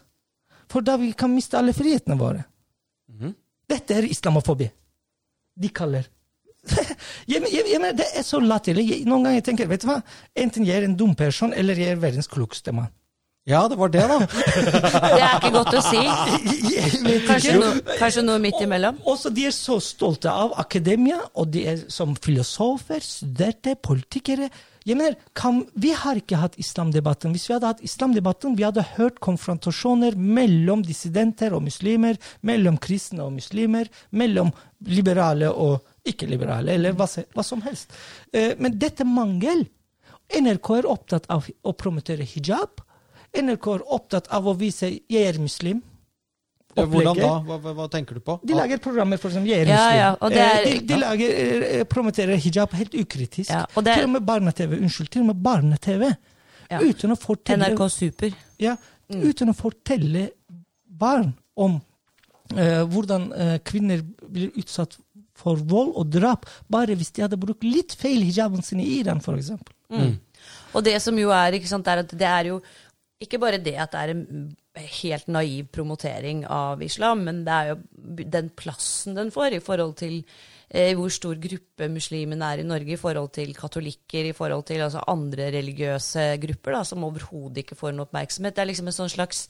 For 0.69 0.81
da 0.81 0.97
vi 0.97 1.13
kan 1.13 1.31
miste 1.31 1.57
alle 1.59 1.73
frihetene 1.73 2.17
våre. 2.19 2.43
Mhm. 3.13 3.35
Dette 3.69 3.95
er 3.95 4.03
islamofobi. 4.09 4.67
De 5.61 5.69
kaller 5.69 6.09
jeg, 7.27 7.43
jeg, 7.51 7.65
jeg 7.73 7.95
Det 7.99 8.09
er 8.15 8.27
så 8.27 8.41
latterlig. 8.41 9.03
Noen 9.09 9.29
ganger 9.29 9.47
tenker 9.47 9.71
vet 9.71 9.83
du 9.83 9.91
hva, 9.91 10.01
enten 10.39 10.67
jeg 10.67 10.83
er 10.83 10.89
en 10.89 10.99
dum 10.99 11.15
person, 11.19 11.55
eller 11.57 11.79
jeg 11.79 11.97
er 11.97 12.03
verdens 12.03 12.31
klokeste 12.31 12.75
mann. 12.77 12.93
Ja, 13.43 13.65
det 13.67 13.75
var 13.75 13.91
det, 13.91 14.03
da. 14.07 14.19
Det 15.17 15.19
er 15.19 15.33
ikke 15.41 15.51
godt 15.57 15.75
å 15.75 15.81
si. 15.83 16.03
Kanskje 17.27 17.57
no, 17.59 17.73
kanskje 17.99 18.23
noe 18.23 18.39
midt 18.43 18.61
imellom. 18.63 19.01
Også 19.11 19.33
de 19.35 19.49
er 19.49 19.55
så 19.57 19.81
stolte 19.83 20.31
av 20.31 20.55
akademia, 20.63 21.19
og 21.35 21.51
de 21.51 21.65
er 21.73 21.81
som 21.91 22.15
filosofer, 22.15 23.03
studerte, 23.03 23.75
politikere. 23.83 24.47
Jeg 24.87 24.99
mener, 24.99 25.17
kan, 25.35 25.65
Vi 25.75 25.91
har 25.91 26.19
ikke 26.19 26.39
hatt 26.39 26.55
islamdebatten. 26.63 27.35
Hvis 27.35 27.49
vi 27.49 27.57
hadde 27.57 27.73
hatt 27.73 27.83
islamdebatten, 27.83 28.55
vi 28.59 28.67
hadde 28.67 28.87
hørt 28.95 29.19
konfrontasjoner 29.23 30.15
mellom 30.15 30.87
dissidenter 30.87 31.55
og 31.55 31.67
muslimer, 31.67 32.23
mellom 32.47 32.79
kristne 32.79 33.27
og 33.27 33.35
muslimer, 33.41 33.91
mellom 34.11 34.55
liberale 34.87 35.51
og 35.51 35.81
ikke-liberale, 36.05 36.73
eller 36.75 36.93
hva, 36.99 37.07
hva 37.35 37.45
som 37.45 37.61
helst. 37.63 37.93
Eh, 38.33 38.55
men 38.59 38.79
dette 38.79 39.05
mangel. 39.05 39.67
NRK 40.33 40.71
er 40.79 40.87
opptatt 40.89 41.27
av 41.31 41.47
å 41.65 41.73
promotere 41.77 42.25
hijab. 42.25 42.81
NRK 43.37 43.67
er 43.75 43.83
opptatt 43.93 44.29
av 44.31 44.45
å 44.47 44.55
vise 44.57 44.89
'jeg 45.09 45.27
er 45.29 45.39
muslim'. 45.41 45.83
Hvordan 46.75 47.17
da? 47.19 47.29
Hva, 47.45 47.59
hva, 47.61 47.73
hva 47.77 47.89
tenker 47.91 48.15
du 48.15 48.21
på? 48.21 48.39
De 48.43 48.55
lager 48.55 48.79
programmer 48.79 49.19
for 49.19 49.31
som 49.31 49.45
'Jeg 49.45 49.61
er 49.61 49.67
muslim'. 49.67 49.97
ja, 49.97 50.17
og 50.21 50.31
det 50.31 50.39
er- 50.39 50.67
Eh, 50.67 50.79
de, 50.81 50.87
de 50.87 50.97
lager, 50.97 51.29
eh, 51.81 51.85
promoterer 51.85 52.37
hijab 52.37 52.71
helt 52.73 52.95
ukritisk. 52.95 53.51
Ja, 53.51 53.67
og 53.77 53.85
det 53.85 53.91
er- 53.93 53.95
Til 53.97 54.05
og 54.05 54.11
med 54.11 54.25
barne-TV. 54.27 54.77
Unnskyld, 54.81 55.09
til 55.11 55.21
og 55.21 55.27
med 55.27 55.43
barne-TV. 55.43 56.17
Ja. 56.71 56.79
Uten 56.79 57.11
å 57.13 57.17
fortelle 57.21 57.69
NRK 57.69 57.89
Super. 57.91 58.33
ja, 58.59 58.77
Mm. 59.11 59.23
Uten 59.29 59.49
å 59.51 59.55
fortelle 59.55 60.31
barn 60.89 61.35
om 61.57 61.83
eh, 62.57 62.83
hvordan 62.87 63.33
eh, 63.35 63.59
kvinner 63.59 64.01
blir 64.31 64.51
utsatt 64.57 64.97
for 65.43 65.61
vold 65.69 65.93
og 65.99 66.13
drap, 66.15 66.49
bare 66.71 66.97
hvis 66.99 67.13
de 67.17 67.27
hadde 67.27 67.41
brukt 67.41 67.67
litt 67.67 67.97
feil 67.99 68.23
hijaben 68.25 68.65
sin 68.65 68.83
i 68.83 68.89
Iran, 69.01 69.23
f.eks. 69.23 69.53
Mm. 69.93 70.17
Og 70.73 70.87
det 70.87 70.97
som 71.05 71.19
jo 71.19 71.33
er, 71.35 71.59
ikke 71.59 71.71
sant, 71.71 71.89
er 71.91 72.03
at 72.05 72.17
det 72.17 72.29
er 72.29 72.53
jo 72.53 72.63
ikke 73.23 73.39
bare 73.43 73.61
det 73.63 73.77
at 73.79 73.93
det 73.93 74.01
er 74.01 74.15
en 74.15 74.25
helt 74.99 75.29
naiv 75.31 75.69
promotering 75.75 76.43
av 76.51 76.83
islam, 76.83 77.23
men 77.29 77.45
det 77.47 77.55
er 77.59 77.71
jo 77.73 77.77
den 78.33 78.49
plassen 78.59 79.19
den 79.19 79.31
får 79.35 79.59
i 79.59 79.63
forhold 79.63 79.95
til 80.01 80.17
eh, 80.73 80.95
hvor 80.99 81.13
stor 81.13 81.39
gruppe 81.43 81.89
muslimene 81.93 82.49
er 82.49 82.63
i 82.63 82.67
Norge 82.67 82.97
i 82.97 83.01
forhold 83.01 83.31
til 83.37 83.55
katolikker, 83.55 84.31
i 84.31 84.37
forhold 84.37 84.67
til 84.71 84.83
altså, 84.83 85.05
andre 85.13 85.53
religiøse 85.55 86.27
grupper 86.43 86.79
da, 86.79 86.83
som 86.89 87.07
overhodet 87.07 87.63
ikke 87.63 87.79
får 87.79 87.95
noe 87.95 88.09
oppmerksomhet. 88.09 88.57
Det 88.57 88.65
er 88.65 88.73
liksom 88.73 88.91
en 88.91 89.01
sånn 89.03 89.13
slags 89.13 89.47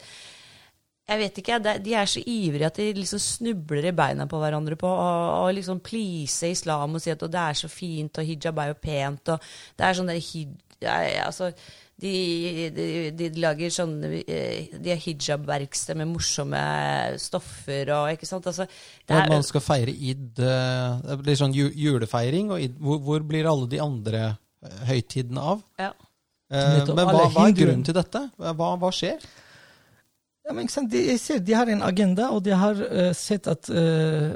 jeg 1.13 1.21
vet 1.21 1.39
ikke, 1.43 1.61
De 1.85 1.95
er 1.95 2.09
så 2.11 2.23
ivrige 2.27 2.69
at 2.69 2.81
de 2.81 2.89
liksom 2.97 3.21
snubler 3.23 3.89
i 3.91 3.95
beina 3.97 4.27
på 4.31 4.41
hverandre 4.41 4.79
på 4.81 4.89
å 4.89 5.47
liksom 5.55 5.83
please 5.85 6.51
islam 6.51 6.99
og 6.99 7.05
si 7.05 7.13
at 7.13 7.23
og 7.23 7.33
det 7.33 7.45
er 7.45 7.61
så 7.63 7.71
fint, 7.71 8.19
og 8.19 8.27
hijab 8.27 8.59
er 8.59 8.73
jo 8.73 8.81
pent, 8.83 9.35
og 9.35 9.49
det 9.79 9.87
er 9.87 9.99
sånn 9.99 10.11
der 10.13 10.21
hij, 10.83 11.19
altså, 11.23 11.53
de, 12.03 12.71
de, 12.75 12.87
de 13.15 13.29
lager 13.39 13.71
sånn 13.71 13.93
eh, 14.09 14.73
De 14.75 14.91
har 14.91 14.99
hijab-verksted 14.99 15.99
med 16.01 16.11
morsomme 16.11 16.63
stoffer 17.23 17.93
og 17.95 18.09
ikke 18.17 18.27
sant. 18.27 18.49
Altså, 18.51 18.67
det 19.07 19.15
er, 19.15 19.29
man 19.31 19.47
skal 19.47 19.63
feire 19.63 19.95
id 19.95 20.41
eh, 20.43 20.97
Det 21.07 21.19
blir 21.23 21.39
sånn 21.39 21.55
julefeiring, 21.55 22.51
og 22.57 22.65
id, 22.65 22.81
hvor, 22.83 22.99
hvor 23.07 23.29
blir 23.29 23.47
alle 23.51 23.71
de 23.71 23.83
andre 23.85 24.25
eh, 24.33 24.81
høytidene 24.91 25.53
av? 25.53 25.63
ja. 25.83 25.93
Eh, 26.53 26.83
men 26.85 27.07
hva, 27.09 27.29
hva 27.33 27.47
er 27.49 27.55
grunnen 27.57 27.85
til 27.87 27.97
dette? 27.97 28.27
Hva, 28.37 28.75
hva 28.77 28.91
skjer? 28.93 29.23
Ja, 30.47 30.55
men 30.55 30.67
ikke 30.67 30.75
sant? 30.75 30.91
De, 30.91 31.19
ser, 31.19 31.43
de 31.45 31.55
har 31.55 31.71
en 31.71 31.85
agenda, 31.87 32.31
og 32.35 32.43
de 32.47 32.57
har 32.59 32.79
uh, 32.83 33.11
sett 33.15 33.47
at 33.51 33.69
uh, 33.71 34.33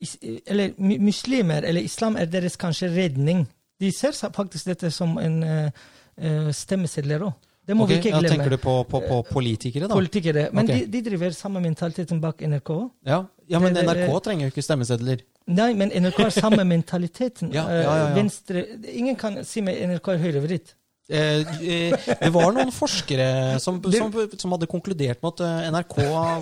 is, 0.00 0.16
Eller 0.46 0.74
muslimer, 0.78 1.64
eller 1.64 1.84
islam, 1.84 2.18
er 2.20 2.28
deres 2.28 2.58
kanskje 2.60 2.90
redning. 2.92 3.46
De 3.80 3.92
ser 3.96 4.12
faktisk 4.12 4.68
dette 4.68 4.90
som 4.92 5.16
en 5.20 5.40
uh, 5.44 6.50
stemmesedler 6.52 7.24
òg. 7.30 7.38
Det 7.70 7.76
må 7.76 7.84
okay, 7.84 8.00
vi 8.00 8.00
ikke 8.00 8.10
ja, 8.10 8.20
glemme. 8.24 8.34
tenker 8.34 8.50
du 8.56 8.58
på, 8.58 8.72
på, 8.88 9.00
på 9.04 9.16
politikere, 9.30 9.86
da? 9.86 9.94
Politikere. 9.94 10.46
Men 10.56 10.64
okay. 10.66 10.86
de, 10.86 10.90
de 10.90 11.02
driver 11.10 11.34
samme 11.36 11.60
mentaliteten 11.62 12.20
bak 12.22 12.40
NRK. 12.42 12.70
Ja, 13.06 13.20
ja 13.46 13.60
men 13.62 13.74
Det- 13.76 13.84
det- 13.86 14.08
NRK 14.08 14.22
trenger 14.24 14.48
jo 14.48 14.52
ikke 14.54 14.64
stemmesedler. 14.64 15.22
Nei, 15.46 15.74
men 15.74 15.92
NRK 15.94 16.18
har 16.22 16.34
samme 16.34 16.64
mentaliteten. 16.74 17.52
Ja, 17.54 17.68
ja, 17.70 17.82
ja, 17.82 17.96
ja. 18.00 18.14
Venstre 18.16 18.64
Ingen 18.90 19.16
kan 19.16 19.44
si 19.44 19.62
med 19.62 19.78
NRK 19.86 20.08
er 20.14 20.18
høyrevridd. 20.24 20.74
Eh, 21.10 21.42
eh, 21.66 22.08
det 22.20 22.30
var 22.34 22.52
noen 22.54 22.70
forskere 22.74 23.58
som, 23.62 23.80
som, 23.82 24.12
som 24.38 24.54
hadde 24.54 24.68
konkludert 24.70 25.18
med 25.24 25.32
at 25.34 25.42
eh, 25.46 25.70
NRK 25.74 25.96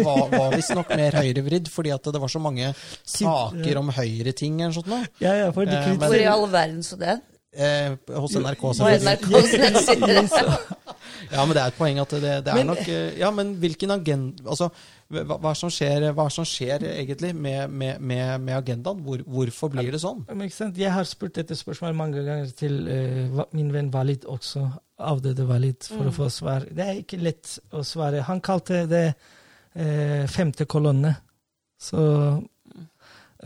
var, 0.05 0.29
var 0.35 0.53
visstnok 0.57 0.93
mer 0.99 1.17
høyrevridd, 1.17 1.71
fordi 1.73 1.95
at 1.95 2.11
det 2.13 2.21
var 2.21 2.33
så 2.33 2.43
mange 2.43 2.75
saker 3.09 3.81
om 3.81 3.89
høyreting 3.97 4.61
eller. 4.67 5.09
Ja, 5.25 5.33
ja, 5.45 5.49
for 5.57 5.65
Eh, 5.69 5.97
Hvor 6.01 6.17
i 6.17 6.25
all 6.29 6.47
verden 6.53 6.83
så 6.85 6.97
det? 7.01 7.19
Eh, 7.53 7.95
hos 8.21 8.35
NRK, 8.37 8.65
selvfølgelig. 8.77 10.29
Ja, 11.33 11.43
men 11.45 11.53
det 11.57 11.61
er 11.61 11.73
et 11.73 11.77
poeng 11.77 11.99
at 12.01 12.13
det, 12.15 12.21
det 12.45 12.53
er 12.53 12.57
Men- 12.57 12.69
nok 12.71 12.89
eh, 12.89 13.19
Ja, 13.19 13.31
men 13.35 13.55
hvilken 13.61 13.91
agenda 13.91 14.45
Altså, 14.49 14.69
hva, 15.09 15.37
hva, 15.41 15.53
som 15.57 15.71
skjer, 15.73 16.07
hva 16.17 16.29
som 16.33 16.45
skjer 16.47 16.85
egentlig 16.85 17.35
med, 17.35 17.69
med, 17.71 18.01
med, 18.01 18.41
med 18.45 18.55
agendaen? 18.57 19.01
Hvor, 19.05 19.23
hvorfor 19.27 19.73
blir 19.73 19.91
det 19.93 20.01
sånn? 20.03 20.23
Men 20.29 20.47
ikke 20.47 20.57
sant? 20.57 20.79
Jeg 20.79 20.93
har 20.93 21.09
spurt 21.09 21.35
dette 21.41 21.57
spørsmålet 21.57 21.97
mange 21.97 22.23
ganger 22.27 22.53
til 22.57 22.79
uh, 22.87 23.43
min 23.57 23.73
venn 23.73 23.89
Walid 23.95 24.29
også, 24.29 24.67
avdøde 25.01 25.47
Walid, 25.49 25.89
for 25.89 26.11
å 26.11 26.13
få 26.13 26.29
svar. 26.33 26.69
Det 26.69 26.85
er 26.85 27.01
ikke 27.01 27.21
lett 27.25 27.55
å 27.73 27.81
svare. 27.89 28.21
Han 28.29 28.45
kalte 28.45 28.85
det 28.91 29.07
uh, 29.17 30.25
femte 30.29 30.69
kolonne. 30.69 31.15
Så 31.81 32.05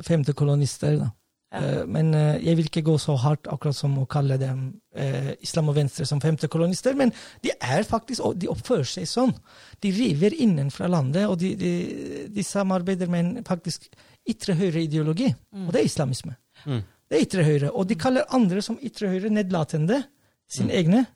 femte 0.03 0.35
kolonister, 0.35 0.99
da. 0.99 1.13
Ja. 1.53 1.61
Eh, 1.61 1.83
men 1.87 2.15
eh, 2.17 2.39
jeg 2.47 2.57
vil 2.59 2.69
ikke 2.71 2.85
gå 2.87 2.95
så 3.01 3.15
hardt 3.21 3.49
akkurat 3.53 3.77
som 3.77 3.99
å 4.01 4.07
kalle 4.11 4.39
dem 4.41 4.65
eh, 4.97 5.35
islam 5.45 5.69
og 5.69 5.77
venstre 5.77 6.07
som 6.09 6.21
femte 6.23 6.49
kolonister, 6.53 6.97
men 6.99 7.13
de 7.45 7.53
er 7.61 7.85
faktisk, 7.89 8.25
de 8.41 8.49
oppfører 8.53 8.89
seg 8.89 9.09
sånn. 9.11 9.35
De 9.85 9.93
river 9.93 10.33
innenfra 10.33 10.89
landet, 10.93 11.27
og 11.29 11.37
de, 11.43 11.53
de, 11.61 11.73
de 12.33 12.47
samarbeider 12.47 13.13
med 13.13 13.25
en 13.25 13.47
faktisk 13.49 13.91
ytre 14.29 14.57
høyre-ideologi, 14.57 15.33
og 15.67 15.73
det 15.75 15.83
er 15.83 15.89
islamisme. 15.89 16.37
Mm. 16.65 16.83
Det 17.11 17.19
er 17.19 17.25
ytre 17.27 17.45
høyre, 17.45 17.73
og 17.77 17.89
de 17.91 17.99
kaller 18.01 18.29
andre 18.33 18.63
som 18.65 18.79
ytre 18.81 19.11
høyre 19.13 19.33
nedlatende, 19.33 20.05
sine 20.53 20.75
egne, 20.77 21.07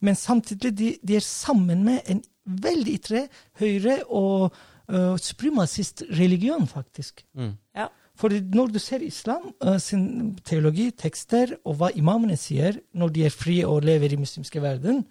men 0.00 0.16
samtidig 0.16 0.72
de, 0.76 0.88
de 1.04 1.16
er 1.18 1.24
sammen 1.24 1.82
med 1.84 2.06
en 2.08 2.22
veldig 2.48 2.94
ytre 2.96 3.22
høyre 3.60 3.98
og 4.06 4.54
uh, 4.88 5.16
supremacist 5.20 6.04
religion, 6.16 6.66
faktisk. 6.70 7.24
Mm. 7.36 7.52
Ja. 7.76 7.88
For 8.18 8.34
når 8.54 8.72
du 8.74 8.80
ser 8.82 9.04
islam 9.06 9.52
eh, 9.62 9.78
sin 9.78 10.34
teologi, 10.46 10.90
tekster, 10.90 11.54
og 11.64 11.78
hva 11.78 11.92
imamene 11.94 12.36
sier 12.38 12.80
når 12.98 13.14
de 13.14 13.26
er 13.28 13.34
frie 13.34 13.66
og 13.66 13.86
lever 13.86 14.14
i 14.14 14.20
muslimske 14.20 14.62
verden, 14.62 15.04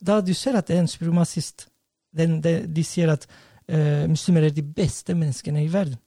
da 0.00 0.20
du 0.24 0.32
ser 0.34 0.56
at 0.56 0.68
det 0.68 0.76
er 0.76 0.84
en 0.84 0.90
supremacist. 0.90 1.66
De, 2.16 2.26
de 2.64 2.84
sier 2.86 3.10
at 3.12 3.26
uh, 3.68 4.06
muslimer 4.08 4.46
er 4.46 4.54
de 4.54 4.62
beste 4.62 5.12
menneskene 5.14 5.60
i 5.64 5.72
verden. 5.72 5.98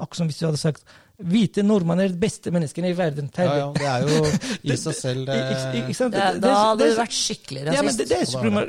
Akkurat 0.00 0.22
som 0.22 0.30
hvis 0.30 0.38
du 0.40 0.46
hadde 0.46 0.62
sagt 0.62 0.86
hvite 1.22 1.62
nordmenn 1.62 2.00
er 2.02 2.08
de 2.10 2.18
beste 2.18 2.50
menneskene 2.50 2.88
i 2.90 2.96
verden. 2.98 3.28
Ja, 3.38 3.44
ja, 3.56 3.66
det 3.76 3.86
er 3.86 4.00
jo 4.08 4.24
i 4.72 4.76
seg 4.76 4.94
selv 4.98 5.26
det, 5.28 5.36
Ikke- 5.52 5.82
ikke 5.84 5.94
sant? 5.94 6.12
Det, 6.14 6.20
Det- 6.34 6.40
da 6.42 6.54
hadde 6.54 6.78
det- 6.84 6.96
du 6.96 7.00
vært 7.02 7.14
skikkelig 7.14 7.60
ja, 7.64 7.70
men 7.70 7.84
rasist. 7.84 7.98
det, 7.98 8.08
det 8.08 8.18
er 8.18 8.24
suprema- 8.24 8.64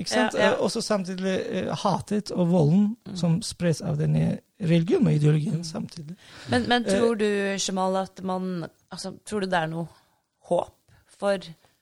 ikke 0.00 0.08
sant? 0.10 0.34
Ja, 0.34 0.40
ja. 0.40 0.50
Eh, 0.52 0.58
Også 0.66 0.82
samtidig 0.82 1.36
eh, 1.50 1.70
hatet 1.84 2.30
og 2.34 2.48
volden 2.50 2.96
som 3.14 3.38
spres 3.42 3.80
av 3.82 3.98
denne 3.98 4.40
religionen 4.60 5.06
og 5.06 5.14
ideologien 5.14 5.62
samtidig. 5.64 6.16
Men, 6.48 6.66
men 6.68 6.84
Eh, 6.86 6.98
tror 6.98 7.14
du, 7.18 7.26
Jamal, 7.58 7.96
at 8.02 8.22
man 8.24 8.66
altså, 8.90 9.14
Tror 9.24 9.40
du 9.40 9.46
det 9.46 9.58
er 9.62 9.66
noe 9.68 9.88
håp 10.48 10.72
for 11.18 11.38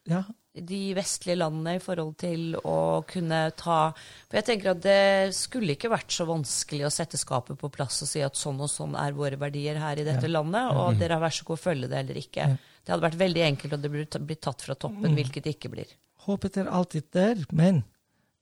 Ja, 0.06 0.22
de 0.54 0.94
vestlige 0.94 1.34
landene 1.40 1.72
i 1.76 1.80
forhold 1.82 2.12
til 2.22 2.54
å 2.62 3.02
kunne 3.10 3.40
ta 3.58 3.88
For 4.30 4.36
jeg 4.38 4.46
tenker 4.46 4.70
at 4.70 4.82
det 4.84 5.34
skulle 5.34 5.74
ikke 5.74 5.90
vært 5.90 6.14
så 6.14 6.26
vanskelig 6.28 6.84
å 6.86 6.92
sette 6.94 7.18
skapet 7.18 7.58
på 7.58 7.70
plass 7.74 8.02
og 8.04 8.08
si 8.08 8.22
at 8.22 8.38
sånn 8.38 8.60
og 8.62 8.70
sånn 8.70 8.94
er 8.94 9.16
våre 9.18 9.36
verdier 9.40 9.80
her 9.82 9.98
i 9.98 10.04
dette 10.06 10.28
Ja. 10.28 10.34
landet, 10.36 10.70
og 10.78 10.98
dere 11.00 11.14
har 11.18 11.24
vær 11.26 11.34
så 11.34 11.44
god 11.44 11.58
å 11.58 11.62
følge 11.64 11.88
det 11.90 11.98
eller 12.04 12.14
ikke. 12.22 12.46
Ja. 12.46 12.56
Det 12.84 12.92
hadde 12.94 13.06
vært 13.10 13.18
veldig 13.18 13.42
enkelt 13.48 13.72
og 13.72 13.82
det 13.82 13.90
burde 13.90 14.20
blitt 14.26 14.40
tatt 14.42 14.62
fra 14.62 14.74
toppen, 14.74 15.10
Mm. 15.10 15.16
hvilket 15.16 15.42
det 15.42 15.56
ikke 15.58 15.70
blir. 15.72 15.86
håpet 16.26 16.56
er 16.56 16.70
alltid 16.70 17.10
der, 17.12 17.44
men 17.52 17.82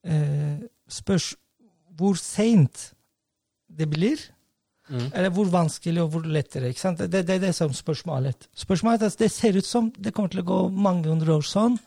eh, 0.04 0.66
spørs 0.88 1.34
hvor 1.96 2.14
seint 2.16 2.92
det 3.74 3.88
blir. 3.88 4.18
Mm. 4.90 5.12
Eller 5.14 5.30
hvor 5.30 5.46
vanskelig 5.46 6.02
og 6.02 6.10
hvor 6.12 6.24
lettere. 6.26 6.68
ikke 6.68 6.80
sant? 6.80 6.98
Det, 6.98 7.10
det 7.24 7.30
er 7.30 7.38
det 7.38 7.54
som 7.54 7.70
spørsmålet. 7.70 8.48
Spørsmålet 8.54 9.00
er 9.02 9.06
at 9.06 9.16
Det 9.18 9.30
ser 9.32 9.56
ut 9.56 9.64
som 9.64 9.90
det 9.96 10.12
kommer 10.12 10.28
til 10.28 10.40
å 10.42 10.44
gå 10.44 10.72
mange 10.74 11.06
hundre 11.08 11.32
år 11.38 11.42
sånn. 11.46 11.78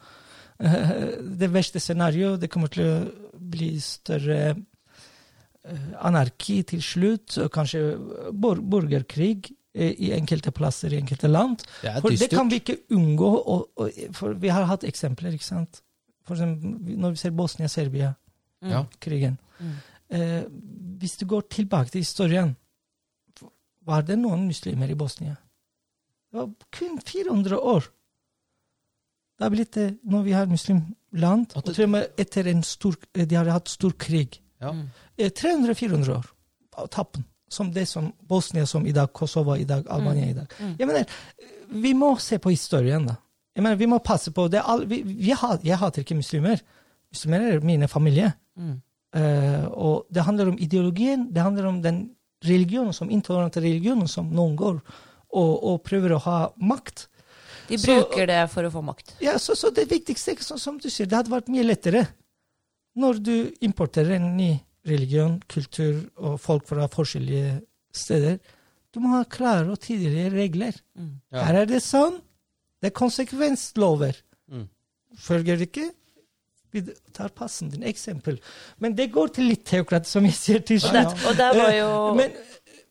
Eh, 0.60 1.20
Det 1.20 1.50
verste 1.52 1.80
scenarioet 1.80 2.42
det 2.42 2.50
kommer 2.52 2.72
til 2.72 2.84
å 2.88 2.96
bli 3.36 3.80
større 3.84 4.40
eh, 4.56 5.88
anarki 6.00 6.64
til 6.64 6.82
slutt, 6.84 7.38
og 7.44 7.52
kanskje 7.52 7.98
bor 8.32 8.62
borgerkrig 8.62 9.52
eh, 9.74 9.94
i 10.08 10.12
enkelte 10.16 10.52
plasser 10.56 10.94
i 10.94 11.00
enkelte 11.02 11.28
land. 11.28 11.66
Det 11.82 12.02
For 12.02 12.10
det 12.10 12.30
kan 12.32 12.50
vi 12.52 12.62
ikke 12.64 12.78
unngå. 12.96 13.32
Og, 13.56 13.68
og, 13.76 13.90
for 14.16 14.34
vi 14.40 14.54
har 14.54 14.68
hatt 14.70 14.84
eksempler. 14.88 15.36
ikke 15.36 15.46
sant? 15.48 15.82
For 16.26 16.36
eksempel 16.36 17.00
når 17.00 17.10
vi 17.16 17.22
ser 17.22 17.36
Bosnia-Serbia-krigen. 17.38 19.36
Mm. 19.60 19.76
Eh, 20.16 20.44
hvis 21.00 21.18
du 21.18 21.26
går 21.26 21.42
tilbake 21.50 21.90
til 21.92 22.02
historien, 22.06 22.56
var 23.86 24.02
det 24.02 24.18
noen 24.18 24.48
muslimer 24.48 24.90
i 24.90 24.98
Bosnia? 24.98 25.36
Det 26.32 26.40
var 26.40 26.50
kun 26.74 26.98
400 27.06 27.60
år. 27.60 27.84
Det 29.36 29.44
har 29.44 29.52
blitt 29.52 29.74
det 29.76 29.88
når 30.08 30.24
vi 30.24 30.34
har 30.36 30.48
muslimland. 30.48 31.56
Og 31.56 31.72
til 31.74 31.86
og 31.88 31.94
med 31.98 32.22
etter 32.22 32.48
en 32.52 32.64
stor 32.64 32.96
eh, 33.16 33.26
De 33.28 33.36
har 33.36 33.52
hatt 33.52 33.72
stor 33.72 33.96
krig. 34.00 34.40
Ja. 34.64 34.72
Mm. 34.72 34.88
Eh, 35.18 35.32
300-400 35.32 36.16
år 36.16 36.30
av 36.80 36.88
tappen. 36.88 37.26
Som 37.52 37.70
det 37.74 37.86
som 37.88 38.10
Bosnia 38.28 38.66
som 38.66 38.88
i 38.88 38.92
dag, 38.92 39.12
Kosovo 39.14 39.56
i 39.56 39.68
dag, 39.68 39.86
Albania 39.90 40.30
i 40.30 40.34
dag. 40.34 40.54
Mm. 40.60 40.76
Jeg 40.80 40.88
mener, 40.88 41.06
vi 41.70 41.94
må 41.94 42.16
se 42.20 42.40
på 42.42 42.50
historien, 42.50 43.06
da. 43.06 43.20
Jeg 43.56 43.64
mener, 43.64 43.78
vi 43.80 43.88
må 43.88 44.00
passe 44.04 44.32
på 44.36 44.48
det. 44.52 44.60
er 44.60 44.72
All, 44.72 44.88
vi, 44.90 45.02
vi 45.06 45.30
jeg 45.30 45.78
hater 45.78 46.02
ikke 46.02 46.18
muslimer. 46.18 46.60
Muslimer 47.12 47.46
er 47.52 47.64
mine 47.64 47.88
familie. 47.88 48.34
Mm. 48.58 48.82
Uh, 49.16 49.66
og 49.72 50.08
det 50.12 50.26
handler 50.28 50.50
om 50.52 50.58
ideologien, 50.60 51.30
det 51.32 51.44
handler 51.44 51.70
om 51.70 51.78
den 51.82 52.10
religionen 52.44 52.94
som 52.94 53.10
intolerante 53.10 53.62
religionen 53.64 54.10
som 54.12 54.28
noen 54.28 54.58
går 54.60 54.82
og, 55.36 55.54
og 55.64 55.84
prøver 55.88 56.16
å 56.16 56.24
ha 56.26 56.40
makt. 56.60 57.08
De 57.70 57.78
Så- 57.78 57.88
bruker 57.88 58.28
det 58.28 58.50
for 58.52 58.64
å 58.68 58.72
få 58.72 58.82
makt. 58.86 59.16
Ja, 59.22 59.38
så, 59.42 59.56
så 59.58 59.72
det 59.74 59.88
viktigste, 59.90 60.32
er 60.36 60.44
sånn 60.46 60.60
som 60.62 60.78
du 60.78 60.90
sier, 60.90 61.08
det 61.10 61.18
hadde 61.18 61.32
vært 61.34 61.48
mye 61.50 61.64
lettere 61.66 62.06
når 62.96 63.20
du 63.24 63.36
importerer 63.66 64.16
en 64.20 64.36
ny 64.38 64.52
religion, 64.86 65.40
kultur 65.50 66.04
og 66.18 66.38
folk 66.40 66.68
fra 66.70 66.86
forskjellige 66.88 67.58
steder. 67.96 68.38
Du 68.94 69.00
må 69.04 69.10
ha 69.18 69.24
klare 69.28 69.68
og 69.74 69.80
tidligere 69.84 70.32
regler. 70.38 70.78
Mm. 70.98 71.10
Ja. 71.34 71.44
Her 71.50 71.62
er 71.64 71.66
det 71.66 71.82
sånn. 71.84 72.22
Det 72.82 72.92
er 72.92 72.96
konsekvenslover. 72.96 74.16
Mm. 74.52 74.68
Følger 75.18 75.58
det 75.58 75.70
ikke? 75.72 75.90
Vi 76.76 76.82
tar 77.16 77.30
passen 77.36 77.70
din. 77.72 77.84
Eksempel. 77.88 78.38
Men 78.84 78.96
det 78.96 79.10
går 79.16 79.34
til 79.36 79.50
litt 79.50 79.66
teokrat, 79.68 80.06
som 80.08 80.24
jeg 80.28 80.36
sier 80.38 80.60
til 80.68 80.80
Og, 80.84 80.92
der, 80.94 81.10
slutt. 81.10 81.26
og 81.32 81.38
der 81.40 81.54
var 81.60 81.72
jo 81.76 81.90
Men 82.16 82.32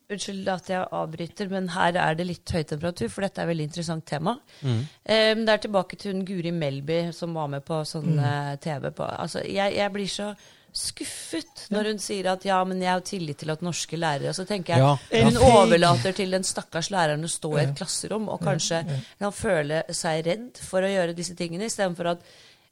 Unnskyld 0.09 0.47
at 0.53 0.67
jeg 0.69 0.85
avbryter, 0.93 1.49
men 1.49 1.69
her 1.73 1.95
er 1.97 2.13
det 2.19 2.27
litt 2.29 2.51
høy 2.53 2.61
temperatur, 2.63 3.09
for 3.09 3.25
dette 3.25 3.41
er 3.41 3.47
et 3.47 3.51
veldig 3.55 3.65
interessant 3.71 4.05
tema. 4.05 4.35
Mm. 4.61 4.83
Um, 5.09 5.45
det 5.47 5.49
er 5.55 5.63
tilbake 5.63 5.97
til 5.97 6.13
hun 6.13 6.25
Guri 6.27 6.51
Melby 6.53 6.99
som 7.11 7.33
var 7.33 7.47
med 7.49 7.65
på 7.65 7.79
sånn 7.89 8.11
Mm. 8.15 8.19
eh, 8.19 8.55
TV. 8.61 8.91
På, 8.91 9.03
altså, 9.09 9.41
jeg, 9.49 9.73
jeg 9.79 9.91
blir 9.95 10.07
så 10.07 10.35
skuffet 10.75 11.69
når 11.71 11.87
hun 11.93 11.99
sier 12.03 12.27
at 12.33 12.43
ja, 12.45 12.57
men 12.67 12.81
jeg 12.83 12.91
har 12.91 13.03
tillit 13.07 13.37
til 13.39 13.49
at 13.53 13.61
norske 13.63 13.95
lærere 13.95 14.27
Og 14.33 14.35
så 14.35 14.43
tenker 14.45 14.73
jeg 14.75 14.83
Ja, 14.83 14.97
ja. 15.15 15.23
hun 15.29 15.37
overlater 15.39 16.11
til 16.17 16.31
den 16.35 16.43
stakkars 16.43 16.89
læreren 16.91 17.23
å 17.23 17.31
stå 17.31 17.51
i 17.57 17.61
et 17.63 17.75
klasserom 17.79 18.27
og 18.29 18.41
kanskje 18.43 18.81
kan 19.21 19.31
føle 19.31 19.83
seg 19.95 20.25
redd 20.27 20.59
for 20.59 20.83
å 20.83 20.91
gjøre 20.91 21.15
disse 21.15 21.33
tingene, 21.39 21.69
istedenfor 21.71 22.11
at 22.11 22.25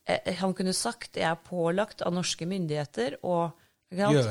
eh, 0.05 0.33
han 0.41 0.53
kunne 0.53 0.73
sagt 0.75 1.15
jeg 1.15 1.29
er 1.31 1.39
pålagt 1.47 2.03
av 2.03 2.13
norske 2.13 2.45
myndigheter 2.45 3.15
Gjøre 3.23 3.53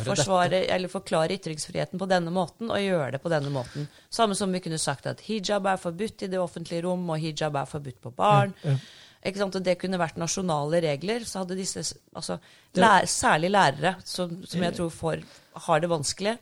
forsvare 0.04 0.64
eller 0.74 0.88
forklare 0.88 1.36
ytringsfriheten 1.38 1.98
på 1.98 2.08
denne 2.10 2.30
måten, 2.34 2.70
og 2.70 2.78
gjøre 2.82 3.12
det 3.12 3.20
på 3.22 3.30
denne 3.32 3.50
måten. 3.50 3.88
Samme 4.10 4.34
som 4.38 4.52
vi 4.52 4.60
kunne 4.60 4.78
sagt 4.78 5.06
at 5.06 5.20
hijab 5.20 5.66
er 5.66 5.76
forbudt 5.76 6.22
i 6.22 6.30
det 6.32 6.38
offentlige 6.42 6.82
rom, 6.86 7.08
og 7.10 7.18
hijab 7.22 7.56
er 7.56 7.64
forbudt 7.70 8.00
på 8.02 8.10
barn. 8.16 8.54
Ja, 8.64 8.70
ja. 8.70 8.76
Ikke 9.24 9.38
sant? 9.38 9.54
Og 9.54 9.62
det 9.62 9.76
kunne 9.78 9.98
vært 10.00 10.16
nasjonale 10.18 10.80
regler, 10.82 11.22
så 11.24 11.44
hadde 11.44 11.54
disse 11.54 11.78
altså, 12.14 12.38
Det- 12.74 12.82
lær, 12.82 13.06
Særlig 13.06 13.50
lærere, 13.50 13.94
som, 14.04 14.42
som 14.44 14.60
jeg 14.62 14.74
tror 14.74 14.90
får, 14.90 15.22
har 15.54 15.80
det 15.80 15.88
vanskelig, 15.90 16.38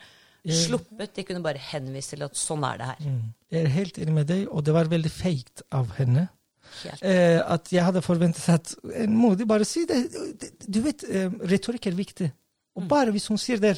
sluppet. 0.48 1.12
De 1.14 1.22
kunne 1.28 1.42
bare 1.44 1.58
henvise 1.60 2.14
til 2.16 2.22
at 2.24 2.32
sånn 2.40 2.64
er 2.64 2.78
det 2.80 2.86
her. 2.86 2.96
Mm. 3.04 3.22
Jeg 3.52 3.62
er 3.66 3.74
helt 3.74 3.98
enig 3.98 4.14
med 4.14 4.26
deg, 4.30 4.46
og 4.48 4.64
det 4.64 4.72
var 4.72 4.88
veldig 4.88 5.10
feigt 5.12 5.62
av 5.76 5.90
henne. 5.98 6.28
Eh, 7.02 7.40
at 7.50 7.68
jeg 7.74 7.82
hadde 7.84 8.00
forventet 8.00 8.48
at 8.48 8.74
en 9.02 9.16
modig 9.18 9.46
bare 9.50 9.64
si 9.66 9.84
det. 9.84 10.00
det- 10.40 10.52
Du 10.70 10.80
vet, 10.80 11.02
eh, 11.04 11.28
retorikk 11.28 11.86
er 11.88 11.92
viktig. 11.98 12.32
Og 12.80 12.88
bare 12.88 13.12
hvis 13.14 13.28
hun 13.30 13.38
sier 13.40 13.60
det, 13.60 13.76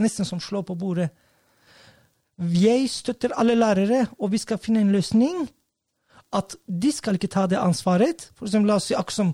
nesten 0.00 0.26
som 0.28 0.40
slår 0.40 0.64
på 0.68 0.74
bordet 0.80 1.10
Jeg 2.40 2.88
støtter 2.88 3.34
alle 3.36 3.54
lærere, 3.54 4.06
og 4.18 4.32
vi 4.32 4.38
skal 4.40 4.58
finne 4.58 4.80
en 4.80 4.92
løsning. 4.92 5.48
At 6.32 6.54
de 6.66 6.92
skal 6.92 7.18
ikke 7.18 7.28
ta 7.28 7.46
det 7.50 7.58
ansvaret. 7.58 8.30
For 8.34 8.46
eksempel, 8.46 8.70
la 8.70 8.78
oss 8.78 8.86
si 8.88 8.94
akkurat 8.94 9.18
som 9.18 9.32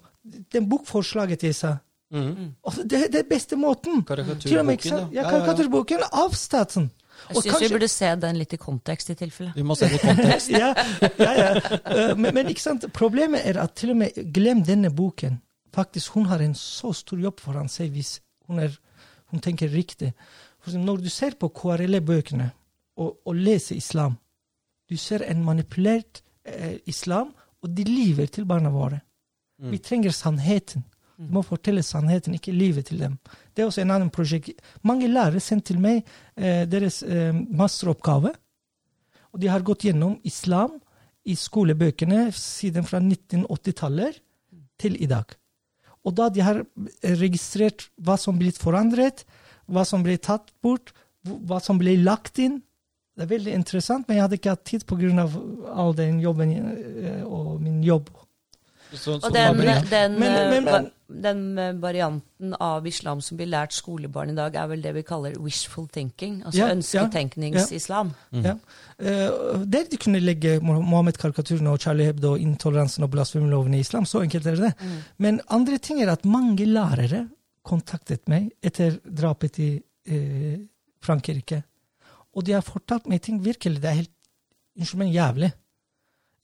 den 0.52 0.68
bokforslaget 0.68 1.44
jeg 1.44 1.54
sa. 1.54 1.76
Mm. 2.10 2.54
Og 2.62 2.72
det, 2.84 3.04
er 3.04 3.08
den 3.12 3.28
beste 3.28 3.56
måten. 3.56 4.02
Karikaturboken, 4.06 5.12
ja. 5.12 5.26
Karikaturboken 5.30 6.06
av 6.12 6.34
staten. 6.34 6.90
Jeg 7.28 7.36
syns 7.36 7.46
kanskje... 7.46 7.68
vi 7.68 7.74
burde 7.74 7.88
se 7.88 8.10
den 8.22 8.38
litt 8.38 8.52
i 8.52 8.58
kontekst, 8.60 9.10
i 9.10 9.16
tilfelle. 9.18 9.52
Vi 9.56 9.64
må 9.66 9.76
se 9.78 9.88
det 9.90 9.98
i 9.98 10.04
kontekst. 10.04 10.52
ja, 10.62 10.72
ja, 11.18 11.32
ja. 11.38 11.48
Eh, 11.56 12.12
Men, 12.16 12.34
men 12.34 12.52
ikke 12.52 12.62
sant? 12.62 12.86
problemet 12.94 13.46
er 13.48 13.60
at 13.62 13.74
til 13.78 13.94
og 13.94 14.00
med 14.02 14.20
glem 14.34 14.62
denne 14.66 14.92
boken. 14.94 15.40
Faktisk, 15.74 16.14
Hun 16.16 16.26
har 16.26 16.40
en 16.40 16.54
så 16.54 16.92
stor 16.96 17.20
jobb 17.20 17.40
foran 17.40 17.68
seg 17.68 17.92
hvis 17.92 18.18
hun, 18.48 18.60
er, 18.62 18.76
hun 19.32 19.42
tenker 19.44 19.72
riktig. 19.72 20.12
Når 20.66 21.02
du 21.04 21.10
ser 21.12 21.36
på 21.38 21.50
KRLE-bøkene 21.54 22.50
og, 22.96 23.18
og 23.26 23.34
leser 23.34 23.78
islam, 23.78 24.16
du 24.90 24.96
ser 24.96 25.24
en 25.26 25.44
manipulert 25.44 26.22
eh, 26.46 26.78
islam, 26.86 27.32
og 27.62 27.72
de 27.74 27.84
lyver 27.88 28.30
til 28.30 28.46
barna 28.46 28.70
våre. 28.70 29.00
Mm. 29.58 29.70
Vi 29.72 29.78
trenger 29.82 30.14
sannheten. 30.14 30.84
Du 31.16 31.32
må 31.32 31.40
fortelle 31.42 31.82
sannheten, 31.82 32.34
ikke 32.36 32.52
livet 32.52 32.90
til 32.90 33.00
dem. 33.00 33.16
Det 33.54 33.62
er 33.62 33.70
også 33.70 33.80
en 33.82 33.94
annen 33.94 34.10
prosjekt. 34.12 34.60
Mange 34.84 35.08
lærere 35.08 35.40
sendte 35.40 35.72
til 35.72 35.80
meg 35.80 36.02
eh, 36.36 36.66
deres 36.68 37.00
eh, 37.02 37.32
masteroppgave. 37.32 38.34
Og 39.32 39.40
de 39.40 39.48
har 39.48 39.64
gått 39.64 39.86
gjennom 39.88 40.18
islam 40.28 40.76
i 41.26 41.34
skolebøkene 41.36 42.28
siden 42.36 42.84
fra 42.86 43.00
1980-tallet 43.00 44.20
til 44.78 45.00
i 45.02 45.08
dag. 45.10 45.32
Og 46.06 46.14
da 46.14 46.28
de 46.30 46.44
har 46.44 46.62
registrert 47.18 47.88
hva 47.98 48.14
som 48.20 48.38
ble 48.38 48.52
forandret, 48.54 49.24
hva 49.66 49.82
som 49.86 50.04
ble 50.06 50.14
tatt 50.22 50.52
bort, 50.62 50.92
hva 51.26 51.58
som 51.62 51.80
ble 51.80 51.96
lagt 51.98 52.38
inn 52.38 52.62
Det 53.16 53.24
er 53.24 53.30
veldig 53.30 53.52
interessant, 53.56 54.04
men 54.06 54.18
jeg 54.18 54.22
hadde 54.26 54.36
ikke 54.36 54.52
hatt 54.52 54.64
tid 54.68 54.82
pga. 54.84 55.24
all 55.72 55.94
den 55.96 56.18
jobben 56.20 56.50
eh, 56.52 57.22
og 57.24 57.62
min 57.64 57.78
jobb. 57.82 58.10
Så, 58.94 59.16
Og 59.22 59.32
den, 59.34 59.56
den, 59.90 60.18
Men- 60.20 60.22
eh, 60.22 60.50
men- 60.50 60.64
men- 60.64 60.90
den 61.22 61.58
eh, 61.58 61.72
varianten 61.82 62.54
av 62.60 62.86
islam 62.86 63.20
som 63.20 63.36
blir 63.38 63.46
lært 63.46 63.72
skolebarn 63.72 64.30
i 64.30 64.34
dag, 64.34 64.54
er 64.54 64.66
vel 64.66 64.82
det 64.82 64.94
vi 64.94 65.02
kaller 65.02 65.34
wishful 65.38 65.86
thinking. 65.88 66.42
Altså 66.44 66.58
Ja, 66.58 66.66
ja, 66.66 66.74
ønsketenkningsislam. 66.74 68.12
Ja. 68.32 68.54
Eh, 68.98 69.64
der 69.66 69.84
de 69.90 69.96
kunne 69.96 70.20
legge 70.20 70.60
Mohammed-karikaturene 70.60 71.70
og 71.70 71.80
Charlie 71.80 72.06
Hebdo 72.06 72.32
og 72.32 72.38
intoleransen 72.40 73.02
og 73.04 73.10
blasfemiloven 73.10 73.74
i 73.74 73.80
islam. 73.80 74.04
Så 74.04 74.22
enkelt 74.22 74.46
er 74.46 74.56
det. 74.56 74.72
Mm. 74.80 74.96
Men 75.18 75.40
andre 75.50 75.78
ting 75.78 76.02
er 76.02 76.10
at 76.12 76.24
mange 76.24 76.66
lærere 76.66 77.28
kontaktet 77.64 78.28
meg 78.28 78.50
etter 78.62 78.98
drapet 79.06 79.58
i 79.58 79.70
eh, 80.06 80.58
Frankrike. 81.02 81.62
Og 82.36 82.44
de 82.46 82.52
har 82.52 82.62
fortalt 82.62 83.06
meg 83.08 83.22
ting 83.22 83.40
virkelig 83.44 83.80
det 83.82 83.90
er 83.90 83.94
helt 84.02 84.10
unnskyld 84.78 84.98
men 84.98 85.12
jævlig. 85.12 85.52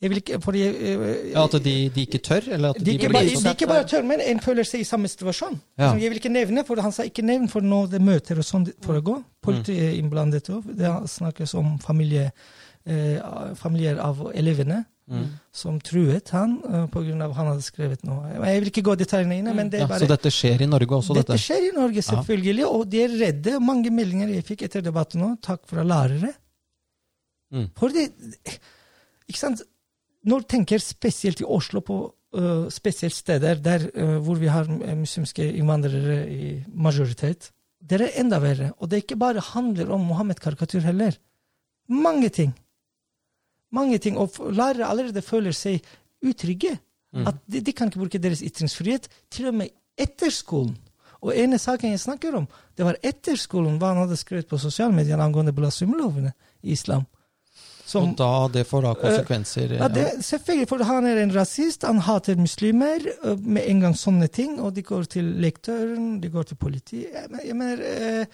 Ikke, 0.03 0.41
fordi, 0.43 0.63
eh, 0.67 1.31
Ja, 1.33 1.45
At 1.45 1.53
de, 1.63 1.89
de 1.95 2.01
ikke 2.07 2.19
tør? 2.19 2.43
Eller 2.53 2.71
at 2.71 2.79
de, 2.79 2.85
de, 2.85 2.95
ikke 2.99 3.13
bare, 3.13 3.25
sånn- 3.31 3.43
de 3.45 3.51
ikke 3.55 3.69
bare 3.71 3.85
tør, 3.87 4.03
men 4.05 4.21
en 4.21 4.41
føler 4.41 4.65
seg 4.67 4.81
i 4.81 4.85
samme 4.85 5.07
situasjon. 5.09 5.61
Ja. 5.79 5.93
Jeg 5.95 6.11
vil 6.11 6.19
ikke 6.19 6.33
nevne, 6.33 6.65
for 6.67 6.81
Han 6.83 6.93
sa 6.93 7.03
ikke 7.05 7.23
nevn 7.23 7.49
for 7.49 7.61
når 7.63 7.91
det 7.91 8.01
møter 8.03 8.37
og 8.39 8.45
sånn 8.45 8.67
foregår. 8.83 9.23
Politiet 9.43 9.79
er 9.79 9.99
innblandet 10.03 10.51
òg. 10.51 10.65
Det 10.77 10.91
snakkes 11.09 11.55
om 11.55 11.79
familie, 11.79 12.33
eh, 12.87 13.21
familier 13.55 13.99
av 14.01 14.33
elevene 14.35 14.85
Mm. 15.11 15.27
som 15.53 15.81
truet 15.81 16.29
han 16.31 16.63
uh, 16.65 16.87
pga. 16.87 17.33
han 17.35 17.47
hadde 17.51 17.63
skrevet 17.63 18.05
noe. 18.05 18.23
Jeg 18.47 18.61
vil 18.63 18.71
ikke 18.71 18.83
gå 18.87 18.95
detaljene 18.97 19.39
inn, 19.41 19.49
men 19.57 19.69
det 19.69 19.81
er 19.83 19.87
bare 19.89 19.99
Så 19.99 20.07
dette 20.09 20.31
skjer 20.31 20.63
i 20.63 20.67
Norge 20.67 20.87
også, 20.95 21.13
dette 21.15 21.33
dette? 21.33 21.43
skjer 21.43 21.67
i 21.69 21.73
Norge, 21.75 22.01
selvfølgelig, 22.07 22.65
og 22.71 22.89
de 22.89 23.03
er 23.03 23.09
redde. 23.09 23.61
Mange 23.61 23.91
meldinger 23.91 24.29
jeg 24.33 24.45
fikk 24.45 24.63
etter 24.63 24.81
debatten 24.81 25.21
nå, 25.21 25.33
takk 25.43 25.67
fra 25.67 25.83
lærere. 25.83 26.33
Mm. 27.53 27.67
For 27.77 27.89
det 27.89 28.13
Ikke 29.29 29.39
sant? 29.39 29.63
Når 30.29 30.45
tenker 30.51 30.83
spesielt 30.83 31.43
i 31.43 31.49
Oslo, 31.49 31.81
på 31.83 31.97
uh, 32.07 32.69
spesielt 32.71 33.15
steder 33.15 33.59
der 33.63 33.89
uh, 33.91 34.19
hvor 34.23 34.39
vi 34.39 34.51
har 34.53 34.69
uh, 34.71 34.93
muslimske 34.99 35.49
innvandrere 35.51 36.21
i 36.31 36.53
majoritet, 36.69 37.51
det 37.83 37.99
er 38.01 38.21
enda 38.23 38.39
verre. 38.43 38.71
Og 38.79 38.91
det 38.91 39.03
ikke 39.03 39.19
bare 39.19 39.43
handler 39.43 39.91
om 39.91 40.05
Mohammed-karikatur 40.07 40.85
heller. 40.87 41.19
Mange 41.89 42.29
ting. 42.29 42.55
Mange 43.73 43.99
ting. 43.99 44.19
Og 44.19 44.31
lærere 44.55 44.87
allerede 44.87 45.23
føler 45.23 45.53
seg 45.57 45.83
utrygge. 46.23 46.77
Mm. 47.13 47.27
At 47.27 47.43
de, 47.51 47.61
de 47.61 47.73
kan 47.73 47.91
ikke 47.91 48.05
bruke 48.05 48.23
deres 48.23 48.43
ytringsfrihet 48.47 49.09
til 49.31 49.51
og 49.51 49.59
med 49.59 49.75
etter 49.99 50.31
skolen. 50.31 50.77
Og 51.23 51.37
ene 51.39 51.59
saken 51.59 51.93
jeg 51.95 52.03
snakker 52.03 52.35
om, 52.35 52.49
det 52.77 52.87
var 52.87 52.99
etter 53.07 53.37
skolen 53.39 53.77
hva 53.79 53.93
han 53.93 54.03
hadde 54.03 54.19
skrevet 54.19 54.49
på 54.51 54.59
sosiale 54.59 54.95
medier 54.95 55.21
angående 55.23 55.55
blasfemilovene 55.55 56.33
i 56.63 56.73
islam. 56.75 57.05
Som, 57.93 58.09
Og 58.11 58.17
da 58.17 58.31
det 58.55 58.63
får 58.69 58.83
da 58.87 58.93
konsekvenser? 59.03 59.75
ja, 59.79 59.89
det, 59.93 60.07
selvfølgelig, 60.25 60.69
for 60.71 60.85
han 60.89 61.07
er 61.11 61.21
en 61.23 61.35
rasist, 61.37 61.85
han 61.89 62.01
hater 62.07 62.37
muslimer. 62.41 63.05
ø, 63.25 63.37
Med 63.43 63.69
en 63.69 63.81
gang 63.85 63.95
sånne 64.01 64.29
ting. 64.33 64.59
Og 64.61 64.73
de 64.75 64.83
går 64.87 65.05
til 65.13 65.29
lektøren, 65.45 66.15
de 66.23 66.29
går 66.33 66.49
til 66.53 66.57
politiet. 66.57 67.13
Jeg 67.45 67.57
mener, 67.59 67.83
eh, 67.85 68.27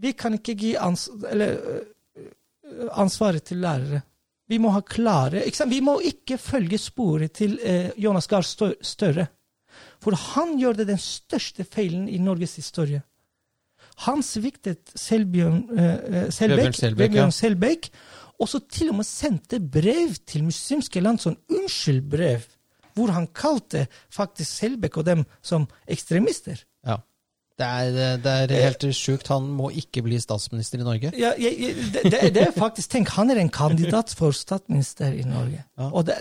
vi 0.00 0.12
kan 0.18 0.34
ikke 0.38 0.56
gi 0.58 0.74
ans 0.80 1.08
eller, 1.30 1.58
ansvaret 2.96 3.42
til 3.44 3.60
lærere. 3.62 4.02
Vi 4.50 4.58
må 4.58 4.70
ha 4.74 4.80
klare 4.82 5.44
ikke 5.46 5.56
sant? 5.60 5.70
Vi 5.70 5.80
må 5.84 5.98
ikke 6.02 6.38
følge 6.38 6.78
sporet 6.78 7.32
til 7.38 7.58
eh, 7.62 7.90
Jonas 8.02 8.26
Gahr 8.30 8.42
Stø- 8.46 8.74
Støre. 8.82 9.28
For 10.02 10.16
han 10.34 10.56
gjør 10.58 10.80
det 10.80 10.86
den 10.88 10.98
største 10.98 11.64
feilen 11.64 12.08
i 12.10 12.18
Norges 12.18 12.56
historie. 12.58 13.02
Han 14.06 14.22
sviktet 14.24 14.90
Selbjørn 14.96 15.60
eh, 15.76 16.24
eh, 16.24 16.30
Selbekk, 16.32 17.90
Og 18.40 18.48
så 18.48 18.62
til 18.72 18.90
og 18.92 19.00
med 19.00 19.08
sendte 19.08 19.60
brev 19.60 20.16
til 20.28 20.46
muslimske 20.46 21.02
land, 21.04 21.20
sånn 21.20 21.36
unnskyldbrev, 21.52 22.46
hvor 22.96 23.12
han 23.14 23.28
kalte 23.36 23.84
faktisk 24.12 24.50
Selbekk 24.50 25.00
og 25.00 25.06
dem 25.08 25.24
som 25.44 25.68
ekstremister. 25.90 26.64
Ja. 26.86 26.98
Det 27.60 27.68
er, 27.68 28.16
det 28.24 28.32
er 28.56 28.64
helt 28.64 28.86
sjukt. 28.96 29.28
Han 29.28 29.50
må 29.52 29.68
ikke 29.76 30.02
bli 30.06 30.16
statsminister 30.22 30.80
i 30.80 30.86
Norge. 30.86 31.12
Ja, 31.20 31.34
jeg, 31.36 31.58
jeg, 31.60 31.90
det, 31.92 32.14
det, 32.32 32.46
er 32.46 32.56
faktisk, 32.56 32.88
tenk, 32.94 33.12
Han 33.18 33.30
er 33.32 33.42
en 33.42 33.52
kandidat 33.52 34.14
for 34.16 34.32
statsminister 34.36 35.12
i 35.12 35.26
Norge. 35.28 35.60
Ja. 35.76 35.90
Og 35.90 36.06
det, 36.08 36.16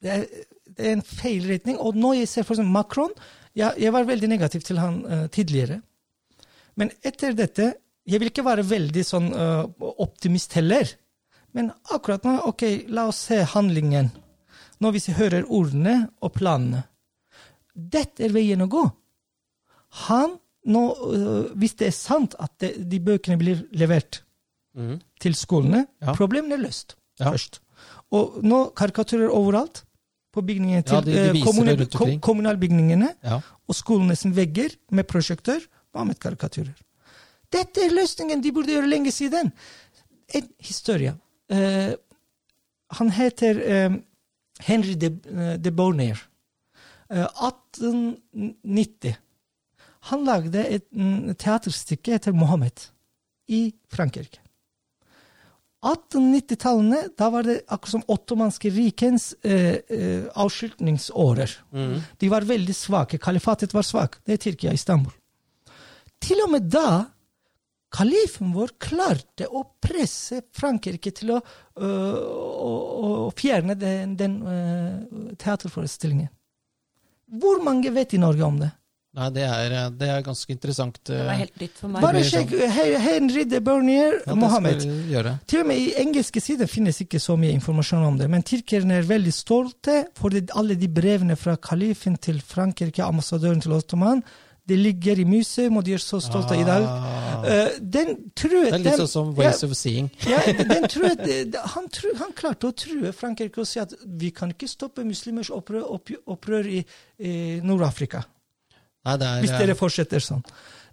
er, 0.00 0.24
det 0.72 0.86
er 0.88 0.96
en 0.96 1.04
feil 1.04 1.44
retning. 1.50 1.76
Og 1.76 1.98
når 1.98 2.22
jeg 2.22 2.32
ser 2.32 2.48
for 2.48 2.56
eksempel 2.56 2.72
Macron 2.72 3.12
jeg, 3.52 3.74
Jeg 3.84 3.92
var 3.92 4.08
veldig 4.08 4.32
negativ 4.32 4.64
til 4.64 4.80
han 4.80 5.02
uh, 5.04 5.26
tidligere. 5.28 5.82
Men 6.80 6.90
etter 7.04 7.36
dette 7.36 7.74
Jeg 8.08 8.18
vil 8.18 8.32
ikke 8.32 8.46
være 8.46 8.64
veldig 8.66 9.04
sånn 9.06 9.28
uh, 9.36 9.68
optimist 10.00 10.56
heller. 10.56 10.88
Men 11.54 11.72
akkurat 11.92 12.24
nå, 12.24 12.38
ok, 12.48 12.62
la 12.88 13.06
oss 13.10 13.16
se 13.28 13.42
handlingen. 13.44 14.10
Når 14.80 14.92
vi 14.96 15.12
hører 15.12 15.44
ordene 15.48 16.08
og 16.22 16.32
planene. 16.34 16.84
Dette 17.74 18.24
er 18.26 18.32
veien 18.34 18.60
å 18.64 18.68
gå. 18.68 18.82
Han, 20.08 20.38
nå, 20.72 20.82
øh, 21.12 21.52
hvis 21.58 21.74
det 21.80 21.86
er 21.90 21.96
sant 21.96 22.34
at 22.40 22.52
det, 22.62 22.72
de 22.88 22.98
bøkene 23.00 23.38
blir 23.40 23.62
levert 23.76 24.22
mm. 24.76 24.98
til 25.20 25.34
skolene, 25.36 25.86
Ja. 26.00 26.14
problemet 26.16 26.52
er 26.58 26.62
løst 26.64 26.96
Ja. 27.20 27.30
først. 27.30 27.60
Og 28.12 28.42
nå 28.42 28.72
karikaturer 28.74 29.28
overalt. 29.30 29.84
På 30.32 30.40
bygningene 30.40 30.82
til 30.82 30.94
Ja, 30.94 31.00
de- 31.02 31.12
de 31.12 31.18
eh, 31.28 31.32
viser 31.32 31.44
kommune- 31.44 31.76
det 31.76 31.80
rundt 31.80 31.94
omkring. 32.00 32.20
ko- 32.20 32.26
kommunalbygningene 32.32 33.14
Ja. 33.22 33.40
og 33.68 33.74
skolenes 33.74 34.24
vegger 34.24 34.70
med 34.90 35.06
prosjekter. 35.06 35.60
Hva 35.92 36.06
med 36.06 36.18
karikaturer? 36.18 36.74
Dette 37.52 37.78
er 37.84 37.90
løsningen 37.90 38.40
de 38.42 38.50
burde 38.52 38.68
gjøre 38.72 38.88
lenge 38.88 39.12
siden. 39.12 39.52
En 40.34 40.48
historie. 40.58 41.14
Eh, 41.52 41.92
han 42.98 43.10
heter 43.12 43.60
eh, 43.60 43.96
Henry 44.66 44.94
de, 44.94 45.12
eh, 45.28 45.54
de 45.60 45.72
Bournier. 45.72 46.18
Eh, 47.10 47.26
1890. 47.46 49.16
Han 50.10 50.24
lagde 50.26 50.64
et 50.66 50.86
mm, 50.90 51.34
teaterstykke 51.38 52.16
etter 52.16 52.34
Mohammed 52.34 52.88
i 53.52 53.68
Frankrike. 53.92 54.40
1890-tallene, 55.82 57.08
da 57.18 57.28
var 57.34 57.46
det 57.46 57.56
akkurat 57.66 57.90
som 57.96 58.04
ottomanske 58.14 58.70
rikens 58.70 59.32
eh, 59.42 59.80
eh, 59.90 60.28
avskiltningsårer. 60.38 61.56
Mm. 61.74 61.96
De 62.18 62.28
var 62.30 62.46
veldig 62.46 62.76
svake. 62.76 63.18
Kalifatet 63.18 63.74
var 63.74 63.82
svak. 63.86 64.20
Det 64.22 64.36
er 64.36 64.42
Tyrkia, 64.44 64.74
Istanbul. 64.78 65.12
Til 66.22 66.38
og 66.44 66.52
med 66.54 66.70
da 66.70 66.86
kalifen 67.92 68.52
vår 68.56 68.74
klarte 68.82 69.48
å 69.48 69.64
presse 69.82 70.42
Frankrike 70.56 71.12
til 71.14 71.34
å, 71.36 71.40
øh, 71.78 72.20
å, 72.20 72.70
å 73.28 73.32
fjerne 73.36 73.76
den, 73.78 74.16
den 74.18 74.38
øh, 74.42 75.34
teaterforestillingen. 75.40 76.30
Hvor 77.42 77.62
mange 77.64 77.92
vet 77.94 78.14
i 78.16 78.20
Norge 78.20 78.44
om 78.44 78.60
det? 78.60 78.72
Nei, 79.12 79.26
det 79.28 79.42
er, 79.44 79.72
det 79.92 80.06
er 80.08 80.22
ganske 80.24 80.54
interessant. 80.54 80.96
Det 81.04 81.18
var 81.26 81.36
helt 81.36 81.58
nytt 81.60 81.74
for 81.76 81.92
meg. 81.92 82.00
Bare 82.00 82.22
sjekk 82.24 82.54
Henry 82.72 83.42
de 83.44 83.58
Bernier, 83.60 84.14
ja, 84.24 84.36
Mohammed. 84.40 84.86
Til 85.48 85.60
og 85.60 85.68
med 85.68 85.82
i 85.82 85.90
engelske 86.00 86.40
sider 86.40 86.70
finnes 86.70 87.02
ikke 87.04 87.20
så 87.20 87.36
mye 87.36 87.52
informasjon 87.58 88.06
om 88.06 88.16
det, 88.16 88.30
men 88.32 88.44
tyrkerne 88.48 88.96
er 89.02 89.10
veldig 89.10 89.34
stolte 89.36 89.98
for 90.16 90.32
alle 90.56 90.78
de 90.80 90.88
brevene 90.88 91.36
fra 91.36 91.58
kalifen 91.60 92.16
til 92.24 92.40
Frankrike, 92.40 93.04
ambassadøren 93.04 93.60
til 93.60 93.76
Ottoman. 93.76 94.24
Det 94.68 94.76
ligger 94.78 95.18
i 95.18 95.24
museum, 95.26 95.76
og 95.80 95.84
de 95.84 95.96
er 95.96 96.02
så 96.02 96.20
stolte 96.22 96.54
i 96.54 96.66
dag. 96.66 96.84
Ah. 96.86 97.32
Eh, 97.42 97.78
den 97.80 98.12
truet 98.38 98.68
Det 98.70 98.76
er 98.76 98.84
litt 98.84 99.00
sånn 99.00 99.10
som 99.10 99.32
Ways 99.34 99.64
of 99.66 99.72
Seeing. 99.74 100.10
ja, 100.30 100.38
den 100.74 100.86
truet, 100.90 101.24
han, 101.74 101.88
tru, 101.90 102.12
han 102.20 102.30
klarte 102.38 102.70
å 102.70 102.76
true 102.76 103.10
Frankrike 103.16 103.62
og 103.62 103.66
si 103.66 103.82
at 103.82 103.96
vi 104.06 104.30
kan 104.34 104.54
ikke 104.54 104.70
stoppe 104.70 105.02
muslimers 105.06 105.50
opprør, 105.50 105.88
opp, 105.96 106.14
opprør 106.30 106.70
i, 106.70 106.84
i 107.18 107.34
Nord-Afrika 107.66 108.22
hvis 109.02 109.50
dere 109.50 109.74
fortsetter 109.74 110.22
sånn. 110.22 110.44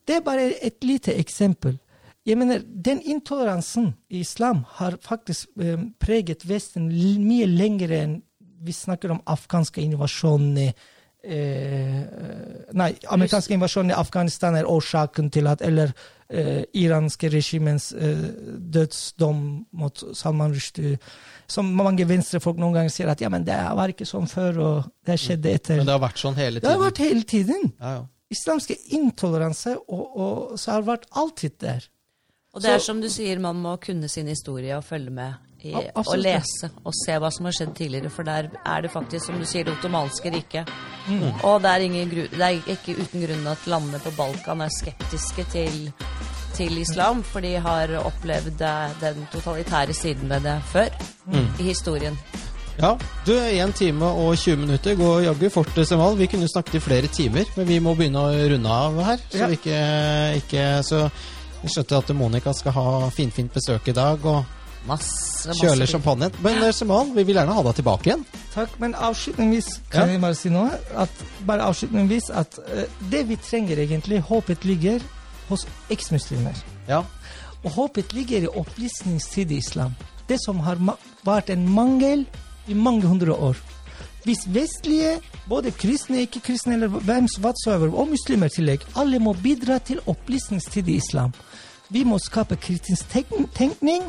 Det 0.02 0.18
er 0.18 0.26
bare 0.26 0.48
et 0.66 0.82
lite 0.82 1.14
eksempel. 1.22 1.78
Jeg 2.26 2.38
mener, 2.38 2.64
Den 2.66 3.02
intoleransen 3.02 3.94
i 4.10 4.22
islam 4.22 4.66
har 4.80 4.98
faktisk 5.02 5.50
eh, 5.62 5.78
preget 6.00 6.46
Vesten 6.50 6.90
mye 6.90 7.46
lenger 7.46 7.94
enn 7.94 8.16
vi 8.60 8.74
snakker 8.74 9.14
om 9.14 9.22
afghanske 9.26 9.82
invasjonen 9.82 10.58
i 10.58 10.70
eh, 11.24 12.04
Nei, 12.74 12.92
amerikansk 13.10 13.52
invasjon 13.56 13.90
i 13.92 13.96
Afghanistan 13.98 14.56
er 14.60 14.68
årsaken 14.70 15.30
til 15.34 15.48
at 15.52 15.62
Eller 15.66 15.92
eh, 16.30 16.64
iranske 16.78 17.30
regimens 17.34 17.92
eh, 17.94 18.22
dødsdom 18.76 19.42
mot 19.72 20.04
Salman 20.16 20.54
Rushdie. 20.54 20.98
Som 21.50 21.72
mange 21.76 22.06
venstrefolk 22.10 22.60
noen 22.62 22.76
ganger 22.78 22.94
sier 22.94 23.10
at 23.10 23.22
ja, 23.24 23.30
men 23.34 23.44
det 23.48 23.58
var 23.76 23.90
ikke 23.90 24.06
sånn 24.06 24.28
før, 24.30 24.60
og 24.62 24.90
det 25.10 25.18
skjedde 25.20 25.54
etter. 25.58 25.78
Men 25.82 25.90
det 25.90 25.96
har 25.98 26.04
vært 26.04 26.22
sånn 26.22 26.38
hele 26.38 26.60
tiden? 26.60 26.68
Det 26.70 26.76
har 26.76 26.84
vært 26.86 27.02
hele 27.04 27.24
tiden 27.26 27.72
Ja, 27.80 27.94
ja. 27.98 28.04
islamske 28.30 28.78
intoleranse, 29.00 29.74
og, 29.90 30.04
og 30.14 30.60
så 30.62 30.76
har 30.76 30.84
det 30.86 30.92
vært 30.92 31.08
alltid 31.18 31.58
der. 31.66 31.88
Og 32.54 32.62
det 32.62 32.70
er 32.76 32.80
Så- 32.80 32.86
som 32.92 33.02
du 33.02 33.10
sier, 33.10 33.40
man 33.40 33.56
må 33.62 33.76
kunne 33.82 34.08
sin 34.10 34.28
historie 34.28 34.78
og 34.78 34.84
følge 34.86 35.10
med 35.10 35.34
i, 35.64 35.74
og 35.76 36.14
lese 36.18 36.70
og 36.86 36.94
se 37.06 37.18
hva 37.20 37.30
som 37.32 37.46
har 37.50 37.56
skjedd 37.58 37.74
tidligere. 37.78 38.10
For 38.14 38.24
der 38.24 38.50
er 38.66 38.82
det 38.86 38.92
faktisk, 38.94 39.26
som 39.26 39.40
du 39.40 39.46
sier, 39.46 39.64
det 39.68 39.74
ottomanske 39.78 40.32
riket. 40.34 40.70
Mm. 41.08 41.24
Og 41.44 41.62
det 41.64 41.70
er, 41.72 41.86
ingen 41.88 42.10
det 42.10 42.42
er 42.42 42.60
ikke 42.76 42.96
uten 43.02 43.24
grunn 43.26 43.48
at 43.48 43.68
landene 43.68 44.00
på 44.04 44.12
Balkan 44.18 44.62
er 44.62 44.70
skeptiske 44.80 45.46
til, 45.52 45.80
til 46.56 46.78
islam, 46.82 47.24
for 47.24 47.40
de 47.46 47.56
har 47.60 47.92
opplevd 48.04 48.62
eh, 48.62 48.94
den 49.02 49.26
totalitære 49.34 49.94
siden 49.94 50.30
ved 50.30 50.46
det 50.48 50.60
før 50.74 50.90
Mm. 51.30 51.46
i 51.60 51.64
historien. 51.64 52.16
Ja, 52.80 52.96
du, 53.28 53.34
1 53.36 53.74
time 53.76 54.06
og 54.06 54.38
20 54.38 54.56
minutter 54.58 54.96
går 54.96 55.20
jaggu 55.28 55.50
fort, 55.52 55.76
Semal. 55.86 56.16
Vi 56.18 56.26
kunne 56.32 56.48
snakket 56.48 56.76
i 56.76 56.80
flere 56.80 57.08
timer, 57.08 57.44
men 57.58 57.68
vi 57.68 57.78
må 57.80 57.94
begynne 57.94 58.18
å 58.24 58.32
runde 58.54 58.70
av 58.72 58.98
her. 59.04 59.18
Så 59.30 59.38
Ja. 59.38 59.48
vi 59.48 59.54
ikke, 59.60 59.82
ikke 60.40 60.84
Så 60.84 61.10
jeg 61.62 61.70
skjønte 61.76 61.98
at 61.98 62.16
Monica 62.16 62.54
skal 62.54 62.72
ha 62.72 63.10
finfint 63.10 63.54
besøk 63.54 63.88
i 63.88 63.92
dag 63.92 64.26
og 64.26 64.46
Masse, 64.90 65.48
masse 65.48 65.60
Kjøler 65.62 65.86
champagnen. 65.88 66.32
champagne. 66.34 66.60
Men 66.64 66.74
Simon, 66.74 67.14
vi 67.16 67.24
vil 67.30 67.36
gjerne 67.38 67.54
ha 67.56 67.64
deg 67.70 67.76
tilbake 67.80 68.10
igjen. 68.10 68.26
Takk, 68.56 68.76
men 68.82 68.96
avslutningsvis 68.98 69.70
kan 69.94 70.08
Ja. 70.08 70.14
jeg 70.16 70.22
bare 70.22 70.36
si 70.36 70.50
noe. 70.50 70.72
At, 70.98 71.10
bare 71.46 71.68
avslutningsvis 71.70 72.30
at 72.34 72.60
uh, 72.60 72.84
det 73.12 73.24
vi 73.30 73.36
trenger 73.38 73.78
egentlig, 73.86 74.22
håpet 74.26 74.66
ligger 74.66 75.00
hos 75.50 75.66
eksmuslimer. 75.94 76.58
Ja. 76.90 77.04
Og 77.64 77.72
håpet 77.76 78.14
ligger 78.14 78.44
i 78.48 78.48
opplysningstid 78.48 79.52
i 79.52 79.58
islam. 79.62 79.96
Det 80.30 80.38
som 80.44 80.60
har 80.66 80.76
ma 80.80 80.94
vært 81.26 81.50
en 81.54 81.68
mangel 81.70 82.26
i 82.68 82.74
mange 82.78 83.06
hundre 83.10 83.34
år. 83.34 83.58
Hvis 84.26 84.44
vestlige, 84.52 85.20
både 85.48 85.72
kristne, 85.72 86.22
ikke-kristne 86.26 86.74
eller 86.76 86.88
hvem 86.88 87.28
whatsoever, 87.42 87.90
og 87.96 88.10
muslimer 88.12 88.46
i 88.52 88.56
tillegg, 88.58 88.84
alle 89.00 89.20
må 89.20 89.34
bidra 89.34 89.80
til 89.80 90.00
opplysningstid 90.08 90.88
i 90.88 90.98
islam. 91.00 91.34
Vi 91.90 92.04
må 92.06 92.20
skape 92.22 92.56
kritisk 92.62 93.08
tenk- 93.10 93.48
tenkning 93.58 94.04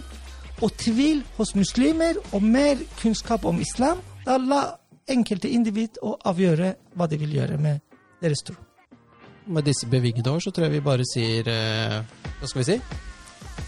og 0.60 0.72
tvil 0.80 1.22
hos 1.38 1.54
muslimer 1.56 2.18
og 2.32 2.42
mer 2.44 2.80
kunnskap 3.00 3.44
om 3.48 3.60
islam. 3.60 4.00
Da 4.26 4.36
la 4.38 4.62
enkelte 5.10 5.48
individ 5.50 5.98
å 6.04 6.14
avgjøre 6.30 6.74
hva 6.96 7.08
de 7.10 7.18
vil 7.20 7.32
gjøre 7.40 7.58
med 7.58 7.80
deres 8.22 8.44
tro. 8.46 8.56
Med 9.50 9.64
disse 9.66 9.88
bevingede 9.90 10.30
år 10.30 10.42
så 10.44 10.52
tror 10.52 10.68
jeg 10.68 10.76
vi 10.76 10.82
bare 10.84 11.06
sier 11.08 11.48
eh, 11.48 11.96
Hva 12.38 12.48
skal 12.50 12.60
vi 12.60 12.66
si? 12.68 12.76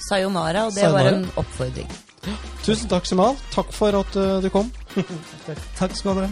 Sayonara, 0.08 0.66
og 0.68 0.74
det 0.76 0.84
Sayonara. 0.84 1.04
var 1.04 1.18
en 1.18 1.28
oppfordring. 1.40 1.88
Tusen 2.62 2.90
takk, 2.90 3.08
Simal. 3.08 3.34
Takk 3.54 3.72
for 3.74 3.96
at 3.98 4.16
eh, 4.20 4.36
du 4.44 4.48
kom. 4.54 4.70
Takk 5.80 5.96
skal 5.98 6.20
du 6.20 6.26
ha. 6.26 6.30